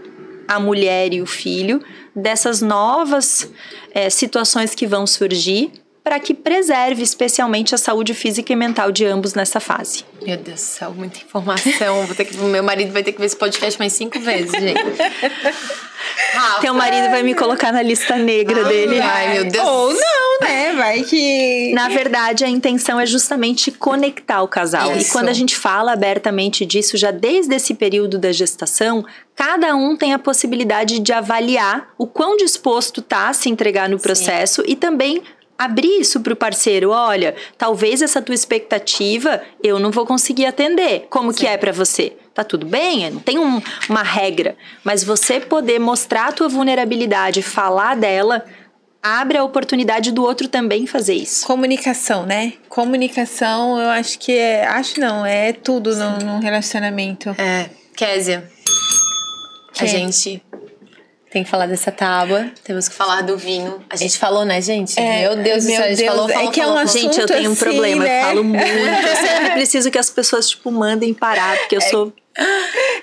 a 0.48 0.60
mulher 0.60 1.14
e 1.14 1.22
o 1.22 1.26
filho 1.28 1.82
dessas 2.16 2.62
novas 2.62 3.50
eh, 3.94 4.10
situações 4.10 4.74
que 4.74 4.88
vão 4.88 5.06
surgir 5.06 5.72
para 6.04 6.20
que 6.20 6.34
preserve 6.34 7.04
especialmente 7.04 7.76
a 7.76 7.78
saúde 7.78 8.14
física 8.14 8.52
e 8.52 8.56
mental 8.56 8.92
de 8.92 9.06
ambos 9.06 9.34
nessa 9.34 9.60
fase. 9.60 10.04
Meu 10.26 10.38
Deus 10.38 10.60
do 10.60 10.64
céu, 10.64 10.94
muita 10.94 11.20
informação. 11.20 12.06
Vou 12.06 12.16
ter 12.16 12.26
que, 12.26 12.38
meu 12.38 12.64
marido 12.64 12.92
vai 12.92 13.04
ter 13.04 13.12
que 13.12 13.20
ver 13.20 13.26
esse 13.26 13.36
podcast 13.36 13.78
mais 13.80 13.94
cinco 13.94 14.20
vezes, 14.20 14.52
gente. 14.52 14.82
Rafa. 16.34 16.62
Teu 16.62 16.74
marido 16.74 17.10
vai 17.10 17.24
me 17.24 17.34
colocar 17.34 17.72
na 17.72 17.82
lista 17.82 18.16
negra 18.16 18.64
dele. 18.64 19.00
Ai, 19.00 19.34
meu 19.34 19.46
Deus. 19.46 19.68
Ou 19.68 19.94
não, 19.94 20.40
né? 20.42 20.74
Vai 20.76 21.04
que. 21.04 21.72
Na 21.74 21.90
verdade, 21.90 22.44
a 22.44 22.50
intenção 22.50 23.00
é 23.00 23.06
justamente 23.06 23.72
conectar 23.72 24.42
o 24.42 24.48
casal. 24.48 24.96
Isso. 24.96 25.10
E 25.10 25.12
quando 25.12 25.30
a 25.30 25.34
gente 25.34 25.56
fala 25.56 25.92
abertamente 25.92 26.66
disso, 26.66 26.98
já 26.98 27.12
desde 27.12 27.56
esse 27.56 27.74
período 27.74 28.18
da 28.18 28.32
gestação, 28.32 29.06
cada 29.36 29.76
um 29.76 29.96
tem 29.96 30.14
a 30.14 30.20
possibilidade 30.20 31.00
de 31.00 31.12
avaliar 31.12 31.90
o 31.98 32.08
quão 32.08 32.38
disposto 32.38 33.02
tá 33.02 33.30
a 33.30 33.34
se 33.34 33.50
entregar 33.50 33.90
no 33.90 34.00
processo 34.00 34.64
e 34.68 34.76
também 34.76 35.22
abrir 35.60 36.00
isso 36.00 36.22
para 36.22 36.32
o 36.32 36.36
parceiro. 36.38 36.92
Olha, 36.92 37.36
talvez 37.58 38.02
essa 38.02 38.22
tua 38.22 38.34
expectativa 38.34 39.42
eu 39.62 39.78
não 39.78 39.92
vou 39.92 40.06
conseguir 40.06 40.46
atender. 40.46 41.08
Como 41.10 41.34
que 41.34 41.46
é 41.46 41.58
para 41.58 41.74
você? 41.74 42.14
Tá 42.34 42.46
tudo 42.46 42.66
bem? 42.66 43.10
Não 43.12 43.20
tem 43.20 43.38
um- 43.38 43.62
uma 43.90 44.02
regra, 44.02 44.56
mas 44.86 45.04
você 45.04 45.42
poder 45.42 45.78
mostrar 45.78 46.30
a 46.30 46.32
tua 46.32 46.48
vulnerabilidade, 46.48 47.42
falar 47.42 47.98
dela, 47.98 48.46
abre 49.04 49.38
a 49.38 49.44
oportunidade 49.44 50.12
do 50.14 50.24
outro 50.24 50.48
também 50.48 50.88
fazer 50.88 51.16
isso. 51.16 51.46
Comunicação, 51.46 52.26
né? 52.26 52.54
Comunicação, 52.70 53.78
eu 53.80 53.90
acho 53.90 54.18
que 54.18 54.32
é. 54.32 54.66
Acho 54.66 55.00
não, 55.02 55.26
é 55.26 55.52
tudo 55.52 55.94
num, 55.96 56.40
relacionamento. 56.40 57.30
É, 57.38 57.70
Késia. 57.98 58.50
A 59.72 59.80
Que? 59.82 59.88
gente 59.88 60.42
tem 61.30 61.44
que 61.44 61.50
falar 61.50 61.68
dessa 61.68 61.92
tábua, 61.92 62.52
temos 62.64 62.90
que 62.90 62.96
falar 62.96 63.22
do 63.22 63.38
vinho. 63.38 63.84
A 63.90 63.96
gente 63.96 64.18
falou, 64.18 64.44
né, 64.44 64.60
gente? 64.62 65.00
É, 65.00 65.22
meu 65.22 65.36
Deus 65.36 65.64
do 65.64 65.70
meu 65.70 65.78
céu, 65.78 65.86
a 65.86 65.90
gente 65.90 65.98
Deus, 66.00 66.10
falou, 66.10 66.30
é 66.30 66.34
falou, 66.34 66.52
que 66.52 66.60
é 66.60 66.64
um 66.64 66.68
falou. 66.74 66.88
Gente, 66.88 67.20
eu 67.20 67.28
tenho 67.28 67.50
um 67.50 67.54
assim, 67.54 67.64
problema, 67.64 68.04
né? 68.04 68.22
eu 68.22 68.26
falo 68.26 68.44
muito. 68.44 68.66
Eu 68.66 69.16
sempre 69.16 69.52
preciso 69.52 69.92
que 69.92 69.98
as 69.98 70.10
pessoas, 70.10 70.50
tipo, 70.50 70.72
mandem 70.72 71.14
parar, 71.14 71.58
porque 71.60 71.76
eu 71.76 71.82
sou. 71.82 72.12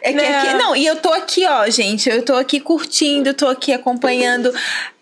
É 0.02 0.12
que 0.12 0.22
Não. 0.22 0.38
aqui, 0.38 0.54
não, 0.54 0.76
e 0.76 0.86
eu 0.86 0.96
tô 0.96 1.12
aqui, 1.12 1.44
ó, 1.46 1.68
gente, 1.68 2.08
eu 2.08 2.22
tô 2.22 2.34
aqui 2.34 2.58
curtindo, 2.58 3.34
tô 3.34 3.46
aqui 3.48 3.72
acompanhando. 3.72 4.52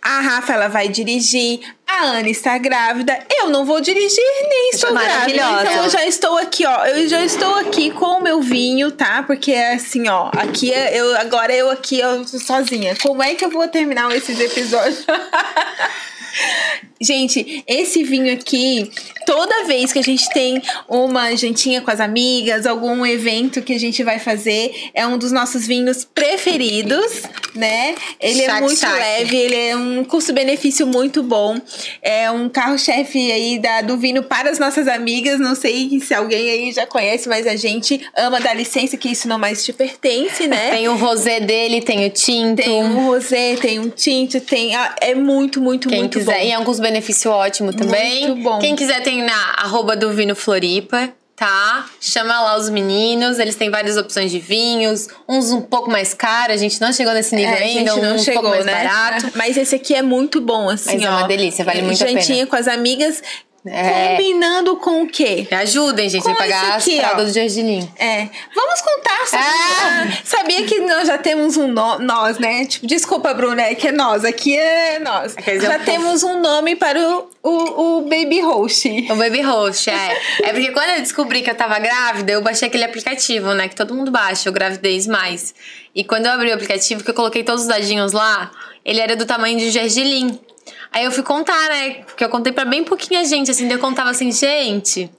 A 0.02 0.20
Rafa, 0.20 0.52
ela 0.52 0.68
vai 0.68 0.88
dirigir. 0.88 1.60
A 1.96 2.04
Ana 2.06 2.28
está 2.28 2.58
grávida. 2.58 3.18
Eu 3.38 3.50
não 3.50 3.64
vou 3.64 3.80
dirigir, 3.80 4.18
nem 4.48 4.70
estou 4.70 4.90
grávida. 4.92 5.42
Maravilhosa. 5.42 5.62
Então 5.70 5.84
eu 5.84 5.90
já 5.90 6.06
estou 6.06 6.38
aqui, 6.38 6.66
ó. 6.66 6.84
Eu 6.86 7.08
já 7.08 7.24
estou 7.24 7.54
aqui 7.56 7.90
com 7.90 8.18
o 8.18 8.22
meu 8.22 8.40
vinho, 8.40 8.90
tá? 8.90 9.22
Porque 9.22 9.52
é 9.52 9.74
assim, 9.74 10.08
ó. 10.08 10.30
Aqui 10.36 10.72
é- 10.72 10.98
eu 10.98 11.16
agora 11.16 11.52
eu 11.54 11.70
aqui 11.70 12.00
eu 12.00 12.24
sozinha. 12.26 12.96
Como 13.02 13.22
é 13.22 13.34
que 13.34 13.44
eu 13.44 13.50
vou 13.50 13.66
terminar 13.68 14.10
esses 14.14 14.38
episódios? 14.40 15.04
Gente, 17.04 17.62
esse 17.66 18.02
vinho 18.02 18.32
aqui, 18.32 18.90
toda 19.26 19.64
vez 19.64 19.92
que 19.92 19.98
a 19.98 20.02
gente 20.02 20.28
tem 20.30 20.62
uma 20.88 21.34
jantinha 21.36 21.80
com 21.80 21.90
as 21.90 22.00
amigas, 22.00 22.66
algum 22.66 23.04
evento 23.04 23.60
que 23.62 23.74
a 23.74 23.78
gente 23.78 24.02
vai 24.02 24.18
fazer, 24.18 24.72
é 24.94 25.06
um 25.06 25.18
dos 25.18 25.30
nossos 25.32 25.66
vinhos 25.66 26.04
preferidos, 26.04 27.22
né? 27.54 27.94
Ele 28.20 28.42
é 28.42 28.46
Chac, 28.46 28.60
muito 28.62 28.78
chac. 28.80 28.92
leve, 28.92 29.36
ele 29.36 29.54
é 29.56 29.76
um 29.76 30.04
custo-benefício 30.04 30.86
muito 30.86 31.22
bom. 31.22 31.56
É 32.02 32.30
um 32.30 32.48
carro-chefe 32.48 33.30
aí 33.32 33.58
da, 33.58 33.82
do 33.82 33.96
vinho 33.96 34.22
para 34.22 34.50
as 34.50 34.58
nossas 34.58 34.88
amigas. 34.88 35.38
Não 35.38 35.54
sei 35.54 36.00
se 36.00 36.14
alguém 36.14 36.50
aí 36.50 36.72
já 36.72 36.86
conhece, 36.86 37.28
mas 37.28 37.46
a 37.46 37.56
gente 37.56 38.00
ama 38.16 38.40
dar 38.40 38.54
licença 38.54 38.96
que 38.96 39.08
isso 39.10 39.28
não 39.28 39.38
mais 39.38 39.64
te 39.64 39.72
pertence, 39.72 40.46
né? 40.46 40.70
Tem 40.70 40.88
o 40.88 40.96
rosé 40.96 41.40
dele, 41.40 41.80
tem 41.82 42.06
o 42.06 42.10
tinto. 42.10 42.62
Tem 42.62 42.82
um 42.82 43.06
rosé, 43.06 43.56
tem 43.56 43.78
um 43.78 43.88
tinto, 43.90 44.40
tem. 44.40 44.74
ah, 44.74 44.94
É 45.00 45.14
muito, 45.14 45.60
muito, 45.60 45.88
Quem 45.88 46.00
muito 46.00 46.18
quiser, 46.18 46.38
bom. 46.40 46.46
e 46.46 46.50
é 46.52 46.58
um 46.58 46.64
custo-benefício 46.94 47.30
ótimo 47.30 47.72
também. 47.72 48.28
Muito 48.28 48.42
bom. 48.42 48.58
Quem 48.58 48.76
quiser 48.76 49.02
tem 49.02 49.22
na 49.22 49.54
arroba 49.58 49.96
do 49.96 50.12
Vino 50.12 50.34
Floripa, 50.34 51.10
tá? 51.34 51.86
Chama 52.00 52.40
lá 52.40 52.56
os 52.56 52.68
meninos, 52.70 53.38
eles 53.38 53.56
têm 53.56 53.70
várias 53.70 53.96
opções 53.96 54.30
de 54.30 54.38
vinhos, 54.38 55.08
uns 55.28 55.50
um 55.50 55.60
pouco 55.60 55.90
mais 55.90 56.14
caros, 56.14 56.54
a 56.54 56.58
gente 56.58 56.80
não 56.80 56.92
chegou 56.92 57.12
nesse 57.12 57.34
nível 57.34 57.52
É, 57.54 57.58
a 57.58 57.64
ainda, 57.64 57.92
gente 57.92 58.02
não 58.02 58.14
um 58.14 58.18
chegou, 58.18 58.42
pouco 58.42 58.56
mais 58.56 58.66
né? 58.66 58.84
barato. 58.84 59.32
Mas 59.34 59.56
esse 59.56 59.74
aqui 59.74 59.94
é 59.94 60.02
muito 60.02 60.40
bom, 60.40 60.68
assim, 60.68 60.94
Mas 60.94 61.02
é 61.02 61.10
ó. 61.10 61.18
uma 61.18 61.26
delícia, 61.26 61.64
vale 61.64 61.82
muito 61.82 62.02
a 62.02 62.06
Jantinha 62.06 62.38
pena. 62.38 62.46
com 62.48 62.56
as 62.56 62.68
amigas, 62.68 63.22
É. 63.66 64.10
combinando 64.16 64.76
com 64.76 65.02
o 65.02 65.08
quê? 65.08 65.46
Me 65.50 65.56
ajudem, 65.56 66.08
gente, 66.08 66.22
Com 66.22 66.30
a 66.30 66.34
pagar 66.34 66.76
aqui, 66.76 66.98
ó. 66.98 67.00
fradas 67.00 67.28
do 67.28 67.32
Gergelim. 67.32 67.90
É, 67.98 68.28
vamos 68.54 68.80
contar 68.82 69.26
sobre 69.26 69.44
Ah! 69.46 70.18
Sabia 70.22 70.64
que 70.64 70.80
nós 70.80 71.06
já 71.06 71.16
temos 71.16 71.56
um 71.56 71.66
no, 71.68 71.98
nós, 71.98 72.38
né? 72.38 72.66
Tipo, 72.66 72.86
desculpa, 72.86 73.32
Bruna, 73.32 73.62
é 73.62 73.74
que 73.74 73.88
é 73.88 73.92
nós, 73.92 74.24
aqui 74.24 74.54
é 74.56 74.98
nós. 74.98 75.34
Dizer, 75.34 75.60
já 75.62 75.68
o 75.68 75.72
povo. 75.72 75.84
temos 75.84 76.22
um 76.22 76.40
nome 76.40 76.76
para 76.76 77.00
o, 77.00 77.30
o, 77.42 77.98
o 77.98 78.00
Baby 78.02 78.40
Host. 78.42 78.88
O 79.10 79.16
Baby 79.16 79.40
Host, 79.40 79.88
é. 79.88 80.20
É 80.42 80.52
porque 80.52 80.70
quando 80.72 80.90
eu 80.90 81.00
descobri 81.00 81.40
que 81.40 81.50
eu 81.50 81.54
tava 81.54 81.78
grávida, 81.78 82.32
eu 82.32 82.42
baixei 82.42 82.68
aquele 82.68 82.84
aplicativo, 82.84 83.54
né? 83.54 83.66
Que 83.68 83.74
todo 83.74 83.94
mundo 83.94 84.10
baixa, 84.10 84.50
o 84.50 84.52
Gravidez 84.52 85.06
Mais. 85.06 85.54
E 85.94 86.04
quando 86.04 86.26
eu 86.26 86.32
abri 86.32 86.50
o 86.50 86.54
aplicativo, 86.54 87.02
que 87.02 87.10
eu 87.10 87.14
coloquei 87.14 87.42
todos 87.42 87.62
os 87.62 87.68
dadinhos 87.68 88.12
lá, 88.12 88.50
ele 88.84 89.00
era 89.00 89.16
do 89.16 89.24
tamanho 89.24 89.58
de 89.58 89.70
gergelim. 89.70 90.38
Aí 90.94 91.04
eu 91.04 91.10
fui 91.12 91.22
contar, 91.24 91.68
né? 91.68 92.02
Porque 92.06 92.24
eu 92.24 92.28
contei 92.28 92.52
pra 92.52 92.64
bem 92.64 92.84
pouquinha 92.84 93.24
gente, 93.24 93.50
assim. 93.50 93.66
Daí 93.66 93.76
eu 93.76 93.80
contava 93.80 94.10
assim, 94.10 94.30
gente, 94.30 95.10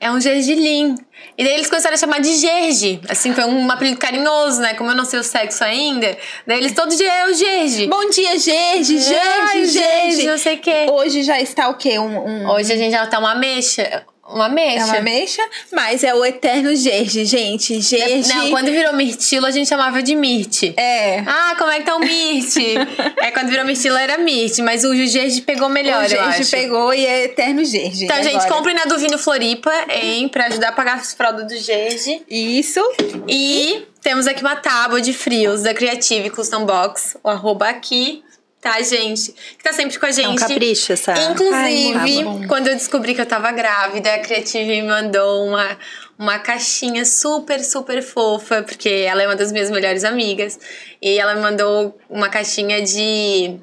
é 0.00 0.10
um 0.10 0.20
gergelim. 0.20 0.94
E 1.36 1.44
daí 1.44 1.54
eles 1.54 1.68
começaram 1.68 1.94
a 1.94 1.98
chamar 1.98 2.20
de 2.20 2.34
Gerge. 2.36 3.00
Assim, 3.08 3.32
foi 3.34 3.44
um 3.44 3.70
apelido 3.70 3.96
carinhoso, 3.98 4.60
né? 4.60 4.74
Como 4.74 4.90
eu 4.90 4.94
não 4.96 5.04
sei 5.04 5.18
o 5.20 5.24
sexo 5.24 5.62
ainda. 5.64 6.16
Daí 6.46 6.58
eles 6.58 6.72
todos 6.72 6.96
de 6.96 7.04
é 7.04 7.26
o 7.26 7.34
Gerge. 7.34 7.86
Bom 7.88 8.08
dia, 8.10 8.38
Gerge, 8.38 8.98
Gerge, 8.98 9.18
Ai, 9.40 9.64
Gerge. 9.64 10.26
não 10.26 10.38
sei 10.38 10.54
o 10.56 10.58
quê. 10.58 10.86
Hoje 10.90 11.22
já 11.22 11.40
está 11.40 11.68
o 11.68 11.74
quê? 11.74 11.98
Um, 11.98 12.18
um- 12.18 12.50
Hoje 12.50 12.72
a 12.72 12.76
gente 12.76 12.90
já 12.92 13.06
tá 13.06 13.18
uma 13.18 13.34
mexa. 13.34 14.04
Uma 14.28 14.46
É 14.46 14.48
mexa. 14.50 14.84
uma 14.84 14.96
ameixa, 14.98 15.42
mas 15.72 16.04
é 16.04 16.14
o 16.14 16.24
eterno 16.24 16.74
Gerge, 16.76 17.24
gente. 17.24 17.80
Gerge. 17.80 18.28
Não, 18.28 18.50
quando 18.50 18.66
virou 18.66 18.92
mirtilo, 18.92 19.46
a 19.46 19.50
gente 19.50 19.68
chamava 19.68 20.02
de 20.02 20.14
mirte. 20.14 20.74
É. 20.76 21.20
Ah, 21.26 21.54
como 21.56 21.70
é 21.70 21.78
que 21.78 21.84
tá 21.86 21.96
o 21.96 22.00
mirte? 22.00 22.60
é, 23.18 23.30
quando 23.30 23.48
virou 23.48 23.64
mirtilo 23.64 23.96
era 23.96 24.18
mirte, 24.18 24.60
mas 24.60 24.84
o 24.84 24.94
Gerge 24.94 25.40
pegou 25.40 25.68
melhor, 25.68 26.04
o 26.04 26.08
Gerge 26.08 26.44
pegou 26.50 26.92
e 26.92 27.06
é 27.06 27.24
eterno 27.24 27.64
Gerge. 27.64 28.04
Então, 28.04 28.22
gente, 28.22 28.36
agora. 28.36 28.54
comprem 28.54 28.74
na 28.74 28.84
Duvino 28.84 29.18
Floripa, 29.18 29.72
hein? 29.90 30.28
Pra 30.28 30.46
ajudar 30.46 30.68
a 30.68 30.72
pagar 30.72 30.96
as 30.96 31.14
fraldas 31.14 31.46
do 31.46 31.56
Gerge. 31.56 32.22
Isso. 32.28 32.80
E 33.26 33.86
temos 34.02 34.26
aqui 34.26 34.42
uma 34.42 34.56
tábua 34.56 35.00
de 35.00 35.12
frios 35.12 35.62
da 35.62 35.72
Creative 35.72 36.30
Custom 36.30 36.64
Box, 36.66 37.16
o 37.22 37.28
arroba 37.28 37.68
aqui, 37.68 38.22
tá, 38.60 38.80
gente? 38.82 39.32
Que 39.56 39.62
tá 39.62 39.72
sempre 39.72 39.98
com 39.98 40.06
a 40.06 40.10
gente. 40.10 40.26
É 40.26 40.28
um 40.28 40.36
capricho 40.36 40.92
essa. 40.92 41.14
Inclusive, 41.30 41.96
Ai, 41.96 42.24
bom. 42.24 42.46
quando 42.46 42.68
eu 42.68 42.74
descobri 42.74 43.14
que 43.14 43.20
eu 43.20 43.26
tava 43.26 43.50
grávida, 43.52 44.14
a 44.14 44.18
Creative 44.18 44.64
me 44.64 44.82
mandou 44.82 45.46
uma, 45.46 45.76
uma 46.18 46.38
caixinha 46.38 47.04
super, 47.04 47.62
super 47.62 48.02
fofa, 48.02 48.62
porque 48.62 48.88
ela 48.88 49.22
é 49.22 49.26
uma 49.26 49.36
das 49.36 49.52
minhas 49.52 49.70
melhores 49.70 50.04
amigas. 50.04 50.58
E 51.00 51.18
ela 51.18 51.34
me 51.34 51.40
mandou 51.40 51.98
uma 52.08 52.28
caixinha 52.28 52.82
de. 52.82 53.58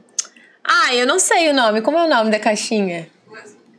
Ah, 0.63 0.95
eu 0.95 1.05
não 1.05 1.19
sei 1.19 1.49
o 1.49 1.53
nome. 1.53 1.81
Como 1.81 1.97
é 1.97 2.05
o 2.05 2.09
nome 2.09 2.31
da 2.31 2.39
caixinha? 2.39 3.07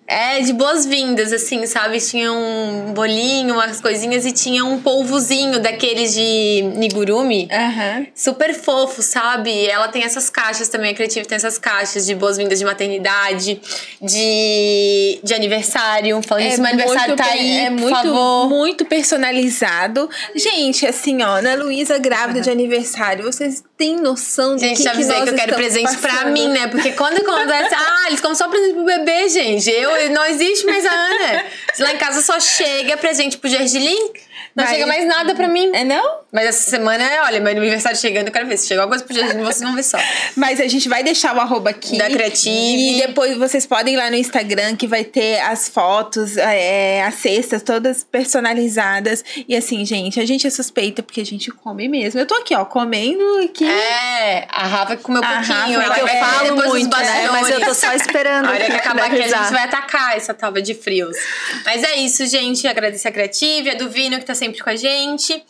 É, 0.09 0.41
de 0.41 0.53
boas-vindas, 0.53 1.33
assim, 1.33 1.67
sabe? 1.67 1.99
Tinha 2.01 2.33
um 2.33 2.93
bolinho, 2.95 3.55
umas 3.55 3.81
coisinhas 3.81 4.25
e 4.25 4.31
tinha 4.33 4.65
um 4.65 4.81
polvozinho 4.81 5.59
daqueles 5.59 6.15
de 6.15 6.63
nigurumi. 6.77 7.49
Aham. 7.51 8.07
Super 8.15 8.55
fofo, 8.55 9.03
sabe? 9.03 9.67
Ela 9.67 9.89
tem 9.89 10.05
essas 10.05 10.31
caixas 10.31 10.69
também, 10.69 10.93
a 10.93 10.95
Creative 10.95 11.27
tem 11.27 11.37
essas 11.37 11.59
caixas 11.59 12.07
de 12.07 12.15
boas-vindas 12.15 12.59
de 12.59 12.65
maternidade, 12.65 13.61
de, 14.01 15.19
de 15.23 15.35
aniversário. 15.35 16.21
Falando 16.23 16.47
isso, 16.47 16.63
meu 16.63 16.71
aniversário 16.73 17.17
tá 17.17 17.25
bem- 17.25 17.33
aí, 17.33 17.59
É 17.67 17.71
muito, 17.71 17.91
favor. 17.97 18.49
muito 18.49 18.85
personalizado. 18.85 20.09
Gente, 20.35 20.87
assim, 20.87 21.23
ó, 21.23 21.37
Ana 21.39 21.55
Luísa 21.55 21.99
grávida 21.99 22.41
de 22.41 22.51
aniversário, 22.51 23.25
vocês 23.25 23.63
têm 23.77 23.97
noção 23.97 24.55
do 24.55 24.61
Gente, 24.61 24.79
que, 24.79 24.83
já 24.83 24.91
que 24.91 24.97
avisei 24.97 25.23
que 25.23 25.29
eu 25.29 25.35
quero 25.35 25.55
presente 25.55 25.97
pra 25.99 26.13
passando? 26.13 26.33
mim, 26.33 26.49
né? 26.49 26.67
Porque 26.69 26.93
quando 26.93 27.19
acontece, 27.19 27.75
ah, 27.77 28.05
eles 28.07 28.21
compram 28.21 28.35
só 28.35 28.49
presente 28.49 28.75
pro 28.75 28.85
bebê, 28.85 29.29
gente. 29.29 29.71
Eu, 29.71 30.11
não 30.11 30.25
existe 30.25 30.65
mais 30.65 30.85
a 30.85 30.91
Ana. 30.91 31.45
Lá 31.79 31.93
em 31.93 31.99
casa 31.99 32.23
só 32.23 32.41
chega 32.41 32.97
presente 32.97 33.37
pro 33.37 33.51
Gergelim, 33.51 34.13
não 34.57 34.65
Vai. 34.65 34.73
chega 34.73 34.87
mais 34.87 35.07
nada 35.07 35.35
pra 35.35 35.47
mim. 35.47 35.71
É 35.75 35.85
não? 35.85 36.21
Mas 36.33 36.47
essa 36.47 36.71
semana, 36.71 37.05
olha, 37.25 37.39
meu 37.41 37.53
aniversário 37.53 37.99
chegando, 37.99 38.29
eu 38.29 38.33
quero 38.33 38.47
ver. 38.47 38.57
Se 38.57 38.67
chegar 38.67 38.83
alguma 38.83 38.99
coisa 38.99 39.05
pro 39.05 39.15
Gergelim, 39.15 39.45
vocês 39.45 39.61
vão 39.61 39.75
ver 39.75 39.83
só. 39.83 39.99
Mas 40.35 40.61
a 40.61 40.67
gente 40.67 40.89
vai 40.89 41.05
deixar 41.05 41.37
o 41.37 41.41
arroba 41.41 41.71
aqui. 41.71 41.99
Da 41.99 42.09
Creative. 42.09 42.97
E 42.97 43.07
depois 43.07 43.37
vocês 43.37 43.67
podem 43.67 43.93
ir 43.93 43.97
lá 43.99 44.11
no 44.11 44.17
Instagram 44.17 44.75
que 44.75 44.87
vai 44.87 45.05
ter 45.05 45.41
as 45.41 45.69
fotos, 45.69 46.39
é, 46.39 47.03
as 47.03 47.17
cestas 47.17 47.63
todas 47.63 48.03
personalizadas. 48.03 49.23
E 49.47 49.55
assim, 49.55 49.85
gente, 49.85 50.19
a 50.19 50.25
gente 50.25 50.47
é 50.47 50.51
suspeita 50.51 51.03
porque 51.03 51.21
a 51.21 51.27
gente 51.27 51.51
come 51.51 51.87
mesmo. 51.87 52.19
Eu 52.19 52.27
tô 52.27 52.35
aqui, 52.37 52.55
ó, 52.55 52.65
comendo 52.65 53.23
aqui. 53.45 53.69
É, 53.69 54.47
a 54.49 54.67
Rafa 54.67 54.97
comeu 54.97 55.23
A 55.23 55.27
pouquinho. 55.27 55.81
Rafa, 55.81 55.93
é 55.93 55.95
que 55.95 56.01
eu 56.01 56.09
falo 56.09 56.57
muito, 56.71 56.97
né? 56.97 57.29
Mas 57.31 57.51
eu 57.51 57.61
tô 57.61 57.75
só 57.75 57.93
esperando. 57.93 58.47
A 58.47 58.53
hora 58.53 58.65
que 58.65 58.73
acabar 58.73 59.07
aqui, 59.07 59.23
a 59.23 59.29
gente 59.29 59.53
vai 59.53 59.65
atacar 59.65 60.17
essa 60.17 60.33
tábua 60.33 60.63
de 60.63 60.75
frios. 60.75 61.17
Mas 61.65 61.83
é 61.83 61.97
isso, 61.97 62.25
gente. 62.27 62.67
Agradecer 62.67 63.09
a 63.09 63.13
Creative, 63.13 63.71
a 63.71 63.75
do 63.75 63.91
Vino, 63.91 64.19
que 64.19 64.25
tá 64.25 64.35
sempre 64.35 64.46
com 64.63 64.71
a 64.71 64.77
gente. 64.77 65.43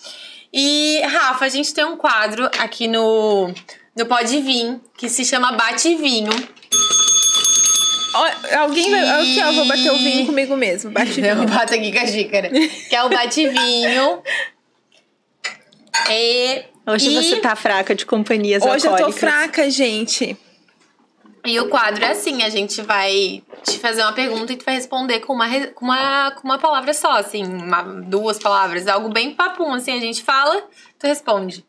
E, 0.53 1.01
Rafa, 1.03 1.45
a 1.45 1.49
gente 1.49 1.75
tem 1.75 1.85
um 1.85 1.97
quadro 1.97 2.47
aqui 2.59 2.89
no, 2.89 3.53
no 3.97 4.07
Pode 4.07 4.41
Vir, 4.41 4.81
que 4.97 5.09
se 5.09 5.25
chama 5.25 5.53
Bate 5.53 5.95
Vinho. 5.97 6.31
Alguém 8.59 8.91
vai. 8.91 9.09
Aqui, 9.11 9.43
ó, 9.45 9.53
vou 9.53 9.67
bater 9.67 9.91
o 9.93 9.97
vinho 9.99 10.25
comigo 10.27 10.57
mesmo. 10.57 10.91
Bate 10.91 11.13
vinho. 11.21 11.27
Eu 11.27 11.45
bato 11.47 11.75
aqui 11.75 11.93
com 11.93 11.99
a 11.99 12.07
xícara. 12.07 12.49
Que 12.49 12.97
é 12.97 13.03
o 13.05 13.09
Bate 13.11 13.47
Vinho. 13.49 14.23
E, 16.11 16.63
Hoje 16.87 17.11
e- 17.11 17.15
você 17.15 17.37
tá 17.41 17.55
fraca 17.57 17.95
de 17.95 18.07
companhias 18.07 18.63
Hoje 18.63 18.87
eu 18.87 18.91
tô 18.97 19.05
alcoólicas. 19.05 19.19
fraca, 19.19 19.71
gente. 19.71 20.37
E 21.47 21.61
o 21.61 21.69
quadro 21.69 22.05
é 22.05 22.11
assim, 22.11 22.43
a 22.43 22.49
gente 22.49 22.83
vai 22.83 23.43
te 23.63 23.79
fazer 23.79 24.03
uma 24.03 24.13
pergunta 24.13 24.53
e 24.53 24.57
tu 24.57 24.65
vai 24.65 24.75
responder 24.75 25.21
com 25.21 25.33
uma, 25.33 25.49
com 25.69 25.85
uma, 25.85 26.31
com 26.33 26.45
uma 26.49 26.59
palavra 26.59 26.93
só, 26.93 27.13
assim, 27.13 27.45
uma- 27.45 27.83
duas 27.83 28.39
palavras, 28.39 28.87
algo 28.89 29.09
bem 29.09 29.33
papum, 29.35 29.73
assim, 29.75 29.97
a 29.97 30.01
gente 30.01 30.23
fala, 30.23 30.63
tu 30.99 31.07
responde. 31.07 31.65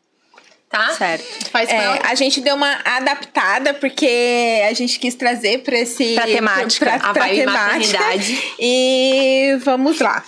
Tá? 0.68 0.90
Certo. 0.90 1.24
Tu 1.44 1.50
faz 1.50 1.70
É, 1.70 1.98
a 2.04 2.14
gente 2.14 2.42
deu 2.42 2.54
uma 2.54 2.80
adaptada 2.84 3.72
porque 3.72 4.60
a 4.68 4.72
gente 4.74 4.98
quis 4.98 5.14
trazer 5.14 5.62
pra 5.62 5.78
esse 5.78 6.14
Pra 6.14 6.26
temática. 6.26 6.84
pra, 6.98 7.08
A 7.08 7.12
pra 7.14 7.28
temática. 7.28 7.98
maternidade. 7.98 8.52
E 8.58 9.56
vamos 9.64 9.98
lá. 9.98 10.22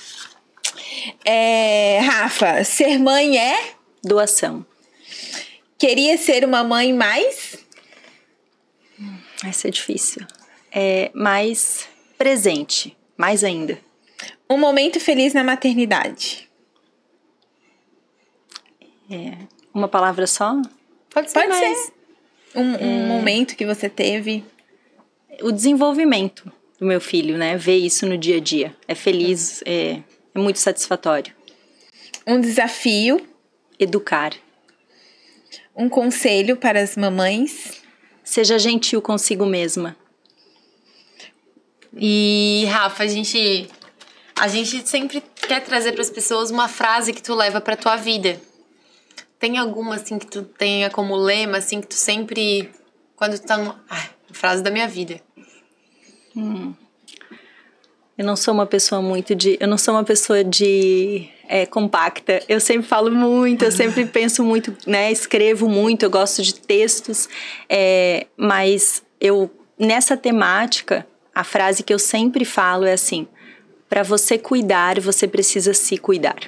É, 1.25 1.99
Rafa, 2.03 2.65
ser 2.65 2.99
mãe 2.99 3.37
é 3.39 3.73
Doação. 4.03 4.65
queria 5.79 6.17
ser 6.17 6.43
uma 6.45 6.65
mãe 6.65 6.91
mais 6.93 7.59
Vai 9.43 9.53
ser 9.53 9.71
difícil. 9.71 10.27
É 10.73 11.11
mais 11.15 11.89
presente. 12.19 12.97
Mais 13.17 13.45
ainda. 13.45 13.79
um 14.49 14.57
momento 14.59 14.99
feliz 14.99 15.35
na 15.35 15.45
maternidade. 15.45 16.49
É, 19.11 19.37
uma 19.75 19.89
palavra 19.89 20.27
só? 20.27 20.61
Pode 21.11 21.31
ser 21.31 21.41
Pode 21.41 21.49
mais. 21.49 21.79
ser. 21.79 21.93
Um, 22.55 22.75
um 22.77 23.07
momento 23.07 23.57
que 23.57 23.67
você 23.67 23.89
teve. 23.89 24.45
O 25.43 25.51
desenvolvimento 25.53 26.51
do 26.79 26.87
meu 26.87 27.01
filho, 27.01 27.37
né? 27.37 27.57
Ver 27.57 27.77
isso 27.77 28.07
no 28.07 28.17
dia 28.17 28.37
a 28.37 28.41
dia. 28.41 28.77
É 28.87 28.95
feliz, 28.95 29.63
é, 29.67 30.01
é 30.35 30.39
muito 30.39 30.59
satisfatório. 30.59 31.35
Um 32.27 32.41
desafio, 32.41 33.27
Educar. 33.79 34.35
um 35.75 35.89
conselho 35.89 36.57
para 36.57 36.81
as 36.81 36.97
mamães. 36.97 37.80
Seja 38.31 38.61
gentil 38.61 39.03
consigo 39.03 39.45
mesma. 39.45 39.97
E, 41.93 42.65
Rafa, 42.71 43.03
a 43.03 43.07
gente, 43.09 43.69
a 44.39 44.47
gente 44.47 44.89
sempre 44.89 45.21
quer 45.49 45.65
trazer 45.65 45.91
para 45.91 46.03
as 46.03 46.11
pessoas 46.11 46.49
uma 46.49 46.69
frase 46.69 47.13
que 47.13 47.21
tu 47.21 47.35
leva 47.35 47.61
pra 47.61 47.77
tua 47.77 47.97
vida. 47.97 48.41
Tem 49.37 49.59
alguma, 49.59 49.97
assim, 49.97 50.17
que 50.17 50.29
tu 50.29 50.45
tenha 50.45 50.89
como 50.91 51.17
lema, 51.17 51.59
assim, 51.59 51.81
que 51.81 51.89
tu 51.89 51.97
sempre, 51.97 52.71
quando 53.17 53.37
tu 53.37 53.45
tá 53.45 53.57
no... 53.57 53.75
Ai, 53.91 54.09
frase 54.31 54.63
da 54.63 54.71
minha 54.71 54.87
vida. 54.87 55.21
Eu 58.17 58.25
não 58.25 58.37
sou 58.37 58.55
uma 58.55 58.65
pessoa 58.65 59.03
muito 59.03 59.35
de. 59.35 59.59
Eu 59.59 59.67
não 59.67 59.77
sou 59.77 59.93
uma 59.93 60.05
pessoa 60.05 60.45
de. 60.45 61.29
É, 61.51 61.67
compacta. 61.67 62.41
Eu 62.49 62.61
sempre 62.61 62.87
falo 62.87 63.11
muito, 63.11 63.65
eu 63.65 63.73
sempre 63.73 64.07
penso 64.07 64.45
muito, 64.45 64.75
né? 64.87 65.11
Escrevo 65.11 65.69
muito, 65.69 66.05
eu 66.05 66.11
gosto 66.11 66.43
de 66.43 66.55
textos. 66.55 67.29
é, 67.69 68.29
mas 68.37 69.03
eu, 69.21 69.51
nessa 69.77 70.17
temática, 70.17 71.05
a 71.35 71.43
frase 71.43 71.83
que 71.83 71.93
eu 71.93 71.99
sempre 71.99 72.45
falo 72.45 72.85
é 72.85 72.93
assim: 72.93 73.27
para 73.89 74.05
você 74.05 74.39
cuidar, 74.39 75.01
você 75.01 75.27
precisa 75.27 75.75
se 75.75 75.99
cuidar. 75.99 76.39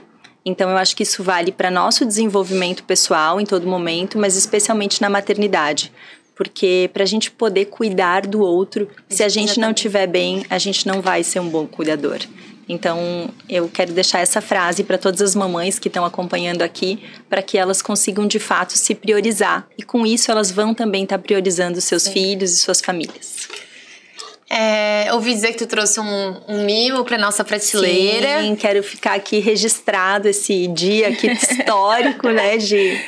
Então, 0.44 0.70
eu 0.70 0.76
acho 0.76 0.96
que 0.96 1.02
isso 1.02 1.22
vale 1.22 1.52
para 1.52 1.70
nosso 1.70 2.04
desenvolvimento 2.04 2.82
pessoal 2.84 3.40
em 3.40 3.44
todo 3.44 3.66
momento, 3.66 4.18
mas 4.18 4.36
especialmente 4.36 5.00
na 5.00 5.10
maternidade. 5.10 5.92
Porque 6.34 6.90
para 6.92 7.02
a 7.02 7.06
gente 7.06 7.30
poder 7.30 7.66
cuidar 7.66 8.26
do 8.26 8.40
outro, 8.40 8.88
se 9.08 9.22
a 9.22 9.28
gente 9.28 9.60
não 9.60 9.70
estiver 9.70 10.06
bem, 10.06 10.44
a 10.50 10.58
gente 10.58 10.86
não 10.86 11.00
vai 11.00 11.22
ser 11.22 11.40
um 11.40 11.48
bom 11.48 11.66
cuidador. 11.66 12.18
Então, 12.68 13.28
eu 13.48 13.68
quero 13.68 13.92
deixar 13.92 14.20
essa 14.20 14.40
frase 14.40 14.84
para 14.84 14.96
todas 14.96 15.20
as 15.20 15.34
mamães 15.34 15.78
que 15.78 15.88
estão 15.88 16.04
acompanhando 16.04 16.62
aqui, 16.62 17.02
para 17.28 17.42
que 17.42 17.58
elas 17.58 17.82
consigam 17.82 18.26
de 18.26 18.38
fato 18.38 18.72
se 18.72 18.94
priorizar. 18.94 19.66
E 19.76 19.82
com 19.82 20.06
isso, 20.06 20.30
elas 20.30 20.50
vão 20.50 20.72
também 20.72 21.04
estar 21.04 21.18
priorizando 21.18 21.80
seus 21.80 22.06
filhos 22.08 22.52
e 22.52 22.56
suas 22.56 22.80
famílias. 22.80 23.48
É, 24.48 25.08
ouvi 25.14 25.32
dizer 25.32 25.48
que 25.52 25.58
tu 25.58 25.66
trouxe 25.66 25.98
um, 25.98 26.36
um 26.46 26.64
mimo 26.64 27.04
pra 27.04 27.16
nossa 27.16 27.42
prateleira. 27.42 28.42
Sim, 28.42 28.54
quero 28.54 28.82
ficar 28.82 29.14
aqui 29.14 29.38
registrado 29.38 30.28
esse 30.28 30.66
dia 30.68 31.08
aqui 31.08 31.26
histórico, 31.32 32.28
né, 32.28 32.58
de, 32.58 33.00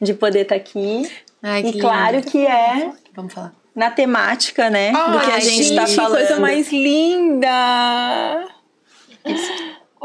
de 0.00 0.14
poder 0.14 0.40
estar 0.42 0.54
aqui. 0.54 1.06
Ai, 1.42 1.62
que 1.62 1.68
e 1.76 1.80
claro 1.80 2.16
lindo. 2.16 2.30
que 2.30 2.46
é 2.46 2.90
Vamos 3.14 3.34
falar. 3.34 3.52
na 3.74 3.90
temática, 3.90 4.70
né, 4.70 4.90
do 4.90 5.20
que 5.20 5.30
a 5.32 5.38
gente 5.40 5.64
está 5.64 5.84
que 5.84 5.94
falando. 5.94 6.16
coisa 6.16 6.40
mais 6.40 6.72
linda! 6.72 8.55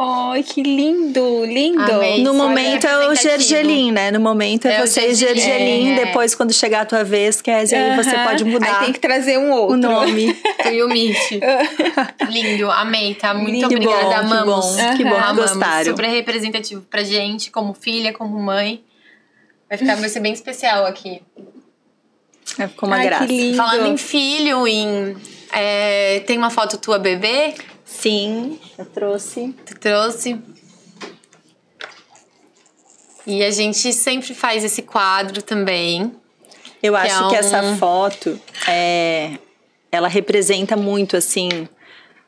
Ai, 0.03 0.41
que 0.41 0.64
lindo, 0.64 1.45
lindo! 1.45 1.81
Amei. 1.84 2.23
No 2.23 2.31
Isso 2.31 2.34
momento 2.34 2.88
é 2.88 3.10
o 3.10 3.14
gergelim, 3.14 3.91
né? 3.91 4.10
No 4.10 4.19
momento 4.22 4.65
é, 4.68 4.76
É 4.76 4.88
você 4.88 5.10
e 5.10 5.14
gergelim, 5.14 5.41
gergelim. 5.41 5.91
é. 5.91 6.06
Depois, 6.06 6.34
quando 6.34 6.53
chegar 6.53 6.81
a 6.81 6.85
tua 6.85 7.03
vez, 7.03 7.41
Kézia, 7.41 7.77
aí 7.77 7.95
você 8.03 8.18
pode 8.19 8.43
mudar 8.45 8.80
Aí 8.80 8.85
tem 8.85 8.93
que 8.93 8.99
trazer 8.99 9.38
um 9.38 9.52
outro. 9.52 9.76
o 9.76 9.77
nome. 9.77 10.34
Tu 10.64 10.69
e 10.69 10.81
o 10.81 10.88
Mirth. 10.88 11.39
Lindo, 12.30 12.72
amei, 12.72 13.14
tá? 13.15 13.34
Muito 13.34 13.52
Lindo. 13.52 13.65
obrigada, 13.68 13.98
Que 13.99 14.06
bom, 14.06 14.10
que 14.10 14.15
amamos. 14.15 14.65
bom, 14.65 14.76
que 14.98 15.03
bom 15.03 15.10
que 15.11 15.18
Amamos. 15.18 15.52
gostaram. 15.52 15.85
Super 15.85 16.06
representativo 16.10 16.81
pra 16.89 17.03
gente, 17.03 17.52
como 17.52 17.73
filha, 17.73 18.14
como 18.14 18.39
mãe. 18.39 18.81
Vai 19.69 19.77
ficar, 19.77 19.95
vai 19.98 20.10
ser 20.10 20.22
bem 20.22 20.34
especial 20.34 20.85
aqui. 20.85 21.22
É, 22.57 22.68
Ficou 22.68 22.88
uma 22.89 22.95
Ai, 22.98 23.06
graça. 23.06 23.27
que 23.27 23.34
lindo. 23.38 23.57
Falando 23.57 23.88
em 23.88 23.98
filho, 23.98 24.65
em. 24.68 25.15
é, 25.53 26.22
tem 26.26 26.38
uma 26.38 26.49
foto 26.49 26.77
tua 26.77 26.98
bebê? 26.98 27.53
Sim, 28.01 28.59
eu 28.77 28.85
trouxe. 28.85 29.53
Tu 29.65 29.77
trouxe. 29.79 30.39
E 33.25 33.43
a 33.43 33.51
gente 33.51 33.93
sempre 33.93 34.33
faz 34.33 34.63
esse 34.63 34.81
quadro 34.81 35.41
também. 35.41 36.11
Eu 36.81 36.93
Que 36.93 36.99
acho 36.99 37.15
é 37.25 37.29
que 37.29 37.35
um- 37.35 37.37
essa 37.37 37.75
foto 37.77 38.39
é, 38.67 39.37
ela 39.91 40.07
representa 40.07 40.75
muito 40.75 41.15
assim 41.15 41.49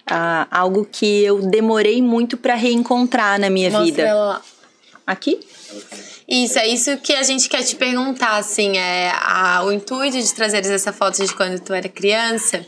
ah, 0.05 0.47
algo 0.51 0.85
que 0.85 1.23
eu 1.23 1.41
demorei 1.41 2.01
muito 2.01 2.35
para 2.37 2.53
reencontrar 2.55 3.39
na 3.39 3.49
minha 3.49 3.69
Mostra 3.71 3.85
vida. 3.85 4.01
ela. 4.03 4.41
Aqui? 5.07 5.39
Isso, 6.27 6.59
é 6.59 6.67
isso 6.67 6.97
que 6.97 7.13
a 7.13 7.23
gente 7.23 7.47
quer 7.49 7.63
te 7.63 7.75
perguntar, 7.75 8.37
assim, 8.37 8.77
é 8.77 9.11
a- 9.15 9.63
o 9.65 9.71
intuito 9.71 10.21
de 10.21 10.33
trazeres 10.33 10.69
essa 10.69 10.91
foto 10.93 11.25
de 11.25 11.33
quando 11.33 11.59
tu 11.59 11.73
era 11.73 11.87
criança 11.89 12.65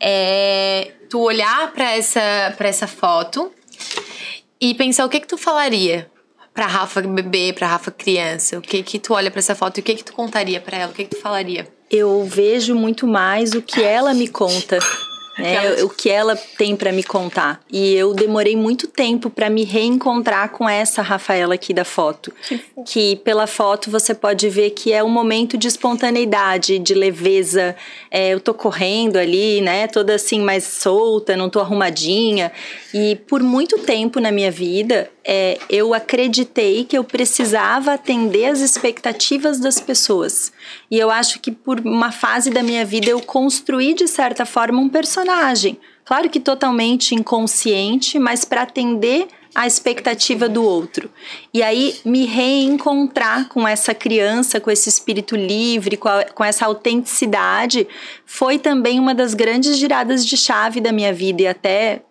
é 0.00 0.92
tu 1.08 1.20
olhar 1.20 1.72
pra 1.72 1.96
essa, 1.96 2.54
pra 2.56 2.68
essa 2.68 2.86
foto 2.86 3.52
e 4.60 4.74
pensar 4.74 5.04
o 5.04 5.08
que 5.08 5.20
que 5.20 5.26
tu 5.26 5.38
falaria 5.38 6.10
pra 6.52 6.66
Rafa 6.66 7.00
bebê, 7.02 7.52
pra 7.52 7.68
Rafa 7.68 7.90
criança, 7.90 8.58
o 8.58 8.60
que 8.60 8.82
que 8.82 8.98
tu 8.98 9.14
olha 9.14 9.30
pra 9.30 9.38
essa 9.38 9.54
foto 9.54 9.78
e 9.78 9.80
o 9.80 9.82
que 9.84 9.94
que 9.94 10.04
tu 10.04 10.12
contaria 10.12 10.60
pra 10.60 10.76
ela, 10.76 10.90
o 10.90 10.94
que 10.94 11.04
que 11.04 11.14
tu 11.16 11.22
falaria? 11.22 11.68
Eu 11.90 12.24
vejo 12.24 12.74
muito 12.74 13.06
mais 13.06 13.52
o 13.52 13.62
que 13.62 13.82
ela 13.82 14.12
me 14.12 14.28
conta. 14.28 14.78
Né, 15.38 15.82
o 15.84 15.88
que 15.88 16.10
ela 16.10 16.34
tem 16.36 16.74
para 16.74 16.90
me 16.90 17.02
contar. 17.02 17.60
E 17.70 17.94
eu 17.94 18.12
demorei 18.12 18.56
muito 18.56 18.88
tempo 18.88 19.30
para 19.30 19.48
me 19.48 19.62
reencontrar 19.62 20.50
com 20.50 20.68
essa 20.68 21.00
Rafaela 21.00 21.54
aqui 21.54 21.72
da 21.72 21.84
foto. 21.84 22.32
Que 22.84 23.16
pela 23.16 23.46
foto 23.46 23.90
você 23.90 24.14
pode 24.14 24.48
ver 24.48 24.70
que 24.70 24.92
é 24.92 25.02
um 25.02 25.08
momento 25.08 25.56
de 25.56 25.68
espontaneidade, 25.68 26.78
de 26.78 26.92
leveza. 26.92 27.76
É, 28.10 28.30
eu 28.30 28.40
tô 28.40 28.52
correndo 28.52 29.16
ali, 29.16 29.60
né? 29.60 29.86
Toda 29.86 30.14
assim 30.14 30.40
mais 30.40 30.64
solta, 30.64 31.36
não 31.36 31.48
tô 31.48 31.60
arrumadinha. 31.60 32.50
E 32.92 33.16
por 33.28 33.42
muito 33.42 33.78
tempo 33.78 34.18
na 34.18 34.32
minha 34.32 34.50
vida, 34.50 35.10
é, 35.30 35.58
eu 35.68 35.92
acreditei 35.92 36.84
que 36.84 36.96
eu 36.96 37.04
precisava 37.04 37.92
atender 37.92 38.46
as 38.46 38.60
expectativas 38.60 39.60
das 39.60 39.78
pessoas. 39.78 40.50
E 40.90 40.98
eu 40.98 41.10
acho 41.10 41.38
que 41.38 41.52
por 41.52 41.80
uma 41.80 42.10
fase 42.10 42.48
da 42.48 42.62
minha 42.62 42.82
vida 42.82 43.10
eu 43.10 43.20
construí 43.20 43.92
de 43.92 44.08
certa 44.08 44.46
forma 44.46 44.80
um 44.80 44.88
personagem. 44.88 45.78
Claro 46.02 46.30
que 46.30 46.40
totalmente 46.40 47.14
inconsciente, 47.14 48.18
mas 48.18 48.42
para 48.46 48.62
atender 48.62 49.28
a 49.54 49.66
expectativa 49.66 50.48
do 50.48 50.62
outro. 50.62 51.10
E 51.52 51.62
aí 51.62 51.96
me 52.06 52.24
reencontrar 52.24 53.48
com 53.48 53.68
essa 53.68 53.92
criança, 53.92 54.58
com 54.58 54.70
esse 54.70 54.88
espírito 54.88 55.36
livre, 55.36 55.98
com, 55.98 56.08
a- 56.08 56.24
com 56.24 56.42
essa 56.42 56.64
autenticidade, 56.64 57.86
foi 58.24 58.58
também 58.58 58.98
uma 58.98 59.14
das 59.14 59.34
grandes 59.34 59.76
giradas 59.76 60.24
de 60.24 60.38
chave 60.38 60.80
da 60.80 60.90
minha 60.92 61.12
vida 61.12 61.42
e 61.42 61.46
até 61.46 62.02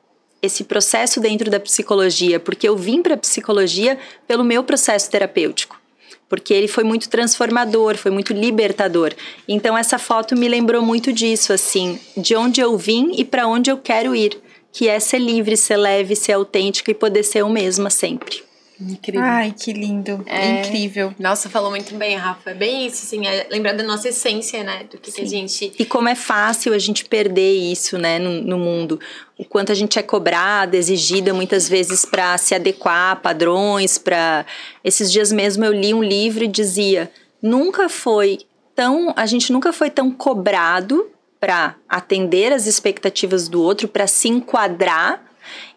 esse 0.48 0.64
processo 0.64 1.20
dentro 1.20 1.52
da 1.52 1.60
psicologia, 1.60 2.40
porque 2.40 2.68
eu 2.68 2.76
vim 2.76 3.02
para 3.02 3.14
a 3.14 3.18
psicologia 3.18 3.98
pelo 4.28 4.44
meu 4.44 4.64
processo 4.64 5.10
terapêutico. 5.10 5.80
Porque 6.28 6.54
ele 6.54 6.68
foi 6.68 6.84
muito 6.84 7.08
transformador, 7.08 7.96
foi 7.96 8.12
muito 8.12 8.34
libertador. 8.34 9.14
Então 9.48 9.78
essa 9.78 9.98
foto 9.98 10.36
me 10.36 10.48
lembrou 10.48 10.82
muito 10.82 11.14
disso, 11.14 11.54
assim, 11.54 12.00
de 12.18 12.36
onde 12.36 12.60
eu 12.60 12.78
vim 12.78 13.12
e 13.16 13.24
para 13.24 13.48
onde 13.48 13.70
eu 13.70 13.78
quero 13.78 14.16
ir, 14.16 14.38
que 14.72 14.88
é 14.88 15.00
ser 15.00 15.20
livre, 15.20 15.56
ser 15.56 15.78
leve, 15.78 16.16
ser 16.16 16.34
autêntica 16.34 16.92
e 16.92 16.96
poder 16.96 17.24
ser 17.24 17.40
eu 17.40 17.50
mesma 17.50 17.90
sempre. 17.90 18.47
Incrível. 18.80 19.24
Ai, 19.24 19.54
que 19.58 19.74
lindo. 19.74 20.24
É. 20.28 20.62
Incrível. 20.62 21.14
Nossa, 21.18 21.50
falou 21.50 21.72
muito 21.72 21.96
bem, 21.96 22.16
Rafa. 22.16 22.52
É 22.52 22.54
bem 22.54 22.86
isso, 22.86 23.06
assim, 23.06 23.26
é 23.26 23.48
lembrar 23.50 23.74
da 23.74 23.84
nossa 23.84 24.10
essência, 24.10 24.64
né? 24.64 24.86
Do 24.90 24.98
que, 24.98 25.12
que 25.12 25.22
a 25.22 25.26
gente. 25.26 25.74
E 25.80 25.86
como 25.86 26.08
é 26.08 26.16
fácil 26.16 26.74
a 26.74 26.80
gente 26.80 27.06
perder 27.06 27.54
isso, 27.54 27.98
né, 27.98 28.20
no, 28.20 28.42
no 28.42 28.58
mundo. 28.58 29.00
O 29.38 29.44
quanto 29.44 29.72
a 29.72 29.76
gente 29.76 29.98
é 29.98 30.04
cobrada, 30.04 30.78
exigida 30.78 31.34
muitas 31.34 31.68
vezes 31.68 32.06
para 32.06 32.38
se 32.38 32.54
adequar 32.54 33.12
a 33.12 33.16
padrões, 33.16 33.98
para 33.98 34.46
esses 34.84 35.12
dias 35.12 35.32
mesmo 35.32 35.66
eu 35.66 35.74
li 35.74 35.94
um 35.94 36.04
livro 36.04 36.44
e 36.44 36.48
dizia: 36.48 37.12
"Nunca 37.42 37.90
foi 37.90 38.40
tão, 38.76 39.12
a 39.16 39.26
gente 39.26 39.52
nunca 39.52 39.74
foi 39.74 39.90
tão 39.90 40.12
cobrado 40.12 41.10
para 41.40 41.76
atender 41.90 42.52
as 42.54 42.66
expectativas 42.68 43.48
do 43.48 43.62
outro, 43.62 43.88
para 43.88 44.08
se 44.08 44.28
enquadrar, 44.28 45.24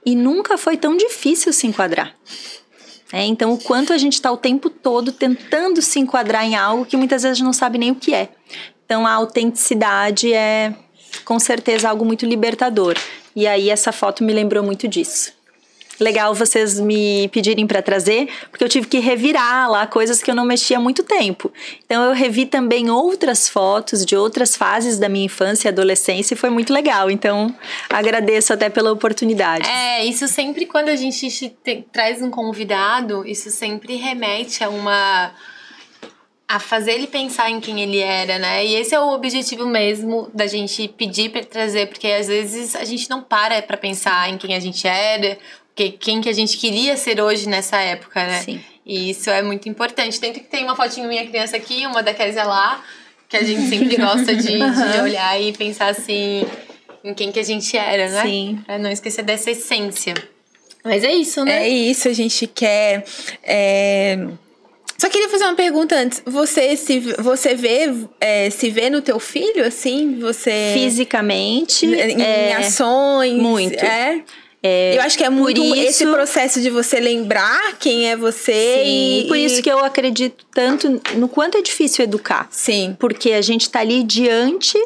e 0.05 0.15
nunca 0.15 0.57
foi 0.57 0.77
tão 0.77 0.97
difícil 0.97 1.53
se 1.53 1.67
enquadrar". 1.67 2.15
É, 3.13 3.25
então, 3.25 3.53
o 3.53 3.59
quanto 3.59 3.93
a 3.93 3.99
gente 3.99 4.15
está 4.15 4.31
o 4.31 4.37
tempo 4.37 4.71
todo 4.71 5.11
tentando 5.11 5.83
se 5.83 5.99
enquadrar 5.99 6.45
em 6.45 6.55
algo 6.55 6.87
que 6.87 6.97
muitas 6.97 7.23
vezes 7.23 7.41
não 7.41 7.53
sabe 7.53 7.79
nem 7.79 7.91
o 7.91 7.97
que 7.97 8.15
é. 8.15 8.29
Então, 8.85 9.07
a 9.07 9.13
autenticidade 9.13 10.33
é, 10.33 10.75
com 11.25 11.39
certeza, 11.39 11.89
algo 11.89 12.05
muito 12.05 12.25
libertador. 12.25 12.97
E 13.35 13.47
aí, 13.47 13.69
essa 13.71 13.93
foto 13.93 14.23
me 14.23 14.33
lembrou 14.33 14.63
muito 14.63 14.87
disso. 14.87 15.33
Legal 16.01 16.35
vocês 16.35 16.81
me 16.81 17.29
pedirem 17.29 17.67
para 17.67 17.83
trazer, 17.83 18.29
porque 18.51 18.65
eu 18.65 18.69
tive 18.69 18.87
que 18.89 18.99
revirar 18.99 19.71
lá 19.71 19.87
coisas 19.87 20.23
que 20.23 20.31
eu 20.31 20.35
não 20.35 20.45
mexia 20.45 20.79
há 20.79 20.81
muito 20.81 21.03
tempo. 21.03 21.53
Então, 21.85 22.03
eu 22.05 22.13
revi 22.13 22.47
também 22.47 22.91
outras 22.91 23.49
fotos 23.49 24.05
de 24.07 24.17
outras 24.17 24.57
fases 24.57 24.99
da 24.99 25.09
minha 25.09 25.27
infância 25.27 25.69
e 25.69 25.71
adolescência 25.71 26.35
e 26.35 26.37
foi 26.37 26.49
muito 26.51 26.73
legal. 26.73 27.11
Então, 27.11 27.55
agradeço 27.89 28.53
até 28.53 28.71
pela 28.71 28.91
oportunidade. 28.93 29.69
É, 29.69 30.05
isso 30.05 30.27
sempre 30.27 30.65
quando 30.67 30.89
a 30.89 30.97
gente 30.97 31.29
te- 31.63 31.85
traz 31.93 32.23
um 32.23 32.31
convidado, 32.31 33.27
isso 33.27 33.51
sempre 33.51 33.97
remete 33.97 34.65
a 34.65 34.69
uma. 34.71 35.33
a 36.49 36.59
fazer 36.59 36.93
ele 36.95 37.07
pensar 37.07 37.49
em 37.49 37.61
quem 37.61 37.81
ele 37.81 37.99
era, 37.99 38.37
né? 38.39 38.67
E 38.67 38.75
esse 38.75 38.93
é 38.93 38.99
o 39.01 39.13
objetivo 39.13 39.67
mesmo 39.69 40.29
da 40.35 40.49
gente 40.49 40.89
pedir 40.89 41.31
pra 41.31 41.45
trazer, 41.45 41.87
porque 41.89 42.09
às 42.09 42.27
vezes 42.27 42.75
a 42.75 42.85
gente 42.85 43.09
não 43.09 43.23
para 43.23 43.63
pra 43.63 43.77
pensar 43.77 44.29
em 44.29 44.37
quem 44.37 44.57
a 44.57 44.59
gente 44.59 44.85
era, 44.85 45.39
que, 45.81 45.91
quem 45.93 46.21
que 46.21 46.29
a 46.29 46.33
gente 46.33 46.59
queria 46.59 46.97
ser 46.97 47.21
hoje 47.21 47.49
nessa 47.49 47.79
época, 47.81 48.23
né? 48.27 48.43
Sim. 48.43 48.61
E 48.85 49.11
isso 49.11 49.31
é 49.31 49.41
muito 49.41 49.69
importante. 49.69 50.21
Tanto 50.21 50.35
que 50.35 50.47
tem 50.47 50.65
uma 50.65 50.77
fotinho 50.77 51.09
minha 51.09 51.27
criança 51.27 51.57
aqui, 51.57 51.87
uma 51.87 52.03
da 52.03 52.13
Kézia 52.13 52.45
lá, 52.45 52.85
que 53.29 53.37
a 53.37 53.43
gente 53.43 53.69
sempre 53.69 53.97
gosta 53.97 54.35
de, 54.35 54.59
de 54.59 55.01
olhar 55.03 55.41
e 55.41 55.53
pensar 55.53 55.89
assim 55.89 56.45
em 57.03 57.15
quem 57.15 57.33
que 57.33 57.39
a 57.39 57.43
gente 57.43 57.75
era, 57.77 58.11
né? 58.11 58.23
Sim. 58.23 58.59
Pra 58.67 58.79
não 58.79 58.91
esquecer 58.91 59.23
dessa 59.23 59.51
essência. 59.51 60.13
Mas 60.85 61.03
é 61.03 61.13
isso, 61.13 61.45
né? 61.45 61.67
É 61.67 61.69
isso, 61.69 62.09
a 62.09 62.13
gente 62.13 62.47
quer. 62.47 63.05
é, 63.43 64.19
Só 64.99 65.09
queria 65.09 65.29
fazer 65.29 65.45
uma 65.45 65.55
pergunta 65.55 65.95
antes. 65.95 66.23
Você 66.27 66.77
se 66.77 67.01
você 67.19 67.55
vê 67.55 67.91
é, 68.21 68.51
se 68.51 68.71
vê 68.71 68.91
no 68.91 69.01
teu 69.01 69.19
filho 69.19 69.65
assim? 69.65 70.19
Você 70.21 70.73
Fisicamente, 70.75 71.87
em, 71.87 72.23
é, 72.23 72.55
ações? 72.55 73.35
muito. 73.35 73.83
É. 73.83 74.23
é, 74.63 74.97
Eu 74.97 75.03
acho 75.03 75.17
que 75.17 75.25
é 75.25 75.31
muito 75.31 75.61
por 75.63 75.77
esse 75.77 76.05
isso- 76.05 76.13
processo 76.13 76.61
de 76.61 76.71
você 76.71 77.01
lembrar 77.01 77.77
quem 77.79 78.11
é 78.11 78.17
você 78.17 78.53
Sim, 78.85 79.21
e 79.21 79.25
por 79.29 79.37
isso 79.37 79.63
que 79.63 79.71
eu 79.71 79.85
acredito 79.85 80.45
tanto 80.53 81.01
no 81.15 81.29
quanto 81.29 81.57
é 81.59 81.63
difícil 81.63 82.05
educar. 82.05 82.47
sim, 82.51 82.97
Porque 82.99 83.33
a 83.33 83.41
gente 83.41 83.69
tá 83.71 83.81
ali 83.81 84.03
diante 84.03 84.77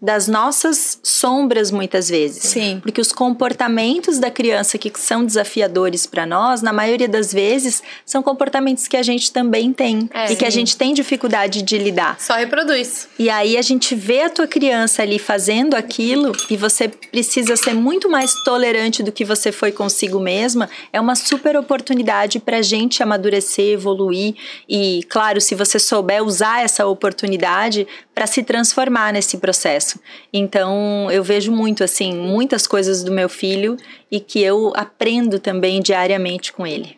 das 0.00 0.28
nossas 0.28 0.98
sombras 1.02 1.70
muitas 1.70 2.08
vezes. 2.08 2.44
Sim. 2.44 2.78
Porque 2.80 3.00
os 3.00 3.10
comportamentos 3.12 4.18
da 4.18 4.30
criança 4.30 4.78
que 4.78 4.92
são 4.98 5.24
desafiadores 5.24 6.06
para 6.06 6.24
nós, 6.24 6.62
na 6.62 6.72
maioria 6.72 7.08
das 7.08 7.32
vezes, 7.32 7.82
são 8.06 8.22
comportamentos 8.22 8.86
que 8.86 8.96
a 8.96 9.02
gente 9.02 9.32
também 9.32 9.72
tem 9.72 10.08
É, 10.14 10.32
e 10.32 10.36
que 10.36 10.44
a 10.44 10.50
sim. 10.50 10.60
gente 10.60 10.76
tem 10.76 10.94
dificuldade 10.94 11.62
de 11.62 11.78
lidar. 11.78 12.20
Só 12.20 12.34
reproduz. 12.34 13.08
E 13.18 13.28
aí 13.28 13.56
a 13.56 13.62
gente 13.62 13.94
vê 13.94 14.22
a 14.22 14.30
tua 14.30 14.46
criança 14.46 15.02
ali 15.02 15.18
fazendo 15.18 15.74
aquilo 15.74 16.32
e 16.48 16.56
você 16.56 16.88
precisa 16.88 17.56
ser 17.56 17.74
muito 17.74 18.08
mais 18.08 18.34
tolerante 18.44 19.02
do 19.02 19.10
que 19.10 19.24
você 19.24 19.50
foi 19.50 19.72
consigo 19.72 20.20
mesma. 20.20 20.68
É 20.92 21.00
uma 21.00 21.16
super 21.16 21.56
oportunidade 21.56 22.38
pra 22.38 22.62
gente 22.62 23.02
amadurecer, 23.02 23.72
evoluir 23.72 24.34
e, 24.68 25.02
claro, 25.08 25.40
se 25.40 25.54
você 25.54 25.78
souber 25.78 26.22
usar 26.22 26.62
essa 26.62 26.86
oportunidade 26.86 27.86
para 28.14 28.26
se 28.26 28.42
transformar 28.42 29.12
nesse 29.12 29.38
processo. 29.38 29.87
Então, 30.32 31.08
eu 31.10 31.22
vejo 31.22 31.52
muito 31.52 31.84
assim, 31.84 32.14
muitas 32.14 32.66
coisas 32.66 33.02
do 33.04 33.12
meu 33.12 33.28
filho 33.28 33.76
e 34.10 34.20
que 34.20 34.40
eu 34.42 34.72
aprendo 34.76 35.38
também 35.38 35.80
diariamente 35.80 36.52
com 36.52 36.66
ele. 36.66 36.96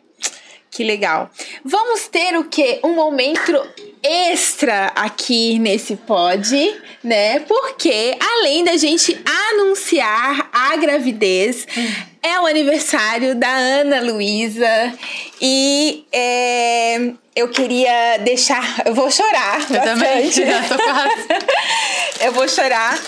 que 0.71 0.85
legal. 0.85 1.31
Vamos 1.65 2.07
ter 2.09 2.37
o 2.39 2.45
quê? 2.45 2.81
Um 2.85 2.95
momento 2.95 3.61
extra 4.03 4.87
aqui 4.95 5.59
nesse 5.59 5.97
pod, 5.97 6.55
né? 7.03 7.41
Porque 7.41 8.17
além 8.21 8.65
da 8.65 8.77
gente 8.77 9.21
anunciar 9.53 10.49
a 10.53 10.77
gravidez, 10.77 11.67
é 12.23 12.39
o 12.41 12.47
aniversário 12.47 13.35
da 13.35 13.49
Ana 13.49 14.01
Luísa 14.01 14.93
e 15.41 16.05
é, 16.13 17.13
eu 17.35 17.49
queria 17.49 18.19
deixar, 18.19 18.83
eu 18.85 18.95
vou 18.95 19.11
chorar 19.11 19.61
Eu 19.71 19.83
também. 19.83 20.27
bastante. 20.27 20.45
Já 20.47 20.63
tô 20.65 20.77
quase. 20.77 21.27
Eu 22.21 22.33
vou 22.33 22.47
chorar, 22.47 22.99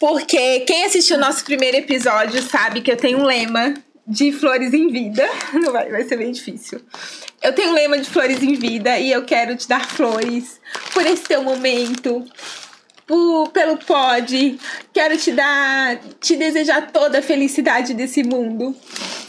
porque 0.00 0.60
quem 0.60 0.84
assistiu 0.86 1.18
o 1.18 1.20
nosso 1.20 1.44
primeiro 1.44 1.76
episódio 1.76 2.40
sabe 2.42 2.80
que 2.80 2.90
eu 2.90 2.96
tenho 2.96 3.18
um 3.18 3.24
lema 3.24 3.74
de 4.06 4.32
flores 4.32 4.72
em 4.72 4.88
vida. 4.88 5.28
Não 5.52 5.72
vai, 5.72 5.90
vai 5.90 6.04
ser 6.04 6.16
bem 6.16 6.32
difícil. 6.32 6.80
Eu 7.42 7.52
tenho 7.52 7.70
um 7.70 7.74
lema 7.74 7.98
de 7.98 8.08
flores 8.08 8.42
em 8.42 8.54
vida 8.54 8.98
e 8.98 9.12
eu 9.12 9.26
quero 9.26 9.54
te 9.56 9.68
dar 9.68 9.86
flores 9.90 10.58
por 10.94 11.04
esse 11.04 11.24
teu 11.24 11.42
momento. 11.42 12.24
Por, 13.06 13.48
pelo 13.50 13.76
pod. 13.78 14.58
Quero 14.92 15.16
te 15.16 15.32
dar, 15.32 15.98
te 16.20 16.36
desejar 16.36 16.90
toda 16.90 17.20
a 17.20 17.22
felicidade 17.22 17.94
desse 17.94 18.22
mundo. 18.22 18.74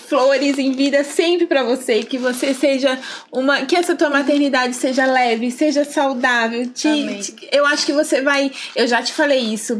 Flores 0.08 0.58
em 0.58 0.72
vida 0.72 1.04
sempre 1.04 1.46
para 1.46 1.64
você, 1.64 2.02
que 2.02 2.18
você 2.18 2.54
seja 2.54 2.98
uma, 3.32 3.66
que 3.66 3.76
essa 3.76 3.94
tua 3.94 4.10
maternidade 4.10 4.74
seja 4.74 5.06
leve, 5.06 5.52
seja 5.52 5.84
saudável. 5.84 6.66
Te, 6.72 7.20
te, 7.20 7.50
eu 7.52 7.66
acho 7.66 7.86
que 7.86 7.92
você 7.92 8.22
vai, 8.22 8.50
eu 8.76 8.88
já 8.88 9.04
te 9.04 9.12
falei 9.12 9.40
isso. 9.40 9.80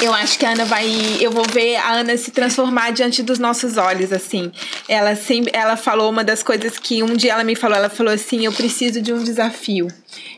Eu 0.00 0.14
acho 0.14 0.38
que 0.38 0.46
a 0.46 0.50
Ana 0.50 0.64
vai. 0.64 0.86
Eu 1.20 1.32
vou 1.32 1.44
ver 1.52 1.76
a 1.76 1.92
Ana 1.92 2.16
se 2.16 2.30
transformar 2.30 2.92
diante 2.92 3.22
dos 3.22 3.38
nossos 3.38 3.76
olhos, 3.76 4.12
assim. 4.12 4.52
Ela 4.88 5.16
sempre. 5.16 5.50
Ela 5.52 5.76
falou 5.76 6.08
uma 6.08 6.22
das 6.22 6.42
coisas 6.42 6.78
que 6.78 7.02
um 7.02 7.16
dia 7.16 7.32
ela 7.32 7.42
me 7.42 7.56
falou. 7.56 7.76
Ela 7.76 7.88
falou 7.88 8.12
assim: 8.12 8.44
eu 8.44 8.52
preciso 8.52 9.02
de 9.02 9.12
um 9.12 9.22
desafio. 9.22 9.88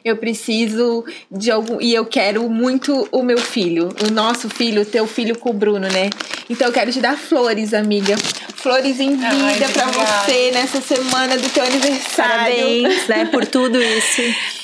Eu 0.02 0.16
preciso 0.16 1.04
de 1.30 1.50
algum. 1.50 1.78
E 1.80 1.94
eu 1.94 2.06
quero 2.06 2.48
muito 2.48 3.06
o 3.12 3.22
meu 3.22 3.38
filho. 3.38 3.90
O 4.08 4.10
nosso 4.10 4.48
filho, 4.48 4.82
o 4.82 4.86
teu 4.86 5.06
filho 5.06 5.36
com 5.36 5.50
o 5.50 5.54
Bruno, 5.54 5.88
né? 5.88 6.08
Então 6.48 6.66
eu 6.66 6.72
quero 6.72 6.90
te 6.90 7.00
dar 7.00 7.18
flores, 7.18 7.74
amiga. 7.74 8.16
Flores 8.56 8.98
em 8.98 9.16
vida 9.16 9.68
para 9.72 9.86
você 9.86 10.50
nessa 10.52 10.80
semana 10.80 11.36
do 11.36 11.48
teu 11.50 11.64
aniversário. 11.64 12.54
Parabéns, 12.54 13.08
né, 13.08 13.24
por 13.26 13.46
tudo 13.46 13.80
isso. 13.82 14.22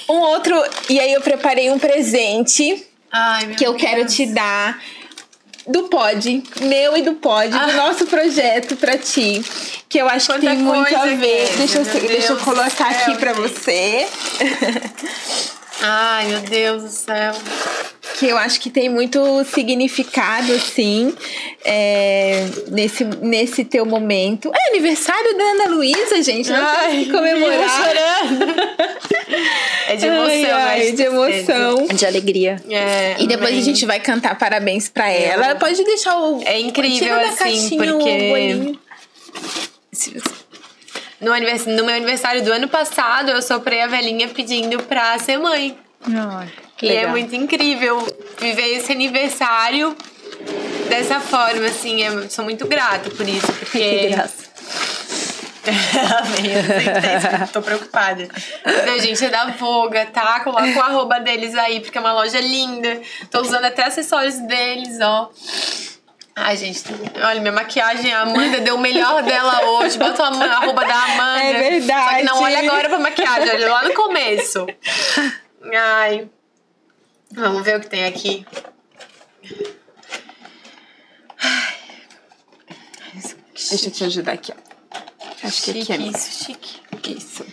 Um 0.08 0.20
outro. 0.20 0.54
E 0.88 0.98
aí 0.98 1.12
eu 1.12 1.20
preparei 1.20 1.70
um 1.70 1.78
presente 1.78 2.86
Ai, 3.18 3.54
que 3.54 3.64
eu 3.66 3.72
Deus. 3.72 3.82
quero 3.82 4.06
te 4.06 4.26
dar 4.26 4.78
do 5.66 5.84
pod, 5.84 6.42
meu 6.60 6.96
e 6.96 7.02
do 7.02 7.14
pod, 7.14 7.48
do 7.50 7.72
nosso 7.72 8.06
projeto 8.06 8.76
pra 8.76 8.96
ti. 8.98 9.42
Que 9.88 9.98
eu 9.98 10.08
acho 10.08 10.26
Quanta 10.26 10.40
que 10.42 10.46
tem 10.46 10.58
muito 10.58 10.94
a 10.96 11.06
ver. 11.06 11.48
Kézia, 11.48 11.56
Deixa 11.56 11.78
eu, 11.78 11.84
deixa 12.08 12.32
eu 12.34 12.36
colocar 12.38 12.88
aqui 12.90 13.16
pra 13.16 13.32
gente. 13.32 13.42
você. 13.48 14.06
Ai, 15.82 16.26
meu 16.28 16.40
Deus 16.40 16.82
do 16.82 16.88
céu. 16.88 17.32
que 18.18 18.26
eu 18.26 18.36
acho 18.38 18.60
que 18.60 18.70
tem 18.70 18.88
muito 18.88 19.44
significado, 19.44 20.52
assim, 20.54 21.14
é, 21.64 22.46
nesse, 22.70 23.04
nesse 23.04 23.64
teu 23.64 23.84
momento. 23.84 24.50
É 24.54 24.68
aniversário 24.70 25.36
da 25.36 25.44
Ana 25.44 25.66
Luísa, 25.68 26.22
gente. 26.22 26.50
Nós 26.50 26.78
temos 26.80 27.04
que 27.06 27.12
comemorar. 27.12 27.92
É 29.88 29.96
de 29.96 30.06
emoção, 30.06 30.26
Ai, 30.30 30.50
ai, 30.50 30.84
né? 30.86 30.90
de 30.92 31.02
emoção. 31.02 31.86
De 31.88 32.06
alegria. 32.06 32.56
É, 32.70 33.16
E 33.18 33.26
depois 33.26 33.50
amém. 33.50 33.60
a 33.60 33.64
gente 33.64 33.84
vai 33.84 34.00
cantar 34.00 34.38
parabéns 34.38 34.88
pra 34.88 35.10
ela. 35.10 35.54
Pode 35.56 35.84
deixar 35.84 36.16
o. 36.18 36.40
É 36.44 36.58
incrível, 36.58 37.20
assim, 37.20 37.36
caixinha 37.36 37.92
porque-. 37.92 38.78
No, 41.20 41.32
anivers... 41.32 41.66
no 41.66 41.84
meu 41.84 41.94
aniversário 41.94 42.42
do 42.44 42.52
ano 42.52 42.68
passado, 42.68 43.30
eu 43.30 43.40
soprei 43.42 43.80
a 43.82 43.86
velhinha 43.86 44.28
pedindo 44.28 44.82
pra 44.82 45.18
ser 45.18 45.38
mãe. 45.38 45.76
que 46.76 46.86
E 46.86 46.90
é 46.90 46.94
legal. 47.00 47.10
muito 47.12 47.34
incrível 47.34 48.06
viver 48.38 48.76
esse 48.76 48.92
aniversário 48.92 49.96
dessa 50.88 51.20
forma, 51.20 51.66
assim. 51.66 52.02
Eu 52.02 52.28
sou 52.30 52.44
muito 52.44 52.66
grata 52.66 53.10
por 53.10 53.28
isso, 53.28 53.50
porque. 53.52 53.78
Que 53.78 54.08
graça. 54.08 54.46
Que 55.66 57.52
tô 57.52 57.60
preocupada. 57.60 58.28
Então, 58.64 58.98
gente, 59.00 59.24
é 59.24 59.28
da 59.28 59.46
Voga, 59.46 60.06
tá? 60.06 60.38
Coloca 60.40 60.62
o 60.64 60.80
arroba 60.80 61.18
deles 61.18 61.56
aí, 61.56 61.80
porque 61.80 61.98
é 61.98 62.00
uma 62.00 62.12
loja 62.12 62.40
linda. 62.40 63.00
Tô 63.32 63.40
usando 63.40 63.64
até 63.64 63.84
acessórios 63.84 64.36
deles, 64.40 64.98
ó. 65.00 65.28
Ai, 66.38 66.54
gente, 66.58 66.82
olha, 67.24 67.40
minha 67.40 67.52
maquiagem, 67.52 68.12
a 68.12 68.20
Amanda 68.20 68.60
deu 68.60 68.74
o 68.74 68.78
melhor 68.78 69.22
dela 69.22 69.64
hoje. 69.70 69.96
Bota 69.98 70.22
o 70.22 70.26
ama- 70.26 70.44
arroba 70.44 70.84
da 70.84 70.94
Amanda. 71.04 71.40
É 71.40 71.70
verdade. 71.70 72.10
Só 72.10 72.16
que 72.18 72.22
não 72.24 72.42
olha 72.42 72.58
agora 72.58 72.88
pra 72.90 72.98
maquiagem, 72.98 73.48
olha 73.54 73.72
lá 73.72 73.82
no 73.84 73.94
começo. 73.94 74.66
Ai. 75.74 76.28
Vamos 77.32 77.64
ver 77.64 77.78
o 77.78 77.80
que 77.80 77.86
tem 77.88 78.04
aqui. 78.04 78.46
Deixa 83.70 83.86
eu 83.86 83.90
te 83.90 84.04
ajudar 84.04 84.32
aqui, 84.32 84.52
ó. 84.52 85.46
Acho 85.46 85.62
que 85.62 85.70
aqui 85.70 85.80
Chique 85.80 85.92
é 85.92 85.96
isso, 85.96 86.44
chique. 86.44 86.80
isso. 87.16 87.46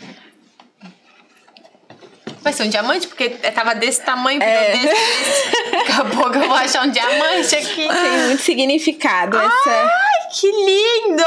Vai 2.44 2.52
ser 2.54 2.64
um 2.64 2.70
diamante? 2.70 3.08
Porque 3.08 3.30
tava 3.30 3.74
desse 3.74 4.02
tamanho, 4.04 4.42
É. 4.44 4.72
desse, 4.74 4.86
desse. 4.88 5.72
Daqui 5.72 5.92
a 5.94 6.06
pouco 6.06 6.36
eu 6.38 6.48
vou 6.48 6.56
achar 6.56 6.86
um 6.86 6.92
diamante 6.92 7.56
aqui. 7.56 7.88
Tem 7.88 8.28
muito 8.28 8.42
significado 8.42 9.38
essa. 9.38 9.70
Ai, 9.72 10.30
que 10.34 10.48
lindo! 10.52 11.24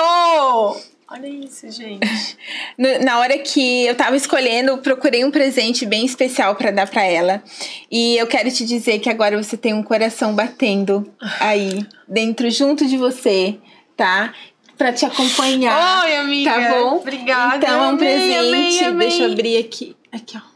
Olha 1.09 1.29
isso, 1.29 1.71
gente. 1.71 2.01
Na 3.05 3.21
hora 3.21 3.39
que 3.39 3.87
eu 3.87 3.95
tava 3.95 4.17
escolhendo, 4.17 4.77
procurei 4.79 5.25
um 5.25 5.31
presente 5.31 5.87
bem 5.87 6.05
especial 6.05 6.55
pra 6.57 6.71
dar 6.73 6.87
pra 6.89 7.05
ela. 7.05 7.43
E 7.91 8.17
eu 8.17 8.27
quero 8.27 8.51
te 8.51 8.65
dizer 8.67 8.99
que 8.99 9.09
agora 9.09 9.41
você 9.41 9.57
tem 9.57 9.73
um 9.73 9.83
coração 9.85 10.35
batendo 10.35 11.11
aí, 11.41 11.87
dentro, 12.09 12.51
junto 12.51 12.85
de 12.87 12.97
você, 12.99 13.57
tá? 13.97 14.35
Pra 14.77 14.93
te 14.93 15.07
acompanhar. 15.07 16.03
Oi, 16.05 16.17
amiga. 16.17 16.51
Tá 16.53 16.71
bom? 16.75 16.97
Obrigada. 16.97 17.57
Então 17.57 17.71
é 17.75 17.87
um 17.87 17.89
Amei, 17.91 17.99
presente. 17.99 18.37
amei, 18.39 18.85
amei. 18.85 19.09
Deixa 19.09 19.23
eu 19.23 19.33
abrir 19.33 19.57
aqui. 19.59 19.97
Aqui, 20.13 20.37
ó. 20.37 20.56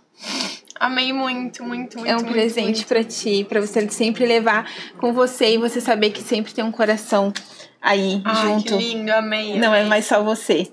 Amei 0.79 1.13
muito, 1.13 1.63
muito, 1.63 1.99
muito. 1.99 2.11
É 2.11 2.17
um 2.17 2.21
muito, 2.21 2.33
presente 2.33 2.87
pra 2.87 3.05
ti, 3.05 3.45
pra 3.47 3.61
você 3.61 3.87
sempre 3.91 4.25
levar 4.25 4.67
com 4.99 5.13
você 5.13 5.55
e 5.55 5.59
você 5.59 5.81
saber 5.81 6.11
que 6.11 6.23
sempre 6.23 6.55
tem 6.55 6.65
um 6.65 6.73
coração 6.73 7.33
aí 7.83 8.23
Ai, 8.25 8.47
junto. 8.47 8.79
que 8.79 8.83
lindo, 8.83 9.13
amei. 9.13 9.59
Não 9.59 9.75
é 9.75 9.79
amei. 9.81 9.89
mais 9.91 10.07
só 10.07 10.23
você. 10.23 10.71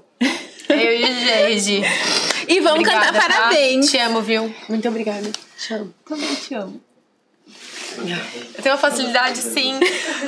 Eu 0.69 0.77
e 0.77 1.03
o 1.03 1.13
Geide. 1.25 1.81
E 2.47 2.59
vamos 2.61 2.79
Obrigada, 2.79 3.07
cantar 3.07 3.27
tá? 3.27 3.33
parabéns. 3.33 3.89
Te 3.91 3.97
amo, 3.97 4.21
viu? 4.21 4.53
Muito 4.69 4.87
obrigada. 4.87 5.29
Te 5.57 5.73
amo. 5.73 5.93
Também 6.05 6.35
te 6.35 6.53
amo. 6.53 6.81
Eu 7.97 8.61
tenho 8.63 8.75
uma 8.75 8.81
facilidade, 8.81 9.37
sim, 9.39 9.79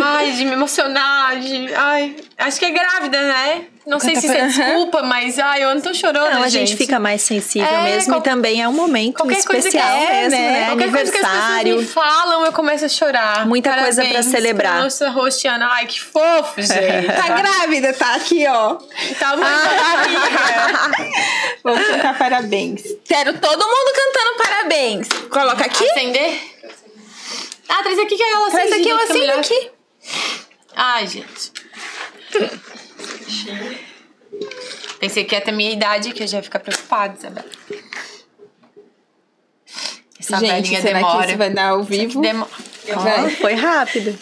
ai, 0.04 0.32
de 0.32 0.46
me 0.46 0.54
emocionar, 0.54 1.38
de. 1.40 1.74
Ai, 1.76 2.16
acho 2.38 2.60
que 2.60 2.66
é 2.66 2.72
grávida, 2.72 3.22
né? 3.22 3.62
Não 3.88 4.00
sei 4.00 4.16
se 4.16 4.28
isso 4.28 4.36
é 4.36 4.46
desculpa, 4.48 5.02
mas 5.02 5.40
ai, 5.40 5.64
eu 5.64 5.74
não 5.74 5.82
tô 5.82 5.94
chorando. 5.94 6.32
Não, 6.34 6.44
a 6.44 6.50
gente 6.50 6.76
fica 6.78 7.00
mais 7.00 7.22
sensível 7.24 7.68
É, 7.68 7.84
mesmo 7.84 8.14
qual- 8.14 8.20
e 8.20 8.24
também 8.24 8.62
é 8.62 8.68
um 8.68 8.74
momento 8.74 9.16
Qualquer 9.16 9.44
coisa 9.44 9.70
que 9.70 9.78
especial 9.78 9.98
é, 9.98 10.22
mesmo, 10.30 10.30
né? 10.40 10.66
Qualquer 10.68 10.92
coisa 10.92 11.12
que 11.12 11.18
as 11.18 11.24
pessoas 11.24 11.44
Aniversário. 11.44 11.78
me 11.78 11.86
falam, 11.88 12.46
eu 12.46 12.52
começo 12.54 12.86
a 12.86 12.90
chorar. 12.90 13.46
Muita 13.48 13.74
coisa 13.74 14.02
pra 14.02 14.10
Parabéns 14.12 14.26
celebrar. 14.32 14.84
Nossa, 14.84 15.10
rostiana. 15.10 15.70
Ai, 15.72 15.88
que 15.88 16.00
fofo, 16.02 16.62
gente. 16.62 17.08
Tá 17.08 17.30
grávida, 17.36 17.94
tá 17.94 18.14
aqui, 18.16 18.46
ó. 18.48 18.76
Tá 19.20 19.36
muito 19.38 19.48
amiga. 19.96 21.10
Vamos 21.64 21.88
cantar 21.88 22.18
parabéns. 22.18 22.82
Quero 23.06 23.34
todo 23.40 23.60
mundo 23.60 23.92
cantando 23.96 24.38
parabéns. 24.44 25.08
Coloca 25.30 25.66
aqui. 25.66 25.84
Acender? 25.90 26.40
Ah, 27.70 27.84
traz 27.84 28.00
aqui 28.00 28.18
que 28.18 28.24
ela 28.24 28.50
Traz 28.50 28.72
aqui, 28.72 28.90
eu 28.90 28.98
melhor. 29.14 29.40
aqui. 29.40 29.72
Ai, 30.76 31.08
gente. 31.08 31.52
Pensei 35.00 35.24
que 35.24 35.36
ia 35.36 35.42
ter 35.42 35.52
minha 35.52 35.72
idade, 35.72 36.12
que 36.14 36.24
eu 36.24 36.28
já 36.28 36.38
ia 36.38 36.44
ficar 36.44 36.60
preocupada, 36.60 37.16
Isabela. 37.18 37.48
Essa 40.20 40.38
Gente, 40.40 40.52
velhinha 40.52 40.82
será 40.82 41.00
demora. 41.00 41.20
que 41.24 41.30
isso 41.30 41.38
vai 41.38 41.50
dar 41.52 41.70
ao 41.70 41.84
vivo? 41.84 42.22
Demora. 42.22 42.52
Ó, 42.92 43.30
foi 43.42 43.54
rápido. 43.54 44.18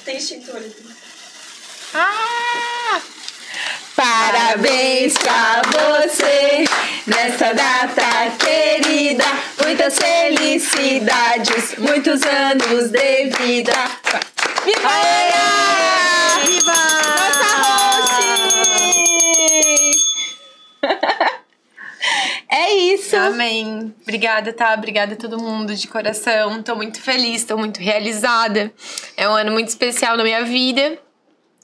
Ah! 1.93 2.46
Parabéns 3.97 5.17
pra 5.17 5.63
você 5.63 6.65
nessa 7.07 7.51
data 7.51 8.29
querida. 8.37 9.23
Muitas 9.63 9.97
felicidades, 9.97 11.75
muitos 11.79 12.21
anos 12.21 12.91
de 12.91 13.29
vida. 13.39 13.73
Viva! 14.63 14.89
Viva! 16.45 16.73
É 22.51 22.73
isso. 22.73 23.15
Amém. 23.15 23.95
Obrigada, 24.03 24.53
tá? 24.53 24.75
Obrigada 24.75 25.15
a 25.15 25.17
todo 25.17 25.39
mundo 25.39 25.73
de 25.73 25.87
coração. 25.87 26.61
Tô 26.61 26.75
muito 26.75 27.01
feliz, 27.01 27.43
tô 27.43 27.57
muito 27.57 27.79
realizada. 27.79 28.71
É 29.17 29.27
um 29.27 29.33
ano 29.33 29.51
muito 29.51 29.69
especial 29.69 30.15
na 30.15 30.23
minha 30.23 30.45
vida. 30.45 30.99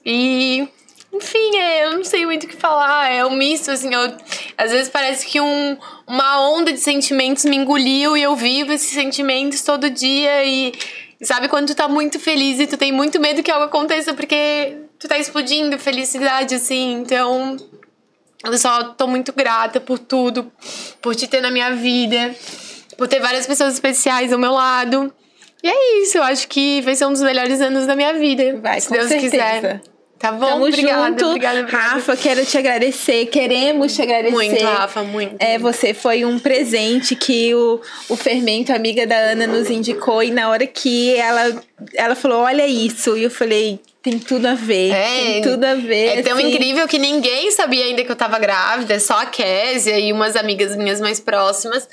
E, 0.04 0.68
enfim, 1.14 1.56
é, 1.56 1.86
eu 1.86 1.92
não 1.92 2.04
sei 2.04 2.26
muito 2.26 2.44
o 2.44 2.48
que 2.48 2.56
falar. 2.56 3.10
É 3.10 3.24
um 3.24 3.34
misto, 3.34 3.70
assim. 3.70 3.92
Eu, 3.92 4.16
às 4.56 4.70
vezes 4.70 4.88
parece 4.88 5.26
que 5.26 5.40
um, 5.40 5.76
uma 6.06 6.48
onda 6.50 6.72
de 6.72 6.80
sentimentos 6.80 7.44
me 7.44 7.56
engoliu 7.56 8.16
e 8.16 8.22
eu 8.22 8.34
vivo 8.34 8.72
esses 8.72 8.90
sentimentos 8.90 9.62
todo 9.62 9.88
dia. 9.88 10.44
E 10.44 10.72
sabe 11.22 11.48
quando 11.48 11.68
tu 11.68 11.74
tá 11.74 11.88
muito 11.88 12.18
feliz 12.18 12.58
e 12.58 12.66
tu 12.66 12.76
tem 12.76 12.92
muito 12.92 13.20
medo 13.20 13.42
que 13.42 13.50
algo 13.50 13.66
aconteça 13.66 14.14
porque 14.14 14.76
tu 14.98 15.06
tá 15.06 15.18
explodindo 15.18 15.78
felicidade, 15.78 16.54
assim. 16.54 16.92
Então. 16.94 17.56
Eu 18.44 18.58
só 18.58 18.84
tô 18.92 19.06
muito 19.06 19.32
grata 19.32 19.80
por 19.80 19.98
tudo, 19.98 20.52
por 21.00 21.14
te 21.14 21.26
ter 21.26 21.40
na 21.40 21.50
minha 21.50 21.74
vida, 21.74 22.34
por 22.98 23.08
ter 23.08 23.18
várias 23.18 23.46
pessoas 23.46 23.72
especiais 23.72 24.34
ao 24.34 24.38
meu 24.38 24.52
lado. 24.52 25.10
E 25.62 25.66
é 25.66 26.02
isso, 26.02 26.18
eu 26.18 26.22
acho 26.22 26.46
que 26.46 26.82
vai 26.82 26.94
ser 26.94 27.06
um 27.06 27.12
dos 27.12 27.22
melhores 27.22 27.58
anos 27.62 27.86
da 27.86 27.96
minha 27.96 28.12
vida. 28.12 28.60
Vai, 28.60 28.82
se 28.82 28.90
Deus 28.90 29.08
certeza. 29.08 29.30
quiser. 29.30 29.93
Tá 30.24 30.32
bom, 30.32 30.46
Tamo 30.46 30.66
obrigada, 30.66 31.08
junto. 31.08 31.26
obrigada, 31.26 31.60
obrigada. 31.60 31.86
Rafa, 31.86 32.16
quero 32.16 32.46
te 32.46 32.56
agradecer. 32.56 33.26
Queremos 33.26 33.94
te 33.94 34.00
agradecer. 34.00 34.32
Muito, 34.32 34.64
Rafa, 34.64 35.02
muito. 35.02 35.36
É, 35.38 35.58
você 35.58 35.92
foi 35.92 36.24
um 36.24 36.38
presente 36.38 37.14
que 37.14 37.54
o, 37.54 37.78
o 38.08 38.16
Fermento, 38.16 38.72
amiga 38.72 39.06
da 39.06 39.16
Ana, 39.16 39.46
nos 39.46 39.68
indicou. 39.68 40.22
E 40.22 40.30
na 40.30 40.48
hora 40.48 40.66
que 40.66 41.14
ela, 41.14 41.62
ela 41.92 42.14
falou, 42.14 42.38
olha 42.38 42.66
isso. 42.66 43.18
E 43.18 43.24
eu 43.24 43.30
falei, 43.30 43.78
tem 44.02 44.18
tudo 44.18 44.46
a 44.46 44.54
ver. 44.54 44.92
É, 44.92 45.32
tem 45.32 45.42
tudo 45.42 45.62
a 45.62 45.74
ver. 45.74 46.20
É 46.20 46.22
tão 46.22 46.38
assim. 46.38 46.54
incrível 46.54 46.88
que 46.88 46.98
ninguém 46.98 47.50
sabia 47.50 47.84
ainda 47.84 48.02
que 48.02 48.10
eu 48.10 48.16
tava 48.16 48.38
grávida, 48.38 48.98
só 49.00 49.18
a 49.18 49.26
Késia 49.26 49.98
e 49.98 50.10
umas 50.10 50.36
amigas 50.36 50.74
minhas 50.74 51.02
mais 51.02 51.20
próximas. 51.20 51.86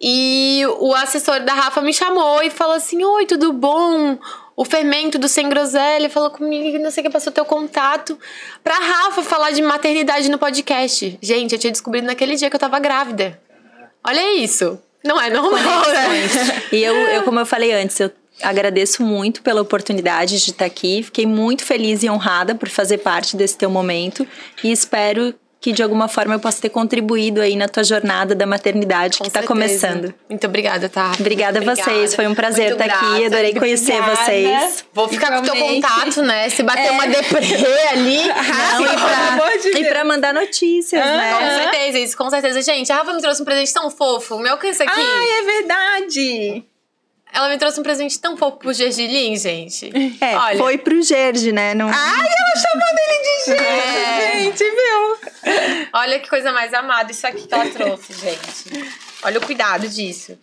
E 0.00 0.62
o 0.80 0.94
assessor 0.94 1.40
da 1.40 1.52
Rafa 1.52 1.82
me 1.82 1.92
chamou 1.92 2.42
e 2.42 2.48
falou 2.48 2.76
assim: 2.76 3.04
Oi, 3.04 3.26
tudo 3.26 3.52
bom? 3.52 4.18
O 4.56 4.64
fermento 4.64 5.18
do 5.18 5.26
Sem 5.26 5.48
Groselha 5.48 6.08
falou 6.08 6.30
comigo, 6.30 6.78
não 6.78 6.90
sei 6.90 7.02
o 7.02 7.06
que, 7.06 7.12
passou 7.12 7.32
teu 7.32 7.44
contato 7.44 8.18
pra 8.62 8.74
Rafa 8.74 9.22
falar 9.22 9.50
de 9.50 9.60
maternidade 9.60 10.28
no 10.30 10.38
podcast. 10.38 11.18
Gente, 11.20 11.52
eu 11.52 11.58
tinha 11.58 11.72
descobrido 11.72 12.06
naquele 12.06 12.36
dia 12.36 12.48
que 12.48 12.54
eu 12.54 12.60
tava 12.60 12.78
grávida. 12.78 13.40
Olha 14.06 14.38
isso. 14.38 14.78
Não 15.04 15.20
é 15.20 15.28
normal, 15.28 15.88
né? 15.88 16.62
E 16.72 16.82
eu, 16.82 16.94
eu, 16.94 17.22
como 17.24 17.38
eu 17.38 17.46
falei 17.46 17.72
antes, 17.72 17.98
eu 18.00 18.10
agradeço 18.42 19.02
muito 19.02 19.42
pela 19.42 19.60
oportunidade 19.60 20.42
de 20.42 20.50
estar 20.50 20.64
aqui. 20.64 21.02
Fiquei 21.02 21.26
muito 21.26 21.64
feliz 21.64 22.02
e 22.02 22.08
honrada 22.08 22.54
por 22.54 22.68
fazer 22.68 22.98
parte 22.98 23.36
desse 23.36 23.58
teu 23.58 23.68
momento. 23.68 24.26
E 24.62 24.72
espero 24.72 25.34
que 25.64 25.72
de 25.72 25.82
alguma 25.82 26.08
forma 26.08 26.34
eu 26.34 26.38
possa 26.38 26.60
ter 26.60 26.68
contribuído 26.68 27.40
aí 27.40 27.56
na 27.56 27.66
tua 27.66 27.82
jornada 27.82 28.34
da 28.34 28.44
maternidade 28.44 29.16
Com 29.16 29.24
que 29.24 29.30
está 29.30 29.42
começando. 29.44 30.12
Muito 30.28 30.46
obrigada, 30.46 30.90
tá? 30.90 31.12
Obrigada 31.18 31.58
a 31.58 31.62
vocês, 31.62 32.14
foi 32.14 32.26
um 32.26 32.34
prazer 32.34 32.72
estar 32.72 32.84
aqui, 32.84 33.06
grata. 33.06 33.26
adorei 33.28 33.54
conhecer 33.54 33.94
Obrigada. 33.94 34.24
vocês. 34.26 34.84
Vou 34.92 35.08
ficar 35.08 35.32
com 35.32 35.38
o 35.38 35.42
teu 35.42 35.56
contato, 35.56 36.20
né? 36.20 36.50
Se 36.50 36.62
bater 36.62 36.88
É. 36.88 36.90
uma 36.90 37.06
deprê 37.06 37.46
ali. 37.92 38.18
Não, 38.28 38.82
e, 38.82 38.88
pelo 38.88 39.72
pra, 39.72 39.80
e 39.80 39.84
pra 39.86 40.04
mandar 40.04 40.34
notícias, 40.34 41.02
Com 41.02 41.08
né? 41.16 41.58
certeza, 41.62 41.98
isso, 41.98 42.16
com 42.18 42.28
certeza. 42.28 42.60
Gente, 42.60 42.92
a 42.92 42.96
Rafa 42.96 43.14
me 43.14 43.22
trouxe 43.22 43.40
um 43.40 43.46
presente 43.46 43.72
tão 43.72 43.90
fofo. 43.90 44.38
Meu, 44.38 44.58
que 44.58 44.66
é 44.66 44.70
isso 44.70 44.82
aqui? 44.82 44.92
Ai, 45.00 45.28
é 45.30 45.42
verdade. 45.44 46.64
Ela 47.34 47.48
me 47.48 47.58
trouxe 47.58 47.80
um 47.80 47.82
presente 47.82 48.16
tão 48.20 48.36
fofo 48.36 48.58
pro 48.58 48.72
Gergelim, 48.72 49.36
gente. 49.36 49.90
É, 50.20 50.36
Olha, 50.36 50.56
foi 50.58 50.78
pro 50.78 51.02
Gerge, 51.02 51.50
né? 51.50 51.74
Não... 51.74 51.88
Ai, 51.88 52.26
ela 52.26 52.56
chamando 52.56 52.98
ele 52.98 53.22
de 53.22 53.44
gente, 53.44 53.60
É. 53.66 54.42
gente, 54.44 54.64
viu? 54.64 55.18
olha 55.92 56.20
que 56.20 56.28
coisa 56.30 56.52
mais 56.52 56.72
amada 56.72 57.10
isso 57.10 57.26
aqui 57.26 57.46
que 57.46 57.52
ela 57.52 57.68
trouxe, 57.70 58.12
gente. 58.12 58.88
Olha 59.24 59.38
o 59.38 59.44
cuidado 59.44 59.88
disso. 59.88 60.38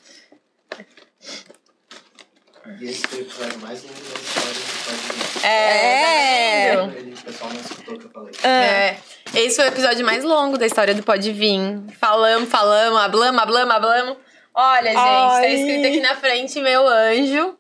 E 2.80 2.86
esse 2.90 3.08
foi 3.08 3.20
o 3.20 3.22
episódio 3.24 3.60
mais 3.62 3.84
longo 3.84 3.96
da 4.04 4.20
história 4.20 4.54
do 4.54 4.84
podcast. 4.84 5.46
É, 5.48 6.76
tá 6.76 6.82
vendo? 6.82 6.98
Ele, 6.98 7.14
o 7.14 7.18
pessoal 7.22 7.50
não 7.54 7.62
escutou 7.62 7.96
o 7.96 8.00
que 8.00 8.06
eu 8.06 8.12
falei. 8.12 8.32
É. 8.44 8.98
Esse 9.34 9.56
foi 9.56 9.66
o 9.66 9.68
episódio 9.70 10.06
mais 10.06 10.24
longo 10.24 10.58
da 10.58 10.66
história 10.66 10.94
do 10.94 11.04
Pode 11.04 11.32
Vir. 11.32 11.82
Falamos, 12.00 12.50
falamos, 12.50 13.00
hablamos, 13.00 13.42
hablamos, 13.42 13.74
hablamos. 13.76 14.18
Olha, 14.54 14.88
gente, 14.92 14.96
tá 14.96 15.30
Ai. 15.36 15.54
escrito 15.54 15.88
aqui 15.88 16.00
na 16.02 16.16
frente 16.16 16.60
meu 16.62 16.88
anjo. 16.88 17.58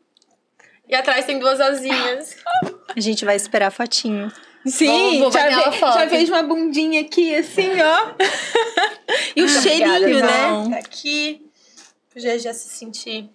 E 0.89 0.95
atrás 0.95 1.26
tem 1.26 1.39
duas 1.39 1.59
asinhas. 1.61 2.35
A 2.95 2.99
gente 2.99 3.23
vai 3.23 3.35
esperar 3.35 3.68
a 3.68 3.72
fotinho. 3.72 4.31
Sim, 4.65 5.19
Vou- 5.19 5.19
vou 5.22 5.31
já, 5.31 5.47
ve- 5.69 5.77
foto. 5.77 5.93
já 5.93 6.05
vejo 6.05 6.34
uma 6.34 6.43
bundinha 6.43 7.01
aqui, 7.01 7.34
assim, 7.34 7.69
ó. 7.81 8.11
e 9.35 9.41
o 9.41 9.45
Obrigada, 9.45 9.61
cheirinho, 9.61 10.19
né? 10.19 10.43
irmão. 10.43 10.69
Tá 10.69 10.77
aqui. 10.77 11.41
Pro 12.09 12.19
já 12.22 12.53
se 12.53 12.69
sentir. 12.69 13.30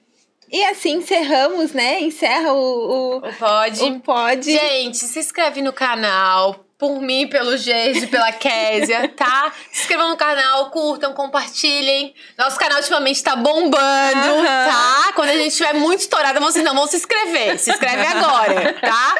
E 0.53 0.63
assim 0.67 0.93
encerramos, 0.99 1.73
né? 1.73 1.99
Encerra 2.01 2.53
o, 2.53 2.59
o, 2.59 3.17
O 3.17 3.33
Pode. 3.35 3.83
o 3.83 4.01
pod. 4.01 4.45
Gente, 4.53 4.99
se 4.99 5.19
inscreve 5.19 5.63
no 5.63 5.73
canal. 5.73 6.66
Por 6.79 7.01
mim, 7.01 7.27
pelo 7.27 7.57
Gerge, 7.57 8.07
pela 8.07 8.31
Késia, 8.33 9.09
tá? 9.17 9.51
Se 9.73 9.81
inscrevam 9.81 10.11
no 10.11 10.17
canal, 10.17 10.71
curtam, 10.71 11.15
compartilhem. 11.15 12.15
Nosso 12.37 12.59
canal 12.59 12.79
ultimamente 12.79 13.23
tá 13.23 13.35
bombando, 13.35 14.45
tá? 14.45 15.11
Quando 15.15 15.31
a 15.31 15.37
gente 15.37 15.49
estiver 15.49 15.73
muito 15.73 16.01
estourada, 16.01 16.39
vocês 16.39 16.63
não 16.63 16.75
vão 16.75 16.87
se 16.87 16.97
inscrever. 16.97 17.59
Se 17.59 17.71
inscreve 17.71 18.05
agora, 18.07 18.75
tá? 18.75 19.15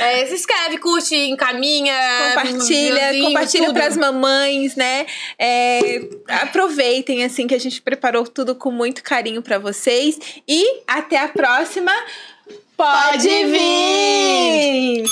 É, 0.00 0.26
se 0.26 0.34
inscreve, 0.34 0.78
curte, 0.78 1.14
encaminha. 1.14 1.94
Compartilha, 2.34 2.94
videozinho, 2.94 3.24
compartilha 3.26 3.66
tudo. 3.66 3.74
pras 3.74 3.96
mamães, 3.96 4.74
né? 4.74 5.04
É, 5.38 6.00
aproveitem, 6.42 7.22
assim, 7.22 7.46
que 7.46 7.54
a 7.54 7.60
gente 7.60 7.82
preparou 7.82 8.26
tudo 8.26 8.54
com 8.54 8.70
muito 8.70 9.02
carinho 9.02 9.42
pra 9.42 9.58
vocês. 9.58 10.18
E 10.46 10.82
até 10.86 11.18
a 11.18 11.28
próxima. 11.28 11.92
Pode 12.76 13.28
vir! 13.44 15.04